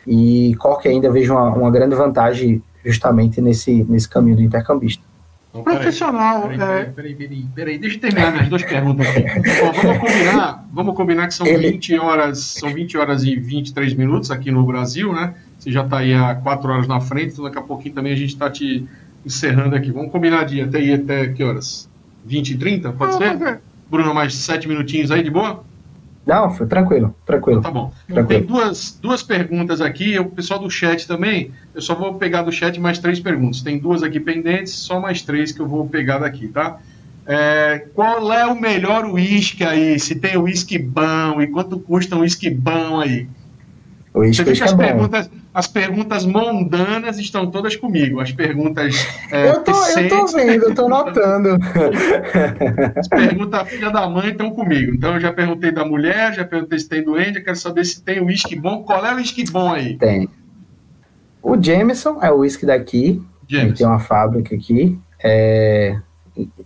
E 0.06 0.56
Cork 0.56 0.88
ainda 0.88 1.12
vejo 1.12 1.32
uma, 1.34 1.54
uma 1.54 1.72
grande 1.72 1.96
vantagem 1.96 2.62
justamente 2.84 3.40
nesse, 3.40 3.84
nesse 3.84 4.10
caminho 4.10 4.38
do 4.38 4.42
intercambista. 4.42 5.04
Então, 5.52 5.64
Profissional. 5.64 6.48
Peraí, 6.48 6.58
peraí, 6.58 6.92
peraí, 6.94 7.16
peraí, 7.16 7.46
peraí, 7.54 7.78
deixa 7.78 7.98
eu 7.98 8.02
terminar 8.02 8.32
minhas 8.32 8.48
duas 8.48 8.64
perguntas 8.64 9.06
aqui. 9.08 9.22
vamos 9.84 10.00
combinar, 10.00 10.66
vamos 10.72 10.96
combinar 10.96 11.28
que 11.28 11.34
são 11.34 11.46
Ele... 11.46 11.72
20 11.72 12.00
horas, 12.00 12.40
são 12.40 12.74
20 12.74 12.98
horas 12.98 13.24
e 13.24 13.36
23 13.36 13.94
minutos 13.94 14.32
aqui 14.32 14.50
no 14.50 14.66
Brasil, 14.66 15.14
né? 15.14 15.36
Você 15.60 15.70
já 15.70 15.84
está 15.84 16.00
aí 16.00 16.14
há 16.14 16.34
4 16.36 16.72
horas 16.72 16.88
na 16.88 17.02
frente, 17.02 17.34
então 17.34 17.44
daqui 17.44 17.60
a 17.60 17.62
pouquinho 17.62 17.94
também 17.94 18.14
a 18.14 18.16
gente 18.16 18.30
está 18.30 18.50
te 18.50 18.88
encerrando 19.26 19.76
aqui. 19.76 19.92
Vamos 19.92 20.12
combinar 20.12 20.46
de 20.46 20.62
até 20.62 20.82
ir 20.82 20.94
até 20.94 21.28
que 21.28 21.44
horas? 21.44 21.91
20 22.26 22.50
e 22.50 22.58
30? 22.58 22.92
Pode 22.94 23.16
ah, 23.16 23.18
ser? 23.18 23.62
Bruno, 23.90 24.14
mais 24.14 24.36
7 24.36 24.68
minutinhos 24.68 25.12
aí, 25.12 25.24
de 25.24 25.30
boa? 25.30 25.64
Não, 26.26 26.52
foi 26.52 26.68
tranquilo, 26.68 27.16
tranquilo. 27.26 27.60
Então, 27.60 27.72
tá 27.72 27.80
bom. 27.80 27.94
Tranquilo. 28.08 28.28
Tem 28.28 28.48
duas, 28.48 28.98
duas 29.02 29.24
perguntas 29.24 29.82
aqui, 29.82 30.20
o 30.20 30.26
pessoal 30.26 30.60
do 30.60 30.70
chat 30.70 31.08
também. 31.08 31.52
Eu 31.74 31.82
só 31.82 31.96
vou 31.96 32.14
pegar 32.14 32.44
do 32.44 32.52
chat 32.52 32.80
mais 32.80 33.00
três 33.00 33.20
perguntas. 33.20 33.62
Tem 33.62 33.80
duas 33.80 34.04
aqui 34.04 34.20
pendentes, 34.20 34.74
só 34.74 35.00
mais 35.00 35.22
três 35.24 35.52
que 35.52 35.60
eu 35.60 35.68
vou 35.68 35.88
pegar 35.88 36.20
daqui, 36.20 36.48
tá? 36.48 36.78
É, 37.26 37.86
qual 37.94 38.32
é 38.32 38.46
o 38.46 38.60
melhor 38.60 39.06
uísque 39.06 39.64
aí? 39.64 40.00
Se 40.00 40.16
tem 40.16 40.38
uísque 40.38 40.78
bom 40.78 41.42
e 41.42 41.48
quanto 41.48 41.80
custa 41.80 42.16
um 42.16 42.20
uísque 42.20 42.50
bom 42.50 43.00
aí? 43.00 43.28
O 44.14 44.20
uísque, 44.20 44.44
Você 44.44 44.64
as, 44.64 44.74
é 44.74 44.76
perguntas, 44.76 45.30
as 45.54 45.68
perguntas 45.68 46.26
mundanas 46.26 47.20
estão 47.20 47.50
todas 47.50 47.76
comigo. 47.76 48.22
As 48.22 48.32
perguntas. 48.32 48.96
É, 49.32 49.50
eu, 49.50 49.62
tô, 49.64 49.72
eu 49.72 50.10
tô 50.10 50.26
vendo, 50.28 50.64
eu 50.64 50.76
tô 50.76 50.88
notando. 50.88 51.58
As 52.96 53.08
perguntas 53.08 53.70
filha 53.70 53.90
da 53.90 54.08
mãe 54.10 54.30
estão 54.30 54.52
comigo. 54.52 54.94
Então 54.96 55.16
eu 55.16 55.20
já 55.20 55.34
perguntei 55.34 55.72
da 55.72 55.84
mulher, 55.84 56.34
já 56.34 56.46
perguntei 56.46 56.80
se 56.80 56.88
tem 56.88 57.04
doente, 57.04 57.40
eu 57.40 57.44
quero 57.44 57.58
saber 57.58 57.84
se 57.84 58.02
tem 58.02 58.22
uísque 58.22 58.56
bom. 58.56 58.84
Qual 58.84 59.06
é 59.06 59.14
o 59.14 59.18
uísque 59.18 59.44
bom 59.52 59.74
aí? 59.74 59.98
Tem. 59.98 60.30
O 61.44 61.62
Jameson 61.62 62.20
é 62.22 62.32
o 62.32 62.40
uísque 62.40 62.66
daqui. 62.66 63.22
Jameson. 63.48 63.76
tem 63.76 63.88
uma 63.88 64.00
fábrica 64.00 64.56
aqui. 64.56 64.98
É, 65.22 65.98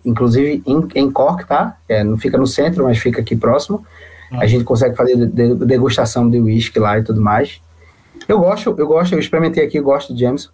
inclusive 0.05 0.61
em, 0.65 0.87
em 0.93 1.11
Cork, 1.11 1.47
tá? 1.47 1.77
É, 1.89 2.03
não 2.03 2.17
fica 2.17 2.37
no 2.37 2.45
centro, 2.45 2.83
mas 2.83 2.99
fica 2.99 3.21
aqui 3.21 3.35
próximo. 3.35 3.83
Ah. 4.31 4.41
A 4.41 4.45
gente 4.45 4.63
consegue 4.63 4.95
fazer 4.95 5.15
degustação 5.15 6.29
de 6.29 6.39
uísque 6.39 6.77
lá 6.77 6.99
e 6.99 7.03
tudo 7.03 7.19
mais. 7.19 7.59
Eu 8.27 8.39
gosto, 8.39 8.75
eu 8.77 8.87
gosto, 8.87 9.13
eu 9.13 9.19
experimentei 9.19 9.65
aqui, 9.65 9.77
eu 9.77 9.83
gosto 9.83 10.13
de 10.13 10.21
Jameson. 10.21 10.49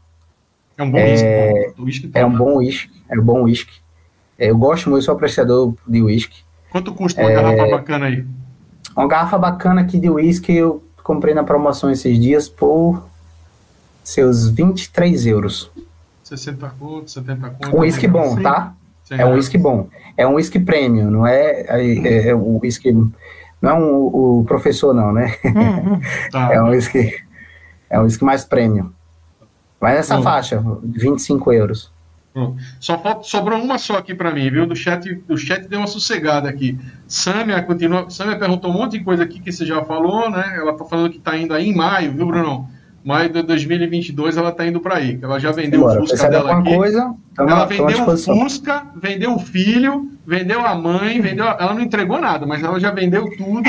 É 0.78 0.84
um 0.84 0.92
bom 0.92 0.98
é, 0.98 1.74
uísque. 1.80 2.12
É, 2.14 2.26
um 2.26 2.38
bom 2.38 2.56
uísque, 2.58 2.92
é 3.10 3.20
um 3.20 3.24
bom 3.24 3.44
uísque. 3.44 3.74
É, 4.38 4.50
eu 4.50 4.58
gosto 4.58 4.90
muito, 4.90 5.04
sou 5.04 5.14
apreciador 5.14 5.74
de 5.88 6.02
uísque. 6.02 6.44
Quanto 6.72 6.94
custa 6.94 7.22
uma 7.22 7.32
é, 7.32 7.36
garrafa 7.36 7.68
bacana 7.68 8.06
aí? 8.08 8.26
Uma 8.96 9.08
garrafa 9.08 9.38
bacana 9.38 9.82
aqui 9.82 10.00
de 10.00 10.10
uísque 10.10 10.54
eu 10.54 10.84
comprei 11.04 11.34
na 11.34 11.44
promoção 11.44 11.92
esses 11.92 12.20
dias 12.20 12.50
por 12.50 13.06
seus 14.04 14.50
23 14.50 15.26
euros. 15.28 15.72
60 16.24 16.70
conto, 16.80 17.12
70 17.12 17.50
conto. 17.50 17.76
Um 17.76 17.80
uísque 17.82 18.08
bom, 18.08 18.42
tá? 18.42 18.74
é 19.12 19.26
um 19.26 19.34
uísque 19.34 19.58
bom. 19.58 19.90
É 20.16 20.26
um 20.26 20.36
uísque 20.36 20.60
premium, 20.60 21.12
não 21.12 21.28
é, 21.28 21.66
é, 21.68 22.30
é 22.30 22.36
o 22.36 22.60
uísque. 22.62 22.92
Não 23.62 23.70
é 23.70 23.74
um, 23.74 24.40
o 24.40 24.46
professor, 24.46 24.94
não, 24.94 25.12
né? 25.12 25.36
Uhum. 25.44 26.00
Tá. 26.32 26.50
é 26.54 26.62
um 26.62 26.70
uísque. 26.70 27.22
É 27.92 28.00
um 28.00 28.04
uísque 28.04 28.24
mais 28.24 28.46
premium. 28.46 28.90
Vai 29.80 29.96
nessa 29.96 30.16
uhum. 30.16 30.24
faixa, 30.24 30.64
25 30.82 31.52
euros. 31.52 31.92
Só 32.80 32.98
falta, 32.98 33.24
sobrou 33.24 33.62
uma 33.62 33.78
só 33.78 33.98
aqui 33.98 34.16
para 34.16 34.32
mim, 34.32 34.50
viu? 34.50 34.66
Do 34.66 34.76
chat, 34.76 35.14
do 35.28 35.38
chat 35.38 35.68
deu 35.68 35.80
uma 35.80 35.88
sossegada 35.88 36.48
aqui. 36.48 36.80
Samia 37.06 37.62
continua. 37.62 38.10
Samia 38.10 38.40
perguntou 38.40 38.72
um 38.72 38.74
monte 38.74 38.98
de 38.98 39.04
coisa 39.04 39.24
aqui 39.24 39.42
que 39.42 39.52
você 39.52 39.66
já 39.66 39.84
falou, 39.84 40.30
né? 40.30 40.56
Ela 40.56 40.74
tá 40.74 40.86
falando 40.86 41.12
que 41.12 41.20
tá 41.20 41.38
indo 41.38 41.54
aí 41.54 41.68
em 41.68 41.76
maio, 41.76 42.14
viu, 42.14 42.26
Bruno? 42.26 42.70
Maio 43.04 43.30
de 43.30 43.42
2022 43.42 44.38
ela 44.38 44.50
está 44.50 44.66
indo 44.66 44.80
para 44.80 44.96
aí. 44.96 45.18
Ela 45.22 45.40
já 45.40 45.52
vendeu 45.52 45.82
Bora, 45.82 46.02
o 46.02 46.08
Fusca 46.08 46.30
dela 46.30 46.58
aqui. 46.58 46.76
Coisa, 46.76 47.14
ela 47.38 47.66
vendeu 47.66 48.08
o 48.08 48.18
Fusca, 48.18 48.84
vendeu 48.96 49.36
o 49.36 49.40
filho, 49.40 50.10
vendeu 50.26 50.66
a 50.66 50.76
mãe, 50.76 51.20
vendeu. 51.20 51.46
Ela 51.46 51.74
não 51.74 51.82
entregou 51.82 52.20
nada, 52.20 52.46
mas 52.46 52.64
ela 52.64 52.80
já 52.80 52.92
vendeu 52.92 53.26
tudo 53.38 53.68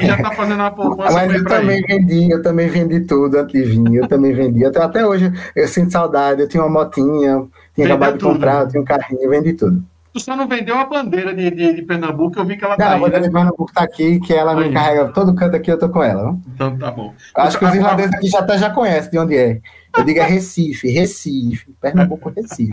e 0.00 0.06
já 0.06 0.16
está 0.16 0.32
fazendo 0.32 0.60
uma 0.60 0.70
poupança. 0.70 1.12
Mas 1.12 1.34
eu 1.34 1.44
também 1.44 1.76
aí. 1.76 1.82
vendi, 1.86 2.30
eu 2.30 2.42
também 2.42 2.68
vendi 2.68 3.00
tudo 3.00 3.38
antes 3.38 3.52
de 3.52 3.62
vir. 3.68 3.94
Eu 3.94 4.08
também 4.08 4.32
vendi. 4.32 4.64
Até, 4.64 4.82
até 4.82 5.06
hoje 5.06 5.30
eu 5.54 5.68
sinto 5.68 5.92
saudade. 5.92 6.42
Eu 6.42 6.48
tinha 6.48 6.62
uma 6.62 6.84
motinha, 6.84 7.44
tinha 7.74 7.86
vendeu 7.86 7.96
acabado 7.96 8.18
de 8.18 8.24
comprar, 8.24 8.62
eu 8.62 8.68
tinha 8.68 8.80
um 8.80 8.84
carrinho, 8.84 9.22
eu 9.22 9.30
vendi 9.30 9.52
tudo. 9.52 9.84
Tu 10.12 10.18
só 10.18 10.34
não 10.34 10.48
vendeu 10.48 10.76
a 10.76 10.84
bandeira 10.84 11.32
de, 11.34 11.50
de, 11.50 11.72
de 11.72 11.82
Pernambuco, 11.82 12.38
eu 12.38 12.44
vi 12.44 12.56
que 12.56 12.64
ela 12.64 12.76
tá 12.76 12.84
não, 12.84 12.90
aí. 12.92 12.96
a 12.96 13.00
bandeira 13.00 13.20
né? 13.20 13.28
de 13.28 13.32
Pernambuco 13.32 13.72
tá 13.72 13.82
aqui, 13.82 14.18
que 14.20 14.32
ela 14.34 14.56
me 14.56 14.72
carrega 14.72 15.12
todo 15.12 15.34
canto 15.34 15.54
aqui, 15.54 15.70
eu 15.70 15.78
tô 15.78 15.88
com 15.88 16.02
ela. 16.02 16.24
Não? 16.24 16.42
Então 16.52 16.76
tá 16.76 16.90
bom. 16.90 17.14
Acho 17.36 17.58
que 17.58 17.64
os 17.64 17.74
irlandeses 17.74 18.14
aqui 18.14 18.28
já, 18.28 18.40
até 18.40 18.58
já 18.58 18.70
conhecem 18.70 19.10
de 19.10 19.18
onde 19.18 19.36
é. 19.36 19.60
Eu 19.96 20.04
digo 20.04 20.18
é 20.18 20.24
Recife, 20.24 20.88
Recife, 20.88 21.72
Pernambuco, 21.80 22.30
Recife. 22.30 22.72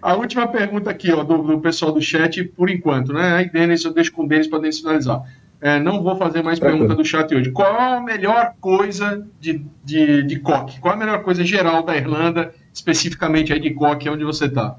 A 0.00 0.14
última 0.14 0.48
pergunta 0.48 0.90
aqui, 0.90 1.12
ó, 1.12 1.22
do, 1.22 1.38
do 1.42 1.60
pessoal 1.60 1.92
do 1.92 2.00
chat, 2.00 2.42
por 2.42 2.68
enquanto, 2.68 3.12
né? 3.12 3.34
Aí, 3.34 3.50
Denis, 3.50 3.84
eu 3.84 3.94
deixo 3.94 4.12
com 4.12 4.24
o 4.24 4.28
Denis 4.28 4.48
para 4.48 4.58
Denis 4.58 4.80
finalizar. 4.80 5.22
É, 5.60 5.78
não 5.78 6.02
vou 6.02 6.16
fazer 6.16 6.42
mais 6.42 6.58
Tranquilo. 6.58 6.88
pergunta 6.88 7.00
do 7.00 7.08
chat 7.08 7.32
hoje. 7.32 7.52
Qual 7.52 7.72
a 7.72 8.00
melhor 8.00 8.54
coisa 8.60 9.24
de, 9.40 9.64
de, 9.84 10.24
de 10.24 10.40
coque? 10.40 10.80
Qual 10.80 10.92
a 10.92 10.96
melhor 10.96 11.22
coisa 11.22 11.44
geral 11.44 11.84
da 11.84 11.96
Irlanda, 11.96 12.52
especificamente 12.74 13.52
aí 13.52 13.60
de 13.60 13.70
coque, 13.70 14.10
onde 14.10 14.24
você 14.24 14.46
está? 14.46 14.76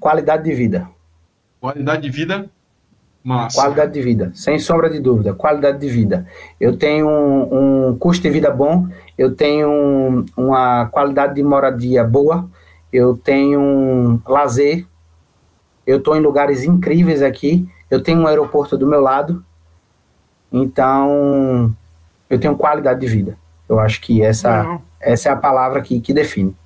Qualidade 0.00 0.44
de 0.44 0.54
vida. 0.54 0.88
Qualidade 1.60 2.02
de 2.02 2.10
vida? 2.10 2.48
Massa. 3.22 3.60
Qualidade 3.60 3.92
de 3.92 4.00
vida, 4.00 4.30
sem 4.34 4.58
sombra 4.58 4.88
de 4.88 5.00
dúvida, 5.00 5.34
qualidade 5.34 5.78
de 5.78 5.88
vida. 5.88 6.26
Eu 6.58 6.76
tenho 6.76 7.06
um, 7.08 7.88
um 7.88 7.98
custo 7.98 8.22
de 8.22 8.30
vida 8.30 8.50
bom, 8.50 8.86
eu 9.18 9.34
tenho 9.34 9.68
um, 9.68 10.26
uma 10.36 10.86
qualidade 10.86 11.34
de 11.34 11.42
moradia 11.42 12.04
boa, 12.04 12.48
eu 12.92 13.16
tenho 13.16 13.60
um 13.60 14.20
lazer, 14.26 14.86
eu 15.86 15.98
estou 15.98 16.16
em 16.16 16.20
lugares 16.20 16.62
incríveis 16.62 17.20
aqui, 17.20 17.68
eu 17.90 18.02
tenho 18.02 18.20
um 18.20 18.26
aeroporto 18.26 18.78
do 18.78 18.86
meu 18.86 19.00
lado, 19.00 19.44
então 20.52 21.74
eu 22.30 22.38
tenho 22.38 22.56
qualidade 22.56 23.00
de 23.00 23.06
vida. 23.06 23.36
Eu 23.68 23.78
acho 23.78 24.00
que 24.00 24.22
essa, 24.22 24.80
essa 25.00 25.28
é 25.28 25.32
a 25.32 25.36
palavra 25.36 25.82
que, 25.82 26.00
que 26.00 26.14
define. 26.14 26.56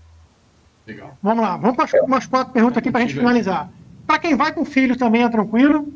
Legal. 0.87 1.17
Vamos 1.23 1.45
lá, 1.45 1.57
vamos 1.57 1.77
para 1.77 2.05
umas 2.05 2.27
quatro 2.27 2.53
perguntas 2.53 2.79
aqui 2.79 2.91
para 2.91 3.01
a 3.01 3.07
gente 3.07 3.15
finalizar. 3.15 3.71
Para 4.07 4.19
quem 4.19 4.37
vai 4.37 4.53
com 4.53 4.65
filhos 4.65 4.97
também 4.97 5.23
é 5.23 5.29
tranquilo? 5.29 5.93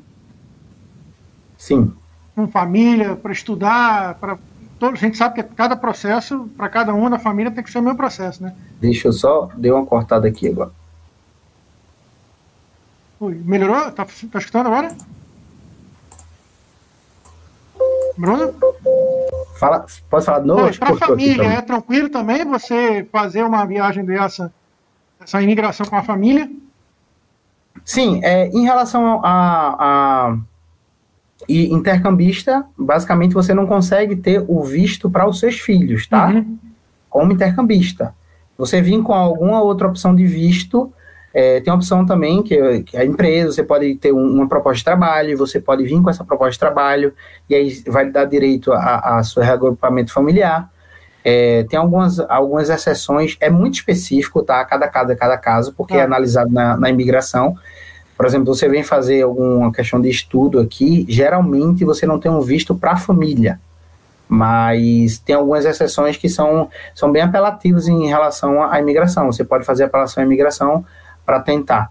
Sim. 1.58 1.92
Com 2.34 2.46
família, 2.46 3.16
para 3.16 3.32
estudar, 3.32 4.14
para 4.14 4.38
a 4.80 4.94
gente 4.94 5.16
sabe 5.16 5.42
que 5.42 5.54
cada 5.54 5.74
processo, 5.74 6.48
para 6.56 6.68
cada 6.68 6.94
um 6.94 7.08
da 7.08 7.18
família, 7.18 7.50
tem 7.50 7.64
que 7.64 7.70
ser 7.70 7.78
o 7.78 7.82
mesmo 7.82 7.96
processo, 7.96 8.42
né? 8.42 8.54
Deixa 8.80 9.08
eu 9.08 9.12
só 9.12 9.50
dar 9.56 9.74
uma 9.74 9.86
cortada 9.86 10.28
aqui 10.28 10.48
agora. 10.48 10.70
Oi, 13.18 13.34
melhorou? 13.44 13.90
Tá, 13.92 14.04
tá 14.04 14.38
escutando 14.38 14.66
agora? 14.66 14.94
Bruno? 18.16 18.54
Fala, 19.58 19.86
pode 20.10 20.24
falar 20.24 20.40
de 20.40 20.46
novo? 20.46 20.78
Para 20.78 20.94
a 20.94 20.96
família, 20.98 21.44
é 21.44 21.60
tranquilo 21.62 22.10
também 22.10 22.44
você 22.44 23.06
fazer 23.10 23.42
uma 23.42 23.64
viagem 23.64 24.04
dessa 24.04 24.52
essa 25.20 25.42
imigração 25.42 25.86
com 25.86 25.96
a 25.96 26.02
família? 26.02 26.50
Sim, 27.84 28.20
é, 28.22 28.48
em 28.48 28.64
relação 28.64 29.20
a, 29.22 29.76
a 29.78 30.38
e 31.48 31.72
intercambista, 31.72 32.64
basicamente 32.76 33.34
você 33.34 33.52
não 33.52 33.66
consegue 33.66 34.16
ter 34.16 34.44
o 34.48 34.64
visto 34.64 35.10
para 35.10 35.28
os 35.28 35.38
seus 35.38 35.60
filhos, 35.60 36.06
tá? 36.06 36.28
Uhum. 36.28 36.58
Como 37.10 37.32
intercambista. 37.32 38.14
Você 38.56 38.80
vir 38.80 39.02
com 39.02 39.12
alguma 39.12 39.60
outra 39.62 39.86
opção 39.86 40.14
de 40.14 40.26
visto, 40.26 40.92
é, 41.34 41.60
tem 41.60 41.70
a 41.70 41.76
opção 41.76 42.06
também 42.06 42.42
que, 42.42 42.82
que 42.84 42.96
a 42.96 43.04
empresa, 43.04 43.52
você 43.52 43.62
pode 43.62 43.94
ter 43.96 44.12
um, 44.12 44.26
uma 44.26 44.48
proposta 44.48 44.78
de 44.78 44.84
trabalho, 44.84 45.36
você 45.36 45.60
pode 45.60 45.84
vir 45.84 46.00
com 46.02 46.08
essa 46.08 46.24
proposta 46.24 46.52
de 46.52 46.58
trabalho, 46.58 47.12
e 47.48 47.54
aí 47.54 47.82
vai 47.86 48.10
dar 48.10 48.24
direito 48.24 48.72
a, 48.72 49.18
a 49.18 49.22
seu 49.22 49.42
reagrupamento 49.42 50.12
familiar. 50.12 50.70
É, 51.28 51.64
tem 51.64 51.76
algumas, 51.76 52.20
algumas 52.20 52.70
exceções, 52.70 53.36
é 53.40 53.50
muito 53.50 53.74
específico, 53.74 54.44
tá? 54.44 54.64
Cada 54.64 54.86
caso 54.86 55.10
é 55.10 55.16
cada 55.16 55.36
caso, 55.36 55.74
porque 55.76 55.94
é, 55.94 55.96
é 55.96 56.02
analisado 56.02 56.52
na, 56.52 56.76
na 56.76 56.88
imigração. 56.88 57.56
Por 58.16 58.24
exemplo, 58.24 58.54
você 58.54 58.68
vem 58.68 58.84
fazer 58.84 59.22
alguma 59.22 59.72
questão 59.72 60.00
de 60.00 60.08
estudo 60.08 60.60
aqui, 60.60 61.04
geralmente 61.08 61.84
você 61.84 62.06
não 62.06 62.20
tem 62.20 62.30
um 62.30 62.40
visto 62.40 62.76
para 62.76 62.92
a 62.92 62.96
família, 62.96 63.58
mas 64.28 65.18
tem 65.18 65.34
algumas 65.34 65.64
exceções 65.64 66.16
que 66.16 66.28
são, 66.28 66.70
são 66.94 67.10
bem 67.10 67.22
apelativas 67.22 67.88
em 67.88 68.06
relação 68.06 68.62
à 68.62 68.80
imigração. 68.80 69.26
Você 69.26 69.42
pode 69.42 69.64
fazer 69.64 69.82
apelação 69.82 70.22
à 70.22 70.26
imigração 70.26 70.84
para 71.24 71.40
tentar. 71.40 71.90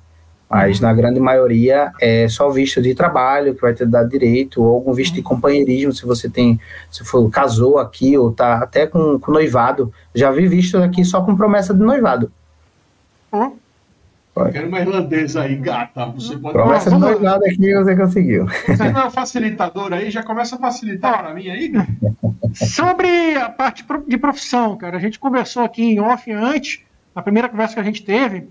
Mas 0.49 0.79
na 0.79 0.93
grande 0.93 1.19
maioria 1.19 1.91
é 1.99 2.27
só 2.29 2.49
visto 2.49 2.81
de 2.81 2.93
trabalho 2.93 3.55
que 3.55 3.61
vai 3.61 3.73
ter 3.73 3.87
dado 3.87 4.09
direito, 4.09 4.61
ou 4.61 4.75
algum 4.75 4.93
visto 4.93 5.13
de 5.13 5.19
uhum. 5.19 5.25
companheirismo, 5.25 5.91
se 5.91 6.05
você 6.05 6.29
tem, 6.29 6.59
se 6.91 7.03
for 7.03 7.29
casou 7.29 7.79
aqui, 7.79 8.17
ou 8.17 8.31
tá 8.31 8.57
até 8.57 8.85
com, 8.85 9.19
com 9.19 9.31
noivado. 9.31 9.91
Já 10.13 10.31
vi 10.31 10.47
visto 10.47 10.77
aqui 10.77 11.03
só 11.03 11.21
com 11.21 11.35
promessa 11.35 11.73
de 11.73 11.79
noivado. 11.79 12.31
Hum? 13.33 13.53
Quero 14.51 14.67
uma 14.67 14.81
irlandesa 14.81 15.43
aí, 15.43 15.55
gata. 15.55 16.05
Você 16.07 16.37
pode 16.37 16.53
Promessa 16.53 16.89
de 16.91 16.97
noivado 16.97 17.45
aqui 17.45 17.73
você 17.73 17.95
conseguiu. 17.95 18.45
Você 18.45 18.91
não 18.91 19.07
é 19.07 19.09
facilitador 19.09 19.93
aí? 19.93 20.11
Já 20.11 20.23
começa 20.23 20.57
a 20.57 20.59
facilitar 20.59 21.19
para 21.19 21.33
mim 21.33 21.49
aí, 21.49 21.71
Sobre 22.53 23.35
a 23.35 23.49
parte 23.49 23.85
de 24.05 24.17
profissão, 24.17 24.75
cara, 24.77 24.97
a 24.97 24.99
gente 24.99 25.17
conversou 25.17 25.63
aqui 25.63 25.83
em 25.83 25.99
off 26.01 26.29
antes, 26.31 26.81
na 27.15 27.21
primeira 27.21 27.47
conversa 27.47 27.75
que 27.75 27.79
a 27.79 27.83
gente 27.83 28.03
teve 28.03 28.49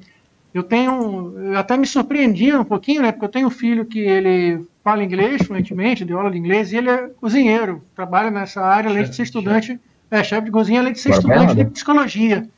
eu 0.55 0.63
tenho, 0.63 1.35
eu 1.37 1.59
até 1.59 1.77
me 1.77 1.85
surpreendi 1.85 2.55
um 2.55 2.65
pouquinho, 2.65 3.03
né? 3.03 3.11
Porque 3.11 3.25
eu 3.25 3.31
tenho 3.31 3.49
um 3.49 3.51
filho 3.51 3.85
que 3.85 3.99
ele 3.99 4.65
fala 4.85 5.03
inglês 5.03 5.43
fluentemente, 5.43 6.05
deu 6.05 6.17
aula 6.17 6.31
de 6.31 6.39
inglês, 6.39 6.73
e 6.73 6.77
ele 6.77 6.89
é 6.89 7.09
cozinheiro, 7.21 7.83
trabalha 7.97 8.31
nessa 8.31 8.63
área, 8.63 8.89
além 8.89 9.03
de 9.03 9.17
ser 9.17 9.25
estudante, 9.25 9.67
chefe. 9.67 9.81
é 10.13 10.23
chefe 10.23 10.45
de 10.45 10.51
cozinha, 10.53 10.79
além 10.79 10.93
de 10.93 11.01
ser 11.01 11.11
estudante 11.11 11.57
de 11.57 11.65
psicologia. 11.65 12.49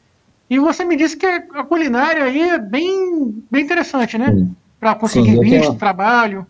E 0.48 0.58
você 0.58 0.84
me 0.84 0.94
disse 0.94 1.16
que 1.16 1.24
a 1.24 1.64
culinária 1.64 2.22
aí 2.24 2.40
é 2.40 2.58
bem, 2.58 3.42
bem 3.50 3.64
interessante, 3.64 4.18
né? 4.18 4.46
Para 4.78 4.94
conseguir 4.94 5.32
Sim, 5.32 5.40
visto, 5.40 5.62
tenho, 5.62 5.74
trabalho. 5.76 6.46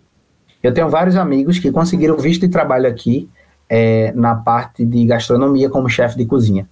Eu 0.60 0.74
tenho 0.74 0.88
vários 0.88 1.16
amigos 1.16 1.60
que 1.60 1.70
conseguiram 1.70 2.16
visto 2.16 2.40
de 2.40 2.48
trabalho 2.48 2.88
aqui 2.88 3.28
é, 3.68 4.12
na 4.14 4.34
parte 4.34 4.84
de 4.84 5.06
gastronomia 5.06 5.70
como 5.70 5.88
chefe 5.88 6.16
de 6.16 6.26
cozinha. 6.26 6.68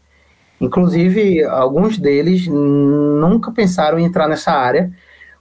Inclusive, 0.64 1.44
alguns 1.44 1.98
deles 1.98 2.46
nunca 2.46 3.52
pensaram 3.52 3.98
em 3.98 4.04
entrar 4.04 4.26
nessa 4.26 4.50
área, 4.50 4.90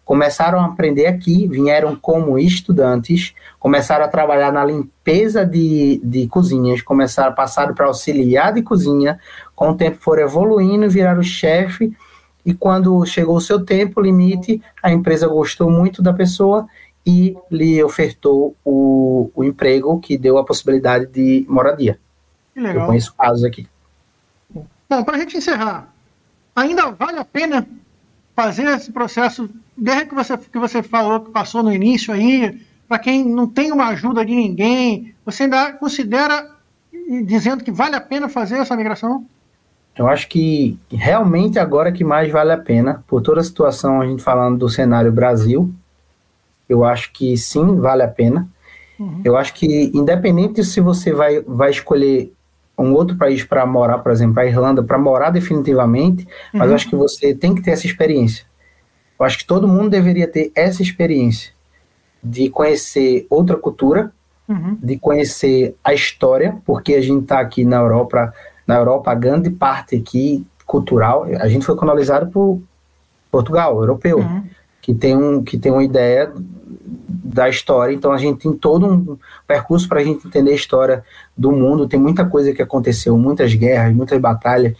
começaram 0.03 0.59
a 0.59 0.65
aprender 0.65 1.05
aqui, 1.05 1.47
vieram 1.47 1.95
como 1.95 2.37
estudantes, 2.37 3.33
começaram 3.57 4.03
a 4.03 4.09
trabalhar 4.09 4.51
na 4.51 4.65
limpeza 4.65 5.45
de, 5.45 6.01
de 6.03 6.27
cozinhas, 6.27 6.81
começaram 6.81 7.31
a 7.31 7.35
passar 7.35 7.73
para 7.73 7.85
auxiliar 7.85 8.53
de 8.53 8.61
cozinha, 8.61 9.17
com 9.55 9.69
o 9.69 9.77
tempo 9.77 9.97
foram 10.01 10.23
evoluindo, 10.23 10.89
viraram 10.89 11.23
chefe, 11.23 11.95
e 12.45 12.53
quando 12.53 13.05
chegou 13.05 13.37
o 13.37 13.41
seu 13.41 13.63
tempo 13.63 14.01
limite, 14.01 14.61
a 14.81 14.91
empresa 14.91 15.25
gostou 15.25 15.71
muito 15.71 16.01
da 16.01 16.11
pessoa 16.11 16.67
e 17.05 17.37
lhe 17.49 17.81
ofertou 17.81 18.55
o, 18.63 19.31
o 19.33 19.43
emprego 19.43 19.99
que 20.01 20.17
deu 20.17 20.37
a 20.37 20.43
possibilidade 20.43 21.05
de 21.05 21.45
moradia. 21.47 21.97
Que 22.53 22.59
legal. 22.59 22.83
Eu 22.83 22.87
conheço 22.87 23.13
casos 23.15 23.45
aqui. 23.45 23.65
Bom, 24.93 25.03
para 25.03 25.15
a 25.15 25.19
gente 25.19 25.35
encerrar, 25.35 25.87
ainda 26.55 26.91
vale 26.91 27.17
a 27.17 27.25
pena 27.25 27.67
fazer 28.35 28.67
esse 28.67 28.91
processo, 28.91 29.49
desde 29.75 30.05
que 30.05 30.13
você, 30.13 30.37
que 30.37 30.59
você 30.59 30.83
falou 30.83 31.19
que 31.21 31.31
passou 31.31 31.63
no 31.63 31.73
início 31.73 32.13
aí, 32.13 32.61
para 32.87 32.99
quem 32.99 33.25
não 33.25 33.47
tem 33.47 33.71
uma 33.71 33.87
ajuda 33.87 34.23
de 34.23 34.35
ninguém, 34.35 35.15
você 35.25 35.43
ainda 35.43 35.73
considera 35.73 36.47
dizendo 37.25 37.63
que 37.63 37.71
vale 37.71 37.95
a 37.95 38.01
pena 38.01 38.29
fazer 38.29 38.57
essa 38.57 38.75
migração? 38.75 39.25
Eu 39.97 40.07
acho 40.07 40.29
que 40.29 40.77
realmente 40.91 41.57
agora 41.57 41.91
que 41.91 42.03
mais 42.03 42.31
vale 42.31 42.51
a 42.51 42.57
pena, 42.57 43.03
por 43.07 43.19
toda 43.23 43.41
a 43.41 43.43
situação, 43.43 43.99
a 43.99 44.05
gente 44.05 44.21
falando 44.21 44.59
do 44.59 44.69
cenário 44.69 45.11
Brasil, 45.11 45.73
eu 46.69 46.85
acho 46.85 47.11
que 47.11 47.35
sim, 47.35 47.79
vale 47.79 48.03
a 48.03 48.07
pena. 48.07 48.47
Uhum. 48.99 49.21
Eu 49.25 49.37
acho 49.37 49.55
que, 49.55 49.89
independente 49.91 50.63
se 50.63 50.79
você 50.79 51.11
vai, 51.11 51.41
vai 51.41 51.71
escolher 51.71 52.31
um 52.77 52.93
outro 52.93 53.15
país 53.15 53.43
para 53.43 53.65
morar, 53.65 53.99
por 53.99 54.11
exemplo, 54.11 54.39
a 54.39 54.45
Irlanda, 54.45 54.83
para 54.83 54.97
morar 54.97 55.29
definitivamente, 55.29 56.23
uhum. 56.23 56.59
mas 56.59 56.69
eu 56.69 56.75
acho 56.75 56.89
que 56.89 56.95
você 56.95 57.33
tem 57.33 57.53
que 57.53 57.61
ter 57.61 57.71
essa 57.71 57.85
experiência. 57.85 58.45
Eu 59.19 59.25
acho 59.25 59.37
que 59.37 59.45
todo 59.45 59.67
mundo 59.67 59.89
deveria 59.89 60.27
ter 60.27 60.51
essa 60.55 60.81
experiência 60.81 61.51
de 62.23 62.49
conhecer 62.49 63.27
outra 63.29 63.57
cultura, 63.57 64.11
uhum. 64.47 64.77
de 64.81 64.97
conhecer 64.97 65.75
a 65.83 65.93
história, 65.93 66.57
porque 66.65 66.95
a 66.95 67.01
gente 67.01 67.23
está 67.23 67.39
aqui 67.39 67.63
na 67.63 67.77
Europa, 67.77 68.33
na 68.65 68.75
Europa, 68.75 69.11
a 69.11 69.15
grande 69.15 69.49
parte 69.49 69.95
aqui 69.95 70.45
cultural, 70.65 71.25
a 71.39 71.47
gente 71.47 71.65
foi 71.65 71.75
colonizado 71.75 72.31
por 72.31 72.61
Portugal, 73.29 73.77
europeu, 73.77 74.19
uhum. 74.19 74.43
Que, 74.83 74.93
tem 74.93 75.15
um, 75.15 75.41
que 75.41 75.57
tem 75.57 75.71
uma 75.71 75.83
ideia 75.83 76.31
da 76.35 77.49
história, 77.49 77.93
então 77.93 78.11
a 78.11 78.17
gente 78.17 78.41
tem 78.41 78.53
todo 78.53 78.85
um 78.85 79.17
percurso 79.47 79.87
para 79.87 80.01
a 80.01 80.03
gente 80.03 80.27
entender 80.27 80.51
a 80.51 80.55
história 80.55 81.03
do 81.35 81.51
mundo, 81.51 81.87
tem 81.87 81.99
muita 81.99 82.25
coisa 82.25 82.53
que 82.53 82.61
aconteceu, 82.61 83.17
muitas 83.17 83.53
guerras, 83.55 83.95
muitas 83.95 84.19
batalhas, 84.19 84.75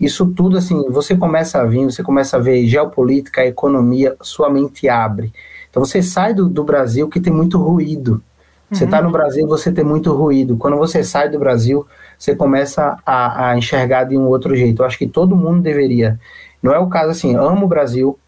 isso 0.00 0.26
tudo 0.26 0.56
assim, 0.56 0.88
você 0.88 1.16
começa 1.16 1.60
a 1.60 1.64
vir, 1.66 1.84
você 1.84 2.02
começa 2.02 2.36
a 2.36 2.40
ver 2.40 2.66
geopolítica, 2.66 3.44
economia, 3.44 4.16
sua 4.22 4.48
mente 4.48 4.88
abre. 4.88 5.32
Então 5.68 5.84
você 5.84 6.00
sai 6.02 6.32
do, 6.32 6.48
do 6.48 6.64
Brasil 6.64 7.08
que 7.08 7.20
tem 7.20 7.32
muito 7.32 7.58
ruído. 7.58 8.22
Você 8.70 8.84
está 8.84 8.98
uhum. 8.98 9.06
no 9.06 9.10
Brasil, 9.10 9.46
você 9.46 9.70
tem 9.70 9.84
muito 9.84 10.12
ruído. 10.14 10.56
Quando 10.56 10.78
você 10.78 11.04
sai 11.04 11.28
do 11.28 11.38
Brasil, 11.38 11.86
você 12.18 12.34
começa 12.34 12.96
a, 13.04 13.50
a, 13.50 13.58
enxergar 13.58 14.04
de 14.04 14.16
um 14.16 14.26
outro 14.26 14.56
jeito. 14.56 14.82
Eu 14.82 14.86
acho 14.86 14.96
que 14.96 15.06
todo 15.06 15.36
mundo 15.36 15.60
deveria. 15.60 16.18
Não 16.62 16.72
é 16.72 16.78
o 16.78 16.86
caso 16.86 17.10
assim, 17.10 17.36
amo 17.36 17.66
o 17.66 17.68
Brasil, 17.68 18.18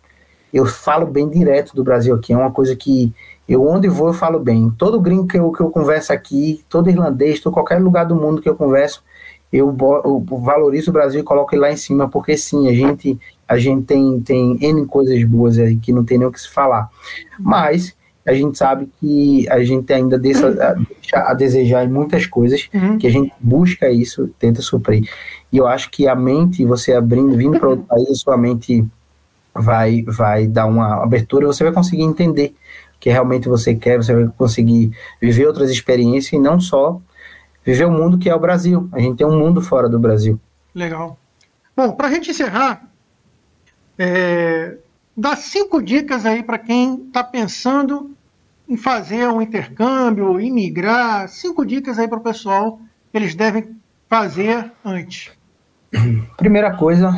eu 0.55 0.65
falo 0.65 1.05
bem 1.05 1.29
direto 1.29 1.75
do 1.75 1.83
Brasil 1.83 2.15
aqui, 2.15 2.33
é 2.33 2.37
uma 2.37 2.53
coisa 2.53 2.77
que 2.77 3.13
eu 3.49 3.67
onde 3.67 3.89
vou 3.89 4.07
eu 4.07 4.15
falo 4.15 4.39
bem. 4.39 4.71
Todo 4.79 5.01
gringo 5.01 5.27
que 5.27 5.37
eu, 5.37 5.51
que 5.51 5.61
eu 5.61 5.69
converso 5.69 6.13
aqui, 6.13 6.65
todo 6.69 6.89
irlandês, 6.89 7.41
todo 7.41 7.53
qualquer 7.53 7.83
lugar 7.83 8.07
do 8.07 8.15
mundo 8.15 8.41
que 8.41 8.49
eu 8.49 8.55
converso, 8.55 9.03
eu, 9.53 9.77
eu 10.05 10.25
valorizo 10.41 10.91
o 10.91 10.93
Brasil 10.93 11.21
e 11.21 11.25
coloco 11.25 11.53
ele 11.53 11.63
lá 11.63 11.73
em 11.73 11.77
cima, 11.77 12.09
porque 12.09 12.37
sim, 12.37 12.69
a 12.69 12.73
gente 12.73 13.19
a 13.49 13.59
gente 13.59 13.85
tem, 13.85 14.21
tem 14.21 14.57
N 14.61 14.87
coisas 14.87 15.23
boas 15.25 15.59
aí 15.59 15.77
que 15.77 15.93
não 15.93 16.05
tem 16.05 16.19
nem 16.19 16.27
o 16.27 16.33
que 16.33 16.41
se 16.41 16.49
falar. 16.49 16.89
Mas 17.39 17.95
a 18.25 18.33
gente 18.33 18.57
sabe 18.57 18.89
que 19.01 19.47
a 19.51 19.63
gente 19.63 19.93
ainda 19.93 20.19
deixa 20.19 20.79
a, 21.13 21.35
desejar 21.35 21.85
em 21.85 21.91
muitas 21.91 22.27
coisas, 22.27 22.69
uhum. 22.73 22.97
que 22.97 23.07
a 23.07 23.11
gente 23.11 23.33
busca 23.41 23.91
isso, 23.91 24.31
tenta 24.39 24.63
suprir. 24.63 25.07
E 25.53 25.59
eu 25.59 25.67
acho 25.67 25.91
que 25.91 26.09
a 26.09 26.15
mente, 26.15 26.65
você 26.65 26.95
abrindo, 26.95 27.37
vindo 27.37 27.59
para 27.59 27.69
outro 27.69 27.85
país, 27.85 28.09
a 28.09 28.15
sua 28.15 28.37
mente 28.37 28.85
vai, 29.55 30.03
vai 30.03 30.47
dar 30.47 30.67
uma 30.67 31.03
abertura, 31.03 31.47
você 31.47 31.65
vai 31.65 31.73
conseguir 31.73 32.03
entender 32.03 32.55
o 32.97 32.99
que 32.99 33.11
realmente 33.11 33.49
você 33.49 33.75
quer, 33.75 33.97
você 33.97 34.15
vai 34.15 34.27
conseguir 34.37 34.91
viver 35.21 35.47
outras 35.47 35.71
experiências 35.71 36.33
e 36.33 36.39
não 36.39 36.61
só 36.61 37.01
viver 37.65 37.85
o 37.85 37.91
mundo 37.91 38.19
que 38.19 38.29
é 38.29 38.35
o 38.35 38.41
Brasil. 38.41 38.89
A 38.93 39.01
gente 39.01 39.17
tem 39.17 39.27
um 39.27 39.39
mundo 39.39 39.63
fora 39.63 39.89
do 39.89 39.99
Brasil. 39.99 40.39
Legal. 40.75 41.19
Bom, 41.77 41.93
para 41.93 42.09
a 42.09 42.11
gente 42.11 42.31
encerrar, 42.31 42.89
é, 43.99 44.77
dá 45.17 45.37
cinco 45.37 45.83
dicas 45.83 46.27
aí 46.27 46.43
para 46.43 46.59
quem 46.59 47.07
está 47.07 47.25
pensando 47.25 48.11
em 48.69 48.77
fazer 48.77 49.29
um 49.29 49.41
intercâmbio, 49.43 50.41
imigrar. 50.41 51.29
Cinco 51.29 51.65
dicas 51.65 51.99
aí 51.99 52.09
para 52.09 52.19
o 52.19 52.23
pessoal 52.23 52.79
que 53.11 53.19
eles 53.19 53.35
devem 53.35 53.77
fazer 54.09 54.73
antes. 54.85 55.31
Primeira 56.37 56.77
coisa, 56.77 57.13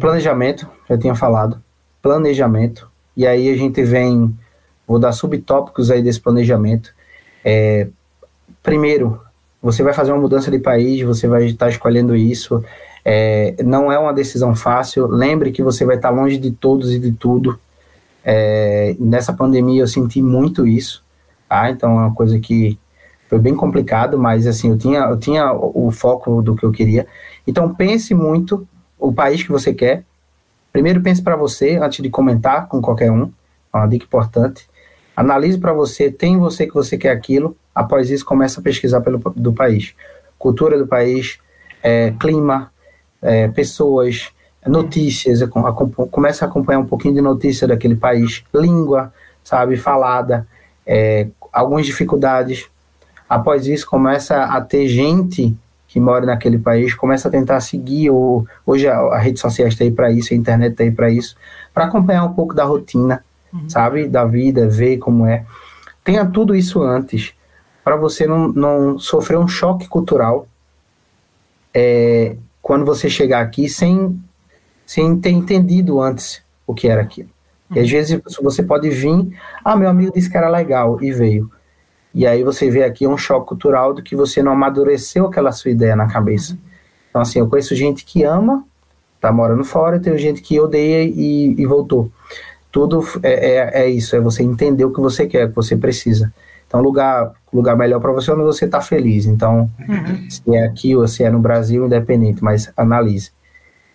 planejamento, 0.00 0.68
já 0.88 0.98
tinha 0.98 1.14
falado. 1.14 1.62
Planejamento. 2.06 2.88
E 3.16 3.26
aí 3.26 3.50
a 3.50 3.56
gente 3.56 3.82
vem, 3.82 4.32
vou 4.86 4.96
dar 4.96 5.10
subtópicos 5.10 5.90
aí 5.90 6.00
desse 6.00 6.20
planejamento. 6.20 6.94
É, 7.44 7.88
primeiro, 8.62 9.20
você 9.60 9.82
vai 9.82 9.92
fazer 9.92 10.12
uma 10.12 10.20
mudança 10.20 10.48
de 10.48 10.60
país, 10.60 11.02
você 11.02 11.26
vai 11.26 11.46
estar 11.46 11.68
escolhendo 11.68 12.14
isso. 12.14 12.64
É, 13.04 13.56
não 13.64 13.90
é 13.90 13.98
uma 13.98 14.14
decisão 14.14 14.54
fácil. 14.54 15.08
Lembre 15.08 15.50
que 15.50 15.64
você 15.64 15.84
vai 15.84 15.96
estar 15.96 16.10
longe 16.10 16.38
de 16.38 16.52
todos 16.52 16.94
e 16.94 17.00
de 17.00 17.10
tudo. 17.10 17.58
É, 18.24 18.94
nessa 19.00 19.32
pandemia 19.32 19.82
eu 19.82 19.88
senti 19.88 20.22
muito 20.22 20.64
isso, 20.64 21.02
tá? 21.48 21.68
Então 21.70 21.90
é 21.90 22.04
uma 22.04 22.14
coisa 22.14 22.38
que 22.38 22.78
foi 23.28 23.40
bem 23.40 23.56
complicado, 23.56 24.16
mas 24.16 24.46
assim 24.46 24.70
eu 24.70 24.78
tinha 24.78 25.00
eu 25.00 25.18
tinha 25.18 25.52
o 25.52 25.90
foco 25.90 26.40
do 26.40 26.54
que 26.54 26.64
eu 26.64 26.70
queria. 26.70 27.04
Então 27.44 27.74
pense 27.74 28.14
muito 28.14 28.64
o 28.96 29.12
país 29.12 29.42
que 29.42 29.50
você 29.50 29.74
quer. 29.74 30.04
Primeiro 30.76 31.00
pense 31.00 31.22
para 31.22 31.36
você 31.36 31.78
antes 31.78 32.02
de 32.02 32.10
comentar 32.10 32.68
com 32.68 32.82
qualquer 32.82 33.10
um. 33.10 33.32
É 33.72 33.78
uma 33.78 33.86
dica 33.86 34.04
importante. 34.04 34.68
Analise 35.16 35.56
para 35.56 35.72
você, 35.72 36.10
tem 36.10 36.36
você 36.36 36.66
que 36.66 36.74
você 36.74 36.98
quer 36.98 37.12
aquilo. 37.12 37.56
Após 37.74 38.10
isso, 38.10 38.26
comece 38.26 38.60
a 38.60 38.62
pesquisar 38.62 39.00
pelo 39.00 39.16
do 39.34 39.54
país, 39.54 39.94
cultura 40.38 40.76
do 40.76 40.86
país, 40.86 41.38
é, 41.82 42.12
clima, 42.20 42.70
é, 43.22 43.48
pessoas, 43.48 44.28
notícias, 44.66 45.40
começa 46.10 46.44
a 46.44 46.48
acompanhar 46.48 46.80
um 46.80 46.86
pouquinho 46.86 47.14
de 47.14 47.22
notícia 47.22 47.66
daquele 47.66 47.96
país, 47.96 48.44
língua, 48.54 49.10
sabe, 49.42 49.78
falada, 49.78 50.46
é, 50.86 51.26
algumas 51.50 51.86
dificuldades. 51.86 52.66
Após 53.26 53.66
isso, 53.66 53.88
começa 53.88 54.44
a 54.44 54.60
ter 54.60 54.86
gente 54.88 55.56
que 55.96 56.00
mora 56.00 56.26
naquele 56.26 56.58
país, 56.58 56.92
começa 56.92 57.26
a 57.26 57.30
tentar 57.30 57.58
seguir, 57.60 58.10
o, 58.10 58.46
hoje 58.66 58.86
a, 58.86 58.98
a 58.98 59.18
rede 59.18 59.40
social 59.40 59.66
está 59.66 59.82
aí 59.82 59.90
para 59.90 60.12
isso, 60.12 60.34
a 60.34 60.36
internet 60.36 60.72
está 60.72 60.84
aí 60.84 60.90
para 60.90 61.08
isso, 61.08 61.34
para 61.72 61.86
acompanhar 61.86 62.22
um 62.22 62.34
pouco 62.34 62.52
da 62.52 62.64
rotina, 62.64 63.24
uhum. 63.50 63.66
sabe, 63.66 64.06
da 64.06 64.22
vida, 64.26 64.68
ver 64.68 64.98
como 64.98 65.24
é. 65.24 65.46
Tenha 66.04 66.26
tudo 66.26 66.54
isso 66.54 66.82
antes, 66.82 67.32
para 67.82 67.96
você 67.96 68.26
não, 68.26 68.48
não 68.48 68.98
sofrer 68.98 69.38
um 69.38 69.48
choque 69.48 69.88
cultural, 69.88 70.46
é, 71.72 72.36
quando 72.60 72.84
você 72.84 73.08
chegar 73.08 73.40
aqui 73.40 73.66
sem, 73.66 74.22
sem 74.84 75.18
ter 75.18 75.30
entendido 75.30 76.02
antes 76.02 76.42
o 76.66 76.74
que 76.74 76.88
era 76.88 77.00
aquilo. 77.00 77.30
E 77.70 77.80
às 77.80 77.86
uhum. 77.86 77.90
vezes 77.90 78.20
você 78.42 78.62
pode 78.62 78.90
vir, 78.90 79.34
ah, 79.64 79.74
meu 79.74 79.88
amigo 79.88 80.12
disse 80.12 80.28
que 80.28 80.36
era 80.36 80.50
legal 80.50 81.02
e 81.02 81.10
veio. 81.10 81.50
E 82.16 82.26
aí 82.26 82.42
você 82.42 82.70
vê 82.70 82.82
aqui 82.82 83.06
um 83.06 83.18
choque 83.18 83.48
cultural 83.48 83.92
do 83.92 84.02
que 84.02 84.16
você 84.16 84.42
não 84.42 84.52
amadureceu 84.52 85.26
aquela 85.26 85.52
sua 85.52 85.70
ideia 85.70 85.94
na 85.94 86.08
cabeça. 86.08 86.54
Uhum. 86.54 86.58
Então, 87.10 87.20
assim, 87.20 87.40
eu 87.40 87.46
conheço 87.46 87.74
gente 87.74 88.06
que 88.06 88.24
ama, 88.24 88.64
tá 89.20 89.30
morando 89.30 89.62
fora, 89.62 89.98
e 89.98 90.00
tem 90.00 90.16
gente 90.16 90.40
que 90.40 90.58
odeia 90.58 91.04
e, 91.04 91.54
e 91.58 91.66
voltou. 91.66 92.10
Tudo 92.72 93.06
é, 93.22 93.32
é, 93.32 93.82
é, 93.82 93.90
isso, 93.90 94.16
é 94.16 94.20
você 94.20 94.42
entender 94.42 94.86
o 94.86 94.92
que 94.94 94.98
você 94.98 95.26
quer, 95.26 95.44
o 95.44 95.48
que 95.50 95.56
você 95.56 95.76
precisa. 95.76 96.32
Então, 96.66 96.80
lugar, 96.80 97.32
lugar 97.52 97.76
melhor 97.76 98.00
para 98.00 98.12
você 98.12 98.30
é 98.30 98.34
onde 98.34 98.44
você 98.44 98.64
está 98.64 98.80
feliz. 98.80 99.26
Então, 99.26 99.70
uhum. 99.86 100.30
se 100.30 100.42
é 100.56 100.64
aqui 100.64 100.96
ou 100.96 101.06
se 101.06 101.22
é 101.22 101.28
no 101.28 101.38
Brasil, 101.38 101.84
independente, 101.84 102.42
mas 102.42 102.72
analise. 102.78 103.30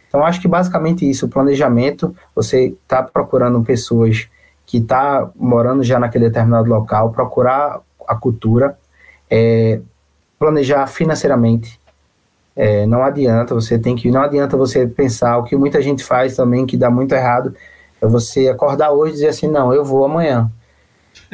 Então, 0.07 0.23
acho 0.23 0.39
que 0.39 0.47
basicamente 0.47 1.09
isso, 1.09 1.25
o 1.25 1.29
planejamento, 1.29 2.15
você 2.35 2.75
está 2.83 3.01
procurando 3.01 3.63
pessoas 3.63 4.27
que 4.67 4.77
está 4.77 5.27
morando 5.35 5.83
já 5.83 5.97
naquele 5.97 6.25
determinado 6.25 6.69
local, 6.69 7.09
procurar 7.09 7.81
a 8.11 8.15
cultura, 8.15 8.77
é, 9.29 9.79
planejar 10.37 10.87
financeiramente. 10.87 11.79
É, 12.55 12.85
não 12.85 13.03
adianta, 13.03 13.55
você 13.55 13.79
tem 13.79 13.95
que, 13.95 14.11
não 14.11 14.21
adianta 14.21 14.57
você 14.57 14.85
pensar 14.85 15.37
o 15.37 15.43
que 15.43 15.55
muita 15.55 15.81
gente 15.81 16.03
faz 16.03 16.35
também 16.35 16.65
que 16.65 16.75
dá 16.75 16.89
muito 16.89 17.13
errado, 17.13 17.55
é 18.01 18.07
você 18.07 18.49
acordar 18.49 18.91
hoje 18.91 19.11
e 19.11 19.15
dizer 19.15 19.27
assim, 19.29 19.47
não, 19.47 19.73
eu 19.73 19.85
vou 19.85 20.03
amanhã. 20.03 20.51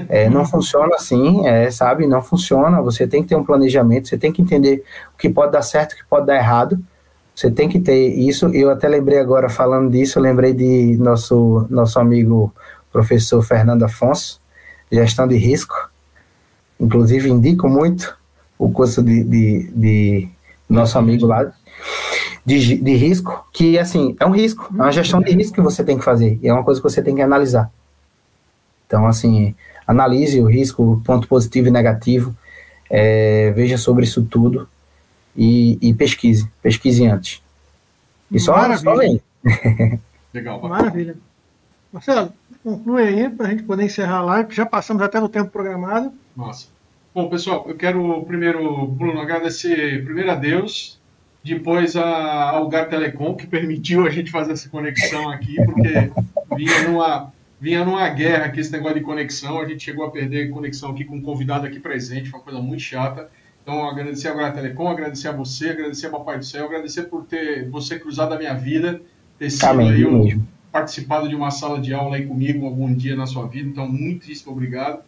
É, 0.09 0.29
não 0.29 0.45
funciona 0.45 0.95
assim, 0.95 1.47
é, 1.47 1.71
sabe? 1.71 2.05
Não 2.05 2.21
funciona. 2.21 2.81
Você 2.81 3.07
tem 3.07 3.23
que 3.23 3.29
ter 3.29 3.35
um 3.35 3.43
planejamento, 3.43 4.07
você 4.07 4.17
tem 4.17 4.31
que 4.31 4.41
entender 4.41 4.83
o 5.13 5.17
que 5.17 5.29
pode 5.29 5.51
dar 5.51 5.63
certo, 5.63 5.93
o 5.93 5.95
que 5.95 6.05
pode 6.05 6.27
dar 6.27 6.35
errado. 6.35 6.77
Você 7.33 7.49
tem 7.49 7.67
que 7.67 7.79
ter 7.79 8.09
isso. 8.09 8.47
Eu 8.47 8.69
até 8.69 8.87
lembrei 8.87 9.19
agora, 9.19 9.49
falando 9.49 9.91
disso, 9.91 10.19
eu 10.19 10.23
lembrei 10.23 10.53
de 10.53 10.97
nosso, 10.97 11.65
nosso 11.69 11.99
amigo 11.99 12.53
professor 12.91 13.41
Fernando 13.43 13.83
Afonso, 13.83 14.39
gestão 14.91 15.27
de 15.27 15.37
risco. 15.37 15.75
Inclusive, 16.79 17.29
indico 17.29 17.67
muito 17.67 18.15
o 18.57 18.71
curso 18.71 19.01
de, 19.01 19.23
de, 19.23 19.71
de 19.71 20.29
nosso 20.69 20.97
amigo 20.97 21.25
lá, 21.25 21.51
de, 22.45 22.77
de 22.77 22.95
risco, 22.95 23.47
que, 23.51 23.77
assim, 23.77 24.15
é 24.19 24.25
um 24.25 24.31
risco, 24.31 24.67
é 24.71 24.81
uma 24.81 24.91
gestão 24.91 25.21
de 25.21 25.31
risco 25.31 25.55
que 25.55 25.61
você 25.61 25.83
tem 25.83 25.97
que 25.97 26.05
fazer, 26.05 26.39
e 26.41 26.47
é 26.47 26.53
uma 26.53 26.63
coisa 26.63 26.79
que 26.79 26.89
você 26.89 27.01
tem 27.01 27.15
que 27.15 27.21
analisar. 27.21 27.69
Então, 28.85 29.05
assim, 29.05 29.53
analise 29.85 30.39
o 30.39 30.45
risco, 30.45 31.01
ponto 31.05 31.27
positivo 31.27 31.67
e 31.67 31.71
negativo, 31.71 32.35
é, 32.89 33.51
veja 33.51 33.77
sobre 33.77 34.05
isso 34.05 34.23
tudo 34.23 34.67
e, 35.35 35.77
e, 35.81 35.93
pesquise, 35.93 36.49
pesquise 36.61 37.05
antes. 37.05 37.41
E 38.31 38.39
só, 38.39 38.75
só 38.77 38.95
vem. 38.95 39.21
Legal. 40.33 40.61
Maravilha. 40.61 41.15
Marcelo, 41.91 42.33
conclui 42.63 43.03
aí 43.03 43.29
para 43.29 43.47
a 43.47 43.49
gente 43.49 43.63
poder 43.63 43.83
encerrar 43.83 44.17
a 44.17 44.23
live, 44.23 44.53
já 44.53 44.65
passamos 44.65 45.01
até 45.01 45.19
no 45.19 45.29
tempo 45.29 45.49
programado. 45.49 46.11
Nossa. 46.37 46.67
Bom, 47.15 47.27
pessoal, 47.29 47.65
eu 47.67 47.75
quero 47.75 48.21
primeiro, 48.25 48.85
Bruno, 48.85 49.19
agradecer 49.19 50.05
primeiro 50.05 50.29
a 50.29 50.35
Deus, 50.35 50.99
depois 51.43 51.95
a, 51.95 52.51
ao 52.51 52.69
Gar 52.69 52.89
Telecom, 52.89 53.33
que 53.35 53.47
permitiu 53.47 54.05
a 54.05 54.09
gente 54.11 54.29
fazer 54.29 54.51
essa 54.51 54.69
conexão 54.69 55.31
aqui, 55.31 55.55
porque 55.65 56.11
vinha 56.55 56.87
numa, 56.87 57.33
vinha 57.59 57.83
numa 57.83 58.07
guerra 58.09 58.45
aqui 58.45 58.59
esse 58.59 58.71
negócio 58.71 58.99
de 58.99 59.03
conexão, 59.03 59.59
a 59.59 59.67
gente 59.67 59.83
chegou 59.83 60.05
a 60.05 60.11
perder 60.11 60.51
conexão 60.51 60.91
aqui 60.91 61.05
com 61.05 61.15
um 61.15 61.21
convidado 61.21 61.65
aqui 61.65 61.79
presente, 61.79 62.29
foi 62.29 62.39
uma 62.39 62.43
coisa 62.45 62.61
muito 62.61 62.81
chata. 62.81 63.31
Então, 63.63 63.89
agradecer 63.89 64.27
ao 64.27 64.37
Gar 64.37 64.53
Telecom, 64.53 64.87
agradecer 64.87 65.27
a 65.27 65.31
você, 65.31 65.71
agradecer 65.71 66.05
ao 66.05 66.11
Papai 66.11 66.37
do 66.37 66.45
Céu, 66.45 66.65
agradecer 66.65 67.03
por 67.03 67.25
ter 67.25 67.67
você 67.67 67.97
cruzado 67.97 68.33
a 68.33 68.37
minha 68.37 68.53
vida, 68.53 69.01
ter 69.39 69.49
sido 69.49 69.65
Amém, 69.65 69.89
aí 69.89 70.39
participado 70.71 71.27
de 71.27 71.35
uma 71.35 71.49
sala 71.49 71.81
de 71.81 71.93
aula 71.93 72.17
aí 72.17 72.27
comigo 72.27 72.65
algum 72.65 72.93
dia 72.93 73.15
na 73.15 73.25
sua 73.25 73.47
vida. 73.47 73.67
Então, 73.67 73.87
muitíssimo 73.87 74.51
obrigado. 74.51 75.01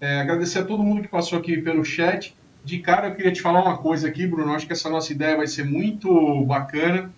É, 0.00 0.20
agradecer 0.20 0.60
a 0.60 0.64
todo 0.64 0.82
mundo 0.82 1.02
que 1.02 1.08
passou 1.08 1.38
aqui 1.38 1.58
pelo 1.58 1.84
chat. 1.84 2.34
De 2.64 2.78
cara, 2.78 3.08
eu 3.08 3.14
queria 3.14 3.32
te 3.32 3.40
falar 3.40 3.62
uma 3.62 3.76
coisa 3.78 4.08
aqui, 4.08 4.26
Bruno. 4.26 4.52
Acho 4.52 4.66
que 4.66 4.72
essa 4.72 4.88
nossa 4.88 5.12
ideia 5.12 5.36
vai 5.36 5.46
ser 5.46 5.64
muito 5.64 6.44
bacana. 6.44 7.10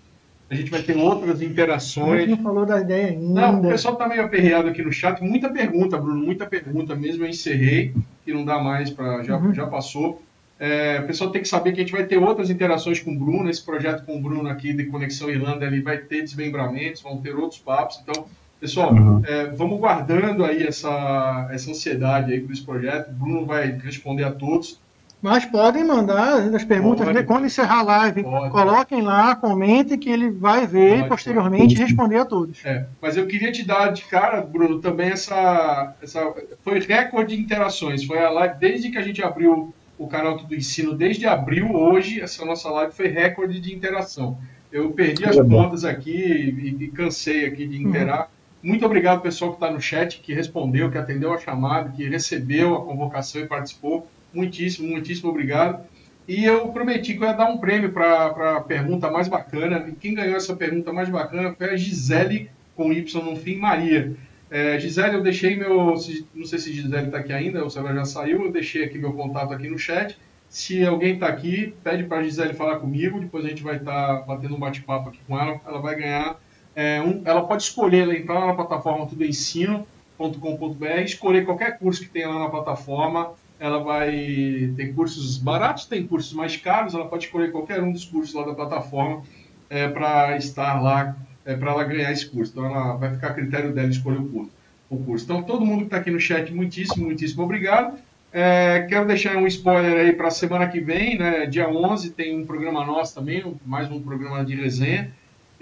A 0.50 0.54
gente 0.54 0.70
vai 0.70 0.82
ter 0.82 0.96
outras 0.96 1.40
interações. 1.40 2.28
Não 2.28 2.36
falou 2.36 2.66
da 2.66 2.80
ideia 2.80 3.09
ainda. 3.09 3.40
Não, 3.40 3.60
o 3.60 3.68
pessoal 3.68 3.94
está 3.94 4.06
meio 4.06 4.22
aperreado 4.22 4.68
aqui 4.68 4.82
no 4.82 4.92
chat. 4.92 5.22
Muita 5.22 5.48
pergunta, 5.48 5.96
Bruno. 5.96 6.22
Muita 6.22 6.44
pergunta 6.44 6.94
mesmo. 6.94 7.24
Eu 7.24 7.28
encerrei, 7.28 7.94
que 8.24 8.34
não 8.34 8.44
dá 8.44 8.59
mais 8.59 8.90
para. 8.90 9.22
Já, 9.22 9.38
uhum. 9.38 9.54
já 9.54 9.66
passou. 9.66 10.22
É, 10.60 11.00
o 11.00 11.06
pessoal 11.06 11.30
tem 11.30 11.42
que 11.42 11.48
saber 11.48 11.72
que 11.72 11.80
a 11.80 11.82
gente 11.82 11.92
vai 11.92 12.04
ter 12.04 12.18
outras 12.18 12.50
interações 12.50 13.00
com 13.00 13.12
o 13.12 13.18
Bruno. 13.18 13.48
Esse 13.48 13.64
projeto 13.64 14.04
com 14.04 14.16
o 14.16 14.20
Bruno 14.20 14.48
aqui 14.48 14.72
de 14.72 14.84
Conexão 14.84 15.30
Irlanda 15.30 15.64
ele 15.64 15.80
vai 15.80 15.98
ter 15.98 16.22
desmembramentos, 16.22 17.02
vão 17.02 17.16
ter 17.16 17.34
outros 17.34 17.59
papos. 17.59 17.98
Então, 18.02 18.26
Pessoal, 18.62 18.94
uhum. 18.94 19.20
é, 19.26 19.47
vamos 19.47 19.80
guardando 19.80 20.44
aí 20.44 20.62
essa, 20.62 21.48
essa 21.51 21.72
ansiedade 21.72 22.32
aí 22.32 22.39
para 22.39 22.52
esse 22.52 22.62
projeto. 22.62 23.09
O 23.10 23.12
Bruno 23.12 23.44
vai 23.44 23.72
responder 23.72 24.22
a 24.22 24.30
todos. 24.30 24.78
Mas 25.20 25.44
podem 25.44 25.84
mandar 25.84 26.34
as 26.55 26.62
perguntas 26.62 27.05
pode, 27.05 27.24
quando 27.24 27.47
encerrar 27.47 27.80
a 27.80 27.82
live. 27.82 28.22
Pode, 28.22 28.51
coloquem 28.52 29.02
lá, 29.02 29.34
comentem 29.34 29.98
que 29.98 30.09
ele 30.09 30.30
vai 30.30 30.64
ver 30.64 30.98
pode, 30.98 31.09
posteriormente 31.09 31.74
e 31.74 31.78
responder 31.78 32.18
a 32.18 32.24
todos. 32.24 32.64
É, 32.64 32.86
mas 33.01 33.16
eu 33.16 33.26
queria 33.26 33.51
te 33.51 33.66
dar 33.66 33.89
de 33.89 34.05
cara, 34.05 34.40
Bruno, 34.40 34.80
também 34.80 35.10
essa, 35.10 35.97
essa. 36.01 36.32
Foi 36.62 36.78
recorde 36.78 37.34
de 37.34 37.43
interações. 37.43 38.05
Foi 38.05 38.20
a 38.20 38.30
live 38.30 38.60
desde 38.60 38.90
que 38.90 38.98
a 38.98 39.02
gente 39.02 39.20
abriu 39.20 39.74
o 39.98 40.06
canal 40.06 40.39
do 40.39 40.55
Ensino, 40.55 40.94
desde 40.94 41.26
abril, 41.26 41.74
hoje, 41.74 42.20
essa 42.20 42.44
nossa 42.44 42.70
live 42.70 42.93
foi 42.93 43.09
recorde 43.09 43.59
de 43.59 43.74
interação. 43.74 44.39
Eu 44.70 44.93
perdi 44.93 45.24
as 45.24 45.36
contas 45.36 45.84
aqui 45.84 46.12
e, 46.12 46.84
e, 46.84 46.89
cansei 46.89 47.44
aqui 47.44 47.66
de 47.66 47.82
interar. 47.82 48.20
Uhum 48.20 48.31
muito 48.62 48.86
obrigado, 48.86 49.20
pessoal 49.20 49.51
que 49.51 49.56
está 49.56 49.70
no 49.70 49.80
chat, 49.80 50.20
que 50.20 50.32
respondeu, 50.32 50.90
que 50.90 50.97
atendeu 50.97 51.32
a 51.32 51.39
chamada, 51.39 51.90
que 51.90 52.09
recebeu 52.09 52.76
a 52.76 52.84
convocação 52.84 53.43
e 53.43 53.47
participou. 53.47 54.06
Muitíssimo, 54.32 54.89
muitíssimo 54.89 55.30
obrigado. 55.30 55.84
E 56.28 56.44
eu 56.44 56.68
prometi 56.68 57.14
que 57.14 57.24
eu 57.24 57.28
ia 57.28 57.34
dar 57.34 57.51
um 57.51 57.59
prêmio 57.59 57.90
para 57.90 58.56
a 58.56 58.60
pergunta 58.60 59.10
mais 59.10 59.26
bacana. 59.26 59.84
E 59.89 59.93
quem 59.93 60.14
ganhou 60.14 60.36
essa 60.36 60.55
pergunta 60.55 60.93
mais 60.93 61.09
bacana 61.09 61.52
foi 61.52 61.70
a 61.70 61.76
Gisele, 61.76 62.48
com 62.76 62.93
Y 62.93 63.24
no 63.24 63.34
fim, 63.34 63.56
Maria. 63.56 64.14
É, 64.48 64.78
Gisele, 64.78 65.14
eu 65.14 65.22
deixei 65.22 65.56
meu. 65.56 65.94
Não 66.34 66.44
sei 66.44 66.59
se 66.59 66.72
Gisele 66.72 67.06
está 67.06 67.18
aqui 67.18 67.32
ainda, 67.32 67.64
ou 67.64 67.70
se 67.70 67.78
ela 67.78 67.93
já 67.93 68.05
saiu, 68.05 68.44
eu 68.44 68.52
deixei 68.52 68.84
aqui 68.84 68.97
meu 68.97 69.12
contato 69.12 69.52
aqui 69.52 69.68
no 69.68 69.78
chat. 69.78 70.16
Se 70.48 70.84
alguém 70.84 71.14
está 71.14 71.26
aqui, 71.26 71.74
pede 71.82 72.05
para 72.05 72.18
a 72.18 72.22
Gisele 72.22 72.55
falar 72.55 72.76
comigo, 72.76 73.18
depois 73.18 73.44
a 73.44 73.48
gente 73.48 73.62
vai 73.62 73.76
estar 73.76 74.18
tá 74.18 74.24
batendo 74.26 74.55
um 74.55 74.59
bate-papo 74.59 75.09
aqui 75.09 75.18
com 75.26 75.39
ela. 75.40 75.60
Ela 75.66 75.80
vai 75.80 75.97
ganhar 75.97 76.39
é, 76.74 77.01
um, 77.03 77.23
ela 77.24 77.47
pode 77.47 77.62
escolher, 77.65 78.03
ela 78.03 78.16
entrar 78.16 78.47
na 78.47 78.55
plataforma 78.55 79.07
tudoensino.com.br, 79.07 80.86
escolher 81.05 81.44
qualquer 81.44 81.78
curso 81.78 82.03
que 82.03 82.09
tenha 82.09 82.28
lá 82.28 82.39
na 82.39 82.49
plataforma. 82.49 83.32
Ela 83.61 83.78
vai. 83.78 84.73
Tem 84.77 84.93
cursos 84.93 85.39
baratos, 85.39 85.86
tem 85.86 86.07
cursos 86.07 86.32
mais 86.32 86.57
caros, 86.57 86.94
ela 86.94 87.07
pode 87.07 87.27
escolher 87.27 87.53
qualquer 87.53 87.81
um 87.82 87.93
dos 87.93 88.05
cursos 88.05 88.35
lá 88.35 88.44
da 88.44 88.55
plataforma 88.55 89.23
é, 89.70 89.89
para 89.89 90.36
estar 90.36 90.82
lá, 90.82 91.16
é, 91.44 91.55
para 91.55 91.70
ela 91.70 91.85
ganhar 91.85 92.11
esse 92.11 92.28
curso. 92.28 92.53
Então 92.53 92.66
ela 92.66 92.94
vai 92.97 93.11
ficar 93.15 93.28
a 93.28 93.35
critério 93.35 93.73
dela 93.73 93.89
escolher 93.89 94.19
o 94.19 94.28
curso. 94.28 94.51
O 94.90 94.97
curso. 94.99 95.24
Então, 95.24 95.43
todo 95.43 95.65
mundo 95.65 95.81
que 95.81 95.85
está 95.85 95.99
aqui 95.99 96.11
no 96.11 96.20
chat, 96.20 96.53
muitíssimo, 96.53 97.07
muitíssimo 97.07 97.43
obrigado. 97.44 97.97
É, 98.32 98.86
quero 98.89 99.07
deixar 99.07 99.36
um 99.36 99.47
spoiler 99.47 100.07
aí 100.07 100.12
para 100.12 100.28
a 100.28 100.31
semana 100.31 100.66
que 100.66 100.81
vem, 100.81 101.19
né? 101.19 101.47
Dia 101.47 101.69
11 101.69 102.11
tem 102.11 102.36
um 102.36 102.44
programa 102.44 102.85
nosso 102.85 103.15
também, 103.15 103.44
mais 103.65 103.90
um 103.90 104.03
programa 104.03 104.44
de 104.44 104.55
resenha. 104.55 105.11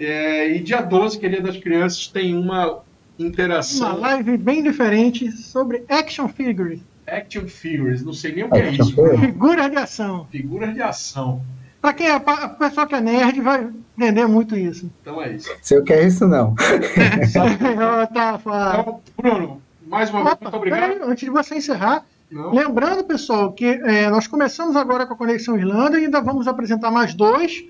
É, 0.03 0.49
e 0.55 0.59
dia 0.59 0.81
12, 0.81 1.19
que 1.19 1.27
é 1.27 1.29
Dia 1.29 1.41
das 1.41 1.57
Crianças, 1.57 2.07
tem 2.07 2.35
uma 2.35 2.79
interação. 3.19 3.97
Uma 3.97 4.07
live 4.07 4.35
bem 4.35 4.63
diferente 4.63 5.31
sobre 5.31 5.83
action 5.87 6.27
figures. 6.27 6.79
Action 7.05 7.47
figures, 7.47 8.03
não 8.03 8.11
sei 8.11 8.33
nem 8.33 8.45
o 8.45 8.49
que 8.49 8.57
é 8.57 8.71
isso. 8.71 8.95
Figuras 9.19 9.69
de 9.69 9.77
ação. 9.77 10.27
Figuras 10.31 10.73
de 10.73 10.81
ação. 10.81 11.43
Para 11.79 11.93
quem 11.93 12.07
é, 12.07 12.13
a 12.13 12.49
pessoa 12.49 12.87
que 12.87 12.95
é 12.95 13.01
nerd 13.01 13.41
vai 13.41 13.69
entender 13.95 14.25
muito 14.25 14.57
isso. 14.57 14.89
Então 15.01 15.21
é 15.21 15.33
isso. 15.33 15.51
Se 15.61 15.75
eu 15.75 15.83
quero 15.83 16.07
isso, 16.07 16.27
não. 16.27 16.55
tá, 18.11 18.39
então, 18.79 19.01
Bruno, 19.17 19.61
mais 19.85 20.09
uma 20.09 20.23
vez, 20.23 20.37
muito 20.41 20.57
obrigado. 20.57 20.83
Aí, 20.83 20.99
antes 21.03 21.23
de 21.23 21.29
você 21.29 21.55
encerrar, 21.55 22.05
não. 22.31 22.53
lembrando, 22.53 23.03
pessoal, 23.03 23.51
que 23.51 23.65
é, 23.65 24.09
nós 24.09 24.25
começamos 24.25 24.75
agora 24.75 25.05
com 25.05 25.13
a 25.13 25.17
Conexão 25.17 25.57
Irlanda 25.57 25.99
e 25.99 26.05
ainda 26.05 26.21
vamos 26.21 26.47
apresentar 26.47 26.89
mais 26.89 27.13
dois 27.13 27.63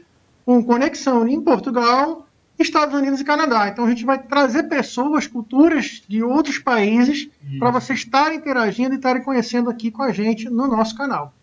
com 0.45 0.63
conexão 0.63 1.27
em 1.27 1.41
Portugal, 1.41 2.27
Estados 2.59 2.93
Unidos 2.93 3.19
e 3.19 3.23
Canadá. 3.23 3.67
Então 3.67 3.85
a 3.85 3.89
gente 3.89 4.05
vai 4.05 4.21
trazer 4.21 4.63
pessoas, 4.63 5.27
culturas 5.27 6.03
de 6.07 6.23
outros 6.23 6.59
países 6.59 7.29
para 7.59 7.71
vocês 7.71 7.99
estarem 7.99 8.37
interagindo 8.37 8.93
e 8.93 8.97
estarem 8.97 9.23
conhecendo 9.23 9.69
aqui 9.69 9.91
com 9.91 10.03
a 10.03 10.11
gente 10.11 10.49
no 10.49 10.67
nosso 10.67 10.95
canal. 10.95 11.33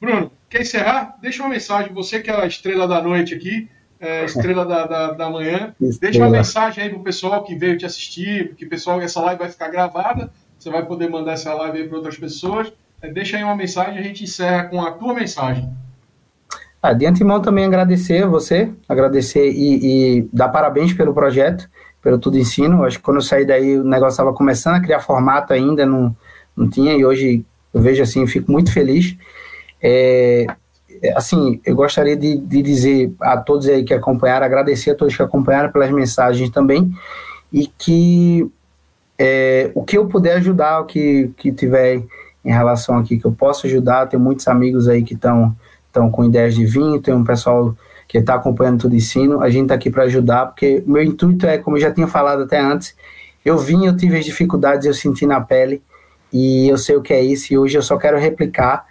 Bruno, 0.00 0.30
quer 0.48 0.62
encerrar? 0.62 1.16
Deixa 1.20 1.42
uma 1.42 1.48
mensagem, 1.48 1.92
você 1.92 2.20
que 2.20 2.30
é 2.30 2.36
a 2.36 2.46
estrela 2.46 2.86
da 2.86 3.00
noite 3.00 3.34
aqui, 3.34 3.68
é, 3.98 4.24
estrela 4.26 4.64
da, 4.64 4.86
da, 4.86 5.12
da 5.12 5.30
manhã, 5.30 5.74
estrela. 5.80 5.98
deixa 6.00 6.18
uma 6.18 6.30
mensagem 6.30 6.84
aí 6.84 6.90
pro 6.90 7.00
pessoal 7.00 7.44
que 7.44 7.54
veio 7.54 7.78
te 7.78 7.86
assistir, 7.86 8.48
porque 8.48 8.66
pessoal, 8.66 9.00
essa 9.00 9.20
live 9.20 9.38
vai 9.38 9.48
ficar 9.48 9.68
gravada, 9.68 10.30
você 10.58 10.70
vai 10.70 10.84
poder 10.84 11.08
mandar 11.08 11.32
essa 11.32 11.54
live 11.54 11.78
aí 11.78 11.88
para 11.88 11.96
outras 11.96 12.18
pessoas. 12.18 12.72
É, 13.00 13.10
deixa 13.10 13.36
aí 13.36 13.44
uma 13.44 13.56
mensagem, 13.56 13.98
a 13.98 14.02
gente 14.02 14.24
encerra 14.24 14.64
com 14.64 14.82
a 14.82 14.92
tua 14.92 15.14
mensagem. 15.14 15.70
Ah, 16.82 16.92
de 16.92 17.06
antemão 17.06 17.40
também 17.40 17.64
agradecer 17.64 18.24
a 18.24 18.26
você, 18.26 18.70
agradecer 18.88 19.50
e, 19.50 20.18
e, 20.18 20.28
dar 20.32 20.48
parabéns 20.48 20.92
pelo 20.92 21.12
projeto, 21.12 21.68
pelo 22.02 22.18
Tudo 22.18 22.38
Ensino. 22.38 22.84
Acho 22.84 22.98
que 22.98 23.04
quando 23.04 23.16
eu 23.16 23.22
saí 23.22 23.44
daí 23.44 23.78
o 23.78 23.84
negócio 23.84 24.12
estava 24.12 24.32
começando 24.32 24.76
a 24.76 24.80
criar 24.80 25.00
formato 25.00 25.52
ainda, 25.52 25.84
não, 25.84 26.14
não 26.56 26.68
tinha, 26.68 26.94
e 26.94 27.04
hoje 27.04 27.44
eu 27.74 27.80
vejo 27.80 28.02
assim, 28.02 28.26
fico 28.26 28.52
muito 28.52 28.72
feliz. 28.72 29.16
É, 29.82 30.46
assim, 31.14 31.60
eu 31.64 31.74
gostaria 31.74 32.16
de, 32.16 32.36
de 32.38 32.62
dizer 32.62 33.12
a 33.20 33.36
todos 33.36 33.68
aí 33.68 33.84
que 33.84 33.94
acompanharam, 33.94 34.46
agradecer 34.46 34.90
a 34.92 34.94
todos 34.94 35.16
que 35.16 35.22
acompanharam 35.22 35.70
pelas 35.70 35.90
mensagens 35.90 36.50
também, 36.50 36.92
e 37.52 37.66
que 37.66 38.50
é, 39.18 39.70
o 39.74 39.82
que 39.82 39.98
eu 39.98 40.06
puder 40.06 40.36
ajudar, 40.36 40.80
o 40.80 40.84
que, 40.84 41.30
que 41.36 41.50
tiver 41.52 42.02
em 42.44 42.50
relação 42.50 42.98
aqui, 42.98 43.18
que 43.18 43.24
eu 43.24 43.32
possa 43.32 43.66
ajudar, 43.66 44.06
tem 44.06 44.20
muitos 44.20 44.46
amigos 44.46 44.88
aí 44.88 45.02
que 45.02 45.14
estão 45.14 45.54
estão 45.96 46.10
com 46.10 46.24
ideias 46.24 46.54
de 46.54 46.66
vinho, 46.66 47.00
tem 47.00 47.14
um 47.14 47.24
pessoal 47.24 47.74
que 48.06 48.18
está 48.18 48.34
acompanhando 48.34 48.80
tudo 48.80 48.94
ensino. 48.94 49.40
A 49.40 49.48
gente 49.48 49.62
está 49.62 49.74
aqui 49.74 49.90
para 49.90 50.04
ajudar, 50.04 50.46
porque 50.46 50.84
o 50.86 50.90
meu 50.90 51.02
intuito 51.02 51.46
é, 51.46 51.58
como 51.58 51.76
eu 51.76 51.80
já 51.80 51.90
tinha 51.90 52.06
falado 52.06 52.42
até 52.42 52.60
antes, 52.60 52.94
eu 53.44 53.56
vim, 53.56 53.86
eu 53.86 53.96
tive 53.96 54.18
as 54.18 54.24
dificuldades, 54.24 54.86
eu 54.86 54.94
senti 54.94 55.26
na 55.26 55.40
pele, 55.40 55.82
e 56.32 56.68
eu 56.68 56.76
sei 56.76 56.96
o 56.96 57.02
que 57.02 57.14
é 57.14 57.22
isso, 57.22 57.52
e 57.52 57.58
hoje 57.58 57.78
eu 57.78 57.82
só 57.82 57.96
quero 57.96 58.18
replicar 58.18 58.84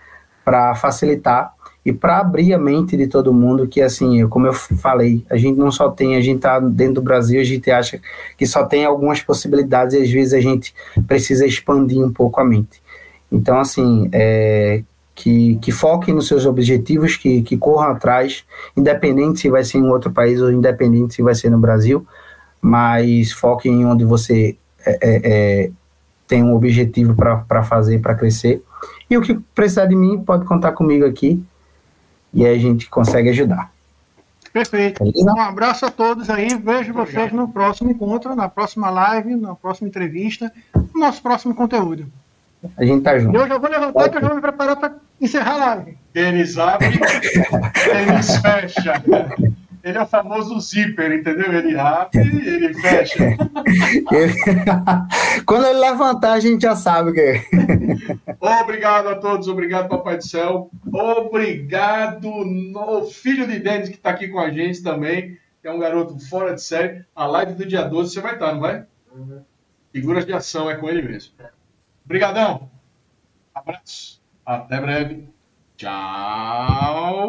para 0.43 0.73
facilitar 0.75 1.53
e 1.85 1.93
para 1.93 2.19
abrir 2.19 2.51
a 2.53 2.57
mente 2.57 2.97
de 2.97 3.05
todo 3.05 3.33
mundo, 3.33 3.67
que 3.67 3.79
assim, 3.81 4.27
como 4.27 4.47
eu 4.47 4.53
falei, 4.53 5.23
a 5.29 5.37
gente 5.37 5.57
não 5.57 5.69
só 5.69 5.89
tem, 5.89 6.15
a 6.15 6.21
gente 6.21 6.37
está 6.37 6.59
dentro 6.59 6.95
do 6.95 7.01
Brasil, 7.01 7.39
a 7.39 7.43
gente 7.43 7.69
acha 7.69 8.01
que 8.35 8.47
só 8.47 8.65
tem 8.65 8.85
algumas 8.85 9.21
possibilidades 9.21 9.93
e 9.93 10.01
às 10.01 10.09
vezes 10.09 10.33
a 10.33 10.41
gente 10.41 10.73
precisa 11.05 11.45
expandir 11.45 11.99
um 11.99 12.11
pouco 12.11 12.41
a 12.41 12.45
mente. 12.45 12.81
Então, 13.31 13.59
assim, 13.59 14.09
é, 14.11 14.81
que, 15.15 15.55
que 15.61 15.71
foquem 15.71 16.13
nos 16.13 16.27
seus 16.27 16.45
objetivos, 16.45 17.15
que, 17.15 17.41
que 17.41 17.57
corram 17.57 17.91
atrás, 17.91 18.43
independente 18.75 19.39
se 19.39 19.49
vai 19.49 19.63
ser 19.63 19.77
em 19.77 19.87
outro 19.87 20.11
país 20.11 20.41
ou 20.41 20.51
independente 20.51 21.15
se 21.15 21.23
vai 21.23 21.33
ser 21.33 21.49
no 21.49 21.57
Brasil, 21.57 22.05
mas 22.61 23.31
foquem 23.31 23.81
em 23.81 23.85
onde 23.85 24.03
você 24.03 24.57
é, 24.85 24.99
é, 25.01 25.21
é 25.23 25.71
tem 26.27 26.43
um 26.43 26.55
objetivo 26.55 27.15
para 27.15 27.63
fazer, 27.63 27.99
para 27.99 28.15
crescer. 28.15 28.63
E 29.09 29.17
o 29.17 29.21
que 29.21 29.35
precisar 29.53 29.85
de 29.85 29.95
mim, 29.95 30.21
pode 30.21 30.45
contar 30.45 30.71
comigo 30.71 31.05
aqui. 31.05 31.43
E 32.33 32.45
aí 32.45 32.55
a 32.55 32.59
gente 32.59 32.89
consegue 32.89 33.29
ajudar. 33.29 33.71
Perfeito. 34.51 35.03
Um 35.03 35.39
abraço 35.39 35.85
a 35.85 35.91
todos 35.91 36.29
aí. 36.29 36.47
Vejo 36.47 36.91
Obrigado. 36.91 37.05
vocês 37.05 37.31
no 37.31 37.47
próximo 37.47 37.91
encontro, 37.91 38.35
na 38.35 38.49
próxima 38.49 38.89
live, 38.89 39.35
na 39.35 39.53
próxima 39.53 39.87
entrevista, 39.87 40.51
no 40.93 40.99
nosso 40.99 41.21
próximo 41.21 41.53
conteúdo. 41.53 42.07
A 42.77 42.83
gente 42.83 43.03
tá 43.03 43.17
junto. 43.19 43.37
Eu 43.37 43.47
já 43.47 43.57
vou 43.57 43.69
levantar 43.69 44.09
que 44.09 44.17
eu 44.17 44.21
já 44.21 44.27
vou 44.27 44.35
me 44.35 44.41
preparar 44.41 44.75
para 44.77 44.95
encerrar 45.19 45.53
a 45.53 45.75
live. 45.75 45.97
Denis 46.13 46.57
abre, 46.57 46.99
Denis 47.85 48.37
fecha. 48.37 49.03
Ele 49.83 49.97
é 49.99 50.01
o 50.01 50.07
famoso 50.07 50.59
zíper, 50.59 51.11
entendeu? 51.11 51.53
Ele 51.53 51.77
abre 51.77 52.23
e 52.23 52.47
ele 52.47 52.73
fecha. 52.73 53.19
Quando 55.45 55.67
ele 55.67 55.77
levantar, 55.79 56.33
a 56.33 56.39
gente 56.39 56.63
já 56.63 56.75
sabe 56.75 57.11
o 57.11 57.13
que 57.13 57.21
é. 57.21 57.45
Obrigado 58.39 59.09
a 59.09 59.15
todos, 59.15 59.47
obrigado, 59.47 59.87
Papai 59.87 60.17
do 60.17 60.25
Céu. 60.25 60.71
Obrigado, 60.91 62.27
o 62.27 63.05
filho 63.05 63.45
de 63.47 63.59
Denis 63.59 63.89
que 63.89 63.95
está 63.95 64.09
aqui 64.09 64.27
com 64.27 64.39
a 64.39 64.49
gente 64.49 64.81
também, 64.81 65.37
que 65.61 65.67
é 65.67 65.71
um 65.71 65.79
garoto 65.79 66.17
fora 66.29 66.55
de 66.55 66.63
série. 66.63 67.05
A 67.15 67.27
live 67.27 67.53
do 67.53 67.65
dia 67.65 67.83
12 67.83 68.11
você 68.11 68.21
vai 68.21 68.33
estar, 68.33 68.53
não 68.53 68.61
vai? 68.61 68.85
Uhum. 69.15 69.41
Figuras 69.93 70.25
de 70.25 70.33
ação 70.33 70.67
é 70.69 70.75
com 70.75 70.89
ele 70.89 71.03
mesmo. 71.03 71.33
Obrigadão. 72.03 72.71
Abraço. 73.53 74.14
Até 74.45 74.79
breve. 74.79 75.27
Tchau. 75.77 77.15